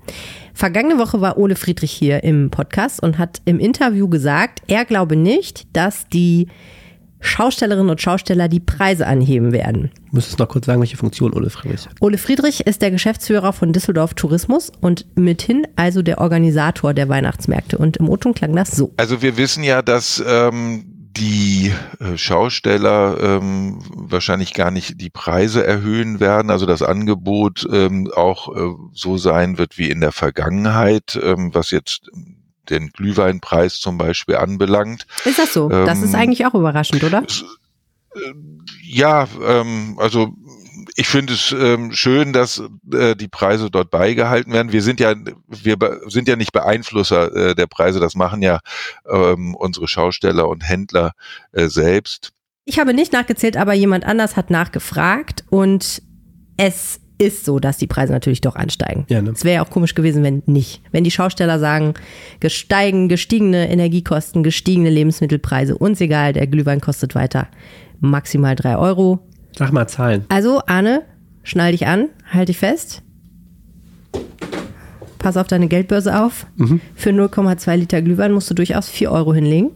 Vergangene 0.54 0.98
Woche 1.00 1.22
war 1.22 1.38
Ole 1.38 1.56
Friedrich 1.56 1.92
hier 1.92 2.24
im 2.24 2.50
Podcast 2.50 3.02
und 3.02 3.18
hat 3.18 3.42
im 3.46 3.60
Interview 3.60 4.10
gesagt, 4.10 4.62
er 4.68 4.84
glaube 4.84 5.16
nicht, 5.16 5.66
dass 5.74 6.10
die 6.10 6.48
Schaustellerinnen 7.22 7.90
und 7.90 8.02
Schausteller 8.02 8.50
die 8.50 8.60
Preise 8.60 9.06
anheben 9.06 9.52
werden. 9.52 9.92
Du 10.10 10.16
müsstest 10.16 10.40
noch 10.40 10.50
kurz 10.50 10.66
sagen, 10.66 10.82
welche 10.82 10.98
Funktion 10.98 11.34
Ole 11.34 11.50
Friedrich 11.52 11.86
hat. 11.86 11.94
Ole 12.02 12.18
Friedrich 12.18 12.66
ist 12.66 12.82
der 12.82 12.92
Geschäftsführer 12.92 13.54
von 13.54 13.72
Düsseldorf 13.72 14.16
Tourismus 14.16 14.72
und 14.82 15.06
mithin 15.16 15.68
also 15.76 16.02
der 16.02 16.20
Organisator 16.20 16.94
der 16.94 17.08
Weihnachtsmärkte. 17.10 17.78
Und 17.78 17.98
im 17.98 18.10
O-Ton 18.10 18.34
klang 18.34 18.56
das 18.56 18.72
so. 18.72 18.92
Also 18.98 19.22
wir 19.22 19.38
wissen 19.38 19.64
ja, 19.64 19.84
dass 19.84 20.22
ähm, 20.28 20.91
die 21.18 21.74
äh, 22.00 22.18
Schausteller 22.18 23.18
ähm, 23.22 23.80
wahrscheinlich 23.90 24.54
gar 24.54 24.72
nicht 24.72 25.02
die 25.02 25.10
Preise 25.10 25.66
erhöhen 25.66 26.20
werden, 26.20 26.50
also 26.52 26.66
das 26.66 26.82
Angebot 26.82 27.68
ähm, 27.72 28.12
auch 28.16 28.56
äh, 28.56 28.76
so 28.94 29.18
sein 29.18 29.58
wird 29.58 29.78
wie 29.78 29.90
in 29.90 30.02
der 30.02 30.12
Vergangenheit, 30.12 31.20
ähm, 31.22 31.54
was 31.54 31.72
jetzt 31.72 32.10
den 32.70 32.90
Glühweinpreis 32.92 33.80
zum 33.80 33.98
Beispiel 33.98 34.38
anbelangt. 34.38 35.06
Ist 35.26 35.40
das 35.40 35.54
so? 35.54 35.68
das 35.70 35.98
Ähm, 36.00 36.04
ist 36.06 36.16
eigentlich 36.16 36.46
auch 36.46 36.54
überraschend, 36.54 37.04
oder? 37.04 37.24
Ja, 38.84 39.28
ähm, 39.46 39.98
also 39.98 40.34
ich 40.96 41.08
finde 41.08 41.34
es 41.34 41.56
ähm, 41.58 41.94
schön, 41.94 42.34
dass 42.34 42.62
äh, 42.94 43.16
die 43.16 43.28
Preise 43.28 43.70
dort 43.70 43.92
beigehalten 43.92 44.54
werden. 44.54 44.72
Wir 44.72 44.82
sind 44.82 45.00
ja, 45.00 45.16
wir 45.48 45.78
sind 46.08 46.28
ja 46.28 46.36
nicht 46.36 46.52
Beeinflusser 46.52 47.36
äh, 47.36 47.56
der 47.56 47.68
Preise. 47.68 48.00
Das 48.00 48.16
machen 48.16 48.42
ja 48.42 48.60
ähm, 49.10 49.56
unsere 49.56 49.88
Schausteller 49.88 50.48
und 50.48 50.68
Händler 50.68 51.14
äh, 51.52 51.68
selbst. 51.68 52.32
Ich 52.66 52.80
habe 52.80 52.94
nicht 52.94 53.14
nachgezählt, 53.14 53.58
aber 53.58 53.74
jemand 53.74 54.06
anders 54.06 54.36
hat 54.36 54.50
nachgefragt 54.50 55.44
und 55.50 56.02
es 56.58 57.00
ist 57.18 57.46
so, 57.46 57.60
dass 57.60 57.78
die 57.78 57.88
Preise 57.88 58.14
natürlich 58.14 58.42
doch 58.42 58.56
ansteigen. 58.56 59.06
Ja, 59.10 59.22
ne? 59.22 59.32
Es 59.32 59.44
wäre 59.44 59.56
ja 59.56 59.64
auch 59.64 59.70
komisch 59.70 59.94
gewesen, 59.94 60.24
wenn 60.24 60.42
nicht. 60.48 60.82
Wenn 60.92 61.04
die 61.04 61.12
Schausteller 61.12 61.60
sagen, 61.60 61.94
gesteigen, 62.40 63.10
gestiegene 63.10 63.70
Energiekosten, 63.70 64.42
gestiegene 64.42 64.90
Lebensmittelpreise, 64.90 65.78
uns 65.78 66.02
egal, 66.02 66.34
der 66.34 66.48
Glühwein 66.48 66.82
kostet 66.82 67.14
weiter 67.14 67.48
maximal 68.00 68.56
drei 68.56 68.78
Euro. 68.78 69.20
Sag 69.58 69.72
mal 69.72 69.88
Zahlen. 69.88 70.26
Also, 70.30 70.62
Arne, 70.68 71.04
schnall 71.44 71.72
dich 71.72 71.88
an, 71.88 72.10
halt 72.32 72.50
dich 72.50 72.58
fest. 72.58 73.04
Pass 75.20 75.38
auf 75.38 75.48
deine 75.48 75.68
Geldbörse 75.68 76.20
auf. 76.24 76.48
Mhm. 76.56 76.82
Für 76.96 77.12
0,2 77.12 77.76
Liter 77.76 78.02
Glühwein 78.02 78.32
musst 78.32 78.50
du 78.50 78.54
durchaus 78.56 78.90
4 78.90 79.12
Euro 79.12 79.34
hinlegen. 79.34 79.72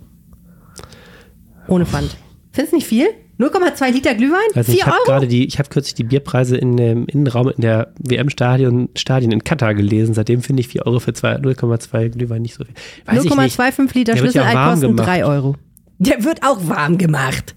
Ohne 1.67 1.86
Pfand. 1.86 2.17
Findest 2.51 2.71
du 2.73 2.78
nicht 2.78 2.88
viel? 2.88 3.07
0,2 3.38 3.91
Liter 3.91 4.15
Glühwein? 4.15 4.39
Also 4.55 4.71
4 4.71 4.80
ich 4.80 4.86
habe 4.86 4.95
Euro? 4.95 5.05
gerade 5.05 5.28
die, 5.28 5.45
ich 5.45 5.59
habe 5.59 5.69
kürzlich 5.69 5.93
die 5.93 6.03
Bierpreise 6.05 6.55
in 6.57 6.78
dem 6.78 7.05
Innenraum 7.05 7.49
in 7.49 7.61
der 7.61 7.93
WM-Stadion 7.99 8.89
Stadien 8.95 9.32
in 9.32 9.43
Katar 9.43 9.76
gelesen. 9.76 10.13
Seitdem 10.15 10.41
finde 10.41 10.61
ich 10.61 10.69
4 10.69 10.86
Euro 10.88 10.99
für 10.99 11.13
zwei- 11.13 11.36
0,2 11.36 12.09
Glühwein 12.09 12.41
nicht 12.41 12.55
so 12.55 12.63
viel. 12.63 12.73
Weiß 13.05 13.23
ich 13.26 13.30
nicht. 13.36 13.59
0,25 13.59 13.93
Liter 13.93 14.17
Schlüssel 14.17 14.41
kosten 14.45 14.82
gemacht. 14.88 15.07
3 15.07 15.26
Euro. 15.26 15.55
Der 15.99 16.23
wird 16.23 16.43
auch 16.43 16.67
warm 16.67 16.97
gemacht. 16.97 17.55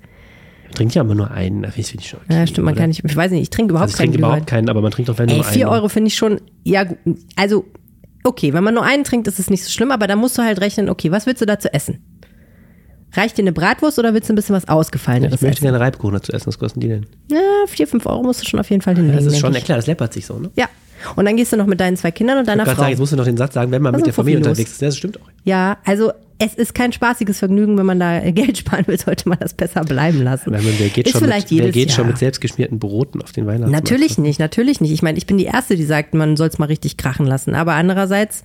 Trinkt 0.75 0.95
ja 0.95 1.03
immer 1.03 1.15
nur 1.15 1.31
einen. 1.31 1.63
Das 1.63 1.75
finde 1.75 1.89
ich 2.01 2.09
schon 2.09 2.21
okay, 2.25 2.35
Ja, 2.39 2.47
stimmt, 2.47 2.65
man 2.67 2.75
oder? 2.75 2.83
kann 2.83 2.91
nicht, 2.91 3.03
ich 3.05 3.17
weiß 3.17 3.31
nicht, 3.33 3.43
ich 3.43 3.51
trinke 3.51 3.71
überhaupt 3.73 3.89
Also 3.91 3.93
ich 3.95 3.99
keinen 3.99 4.07
trinke 4.07 4.19
Glühwein. 4.19 4.31
überhaupt 4.33 4.47
keinen, 4.51 4.69
aber 4.69 4.81
man 4.83 4.91
trinkt 4.91 5.09
doch 5.09 5.19
wenn 5.19 5.29
Ey, 5.29 5.37
nur 5.37 5.45
4 5.45 5.67
einen. 5.67 5.75
Euro 5.77 5.89
finde 5.89 6.09
ich 6.09 6.17
schon, 6.17 6.41
ja, 6.65 6.85
gut, 6.85 6.99
also, 7.37 7.65
okay, 8.25 8.53
wenn 8.53 8.63
man 8.65 8.75
nur 8.75 8.85
einen 8.85 9.05
trinkt, 9.05 9.27
ist 9.29 9.39
es 9.39 9.51
nicht 9.51 9.65
so 9.65 9.71
schlimm, 9.71 9.91
aber 9.91 10.07
da 10.07 10.17
musst 10.17 10.37
du 10.39 10.43
halt 10.43 10.61
rechnen, 10.61 10.89
okay, 10.89 11.11
was 11.11 11.27
willst 11.27 11.41
du 11.43 11.47
dazu 11.47 11.69
essen? 11.73 11.99
Reicht 13.15 13.39
dir 13.39 13.43
eine 13.43 13.53
Bratwurst 13.53 13.99
oder 13.99 14.13
willst 14.13 14.29
du 14.29 14.35
ein 14.35 14.37
bisschen 14.37 14.55
was 14.55 14.69
Ausgefalleneres 14.69 15.37
Ich 15.37 15.41
möchte 15.43 15.57
essen? 15.61 15.65
gerne 15.65 15.81
Reibkuchen 15.81 16.13
dazu 16.13 16.31
essen. 16.33 16.47
Was 16.49 16.59
kosten 16.59 16.81
die 16.81 16.89
denn? 16.89 17.07
Ja, 17.31 17.39
4, 17.67 17.87
5 17.89 18.05
Euro 18.05 18.23
musst 18.23 18.43
du 18.43 18.47
schon 18.47 18.61
auf 18.61 18.69
jeden 18.69 18.83
Fall 18.83 18.95
hinlegen. 18.97 19.17
Das 19.17 19.25
ist 19.33 19.39
schon, 19.41 19.53
ja 19.55 19.59
ich. 19.59 19.65
klar, 19.65 19.77
das 19.79 19.87
läppert 19.87 20.13
sich 20.13 20.27
so, 20.27 20.39
ne? 20.39 20.51
Ja, 20.57 20.67
und 21.17 21.25
dann 21.25 21.37
gehst 21.37 21.51
du 21.53 21.57
noch 21.57 21.65
mit 21.67 21.81
deinen 21.81 21.97
zwei 21.97 22.11
Kindern 22.11 22.37
und 22.37 22.43
Ich 22.43 22.49
deiner 22.49 22.67
Frau. 22.67 22.75
sagen, 22.75 22.91
jetzt 22.91 22.99
musst 22.99 23.13
du 23.13 23.17
noch 23.17 23.25
den 23.25 23.39
Satz 23.39 23.55
sagen, 23.55 23.71
wenn 23.73 23.81
man 23.81 23.95
Was 23.95 24.01
mit 24.01 24.07
der 24.09 24.13
Familie 24.15 24.41
los? 24.41 24.49
unterwegs 24.49 24.73
ist. 24.73 24.83
Das 24.83 24.97
stimmt 24.99 25.19
auch. 25.23 25.27
Ja, 25.45 25.79
also 25.87 26.13
es 26.39 26.55
ist 26.55 26.75
kein 26.75 26.93
spaßiges 26.93 27.39
Vergnügen, 27.39 27.77
wenn 27.79 27.87
man 27.87 27.99
da 27.99 28.23
äh, 28.23 28.33
Geld 28.33 28.59
sparen 28.59 28.87
will, 28.87 28.99
sollte 28.99 29.29
man 29.29 29.39
das 29.41 29.55
besser 29.55 29.83
bleiben 29.83 30.23
lassen. 30.23 30.53
Weil 30.53 30.63
man, 30.63 30.75
wer 30.79 30.89
geht, 30.89 31.07
ist 31.07 31.19
schon, 31.19 31.29
mit, 31.29 31.51
wer 31.51 31.71
geht 31.71 31.89
Jahr. 31.89 31.97
schon 31.97 32.07
mit 32.07 32.19
selbstgeschmierten 32.19 32.79
Broten 32.79 33.21
auf 33.23 33.33
den 33.33 33.47
Weihnachtsmarkt? 33.47 33.85
Natürlich 33.85 34.19
nicht, 34.19 34.39
natürlich 34.39 34.81
nicht. 34.81 34.93
Ich 34.93 35.03
meine, 35.03 35.19
ich 35.19 35.27
bin 35.27 35.37
die 35.37 35.47
Erste, 35.47 35.77
die 35.77 35.85
sagt, 35.85 36.15
man 36.15 36.37
soll 36.37 36.49
es 36.49 36.59
mal 36.59 36.67
richtig 36.67 36.97
krachen 36.97 37.27
lassen. 37.27 37.55
Aber 37.55 37.75
andererseits, 37.75 38.45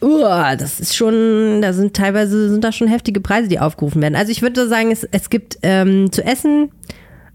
uah, 0.00 0.54
das 0.56 0.78
ist 0.78 0.94
schon, 0.94 1.60
da 1.60 1.72
sind 1.72 1.94
teilweise 1.94 2.48
sind 2.48 2.62
da 2.62 2.70
schon 2.70 2.86
heftige 2.86 3.20
Preise, 3.20 3.48
die 3.48 3.58
aufgerufen 3.58 4.00
werden. 4.00 4.14
Also 4.14 4.30
ich 4.30 4.42
würde 4.42 4.68
sagen, 4.68 4.92
es, 4.92 5.04
es 5.10 5.28
gibt 5.28 5.58
ähm, 5.62 6.12
zu 6.12 6.24
essen, 6.24 6.70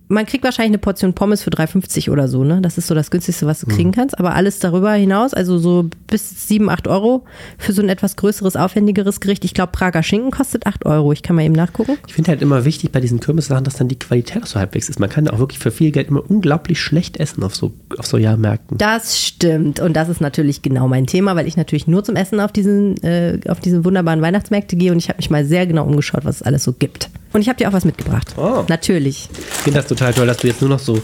man 0.10 0.26
kriegt 0.26 0.44
wahrscheinlich 0.44 0.72
eine 0.72 0.78
Portion 0.78 1.14
Pommes 1.14 1.44
für 1.44 1.50
3,50 1.50 2.10
oder 2.10 2.28
so, 2.28 2.44
ne? 2.44 2.62
Das 2.62 2.78
ist 2.78 2.88
so 2.88 2.96
das 2.96 3.12
günstigste, 3.12 3.46
was 3.46 3.60
du 3.62 3.68
kriegen 3.68 3.92
kannst. 3.92 4.18
Aber 4.18 4.36
alles 4.36 4.60
darüber 4.60 4.94
hinaus, 4.94 5.34
also 5.34 5.58
so 5.58 5.90
bis 6.08 6.48
7, 6.48 6.70
8 6.70 6.88
Euro 6.88 7.26
für 7.58 7.74
so 7.74 7.82
ein 7.82 7.90
etwas 7.90 8.16
größeres, 8.16 8.56
aufwendigeres 8.56 9.20
Gericht. 9.20 9.44
Ich 9.44 9.54
glaube, 9.54 9.72
Prager 9.74 10.04
Schinken 10.04 10.32
kostet 10.32 10.66
8 10.66 10.86
Euro. 10.86 11.12
Ich 11.12 11.24
kann 11.24 11.36
mal 11.36 11.44
eben 11.44 11.54
nachgucken. 11.54 11.98
Ich 12.08 12.14
finde 12.14 12.32
halt 12.32 12.42
immer 12.42 12.64
wichtig 12.64 12.92
bei 12.92 13.02
diesen 13.02 13.20
Kirmessachen, 13.20 13.66
dass 13.66 13.76
dann 13.76 13.90
die 13.90 14.00
Qualität 14.00 14.44
auch 14.44 14.48
so 14.48 14.60
halbwegs 14.60 14.88
ist. 14.88 15.00
Man 15.00 15.10
kann 15.10 15.28
auch 15.28 15.40
wirklich 15.40 15.60
für 15.60 15.72
viel 15.72 15.92
Geld 15.92 16.08
immer 16.08 16.24
unglaublich 16.30 16.80
schlecht 16.80 17.18
essen 17.18 17.44
auf 17.44 17.56
so, 17.56 17.74
auf 17.98 18.06
so 18.06 18.18
Jahrmärkten. 18.18 18.78
Das 18.78 19.22
stimmt. 19.22 19.82
Und 19.82 19.94
das 19.94 20.08
ist 20.08 20.22
natürlich 20.22 20.62
genau 20.62 20.88
mein 20.88 21.06
Thema, 21.06 21.36
weil 21.36 21.48
ich 21.48 21.58
natürlich 21.58 21.88
nur 21.88 22.04
zum 22.04 22.16
Essen 22.16 22.40
auf 22.40 22.54
diesen, 22.54 23.02
äh, 23.04 23.40
auf 23.50 23.60
diese 23.60 23.84
wunderbaren 23.84 24.22
Weihnachtsmärkte 24.22 24.78
gehe 24.78 24.92
und 24.94 25.00
ich 25.00 25.10
habe 25.10 25.18
mich 25.18 25.30
mal 25.30 25.44
sehr 25.44 25.68
genau 25.68 25.86
umgeschaut, 25.86 26.24
was 26.24 26.38
es 26.38 26.42
alles 26.44 26.64
so 26.64 26.72
gibt. 26.72 27.10
Und 27.34 27.42
ich 27.42 27.50
habe 27.50 27.58
dir 27.58 27.70
auch 27.70 27.74
was 27.74 27.86
mitgebracht. 27.86 28.34
Oh. 28.38 28.64
Natürlich. 28.68 29.30
Ich 29.32 29.46
finde 29.58 29.80
das 29.80 29.88
total 29.98 30.14
toll, 30.14 30.28
dass 30.28 30.38
du 30.38 30.48
jetzt 30.48 30.62
nur 30.62 30.70
noch 30.70 30.80
so, 30.80 31.02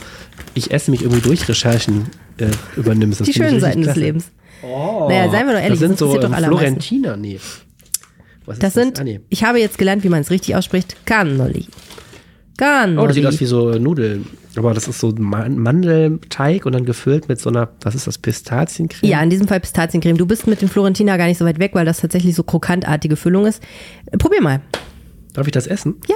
ich 0.53 0.71
esse 0.71 0.91
mich 0.91 1.01
irgendwie 1.01 1.21
durch 1.21 1.47
Recherchen 1.49 2.05
äh, 2.37 2.47
übernimmst. 2.77 3.19
Das 3.21 3.27
Die 3.27 3.33
schönen 3.33 3.59
Seiten 3.59 3.79
des 3.81 3.87
klasse. 3.87 3.99
Lebens. 3.99 4.25
naja, 4.61 5.29
seien 5.29 5.47
wir 5.47 5.53
doch 5.53 5.61
ehrlich, 5.61 5.79
das 5.79 5.87
sind 5.87 5.97
so 5.97 6.05
interessiert 6.13 6.23
ähm, 6.25 6.31
doch. 6.51 6.59
Florentiner, 6.59 7.17
nee. 7.17 7.39
Was 8.45 8.55
ist 8.57 8.63
Das 8.63 8.73
sind, 8.73 8.99
Ah, 8.99 9.03
nee. 9.03 9.19
ich 9.29 9.43
habe 9.43 9.59
jetzt 9.59 9.77
gelernt, 9.77 10.03
wie 10.03 10.09
man 10.09 10.21
es 10.21 10.29
richtig 10.31 10.55
ausspricht, 10.55 11.05
Cannoli. 11.05 11.65
Cannoli. 12.57 12.99
Oh, 13.03 13.07
das 13.07 13.15
sieht 13.15 13.25
aus 13.25 13.39
wie 13.39 13.45
so 13.45 13.71
Nudeln. 13.79 14.25
Aber 14.55 14.73
das 14.75 14.87
ist 14.87 14.99
so 14.99 15.11
Man- 15.17 15.57
Mandelteig 15.57 16.65
und 16.67 16.73
dann 16.73 16.85
gefüllt 16.85 17.27
mit 17.27 17.39
so 17.39 17.49
einer, 17.49 17.69
was 17.81 17.95
ist 17.95 18.05
das, 18.05 18.17
Pistaziencreme? 18.19 19.09
ja, 19.09 19.21
in 19.23 19.29
diesem 19.31 19.47
Fall 19.47 19.59
Pistaziencreme. 19.59 20.17
Du 20.17 20.27
bist 20.27 20.45
mit 20.45 20.61
dem 20.61 20.69
Florentiner 20.69 21.17
gar 21.17 21.25
nicht 21.25 21.39
so 21.39 21.45
weit 21.45 21.57
weg, 21.59 21.71
weil 21.73 21.85
das 21.85 21.97
tatsächlich 22.01 22.35
so 22.35 22.43
krokantartige 22.43 23.15
Füllung 23.15 23.47
ist. 23.47 23.63
Probier 24.19 24.41
mal. 24.41 24.61
Darf 25.33 25.47
ich 25.47 25.51
das 25.53 25.65
essen? 25.65 25.95
Ja. 26.07 26.15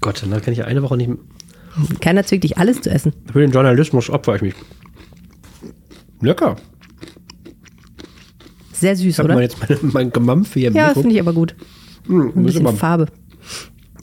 Gott, 0.00 0.22
dann 0.28 0.42
kann 0.42 0.52
ich 0.52 0.58
ja 0.58 0.64
eine 0.64 0.82
Woche 0.82 0.96
nicht. 0.96 1.10
Keiner 2.00 2.24
zwingt 2.24 2.44
dich, 2.44 2.58
alles 2.58 2.80
zu 2.80 2.90
essen. 2.90 3.12
Für 3.32 3.40
den 3.40 3.50
Journalismus 3.52 4.10
opfer 4.10 4.36
ich 4.36 4.42
mich. 4.42 4.54
Lecker. 6.20 6.56
Sehr 8.72 8.94
süß, 8.96 9.06
Ich 9.06 9.18
habe 9.18 9.32
oder? 9.32 9.42
jetzt 9.42 9.56
mein, 9.68 9.78
mein 9.92 10.10
Gemampf 10.10 10.54
hier 10.54 10.68
im 10.68 10.74
Ja, 10.74 10.92
finde 10.92 11.10
ich 11.10 11.20
aber 11.20 11.32
gut. 11.32 11.54
Hm, 12.06 12.32
Ein 12.36 12.42
bisschen 12.44 12.66
aber- 12.66 12.76
Farbe. 12.76 13.06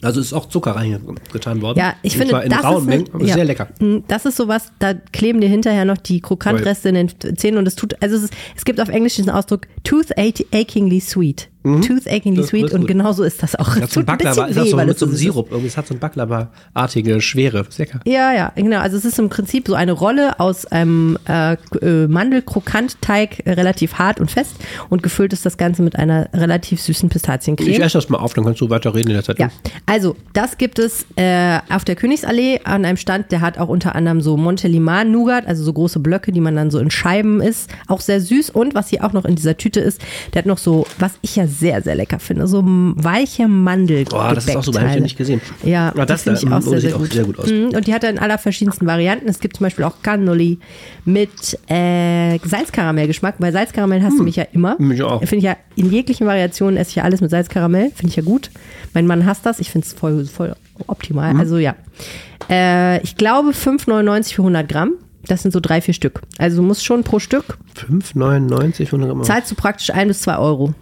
Also 0.02 0.20
ist 0.20 0.34
auch 0.34 0.46
Zucker 0.50 0.72
reingetan 0.72 1.62
worden. 1.62 1.78
Ja, 1.78 1.94
ich 2.02 2.12
Und 2.12 2.18
finde, 2.18 2.30
zwar 2.32 2.44
in 2.44 2.50
das 2.50 2.62
rauen 2.62 2.76
ist, 2.82 2.84
Mengen, 2.86 3.08
aber 3.14 3.24
ja, 3.24 3.34
sehr 3.34 3.44
lecker. 3.46 3.68
Mm, 3.80 3.98
Das 4.06 4.26
ist 4.26 4.36
sowas, 4.36 4.70
da 4.78 4.92
kleben 4.92 5.40
dir 5.40 5.48
hinterher 5.48 5.86
noch 5.86 5.96
die 5.96 6.20
Krokantreste 6.20 6.90
in 6.90 6.94
den 6.94 7.36
Zähnen 7.38 7.56
und 7.56 7.66
es 7.66 7.74
tut, 7.74 7.94
also 8.02 8.14
es, 8.16 8.24
ist, 8.24 8.34
es 8.54 8.66
gibt 8.66 8.80
auf 8.82 8.90
Englisch 8.90 9.14
diesen 9.16 9.30
Ausdruck 9.30 9.62
toothachingly 9.82 11.00
sweet. 11.00 11.48
Toothachingly 11.64 12.30
Mhm. 12.32 12.36
Das- 12.36 12.48
sweet 12.50 12.64
das 12.64 12.70
ist 12.72 12.78
und 12.78 12.86
genauso 12.86 13.22
ist 13.24 13.42
das 13.42 13.56
auch. 13.56 13.74
Hat 13.76 13.90
so 13.90 14.00
ein 14.00 14.06
Baklava, 14.06 14.44
ist 14.44 14.56
das 14.56 14.70
so 14.70 14.76
mit 14.76 14.88
es 14.90 14.98
so 14.98 15.06
einem. 15.06 15.14
Sirup. 15.16 15.50
Irgendwie, 15.50 15.68
es 15.68 15.76
hat 15.76 15.86
so 15.86 15.94
ein 15.94 15.98
Baklava-artige 16.00 17.20
Schwere. 17.22 17.60
Ist 17.68 17.78
lecker. 17.78 18.00
Ja, 18.04 18.32
ja, 18.32 18.52
genau. 18.54 18.78
Also 18.80 18.96
es 18.98 19.04
ist 19.04 19.18
im 19.18 19.28
Prinzip 19.30 19.66
so 19.68 19.74
eine 19.74 19.92
Rolle 19.92 20.38
aus 20.40 20.66
einem 20.66 21.18
äh, 21.26 21.54
äh, 21.80 22.06
Mandelkrokantteig, 22.06 23.46
äh, 23.46 23.52
relativ 23.52 23.94
hart 23.94 24.20
und 24.20 24.30
fest 24.30 24.52
und 24.90 25.02
gefüllt 25.02 25.32
ist 25.32 25.44
das 25.46 25.56
Ganze 25.56 25.82
mit 25.82 25.96
einer 25.96 26.28
relativ 26.34 26.80
süßen 26.80 27.08
Pistaziencreme. 27.08 27.68
Ich 27.70 27.80
esse 27.80 27.98
das 27.98 28.08
mal 28.08 28.18
auf, 28.18 28.34
dann 28.34 28.44
kannst 28.44 28.60
du 28.60 28.70
weiter 28.70 28.94
reden 28.94 29.08
in 29.08 29.14
der 29.14 29.24
Zeit. 29.24 29.38
Ja, 29.38 29.50
also 29.86 30.16
das 30.32 30.58
gibt 30.58 30.78
es 30.78 31.06
äh, 31.16 31.58
auf 31.70 31.84
der 31.84 31.96
Königsallee 31.96 32.60
an 32.64 32.84
einem 32.84 32.96
Stand, 32.96 33.32
der 33.32 33.40
hat 33.40 33.58
auch 33.58 33.68
unter 33.68 33.94
anderem 33.94 34.20
so 34.20 34.36
Montelimar 34.36 35.04
Nougat, 35.04 35.46
also 35.46 35.64
so 35.64 35.72
große 35.72 35.98
Blöcke, 36.00 36.32
die 36.32 36.40
man 36.40 36.54
dann 36.56 36.70
so 36.70 36.78
in 36.78 36.90
Scheiben 36.90 37.40
isst. 37.40 37.70
Auch 37.88 38.00
sehr 38.00 38.20
süß 38.20 38.50
und 38.50 38.74
was 38.74 38.88
hier 38.88 39.04
auch 39.04 39.12
noch 39.12 39.24
in 39.24 39.34
dieser 39.34 39.56
Tüte 39.56 39.80
ist, 39.80 40.00
der 40.32 40.40
hat 40.40 40.46
noch 40.46 40.58
so, 40.58 40.86
was 40.98 41.12
ich 41.22 41.36
ja 41.36 41.46
sehr, 41.58 41.82
sehr 41.82 41.94
lecker 41.94 42.18
finde, 42.18 42.46
so 42.46 42.62
weiche 42.64 43.48
Mandel. 43.48 44.04
Oh, 44.12 44.20
das 44.34 44.46
ist 44.46 44.56
auch 44.56 44.62
super, 44.64 44.80
hab 44.82 44.88
ich 44.90 44.94
noch 44.96 45.02
nicht 45.02 45.16
gesehen. 45.18 45.40
Ja, 45.62 45.88
Ah, 45.96 46.04
das, 46.04 46.06
das 46.06 46.22
finde 46.24 46.40
ich 46.42 46.48
da, 46.48 46.56
auch 46.56 46.60
mm, 46.60 46.62
sehr, 46.62 46.80
sieht 46.80 46.88
sehr 46.90 46.96
auch 46.96 47.00
gut. 47.00 47.12
sehr 47.12 47.24
gut 47.24 47.38
aus. 47.38 47.50
Mhm, 47.50 47.70
Und 47.74 47.86
die 47.86 47.94
hat 47.94 48.04
er 48.04 48.10
in 48.10 48.18
aller 48.18 48.38
verschiedensten 48.38 48.86
Varianten. 48.86 49.28
Es 49.28 49.40
gibt 49.40 49.56
zum 49.56 49.64
Beispiel 49.64 49.84
auch 49.84 50.02
Cannoli 50.02 50.58
mit 51.04 51.30
äh, 51.68 52.38
Salzkaramellgeschmack. 52.44 53.36
Bei 53.38 53.52
Salzkaramell 53.52 54.02
hast 54.02 54.18
du 54.18 54.22
mich 54.24 54.36
ja 54.36 54.44
immer. 54.52 54.76
Mich 54.78 55.02
auch. 55.02 55.20
Finde 55.20 55.36
ich 55.36 55.44
ja, 55.44 55.56
in 55.76 55.90
jeglichen 55.90 56.26
Variationen 56.26 56.76
esse 56.76 56.90
ich 56.90 56.96
ja 56.96 57.02
alles 57.04 57.20
mit 57.20 57.30
Salzkaramell. 57.30 57.90
Finde 57.94 58.08
ich 58.10 58.16
ja 58.16 58.22
gut. 58.22 58.50
Mein 58.92 59.06
Mann 59.06 59.26
hasst 59.26 59.44
das. 59.46 59.60
Ich 59.60 59.70
finde 59.70 59.86
es 59.86 59.92
voll, 59.92 60.24
voll 60.26 60.54
optimal. 60.86 61.34
Mhm. 61.34 61.40
Also 61.40 61.58
ja. 61.58 61.74
Äh, 62.50 63.00
ich 63.02 63.16
glaube 63.16 63.50
5,99 63.50 64.34
für 64.34 64.42
100 64.42 64.68
Gramm. 64.68 64.92
Das 65.26 65.40
sind 65.42 65.52
so 65.52 65.60
drei, 65.60 65.80
vier 65.80 65.94
Stück. 65.94 66.20
Also 66.36 66.58
du 66.58 66.62
musst 66.62 66.84
schon 66.84 67.02
pro 67.02 67.18
Stück, 67.18 67.56
5,99 67.88 68.86
100 68.86 69.08
Gramm. 69.08 69.22
zahlst 69.24 69.50
du 69.50 69.54
praktisch 69.54 69.90
ein 69.90 70.08
bis 70.08 70.20
zwei 70.20 70.36
Euro. 70.36 70.74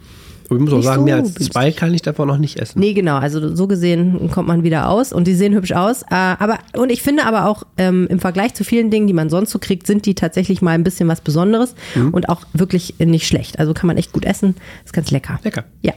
Ich 0.57 0.61
muss 0.61 0.73
auch 0.73 0.77
nicht 0.77 0.85
sagen, 0.85 1.01
so 1.01 1.05
mehr 1.05 1.17
als 1.17 1.35
zwei 1.35 1.73
kann 1.73 1.95
ich 1.95 2.03
davon 2.03 2.29
noch 2.29 2.39
nicht 2.39 2.59
essen. 2.59 2.79
Nee, 2.79 2.93
genau. 2.93 3.17
Also 3.17 3.55
so 3.55 3.67
gesehen 3.67 4.31
kommt 4.33 4.49
man 4.49 4.63
wieder 4.63 4.89
aus 4.89 5.13
und 5.13 5.27
die 5.27 5.35
sehen 5.35 5.55
hübsch 5.55 5.73
aus. 5.73 6.03
Äh, 6.03 6.15
aber 6.15 6.59
und 6.77 6.91
ich 6.91 7.03
finde 7.03 7.25
aber 7.25 7.47
auch 7.47 7.65
ähm, 7.79 8.07
im 8.09 8.19
Vergleich 8.19 8.55
zu 8.55 8.65
vielen 8.65 8.91
Dingen, 8.91 9.07
die 9.07 9.13
man 9.13 9.31
sonst 9.31 9.51
so 9.51 9.59
kriegt, 9.59 9.87
sind 9.87 10.07
die 10.07 10.15
tatsächlich 10.15 10.63
mal 10.63 10.73
ein 10.73 10.85
bisschen 10.85 11.09
was 11.09 11.21
Besonderes 11.21 11.75
und 12.13 12.29
auch 12.29 12.43
wirklich 12.53 12.95
nicht 12.99 13.27
schlecht. 13.27 13.59
Also 13.59 13.75
kann 13.75 13.87
man 13.87 13.97
echt 13.97 14.13
gut 14.13 14.25
essen. 14.25 14.55
Ist 14.85 14.93
ganz 14.93 15.11
lecker. 15.11 15.39
Lecker. 15.43 15.65
Ja. 15.83 15.93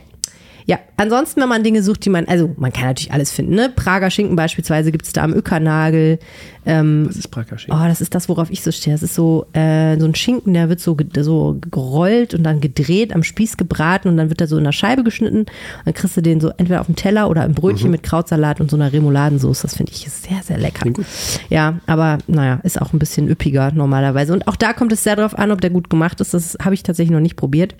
Ja, 0.68 0.80
ansonsten, 0.98 1.42
wenn 1.42 1.50
man 1.50 1.64
Dinge 1.64 1.84
sucht, 1.84 2.06
die 2.06 2.10
man, 2.10 2.26
also 2.26 2.54
man 2.58 2.74
kann 2.74 2.86
natürlich 2.86 3.12
alles 3.14 3.32
finden, 3.32 3.54
ne? 3.54 3.72
Prager 3.76 4.10
Schinken 4.10 4.36
beispielsweise 4.36 4.92
gibt 4.92 5.06
es 5.06 5.14
da 5.14 5.24
am 5.24 5.32
Ökernagel. 5.34 6.18
Ähm, 6.66 7.04
Das 7.06 7.18
ist 7.18 7.28
Prager 7.28 7.60
Schinken. 7.60 7.80
Oh, 7.80 7.88
das 7.88 8.02
ist 8.02 8.16
das, 8.16 8.28
worauf 8.30 8.50
ich 8.50 8.64
so 8.64 8.72
stehe. 8.72 8.96
Das 8.96 9.04
ist 9.04 9.14
so, 9.14 9.46
äh, 9.54 9.96
so 10.00 10.06
ein 10.06 10.16
Schinken, 10.16 10.56
der 10.56 10.68
wird 10.68 10.80
so, 10.80 10.98
so 11.20 11.58
gerollt 11.70 12.34
und 12.34 12.42
dann 12.42 12.62
gedreht, 12.62 13.14
am 13.14 13.22
Spieß 13.22 13.58
gebraten 13.58 14.08
und 14.08 14.18
dann 14.18 14.30
wird 14.30 14.42
er 14.42 14.48
so 14.48 14.58
in 14.58 14.64
einer 14.64 14.72
Scheibe 14.74 15.04
geschnitten. 15.04 15.42
Und 15.42 15.50
dann 15.86 15.94
kriegst 15.94 16.18
du 16.18 16.22
den 16.22 16.42
so 16.42 16.50
entweder 16.58 16.82
auf 16.82 16.88
dem 16.88 16.96
Teller 16.96 17.30
oder 17.30 17.46
im 17.46 17.54
Brötchen 17.54 17.92
mit 17.92 18.02
Krautsalat 18.02 18.60
und 18.60 18.72
so 18.72 18.78
einer 18.78 18.92
Remouladensoße. 18.92 19.62
Das 19.62 19.76
finde 19.78 19.92
ich 19.92 20.10
sehr, 20.10 20.42
sehr 20.44 20.58
lecker. 20.58 20.80
Klingt 20.82 20.98
gut. 20.98 21.06
Ja, 21.50 21.80
aber 21.86 22.18
naja, 22.26 22.60
ist 22.64 22.82
auch 22.82 22.92
ein 22.92 22.98
bisschen 23.00 23.28
üppiger 23.30 23.72
normalerweise. 23.72 24.34
Und 24.34 24.48
auch 24.48 24.56
da 24.56 24.74
kommt 24.74 24.92
es 24.92 25.04
sehr 25.04 25.16
darauf 25.16 25.38
an, 25.38 25.52
ob 25.52 25.62
der 25.62 25.70
gut 25.70 25.92
gemacht 25.92 26.20
ist. 26.22 26.34
Das 26.34 26.58
habe 26.60 26.74
ich 26.74 26.82
tatsächlich 26.82 27.12
noch 27.14 27.20
nicht 27.20 27.36
probiert. 27.36 27.76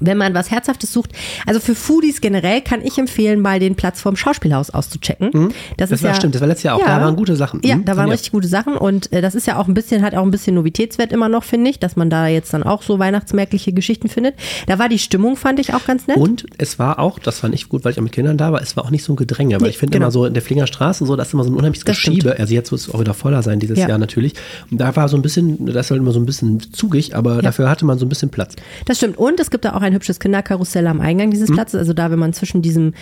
Wenn 0.00 0.16
man 0.18 0.34
was 0.34 0.50
Herzhaftes 0.50 0.92
sucht, 0.92 1.10
also 1.46 1.60
für 1.60 1.74
Foodies 1.74 2.20
generell 2.20 2.60
kann 2.60 2.82
ich 2.82 2.98
empfehlen, 2.98 3.40
mal 3.40 3.60
den 3.60 3.74
Platz 3.74 4.00
vom 4.00 4.16
Schauspielhaus 4.16 4.70
auszuchecken. 4.70 5.30
Das, 5.76 5.90
Das 5.90 5.98
ist 6.00 6.02
war 6.04 6.10
ja, 6.10 6.16
stimmt, 6.16 6.34
das 6.34 6.40
war 6.40 6.48
letztes 6.48 6.64
Jahr 6.64 6.76
auch. 6.76 6.84
Da 6.84 7.00
waren 7.00 7.16
gute 7.16 7.36
Sachen. 7.36 7.60
Ja, 7.64 7.76
Mhm, 7.76 7.84
da 7.84 7.96
waren 7.96 8.06
mir. 8.06 8.12
richtig 8.14 8.32
gute 8.32 8.48
Sachen 8.48 8.76
und 8.76 9.12
äh, 9.12 9.20
das 9.20 9.34
ist 9.34 9.46
ja 9.46 9.58
auch 9.58 9.68
ein 9.68 9.74
bisschen, 9.74 10.02
hat 10.02 10.14
auch 10.14 10.22
ein 10.22 10.30
bisschen 10.30 10.54
Novitätswert 10.54 11.12
immer 11.12 11.28
noch, 11.28 11.44
finde 11.44 11.70
ich, 11.70 11.78
dass 11.78 11.96
man 11.96 12.10
da 12.10 12.26
jetzt 12.26 12.52
dann 12.52 12.62
auch 12.62 12.82
so 12.82 12.98
weihnachtsmärkliche 12.98 13.72
Geschichten 13.72 14.08
findet. 14.08 14.34
Da 14.66 14.78
war 14.78 14.88
die 14.88 14.98
Stimmung, 14.98 15.36
fand 15.36 15.58
ich 15.60 15.74
auch 15.74 15.84
ganz 15.84 16.06
nett. 16.06 16.16
Und 16.16 16.46
es 16.58 16.78
war 16.78 16.98
auch, 16.98 17.18
das 17.18 17.38
fand 17.40 17.54
ich 17.54 17.68
gut, 17.68 17.84
weil 17.84 17.92
ich 17.92 17.98
auch 17.98 18.02
mit 18.02 18.12
Kindern 18.12 18.36
da 18.38 18.52
war, 18.52 18.60
es 18.62 18.76
war 18.76 18.84
auch 18.84 18.90
nicht 18.90 19.04
so 19.04 19.12
ein 19.12 19.16
Gedränge, 19.16 19.56
weil 19.56 19.62
Nee, 19.62 19.68
ich 19.70 19.78
finde 19.78 19.92
genau. 19.92 20.06
immer 20.06 20.10
so 20.12 20.24
in 20.26 20.34
der 20.34 20.42
Flinger 20.42 20.66
Straße 20.66 21.04
und 21.04 21.08
so, 21.08 21.16
da 21.16 21.22
ist 21.22 21.32
immer 21.34 21.44
so 21.44 21.50
ein 21.50 21.56
unheimliches 21.56 21.84
Das 21.84 21.96
stimmt. 21.96 22.16
Geschiebe. 22.16 22.38
Also 22.38 22.54
jetzt 22.54 22.70
wird 22.72 22.80
es 22.80 22.90
auch 22.94 23.00
wieder 23.00 23.14
voller 23.14 23.42
sein 23.42 23.60
dieses 23.60 23.78
Ja. 23.78 23.88
Jahr 23.88 23.98
natürlich. 23.98 24.34
Und 24.70 24.78
da 24.80 24.94
war 24.96 25.08
so 25.08 25.16
ein 25.16 25.22
bisschen, 25.22 25.66
das 25.66 25.86
ist 25.86 25.90
halt 25.90 26.00
immer 26.00 26.12
so 26.12 26.20
ein 26.20 26.26
bisschen 26.26 26.60
zugig, 26.72 27.14
aber 27.14 27.42
dafür 27.42 27.68
hatte 27.68 27.84
man 27.84 27.98
so 27.98 28.06
ein 28.06 28.08
bisschen 28.08 28.30
Platz. 28.30 28.56
Das 28.86 28.96
stimmt. 28.98 29.18
Und 29.18 29.38
es 29.40 29.50
gibt 29.50 29.64
da 29.64 29.74
auch 29.74 29.82
ein 29.82 29.89
hübsches 29.92 30.20
Kinderkarussell 30.20 30.86
am 30.86 31.00
Eingang 31.00 31.28
Mhm. 31.28 31.32
dieses 31.32 31.50
Platzes. 31.50 31.78
Also 31.78 31.92
da, 31.92 32.10
wenn 32.10 32.18
man 32.18 32.32
zwischen 32.32 32.62
diesem 32.62 32.94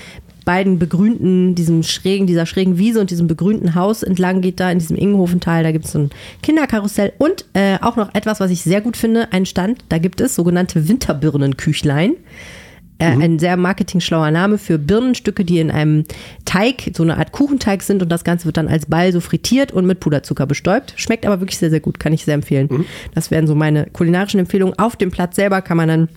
beiden 0.44 0.78
begrünten, 0.78 1.54
diesem 1.54 1.82
schrägen, 1.82 2.26
dieser 2.26 2.46
schrägen 2.46 2.78
Wiese 2.78 3.00
und 3.00 3.10
diesem 3.10 3.26
begrünten 3.26 3.74
Haus 3.74 4.02
entlang 4.02 4.40
geht 4.40 4.60
da 4.60 4.70
in 4.70 4.78
diesem 4.78 4.96
Ingenhofental. 4.96 5.62
Da 5.62 5.72
gibt 5.72 5.84
es 5.84 5.92
so 5.92 5.98
ein 5.98 6.10
Kinderkarussell 6.42 7.12
und 7.18 7.44
äh, 7.52 7.76
auch 7.82 7.96
noch 7.96 8.14
etwas, 8.14 8.40
was 8.40 8.50
ich 8.50 8.62
sehr 8.62 8.80
gut 8.80 8.96
finde, 8.96 9.30
ein 9.32 9.44
Stand. 9.46 9.84
Da 9.90 9.98
gibt 9.98 10.20
es 10.22 10.34
sogenannte 10.34 10.88
Winterbirnenküchlein. 10.88 12.14
Äh, 13.00 13.04
Ein 13.16 13.38
sehr 13.38 13.56
marketingschlauer 13.56 14.32
Name 14.32 14.58
für 14.58 14.76
Birnenstücke, 14.76 15.44
die 15.44 15.60
in 15.60 15.70
einem 15.70 16.02
Teig, 16.44 16.90
so 16.96 17.04
eine 17.04 17.16
Art 17.16 17.30
Kuchenteig 17.30 17.82
sind 17.84 18.02
und 18.02 18.08
das 18.08 18.24
Ganze 18.24 18.46
wird 18.46 18.56
dann 18.56 18.66
als 18.66 18.86
Ball 18.86 19.12
so 19.12 19.20
frittiert 19.20 19.70
und 19.70 19.86
mit 19.86 20.00
Puderzucker 20.00 20.46
bestäubt. 20.46 20.94
Schmeckt 20.96 21.24
aber 21.24 21.40
wirklich 21.40 21.58
sehr, 21.58 21.70
sehr 21.70 21.78
gut, 21.78 22.00
kann 22.00 22.12
ich 22.12 22.24
sehr 22.24 22.34
empfehlen. 22.34 22.86
Das 23.14 23.30
wären 23.30 23.46
so 23.46 23.54
meine 23.54 23.86
kulinarischen 23.92 24.40
Empfehlungen. 24.40 24.76
Auf 24.80 24.96
dem 24.96 25.12
Platz 25.12 25.36
selber 25.36 25.62
kann 25.62 25.76
man 25.76 25.88
dann 25.88 26.08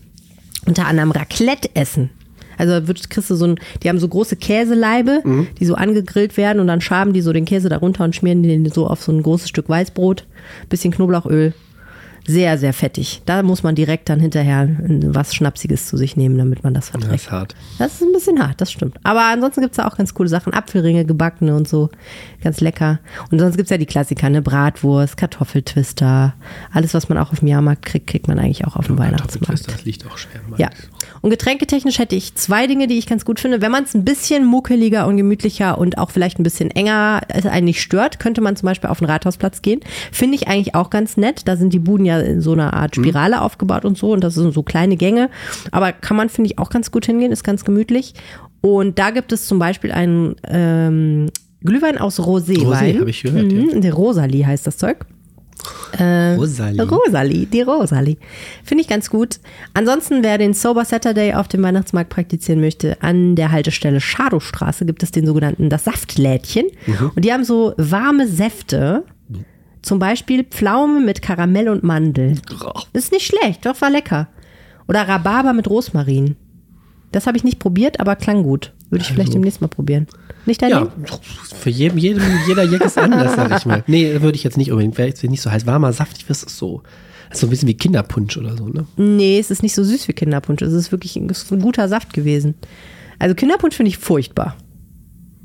unter 0.66 0.88
anderem 0.88 1.12
Raclette 1.12 1.70
essen. 1.76 2.10
Also 2.58 2.88
wird, 2.88 3.10
kriegst 3.10 3.30
du 3.30 3.36
so 3.36 3.46
ein, 3.46 3.56
die 3.82 3.90
haben 3.90 3.98
so 4.00 4.08
große 4.08 4.36
Käseleibe, 4.36 5.24
die 5.60 5.66
so 5.66 5.74
angegrillt 5.76 6.38
werden 6.38 6.60
und 6.60 6.68
dann 6.68 6.80
schaben 6.82 7.12
die 7.14 7.22
so 7.22 7.34
den 7.34 7.46
Käse 7.46 7.70
darunter 7.70 8.04
und 8.04 8.16
schmieren 8.16 8.44
den 8.44 8.66
so 8.70 8.86
auf 8.88 9.02
so 9.02 9.12
ein 9.12 9.24
großes 9.24 9.50
Stück 9.50 9.68
Weißbrot, 9.68 10.28
bisschen 10.70 10.92
Knoblauchöl. 10.94 11.54
Sehr, 12.28 12.60
sehr 12.60 12.72
fettig. 12.74 13.24
Da 13.26 13.42
muss 13.42 13.64
man 13.64 13.74
direkt 13.74 14.08
dann 14.08 14.20
hinterher 14.20 14.70
was 15.08 15.34
Schnapsiges 15.34 15.88
zu 15.88 15.98
sich 15.98 16.16
nehmen, 16.16 16.38
damit 16.38 16.64
man 16.64 16.76
das 16.76 16.92
Das 16.92 17.02
verträgt. 17.02 17.24
ist 17.24 17.32
hart. 17.32 17.56
Das 17.80 17.94
ist 17.96 18.04
ein 18.04 18.12
bisschen 18.14 18.40
hart, 18.46 18.62
das 18.62 18.72
stimmt. 18.72 18.96
Aber 19.02 19.22
ansonsten 19.26 19.62
gibt's 19.62 19.78
da 19.78 19.88
auch 19.88 19.98
ganz 19.98 20.14
coole 20.14 20.30
Sachen. 20.30 20.54
Apfelringe, 20.54 21.04
gebackene 21.04 21.56
und 21.56 21.68
so. 21.68 21.90
Ganz 22.42 22.60
lecker. 22.60 23.00
Und 23.32 23.40
sonst 23.40 23.56
gibt's 23.56 23.70
ja 23.70 23.78
die 23.78 23.86
Klassiker, 23.86 24.30
ne? 24.30 24.42
Bratwurst, 24.42 25.16
Kartoffeltwister. 25.18 26.34
Alles, 26.74 26.94
was 26.94 27.08
man 27.08 27.18
auch 27.18 27.32
auf 27.32 27.40
dem 27.40 27.48
Jahrmarkt 27.48 27.86
kriegt, 27.86 28.08
kriegt 28.08 28.28
man 28.28 28.40
eigentlich 28.40 28.66
auch 28.66 28.76
auf 28.76 28.88
dem 28.88 28.98
Weihnachtsmarkt. 28.98 29.46
Kartoffeltwister, 29.46 29.72
Das 29.72 29.86
liegt 29.86 30.08
auch 30.08 30.18
schwer. 30.18 30.42
Ja. 30.58 30.70
Und 31.22 31.30
getränketechnisch 31.30 32.00
hätte 32.00 32.16
ich 32.16 32.36
zwei 32.36 32.66
Dinge, 32.66 32.88
die 32.88 32.98
ich 32.98 33.06
ganz 33.06 33.26
gut 33.26 33.40
finde. 33.40 33.62
Wenn 33.62 33.72
man 33.72 33.84
es 33.84 33.94
ein 33.94 34.04
bisschen 34.04 34.46
muckeliger 34.46 35.06
und 35.06 35.18
gemütlicher 35.18 35.78
und 35.78 35.98
auch 35.98 36.10
vielleicht 36.10 36.40
ein 36.40 36.44
bisschen 36.44 36.72
enger 36.72 37.22
es 37.28 37.46
einen 37.46 37.66
nicht 37.66 37.82
stört, 37.82 38.20
könnte 38.20 38.42
man 38.42 38.56
zum 38.56 38.66
Beispiel 38.66 38.90
auf 38.90 39.00
den 39.00 39.08
Rathausplatz 39.08 39.62
gehen. 39.62 39.82
Finde 40.12 40.36
ich 40.36 40.48
eigentlich 40.48 40.74
auch 40.74 40.90
ganz 40.90 41.18
nett. 41.18 41.48
Da 41.48 41.58
sind 41.58 41.74
die 41.74 41.80
Buden 41.80 42.06
ja 42.06 42.20
in 42.20 42.42
so 42.42 42.54
einer 42.54 42.74
Art 42.74 42.96
Spirale 42.96 43.42
aufgebaut 43.42 43.86
und 43.86 43.98
so 43.98 44.14
und 44.14 44.24
das 44.24 44.34
sind 44.34 44.52
so 44.54 44.64
kleine 44.64 44.98
Gänge. 44.98 45.30
Aber 45.72 45.92
kann 45.92 46.18
man, 46.18 46.30
finde 46.30 46.50
ich, 46.50 46.58
auch 46.58 46.70
ganz 46.70 46.92
gut 46.92 47.06
hingehen, 47.06 47.32
ist 47.32 47.44
ganz 47.44 47.64
gemütlich. 47.66 48.14
Und 48.62 49.00
da 49.00 49.10
gibt 49.10 49.32
es 49.32 49.48
zum 49.48 49.60
Beispiel 49.60 49.92
einen 49.92 50.36
ähm, 50.48 51.30
Glühwein 51.64 51.98
aus 51.98 52.20
Roséwein. 52.20 52.96
Rosé, 52.96 53.00
hab 53.00 53.08
ich 53.08 53.22
gehört, 53.24 53.52
Mhm, 53.52 53.82
Der 53.82 53.94
Rosalie 53.94 54.46
heißt 54.46 54.66
das 54.68 54.78
Zeug. 54.78 55.06
Rosalie. 56.00 56.82
Rosalie, 56.82 57.46
die 57.46 57.62
Rosalie. 57.62 58.18
Finde 58.64 58.82
ich 58.82 58.88
ganz 58.88 59.10
gut. 59.10 59.40
Ansonsten, 59.74 60.24
wer 60.24 60.38
den 60.38 60.54
Sober 60.54 60.86
Saturday 60.86 61.34
auf 61.34 61.48
dem 61.48 61.62
Weihnachtsmarkt 61.62 62.10
praktizieren 62.10 62.62
möchte, 62.62 63.02
an 63.04 63.36
der 63.36 63.52
Haltestelle 63.52 64.02
Schadowstraße 64.02 64.86
gibt 64.86 65.04
es 65.04 65.12
den 65.12 65.26
sogenannten 65.28 65.70
Das 65.70 65.84
Saftlädchen. 65.84 66.66
Und 67.16 67.24
die 67.26 67.32
haben 67.34 67.44
so 67.44 67.74
warme 67.78 68.28
Säfte. 68.28 69.04
Zum 69.82 70.00
Beispiel 70.00 70.44
Pflaume 70.44 71.02
mit 71.02 71.22
Karamell 71.22 71.68
und 71.70 71.84
Mandel. 71.84 72.36
Ist 72.94 73.12
nicht 73.12 73.26
schlecht, 73.26 73.66
doch 73.66 73.80
war 73.82 73.90
lecker. 73.90 74.28
Oder 74.88 75.08
Rhabarber 75.08 75.54
mit 75.54 75.70
Rosmarin. 75.70 76.36
Das 77.12 77.28
habe 77.28 77.38
ich 77.38 77.44
nicht 77.44 77.60
probiert, 77.60 78.00
aber 78.00 78.16
klang 78.16 78.44
gut. 78.44 78.74
Würde 78.90 79.04
ich 79.04 79.12
vielleicht 79.12 79.34
demnächst 79.34 79.60
mal 79.62 79.68
probieren. 79.68 80.08
Nicht 80.46 80.62
dein 80.62 80.70
Ja, 80.72 80.82
Ding? 80.86 80.92
für 81.60 81.70
jedem, 81.70 81.98
jedem, 81.98 82.24
jeder 82.48 82.64
Jack 82.64 82.82
ist 82.86 82.98
anders, 82.98 83.36
sag 83.36 83.58
ich 83.58 83.66
mal. 83.66 83.84
Nee, 83.88 84.22
würde 84.22 84.36
ich 84.36 84.44
jetzt 84.44 84.58
nicht 84.58 84.72
unbedingt. 84.72 84.98
Wäre 84.98 85.08
jetzt 85.10 85.24
nicht 85.24 85.42
so 85.42 85.52
heiß. 85.52 85.66
Warmer, 85.68 85.94
saftig, 85.94 86.26
was 86.30 86.44
ist 86.44 86.58
so? 86.58 86.82
Das 87.30 87.38
ist 87.38 87.42
so 87.42 87.48
ein 87.48 87.50
bisschen 87.52 87.68
wie 87.68 87.76
Kinderpunsch 87.76 88.38
oder 88.38 88.58
so, 88.58 88.68
ne? 88.68 88.86
Nee, 88.98 89.40
es 89.40 89.52
ist 89.52 89.64
nicht 89.64 89.74
so 89.76 89.84
süß 89.84 90.08
wie 90.08 90.14
Kinderpunsch. 90.14 90.62
Es 90.62 90.74
ist 90.74 90.92
wirklich 90.92 91.16
es 91.16 91.44
ist 91.44 91.52
ein 91.54 91.62
guter 91.62 91.88
Saft 91.88 92.14
gewesen. 92.14 92.56
Also 93.20 93.36
Kinderpunsch 93.36 93.76
finde 93.76 93.90
ich 93.90 93.98
furchtbar. 93.98 94.58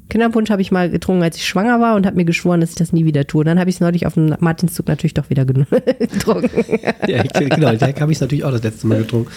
Kinderpunsch 0.09 0.51
habe 0.51 0.63
ich 0.63 0.71
mal 0.73 0.89
getrunken, 0.91 1.23
als 1.25 1.37
ich 1.37 1.47
schwanger 1.47 1.81
war 1.81 1.95
und 1.97 2.07
habe 2.07 2.17
mir 2.17 2.25
geschworen, 2.25 2.61
dass 2.61 2.71
ich 2.71 2.77
das 2.77 2.93
nie 2.93 3.05
wieder 3.05 3.27
tue. 3.27 3.45
Dann 3.45 3.59
habe 3.61 3.69
ich 3.69 3.77
es 3.77 3.81
neulich 3.81 4.07
auf 4.07 4.15
dem 4.15 4.35
Martinszug 4.41 4.87
natürlich 4.89 5.15
doch 5.15 5.29
wieder 5.31 5.45
getrunken. 5.45 6.51
Ja, 7.09 7.23
ich, 7.25 7.33
genau, 7.33 7.75
da 7.75 7.87
habe 8.01 8.13
ich 8.13 8.17
es 8.19 8.21
natürlich 8.21 8.45
auch 8.45 8.51
das 8.53 8.63
letzte 8.63 8.87
Mal 8.87 8.99
getrunken. 8.99 9.31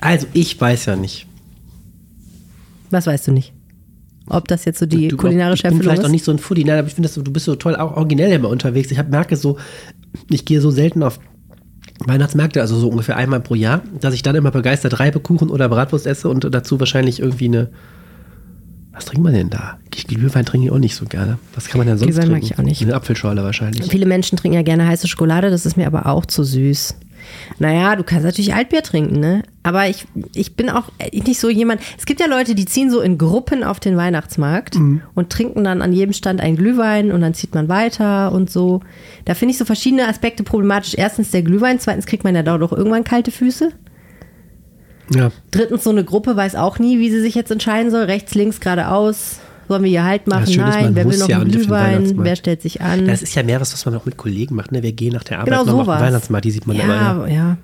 Also, 0.00 0.26
ich 0.32 0.58
weiß 0.60 0.86
ja 0.86 0.96
nicht. 0.96 1.26
Was 2.90 3.06
weißt 3.06 3.28
du 3.28 3.32
nicht? 3.32 3.52
Ob 4.28 4.46
das 4.48 4.64
jetzt 4.64 4.78
so 4.78 4.86
die 4.86 5.08
Du- 5.08 5.16
kulinarische 5.16 5.60
Ich 5.60 5.62
bin 5.64 5.72
Erfüllung 5.72 5.82
vielleicht 5.82 6.00
ist? 6.02 6.06
auch 6.06 6.10
nicht 6.10 6.24
so 6.24 6.30
ein 6.32 6.38
Foodie, 6.38 6.64
nein, 6.64 6.78
aber 6.78 6.88
ich 6.88 6.94
finde, 6.94 7.08
dass 7.08 7.14
du, 7.14 7.22
du 7.22 7.32
bist 7.32 7.46
so 7.46 7.56
toll, 7.56 7.76
auch 7.76 7.96
originell 7.96 8.32
immer 8.32 8.48
unterwegs. 8.48 8.90
Ich 8.90 8.98
hab, 8.98 9.08
merke 9.10 9.36
so, 9.36 9.58
ich 10.30 10.44
gehe 10.44 10.60
so 10.60 10.70
selten 10.70 11.02
auf 11.02 11.18
Weihnachtsmärkte, 12.04 12.60
also 12.60 12.78
so 12.78 12.88
ungefähr 12.88 13.16
einmal 13.16 13.40
pro 13.40 13.54
Jahr, 13.54 13.82
dass 14.00 14.14
ich 14.14 14.22
dann 14.22 14.34
immer 14.36 14.50
begeistert 14.50 14.98
Reibekuchen 15.00 15.50
oder 15.50 15.68
Bratwurst 15.68 16.06
esse 16.06 16.28
und 16.28 16.46
dazu 16.52 16.78
wahrscheinlich 16.80 17.20
irgendwie 17.20 17.46
eine. 17.46 17.68
Was 18.94 19.06
trinkt 19.06 19.24
man 19.24 19.32
denn 19.32 19.48
da? 19.48 19.78
Ich 19.94 20.06
Glühwein 20.06 20.44
trinke 20.44 20.66
ich 20.66 20.72
auch 20.72 20.78
nicht 20.78 20.94
so 20.96 21.06
gerne. 21.06 21.38
Was 21.54 21.66
kann 21.68 21.78
man 21.78 21.86
denn 21.86 21.96
sonst 21.96 22.08
Glühwein 22.12 22.30
mag 22.30 22.40
trinken? 22.40 22.54
ich 22.54 22.58
auch 22.58 22.62
nicht. 22.64 22.82
Eine 22.82 22.94
Apfelschorle 22.94 23.42
wahrscheinlich. 23.42 23.90
Viele 23.90 24.04
Menschen 24.04 24.36
trinken 24.36 24.54
ja 24.56 24.62
gerne 24.62 24.86
heiße 24.86 25.08
Schokolade, 25.08 25.48
das 25.50 25.64
ist 25.64 25.76
mir 25.78 25.86
aber 25.86 26.06
auch 26.06 26.26
zu 26.26 26.44
süß. 26.44 26.96
Naja, 27.58 27.96
du 27.96 28.04
kannst 28.04 28.24
natürlich 28.24 28.54
Altbier 28.54 28.82
trinken, 28.82 29.20
ne? 29.20 29.42
Aber 29.62 29.88
ich, 29.88 30.06
ich 30.34 30.56
bin 30.56 30.68
auch 30.68 30.90
nicht 31.12 31.38
so 31.38 31.48
jemand. 31.48 31.80
Es 31.96 32.06
gibt 32.06 32.20
ja 32.20 32.26
Leute, 32.26 32.54
die 32.54 32.64
ziehen 32.64 32.90
so 32.90 33.00
in 33.00 33.16
Gruppen 33.18 33.62
auf 33.62 33.78
den 33.78 33.96
Weihnachtsmarkt 33.96 34.76
und 35.14 35.30
trinken 35.30 35.64
dann 35.64 35.82
an 35.82 35.92
jedem 35.92 36.12
Stand 36.12 36.40
einen 36.40 36.56
Glühwein 36.56 37.12
und 37.12 37.20
dann 37.20 37.34
zieht 37.34 37.54
man 37.54 37.68
weiter 37.68 38.32
und 38.32 38.50
so. 38.50 38.80
Da 39.24 39.34
finde 39.34 39.52
ich 39.52 39.58
so 39.58 39.64
verschiedene 39.64 40.08
Aspekte 40.08 40.42
problematisch. 40.42 40.94
Erstens 40.96 41.30
der 41.30 41.42
Glühwein, 41.42 41.78
zweitens 41.78 42.06
kriegt 42.06 42.24
man 42.24 42.34
ja 42.34 42.42
da 42.42 42.58
doch 42.58 42.72
irgendwann 42.72 43.04
kalte 43.04 43.30
Füße. 43.30 43.72
Ja. 45.14 45.30
Drittens, 45.50 45.84
so 45.84 45.90
eine 45.90 46.04
Gruppe 46.04 46.36
weiß 46.36 46.56
auch 46.56 46.78
nie, 46.78 46.98
wie 46.98 47.10
sie 47.10 47.20
sich 47.20 47.34
jetzt 47.34 47.50
entscheiden 47.50 47.90
soll. 47.90 48.04
Rechts, 48.04 48.34
links, 48.34 48.60
geradeaus. 48.60 49.40
Sollen 49.72 49.84
wir 49.84 49.90
hier 49.90 50.04
Halt 50.04 50.26
machen? 50.26 50.42
Ist, 50.44 50.56
Nein. 50.58 50.94
Wer 50.94 51.10
will 51.10 51.18
noch 51.18 51.28
ja 51.30 51.38
einen 51.38 51.46
auf 51.46 51.52
Glühwein? 51.56 52.12
Wer 52.18 52.36
stellt 52.36 52.60
sich 52.60 52.82
an? 52.82 53.06
Das 53.06 53.22
ist 53.22 53.34
ja 53.34 53.42
mehr 53.42 53.58
was, 53.58 53.72
was 53.72 53.86
man 53.86 53.94
auch 53.94 54.04
mit 54.04 54.18
Kollegen 54.18 54.54
macht. 54.54 54.70
Ne? 54.70 54.82
Wir 54.82 54.92
gehen 54.92 55.14
nach 55.14 55.24
der 55.24 55.38
Arbeit 55.38 55.48
Genau 55.48 55.62
auf 55.62 55.68
sowas. 55.68 55.98
den 55.98 56.06
Weihnachtsmarkt, 56.08 56.44
die 56.44 56.50
sieht 56.50 56.66
man 56.66 56.76
immer. 56.78 56.94
ja, 56.94 57.26
ja. 57.26 57.56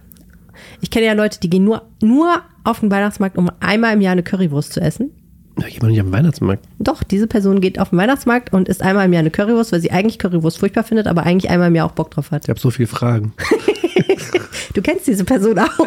Ich 0.81 0.91
kenne 0.91 1.05
ja 1.05 1.13
Leute, 1.13 1.39
die 1.39 1.51
gehen 1.51 1.65
nur, 1.65 1.83
nur 2.01 2.41
auf 2.65 2.81
den 2.81 2.91
Weihnachtsmarkt, 2.91 3.37
um 3.37 3.51
einmal 3.61 3.93
im 3.93 4.01
Jahr 4.01 4.13
eine 4.13 4.23
Currywurst 4.23 4.73
zu 4.73 4.81
essen. 4.81 5.11
Da 5.57 5.67
geht 5.67 5.83
man 5.83 5.91
nicht 5.91 6.01
auf 6.01 6.07
den 6.07 6.13
Weihnachtsmarkt. 6.15 6.65
Doch, 6.79 7.03
diese 7.03 7.27
Person 7.27 7.61
geht 7.61 7.79
auf 7.79 7.91
den 7.91 7.99
Weihnachtsmarkt 7.99 8.55
und 8.55 8.69
isst 8.69 8.81
einmal 8.81 9.05
im 9.05 9.13
Jahr 9.13 9.21
eine 9.21 9.31
Currywurst, 9.31 9.73
weil 9.73 9.81
sie 9.81 9.91
eigentlich 9.91 10.19
Currywurst 10.19 10.59
furchtbar 10.59 10.85
findet, 10.85 11.07
aber 11.09 11.25
eigentlich 11.25 11.51
einmal 11.51 11.69
im 11.69 11.75
Jahr 11.75 11.87
auch 11.87 11.93
Bock 11.93 12.11
drauf 12.11 12.31
hat. 12.31 12.45
Ich 12.45 12.49
habe 12.49 12.59
so 12.59 12.71
viele 12.71 12.87
Fragen. 12.87 13.35
Du 14.75 14.83
kennst 14.83 15.07
diese 15.07 15.25
Person 15.25 15.59
auch. 15.59 15.87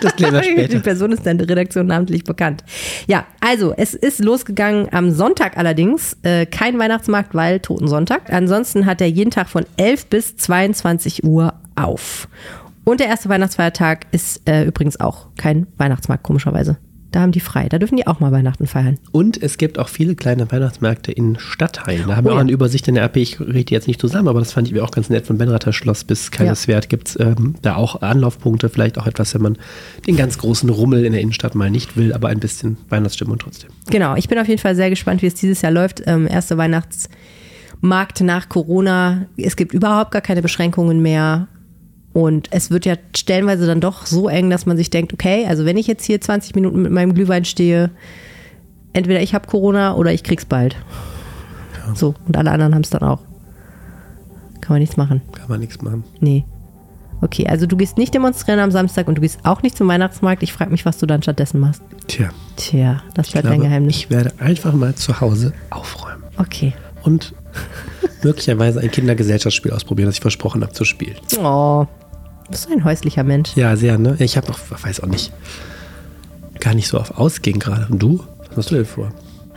das 0.00 0.16
klären 0.16 0.34
wir 0.34 0.40
Die 0.42 0.50
später. 0.50 0.80
Person 0.80 1.12
ist 1.12 1.26
in 1.26 1.38
der 1.38 1.48
Redaktion 1.48 1.86
namentlich 1.86 2.24
bekannt. 2.24 2.64
Ja, 3.06 3.26
also 3.40 3.74
es 3.76 3.94
ist 3.94 4.20
losgegangen 4.24 4.88
am 4.92 5.10
Sonntag 5.10 5.58
allerdings. 5.58 6.16
Äh, 6.22 6.46
kein 6.46 6.78
Weihnachtsmarkt, 6.78 7.34
weil 7.34 7.60
Totensonntag. 7.60 8.32
Ansonsten 8.32 8.86
hat 8.86 9.00
er 9.00 9.08
jeden 9.08 9.30
Tag 9.30 9.48
von 9.48 9.66
11 9.76 10.06
bis 10.06 10.36
22 10.36 11.24
Uhr 11.24 11.54
auf. 11.74 12.28
Und 12.84 13.00
der 13.00 13.08
erste 13.08 13.28
Weihnachtsfeiertag 13.28 14.06
ist 14.12 14.48
äh, 14.48 14.64
übrigens 14.64 14.98
auch 14.98 15.28
kein 15.36 15.66
Weihnachtsmarkt, 15.76 16.22
komischerweise. 16.24 16.78
Da 17.12 17.20
haben 17.20 17.32
die 17.32 17.40
frei. 17.40 17.68
Da 17.68 17.78
dürfen 17.78 17.96
die 17.96 18.06
auch 18.06 18.20
mal 18.20 18.32
Weihnachten 18.32 18.66
feiern. 18.66 18.98
Und 19.12 19.40
es 19.40 19.58
gibt 19.58 19.78
auch 19.78 19.88
viele 19.88 20.14
kleine 20.14 20.50
Weihnachtsmärkte 20.50 21.12
in 21.12 21.38
Stadtteilen. 21.38 22.08
Da 22.08 22.16
haben 22.16 22.26
Oh 22.26 22.30
wir 22.30 22.32
auch 22.32 22.36
ja. 22.36 22.40
eine 22.40 22.52
Übersicht 22.52 22.88
in 22.88 22.94
der 22.94 23.04
RP. 23.04 23.18
Ich 23.18 23.38
rede 23.38 23.64
die 23.64 23.74
jetzt 23.74 23.86
nicht 23.86 24.00
zusammen, 24.00 24.28
aber 24.28 24.40
das 24.40 24.52
fand 24.52 24.72
ich 24.72 24.80
auch 24.80 24.90
ganz 24.90 25.10
nett. 25.10 25.26
Von 25.26 25.36
Benrather 25.36 25.74
Schloss 25.74 26.04
bis 26.04 26.30
Kaiserswerth 26.30 26.88
gibt 26.88 27.08
es 27.08 27.20
ähm, 27.20 27.54
da 27.60 27.76
auch 27.76 28.00
Anlaufpunkte. 28.00 28.70
Vielleicht 28.70 28.98
auch 28.98 29.06
etwas, 29.06 29.34
wenn 29.34 29.42
man 29.42 29.58
den 30.06 30.16
ganz 30.16 30.38
großen 30.38 30.70
Rummel 30.70 31.04
in 31.04 31.12
der 31.12 31.20
Innenstadt 31.20 31.54
mal 31.54 31.70
nicht 31.70 31.96
will, 31.96 32.14
aber 32.14 32.28
ein 32.28 32.40
bisschen 32.40 32.78
Weihnachtsstimmung 32.88 33.38
trotzdem. 33.38 33.70
Genau, 33.90 34.16
ich 34.16 34.28
bin 34.28 34.38
auf 34.38 34.48
jeden 34.48 34.60
Fall 34.60 34.74
sehr 34.74 34.88
gespannt, 34.88 35.20
wie 35.20 35.26
es 35.26 35.34
dieses 35.34 35.60
Jahr 35.60 35.72
läuft. 35.72 36.02
Ähm, 36.06 36.26
erste 36.26 36.56
Weihnachtsmarkt 36.56 38.22
nach 38.22 38.48
Corona. 38.48 39.26
Es 39.36 39.56
gibt 39.56 39.74
überhaupt 39.74 40.12
gar 40.12 40.22
keine 40.22 40.40
Beschränkungen 40.40 41.02
mehr. 41.02 41.48
Und 42.12 42.48
es 42.50 42.70
wird 42.70 42.84
ja 42.84 42.96
stellenweise 43.16 43.66
dann 43.66 43.80
doch 43.80 44.04
so 44.06 44.28
eng, 44.28 44.50
dass 44.50 44.66
man 44.66 44.76
sich 44.76 44.90
denkt, 44.90 45.12
okay, 45.14 45.46
also 45.46 45.64
wenn 45.64 45.76
ich 45.76 45.86
jetzt 45.86 46.04
hier 46.04 46.20
20 46.20 46.54
Minuten 46.54 46.82
mit 46.82 46.92
meinem 46.92 47.14
Glühwein 47.14 47.44
stehe, 47.44 47.90
entweder 48.92 49.22
ich 49.22 49.34
habe 49.34 49.46
Corona 49.48 49.94
oder 49.94 50.12
ich 50.12 50.22
krieg's 50.22 50.44
bald. 50.44 50.76
So, 51.94 52.14
und 52.26 52.36
alle 52.36 52.50
anderen 52.50 52.74
haben 52.74 52.82
es 52.82 52.90
dann 52.90 53.02
auch. 53.02 53.20
Kann 54.60 54.74
man 54.74 54.80
nichts 54.80 54.96
machen. 54.96 55.22
Kann 55.32 55.48
man 55.48 55.60
nichts 55.60 55.80
machen. 55.82 56.04
Nee. 56.20 56.44
Okay, 57.20 57.46
also 57.46 57.66
du 57.66 57.76
gehst 57.76 57.98
nicht 57.98 58.14
demonstrieren 58.14 58.58
am 58.60 58.70
Samstag 58.70 59.08
und 59.08 59.16
du 59.16 59.20
gehst 59.20 59.40
auch 59.44 59.62
nicht 59.62 59.76
zum 59.76 59.88
Weihnachtsmarkt. 59.88 60.42
Ich 60.42 60.52
frage 60.52 60.70
mich, 60.70 60.84
was 60.84 60.98
du 60.98 61.06
dann 61.06 61.22
stattdessen 61.22 61.60
machst. 61.60 61.82
Tja, 62.08 62.30
Tja, 62.56 63.02
das 63.14 63.30
bleibt 63.30 63.46
dein 63.46 63.54
glaube, 63.54 63.68
Geheimnis. 63.68 63.96
ich 63.96 64.10
werde 64.10 64.32
einfach 64.38 64.72
mal 64.72 64.94
zu 64.94 65.20
Hause 65.20 65.52
aufräumen. 65.70 66.24
Okay. 66.36 66.72
Und 67.02 67.34
möglicherweise 68.22 68.80
ein 68.80 68.90
Kindergesellschaftsspiel 68.90 69.72
ausprobieren, 69.72 70.06
das 70.08 70.16
ich 70.16 70.20
versprochen 70.20 70.62
habe 70.62 70.72
zu 70.72 70.84
spielen. 70.84 71.16
Oh, 71.40 71.86
du 72.52 72.58
bist 72.58 72.70
ein 72.70 72.84
häuslicher 72.84 73.24
Mensch. 73.24 73.56
Ja, 73.56 73.76
sehr, 73.76 73.98
ne? 73.98 74.16
Ich 74.18 74.36
habe 74.36 74.50
auch, 74.50 74.58
weiß 74.68 75.00
auch 75.00 75.06
nicht, 75.06 75.32
gar 76.60 76.74
nicht 76.74 76.88
so 76.88 76.98
auf 76.98 77.18
Ausgehen 77.18 77.58
gerade. 77.58 77.86
Und 77.90 78.02
du? 78.02 78.24
Was 78.50 78.58
hast 78.58 78.70
du 78.70 78.74
denn 78.76 78.84
vor? 78.84 79.10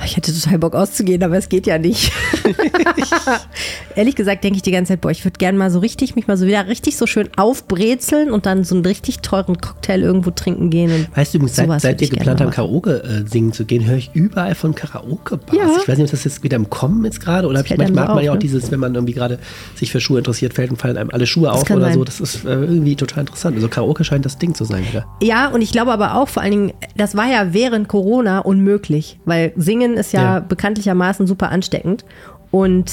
Ich 0.04 0.18
hätte 0.18 0.34
total 0.34 0.60
Bock 0.60 0.76
auszugehen, 0.76 1.24
aber 1.24 1.38
es 1.38 1.48
geht 1.48 1.66
ja 1.68 1.78
nicht. 1.78 2.12
Ehrlich 3.96 4.16
gesagt 4.16 4.44
denke 4.44 4.58
ich 4.58 4.62
die 4.62 4.72
ganze 4.72 4.90
Zeit, 4.94 5.02
boah, 5.02 5.10
ich 5.10 5.24
würde 5.24 5.38
gerne 5.38 5.58
mal 5.58 5.72
so 5.72 5.80
richtig, 5.80 6.16
mich 6.16 6.28
mal 6.28 6.36
so 6.38 6.46
wieder 6.46 6.68
richtig 6.68 6.98
so 6.98 7.08
schön 7.08 7.30
aufbrezeln 7.38 8.30
und 8.30 8.46
dann 8.46 8.64
so 8.66 8.76
einen 8.76 8.86
richtig 8.86 9.20
teuren 9.20 9.58
Cocktail 9.60 10.02
irgendwo 10.02 10.32
trinken 10.32 10.70
gehen. 10.70 10.92
Und 10.92 11.16
Weißt 11.16 11.34
du 11.34 11.38
übrigens, 11.38 11.56
seit, 11.56 11.82
seit 11.82 12.02
wir 12.02 12.10
geplant 12.10 12.42
haben, 12.42 12.48
machen. 12.48 12.56
Karaoke 12.56 13.04
äh, 13.04 13.28
singen 13.28 13.54
zu 13.54 13.66
gehen, 13.66 13.86
höre 13.86 13.98
ich 13.98 14.12
überall 14.14 14.54
von 14.54 14.76
Karaoke-Bars. 14.76 15.58
Ja. 15.58 15.78
Ich 15.82 15.88
weiß 15.88 15.98
nicht, 15.98 16.06
ob 16.06 16.12
das 16.12 16.24
jetzt 16.26 16.44
wieder 16.44 16.58
im 16.58 16.70
Kommen 16.70 17.06
ist 17.06 17.22
gerade 17.22 17.48
oder 17.48 17.64
Das 17.64 17.78
manchmal 17.78 18.08
hat 18.08 18.16
man 18.16 18.24
ja 18.24 18.32
auf, 18.32 18.36
auch 18.36 18.40
ne? 18.40 18.40
dieses, 18.40 18.72
wenn 18.72 18.80
man 18.80 18.94
irgendwie 18.96 19.14
gerade 19.14 19.40
sich 19.76 19.92
für 19.92 20.02
Schuhe 20.02 20.18
interessiert, 20.20 20.54
fällt 20.54 20.72
und 20.72 20.78
fallen 20.78 20.98
einem 20.98 21.10
alle 21.12 21.26
Schuhe 21.26 21.52
auf 21.52 21.64
kann 21.64 21.78
oder 21.78 21.88
sein. 21.88 21.96
so. 21.96 22.04
Das 22.04 22.20
ist 22.20 22.44
äh, 22.46 22.50
irgendwie 22.50 22.96
total 22.96 23.22
interessant. 23.22 23.56
Also 23.56 23.70
Karaoke 23.70 24.04
scheint 24.04 24.26
das 24.26 24.38
Ding 24.38 24.54
zu 24.54 24.66
sein 24.66 24.84
wieder. 24.90 25.06
Ja, 25.22 25.48
und 25.50 25.62
ich 25.62 25.72
glaube 25.72 25.92
aber 25.94 26.16
auch 26.16 26.28
vor 26.28 26.44
allen 26.44 26.52
Dingen, 26.52 26.74
das 26.98 27.16
war 27.16 27.28
ja 27.32 27.54
während 27.54 27.88
Corona 27.88 28.40
unmöglich, 28.40 29.20
weil 29.26 29.54
Singen 29.56 29.85
ist 29.94 30.12
ja, 30.14 30.22
Ja. 30.36 30.40
bekanntlichermaßen 30.40 31.28
super 31.28 31.52
ansteckend. 31.52 32.04
Und 32.52 32.92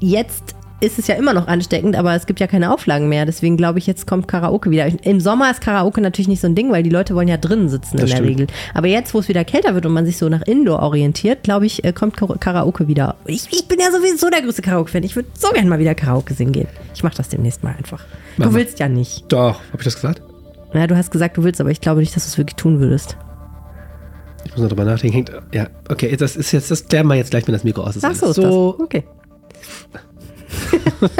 jetzt 0.00 0.54
ist 0.82 0.98
es 0.98 1.06
ja 1.08 1.14
immer 1.16 1.34
noch 1.34 1.46
ansteckend, 1.46 1.94
aber 1.94 2.14
es 2.14 2.24
gibt 2.24 2.40
ja 2.40 2.46
keine 2.46 2.72
Auflagen 2.72 3.10
mehr. 3.10 3.26
Deswegen 3.26 3.58
glaube 3.58 3.78
ich, 3.78 3.86
jetzt 3.86 4.06
kommt 4.06 4.28
Karaoke 4.28 4.70
wieder. 4.70 4.86
Im 5.04 5.20
Sommer 5.20 5.50
ist 5.50 5.60
Karaoke 5.60 6.00
natürlich 6.00 6.26
nicht 6.28 6.40
so 6.40 6.46
ein 6.46 6.54
Ding, 6.54 6.72
weil 6.72 6.82
die 6.82 6.88
Leute 6.88 7.14
wollen 7.14 7.28
ja 7.28 7.36
drinnen 7.36 7.68
sitzen 7.68 7.98
Das 7.98 8.04
in 8.04 8.06
der 8.08 8.16
stimmt. 8.16 8.28
Regel. 8.30 8.46
Aber 8.72 8.86
jetzt, 8.86 9.12
wo 9.12 9.18
es 9.18 9.28
wieder 9.28 9.44
kälter 9.44 9.74
wird 9.74 9.84
und 9.84 9.92
man 9.92 10.06
sich 10.06 10.16
so 10.16 10.30
nach 10.30 10.40
Indoor 10.40 10.78
orientiert, 10.80 11.42
glaube 11.42 11.66
ich, 11.66 11.84
äh, 11.84 11.92
kommt 11.92 12.16
Kara- 12.16 12.38
Karaoke 12.38 12.88
wieder. 12.88 13.16
Ich, 13.26 13.46
ich 13.52 13.68
bin 13.68 13.78
ja 13.78 13.90
sowieso 13.92 14.30
der 14.30 14.40
größte 14.40 14.62
Karaoke-Fan. 14.62 15.02
Ich 15.02 15.16
würde 15.16 15.28
so 15.34 15.50
gerne 15.52 15.68
mal 15.68 15.78
wieder 15.80 15.94
Karaoke 15.94 16.32
singen 16.32 16.52
gehen. 16.52 16.68
Ich 16.94 17.02
mache 17.02 17.16
das 17.16 17.28
demnächst 17.28 17.62
mal 17.62 17.74
einfach. 17.76 18.02
Mach 18.38 18.46
du 18.46 18.54
willst 18.54 18.78
ja 18.78 18.88
nicht. 18.88 19.30
Doch, 19.30 19.56
habe 19.72 19.78
ich 19.80 19.84
das 19.84 19.96
gesagt? 19.96 20.22
Ja, 20.72 20.86
du 20.86 20.96
hast 20.96 21.10
gesagt, 21.10 21.36
du 21.36 21.44
willst, 21.44 21.60
aber 21.60 21.70
ich 21.72 21.82
glaube 21.82 22.00
nicht, 22.00 22.16
dass 22.16 22.24
du 22.24 22.28
es 22.28 22.38
wirklich 22.38 22.56
tun 22.56 22.80
würdest. 22.80 23.18
Ich 24.44 24.52
muss 24.52 24.60
noch 24.62 24.68
drüber 24.68 24.84
nachdenken. 24.84 25.14
Hängt, 25.16 25.32
ja, 25.52 25.68
okay, 25.88 26.16
das 26.16 26.36
ist 26.36 26.52
jetzt, 26.52 26.70
das 26.70 26.86
klären 26.86 27.06
wir 27.06 27.16
jetzt 27.16 27.30
gleich, 27.30 27.46
wenn 27.46 27.52
das 27.52 27.64
Mikro 27.64 27.82
aus 27.82 27.96
ist. 27.96 28.04
Ach 28.04 28.14
so, 28.14 28.26
ist 28.26 28.38
das. 28.38 28.46
Okay. 28.46 29.04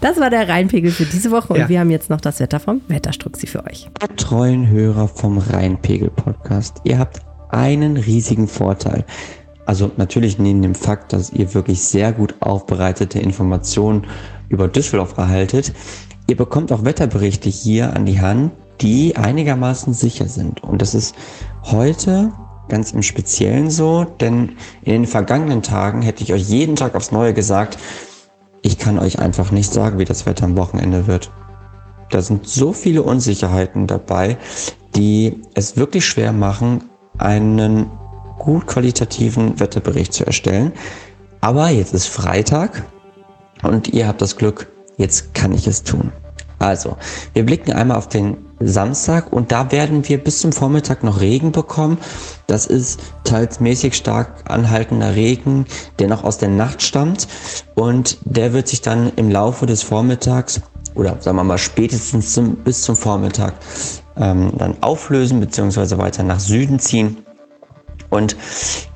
das 0.00 0.18
war 0.20 0.30
der 0.30 0.48
Rheinpegel 0.48 0.90
für 0.90 1.04
diese 1.06 1.30
Woche 1.30 1.52
und 1.52 1.58
Ja. 1.60 1.68
wir 1.68 1.80
haben 1.80 1.90
jetzt 1.90 2.10
noch 2.10 2.20
das 2.20 2.40
Wetter 2.40 2.60
vom 2.60 2.80
Wetterstruxi 2.88 3.46
für 3.46 3.64
euch. 3.64 3.88
treuen 4.16 4.68
Hörer 4.68 5.08
vom 5.08 5.38
Rheinpegel-Podcast. 5.38 6.80
Ihr 6.84 6.98
habt 6.98 7.20
einen 7.50 7.96
riesigen 7.96 8.48
Vorteil. 8.48 9.04
Also 9.66 9.90
natürlich 9.96 10.38
neben 10.38 10.60
dem 10.60 10.74
Fakt, 10.74 11.12
dass 11.12 11.30
ihr 11.30 11.54
wirklich 11.54 11.82
sehr 11.82 12.12
gut 12.12 12.34
aufbereitete 12.40 13.18
Informationen 13.18 14.06
über 14.48 14.68
Düsseldorf 14.68 15.16
erhaltet. 15.16 15.72
Ihr 16.26 16.36
bekommt 16.36 16.70
auch 16.72 16.84
Wetterberichte 16.84 17.48
hier 17.48 17.94
an 17.94 18.04
die 18.04 18.20
Hand, 18.20 18.52
die 18.80 19.16
einigermaßen 19.16 19.94
sicher 19.94 20.28
sind. 20.28 20.62
Und 20.62 20.82
das 20.82 20.94
ist 20.94 21.14
heute 21.64 22.32
ganz 22.68 22.92
im 22.92 23.02
Speziellen 23.02 23.70
so, 23.70 24.04
denn 24.04 24.56
in 24.82 24.92
den 24.92 25.06
vergangenen 25.06 25.62
Tagen 25.62 26.02
hätte 26.02 26.22
ich 26.22 26.32
euch 26.32 26.48
jeden 26.48 26.76
Tag 26.76 26.94
aufs 26.94 27.12
Neue 27.12 27.34
gesagt, 27.34 27.78
ich 28.62 28.78
kann 28.78 28.98
euch 28.98 29.18
einfach 29.18 29.50
nicht 29.50 29.72
sagen, 29.72 29.98
wie 29.98 30.06
das 30.06 30.24
Wetter 30.24 30.44
am 30.44 30.56
Wochenende 30.56 31.06
wird. 31.06 31.30
Da 32.10 32.22
sind 32.22 32.48
so 32.48 32.72
viele 32.72 33.02
Unsicherheiten 33.02 33.86
dabei, 33.86 34.38
die 34.96 35.42
es 35.54 35.76
wirklich 35.76 36.06
schwer 36.06 36.32
machen, 36.32 36.84
einen 37.18 37.90
gut 38.38 38.66
qualitativen 38.66 39.60
Wetterbericht 39.60 40.12
zu 40.12 40.26
erstellen. 40.26 40.72
Aber 41.40 41.68
jetzt 41.68 41.92
ist 41.92 42.06
Freitag 42.06 42.84
und 43.62 43.88
ihr 43.88 44.08
habt 44.08 44.22
das 44.22 44.36
Glück, 44.36 44.68
jetzt 44.96 45.34
kann 45.34 45.52
ich 45.52 45.66
es 45.66 45.82
tun. 45.82 46.12
Also, 46.58 46.96
wir 47.34 47.44
blicken 47.44 47.72
einmal 47.72 47.98
auf 47.98 48.08
den 48.08 48.43
Samstag 48.60 49.32
und 49.32 49.52
da 49.52 49.72
werden 49.72 50.08
wir 50.08 50.22
bis 50.22 50.40
zum 50.40 50.52
Vormittag 50.52 51.02
noch 51.02 51.20
Regen 51.20 51.52
bekommen. 51.52 51.98
Das 52.46 52.66
ist 52.66 53.00
teils 53.24 53.60
mäßig 53.60 53.94
stark 53.94 54.50
anhaltender 54.50 55.14
Regen, 55.14 55.66
der 55.98 56.08
noch 56.08 56.24
aus 56.24 56.38
der 56.38 56.50
Nacht 56.50 56.82
stammt 56.82 57.26
und 57.74 58.18
der 58.24 58.52
wird 58.52 58.68
sich 58.68 58.80
dann 58.80 59.12
im 59.16 59.30
Laufe 59.30 59.66
des 59.66 59.82
Vormittags 59.82 60.60
oder 60.94 61.16
sagen 61.20 61.36
wir 61.36 61.44
mal 61.44 61.58
spätestens 61.58 62.32
zum, 62.32 62.56
bis 62.56 62.82
zum 62.82 62.96
Vormittag 62.96 63.54
ähm, 64.16 64.52
dann 64.56 64.76
auflösen 64.80 65.40
bzw. 65.40 65.98
weiter 65.98 66.22
nach 66.22 66.40
Süden 66.40 66.78
ziehen. 66.78 67.18
Und 68.10 68.36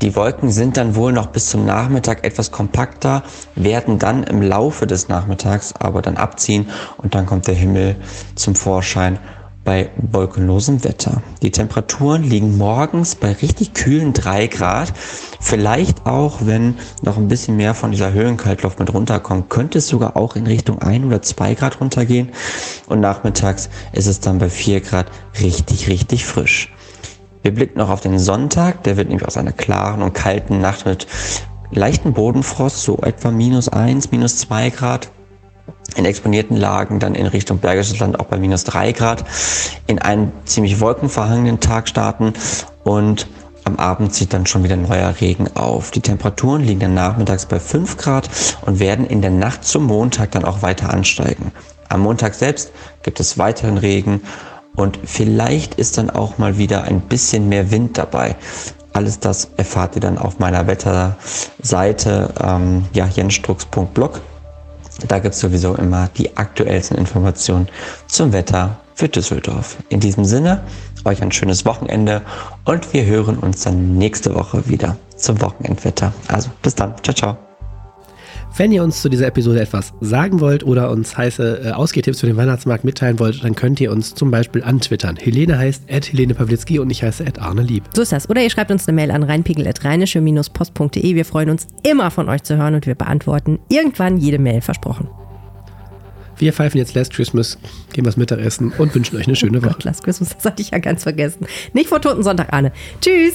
die 0.00 0.14
Wolken 0.14 0.52
sind 0.52 0.76
dann 0.76 0.94
wohl 0.94 1.12
noch 1.12 1.26
bis 1.26 1.50
zum 1.50 1.64
Nachmittag 1.64 2.24
etwas 2.24 2.52
kompakter, 2.52 3.24
werden 3.56 3.98
dann 3.98 4.22
im 4.22 4.42
Laufe 4.42 4.86
des 4.86 5.08
Nachmittags 5.08 5.74
aber 5.80 6.02
dann 6.02 6.16
abziehen 6.16 6.68
und 6.98 7.16
dann 7.16 7.26
kommt 7.26 7.48
der 7.48 7.54
Himmel 7.54 7.96
zum 8.36 8.54
Vorschein 8.54 9.18
bei 9.68 9.90
wolkenlosem 9.98 10.82
Wetter. 10.82 11.20
Die 11.42 11.50
Temperaturen 11.50 12.22
liegen 12.22 12.56
morgens 12.56 13.14
bei 13.14 13.32
richtig 13.32 13.74
kühlen 13.74 14.14
3 14.14 14.46
Grad. 14.46 14.94
Vielleicht 15.40 16.06
auch, 16.06 16.38
wenn 16.46 16.76
noch 17.02 17.18
ein 17.18 17.28
bisschen 17.28 17.58
mehr 17.58 17.74
von 17.74 17.90
dieser 17.90 18.14
Höhenkaltluft 18.14 18.78
mit 18.78 18.94
runterkommt, 18.94 19.50
könnte 19.50 19.76
es 19.76 19.88
sogar 19.88 20.16
auch 20.16 20.36
in 20.36 20.46
Richtung 20.46 20.80
1 20.80 21.04
oder 21.04 21.20
2 21.20 21.52
Grad 21.52 21.82
runtergehen. 21.82 22.30
Und 22.86 23.00
nachmittags 23.00 23.68
ist 23.92 24.06
es 24.06 24.20
dann 24.20 24.38
bei 24.38 24.48
4 24.48 24.80
Grad 24.80 25.08
richtig, 25.38 25.88
richtig 25.88 26.24
frisch. 26.24 26.72
Wir 27.42 27.54
blicken 27.54 27.76
noch 27.76 27.90
auf 27.90 28.00
den 28.00 28.18
Sonntag, 28.18 28.84
der 28.84 28.96
wird 28.96 29.08
nämlich 29.08 29.28
aus 29.28 29.36
einer 29.36 29.52
klaren 29.52 30.00
und 30.00 30.14
kalten 30.14 30.62
Nacht 30.62 30.86
mit 30.86 31.06
leichten 31.70 32.14
Bodenfrost, 32.14 32.82
so 32.82 33.00
etwa 33.02 33.30
minus 33.30 33.68
1, 33.68 34.12
minus 34.12 34.38
2 34.38 34.70
Grad. 34.70 35.10
In 35.96 36.04
exponierten 36.04 36.56
Lagen 36.56 37.00
dann 37.00 37.14
in 37.14 37.26
Richtung 37.26 37.58
Bergisches 37.58 37.98
Land 37.98 38.20
auch 38.20 38.26
bei 38.26 38.38
minus 38.38 38.64
3 38.64 38.92
Grad. 38.92 39.24
In 39.86 39.98
einen 39.98 40.32
ziemlich 40.44 40.80
wolkenverhangenen 40.80 41.60
Tag 41.60 41.88
starten 41.88 42.34
und 42.84 43.26
am 43.64 43.76
Abend 43.76 44.14
zieht 44.14 44.32
dann 44.32 44.46
schon 44.46 44.64
wieder 44.64 44.76
neuer 44.76 45.14
Regen 45.20 45.48
auf. 45.54 45.90
Die 45.90 46.00
Temperaturen 46.00 46.62
liegen 46.62 46.80
dann 46.80 46.94
nachmittags 46.94 47.46
bei 47.46 47.60
5 47.60 47.96
Grad 47.98 48.30
und 48.62 48.80
werden 48.80 49.06
in 49.06 49.20
der 49.20 49.30
Nacht 49.30 49.64
zum 49.64 49.84
Montag 49.84 50.30
dann 50.30 50.44
auch 50.44 50.62
weiter 50.62 50.90
ansteigen. 50.90 51.52
Am 51.88 52.00
Montag 52.00 52.34
selbst 52.34 52.72
gibt 53.02 53.20
es 53.20 53.36
weiteren 53.36 53.76
Regen 53.78 54.22
und 54.74 54.98
vielleicht 55.04 55.74
ist 55.74 55.98
dann 55.98 56.08
auch 56.08 56.38
mal 56.38 56.56
wieder 56.56 56.84
ein 56.84 57.00
bisschen 57.00 57.48
mehr 57.48 57.70
Wind 57.70 57.98
dabei. 57.98 58.36
Alles 58.92 59.20
das 59.20 59.50
erfahrt 59.56 59.96
ihr 59.96 60.00
dann 60.00 60.18
auf 60.18 60.38
meiner 60.38 60.66
Wetterseite, 60.66 62.32
ähm, 62.42 62.86
ja, 62.92 63.06
jensstrux.blog. 63.06 64.20
Da 65.06 65.18
gibt 65.18 65.34
es 65.34 65.40
sowieso 65.40 65.74
immer 65.76 66.08
die 66.16 66.36
aktuellsten 66.36 66.98
Informationen 66.98 67.68
zum 68.06 68.32
Wetter 68.32 68.78
für 68.94 69.08
Düsseldorf. 69.08 69.76
In 69.88 70.00
diesem 70.00 70.24
Sinne, 70.24 70.62
euch 71.04 71.22
ein 71.22 71.30
schönes 71.30 71.64
Wochenende 71.64 72.22
und 72.64 72.92
wir 72.92 73.04
hören 73.04 73.38
uns 73.38 73.62
dann 73.62 73.96
nächste 73.96 74.34
Woche 74.34 74.68
wieder 74.68 74.96
zum 75.16 75.40
Wochenendwetter. 75.40 76.12
Also 76.26 76.50
bis 76.62 76.74
dann. 76.74 76.94
Ciao, 77.02 77.14
ciao. 77.14 77.47
Wenn 78.58 78.72
ihr 78.72 78.82
uns 78.82 79.02
zu 79.02 79.08
dieser 79.08 79.28
Episode 79.28 79.60
etwas 79.60 79.94
sagen 80.00 80.40
wollt 80.40 80.64
oder 80.64 80.90
uns 80.90 81.16
heiße 81.16 81.60
äh, 81.62 81.70
Ausgehtipps 81.70 82.18
für 82.18 82.26
den 82.26 82.36
Weihnachtsmarkt 82.36 82.82
mitteilen 82.82 83.20
wollt, 83.20 83.44
dann 83.44 83.54
könnt 83.54 83.80
ihr 83.80 83.92
uns 83.92 84.16
zum 84.16 84.32
Beispiel 84.32 84.64
antwittern. 84.64 85.14
Helene 85.14 85.56
heißt 85.56 85.84
Helene 85.88 86.34
Pawlitzki 86.34 86.80
und 86.80 86.90
ich 86.90 87.04
heiße 87.04 87.24
Arne 87.38 87.62
Lieb. 87.62 87.84
So 87.94 88.02
ist 88.02 88.10
das. 88.10 88.28
Oder 88.28 88.42
ihr 88.42 88.50
schreibt 88.50 88.72
uns 88.72 88.88
eine 88.88 88.96
Mail 88.96 89.12
an 89.12 89.22
rheinpegel.rheinische-post.de. 89.22 91.14
Wir 91.14 91.24
freuen 91.24 91.50
uns 91.50 91.68
immer 91.84 92.10
von 92.10 92.28
euch 92.28 92.42
zu 92.42 92.56
hören 92.56 92.74
und 92.74 92.84
wir 92.84 92.96
beantworten 92.96 93.60
irgendwann 93.68 94.16
jede 94.16 94.40
Mail, 94.40 94.60
versprochen. 94.60 95.06
Wir 96.36 96.52
pfeifen 96.52 96.78
jetzt 96.78 96.96
Last 96.96 97.12
Christmas, 97.12 97.58
gehen 97.92 98.06
was 98.06 98.16
Mittagessen 98.16 98.72
und 98.76 98.92
wünschen 98.92 99.18
euch 99.18 99.28
eine 99.28 99.36
schöne 99.40 99.62
Woche. 99.62 99.74
Gott, 99.74 99.84
Last 99.84 100.02
Christmas, 100.02 100.34
das 100.34 100.44
hatte 100.44 100.62
ich 100.62 100.72
ja 100.72 100.78
ganz 100.78 101.04
vergessen. 101.04 101.46
Nicht 101.74 101.88
vor 101.88 102.00
Toten 102.00 102.24
Sonntag, 102.24 102.52
Arne. 102.52 102.72
Tschüss! 103.00 103.34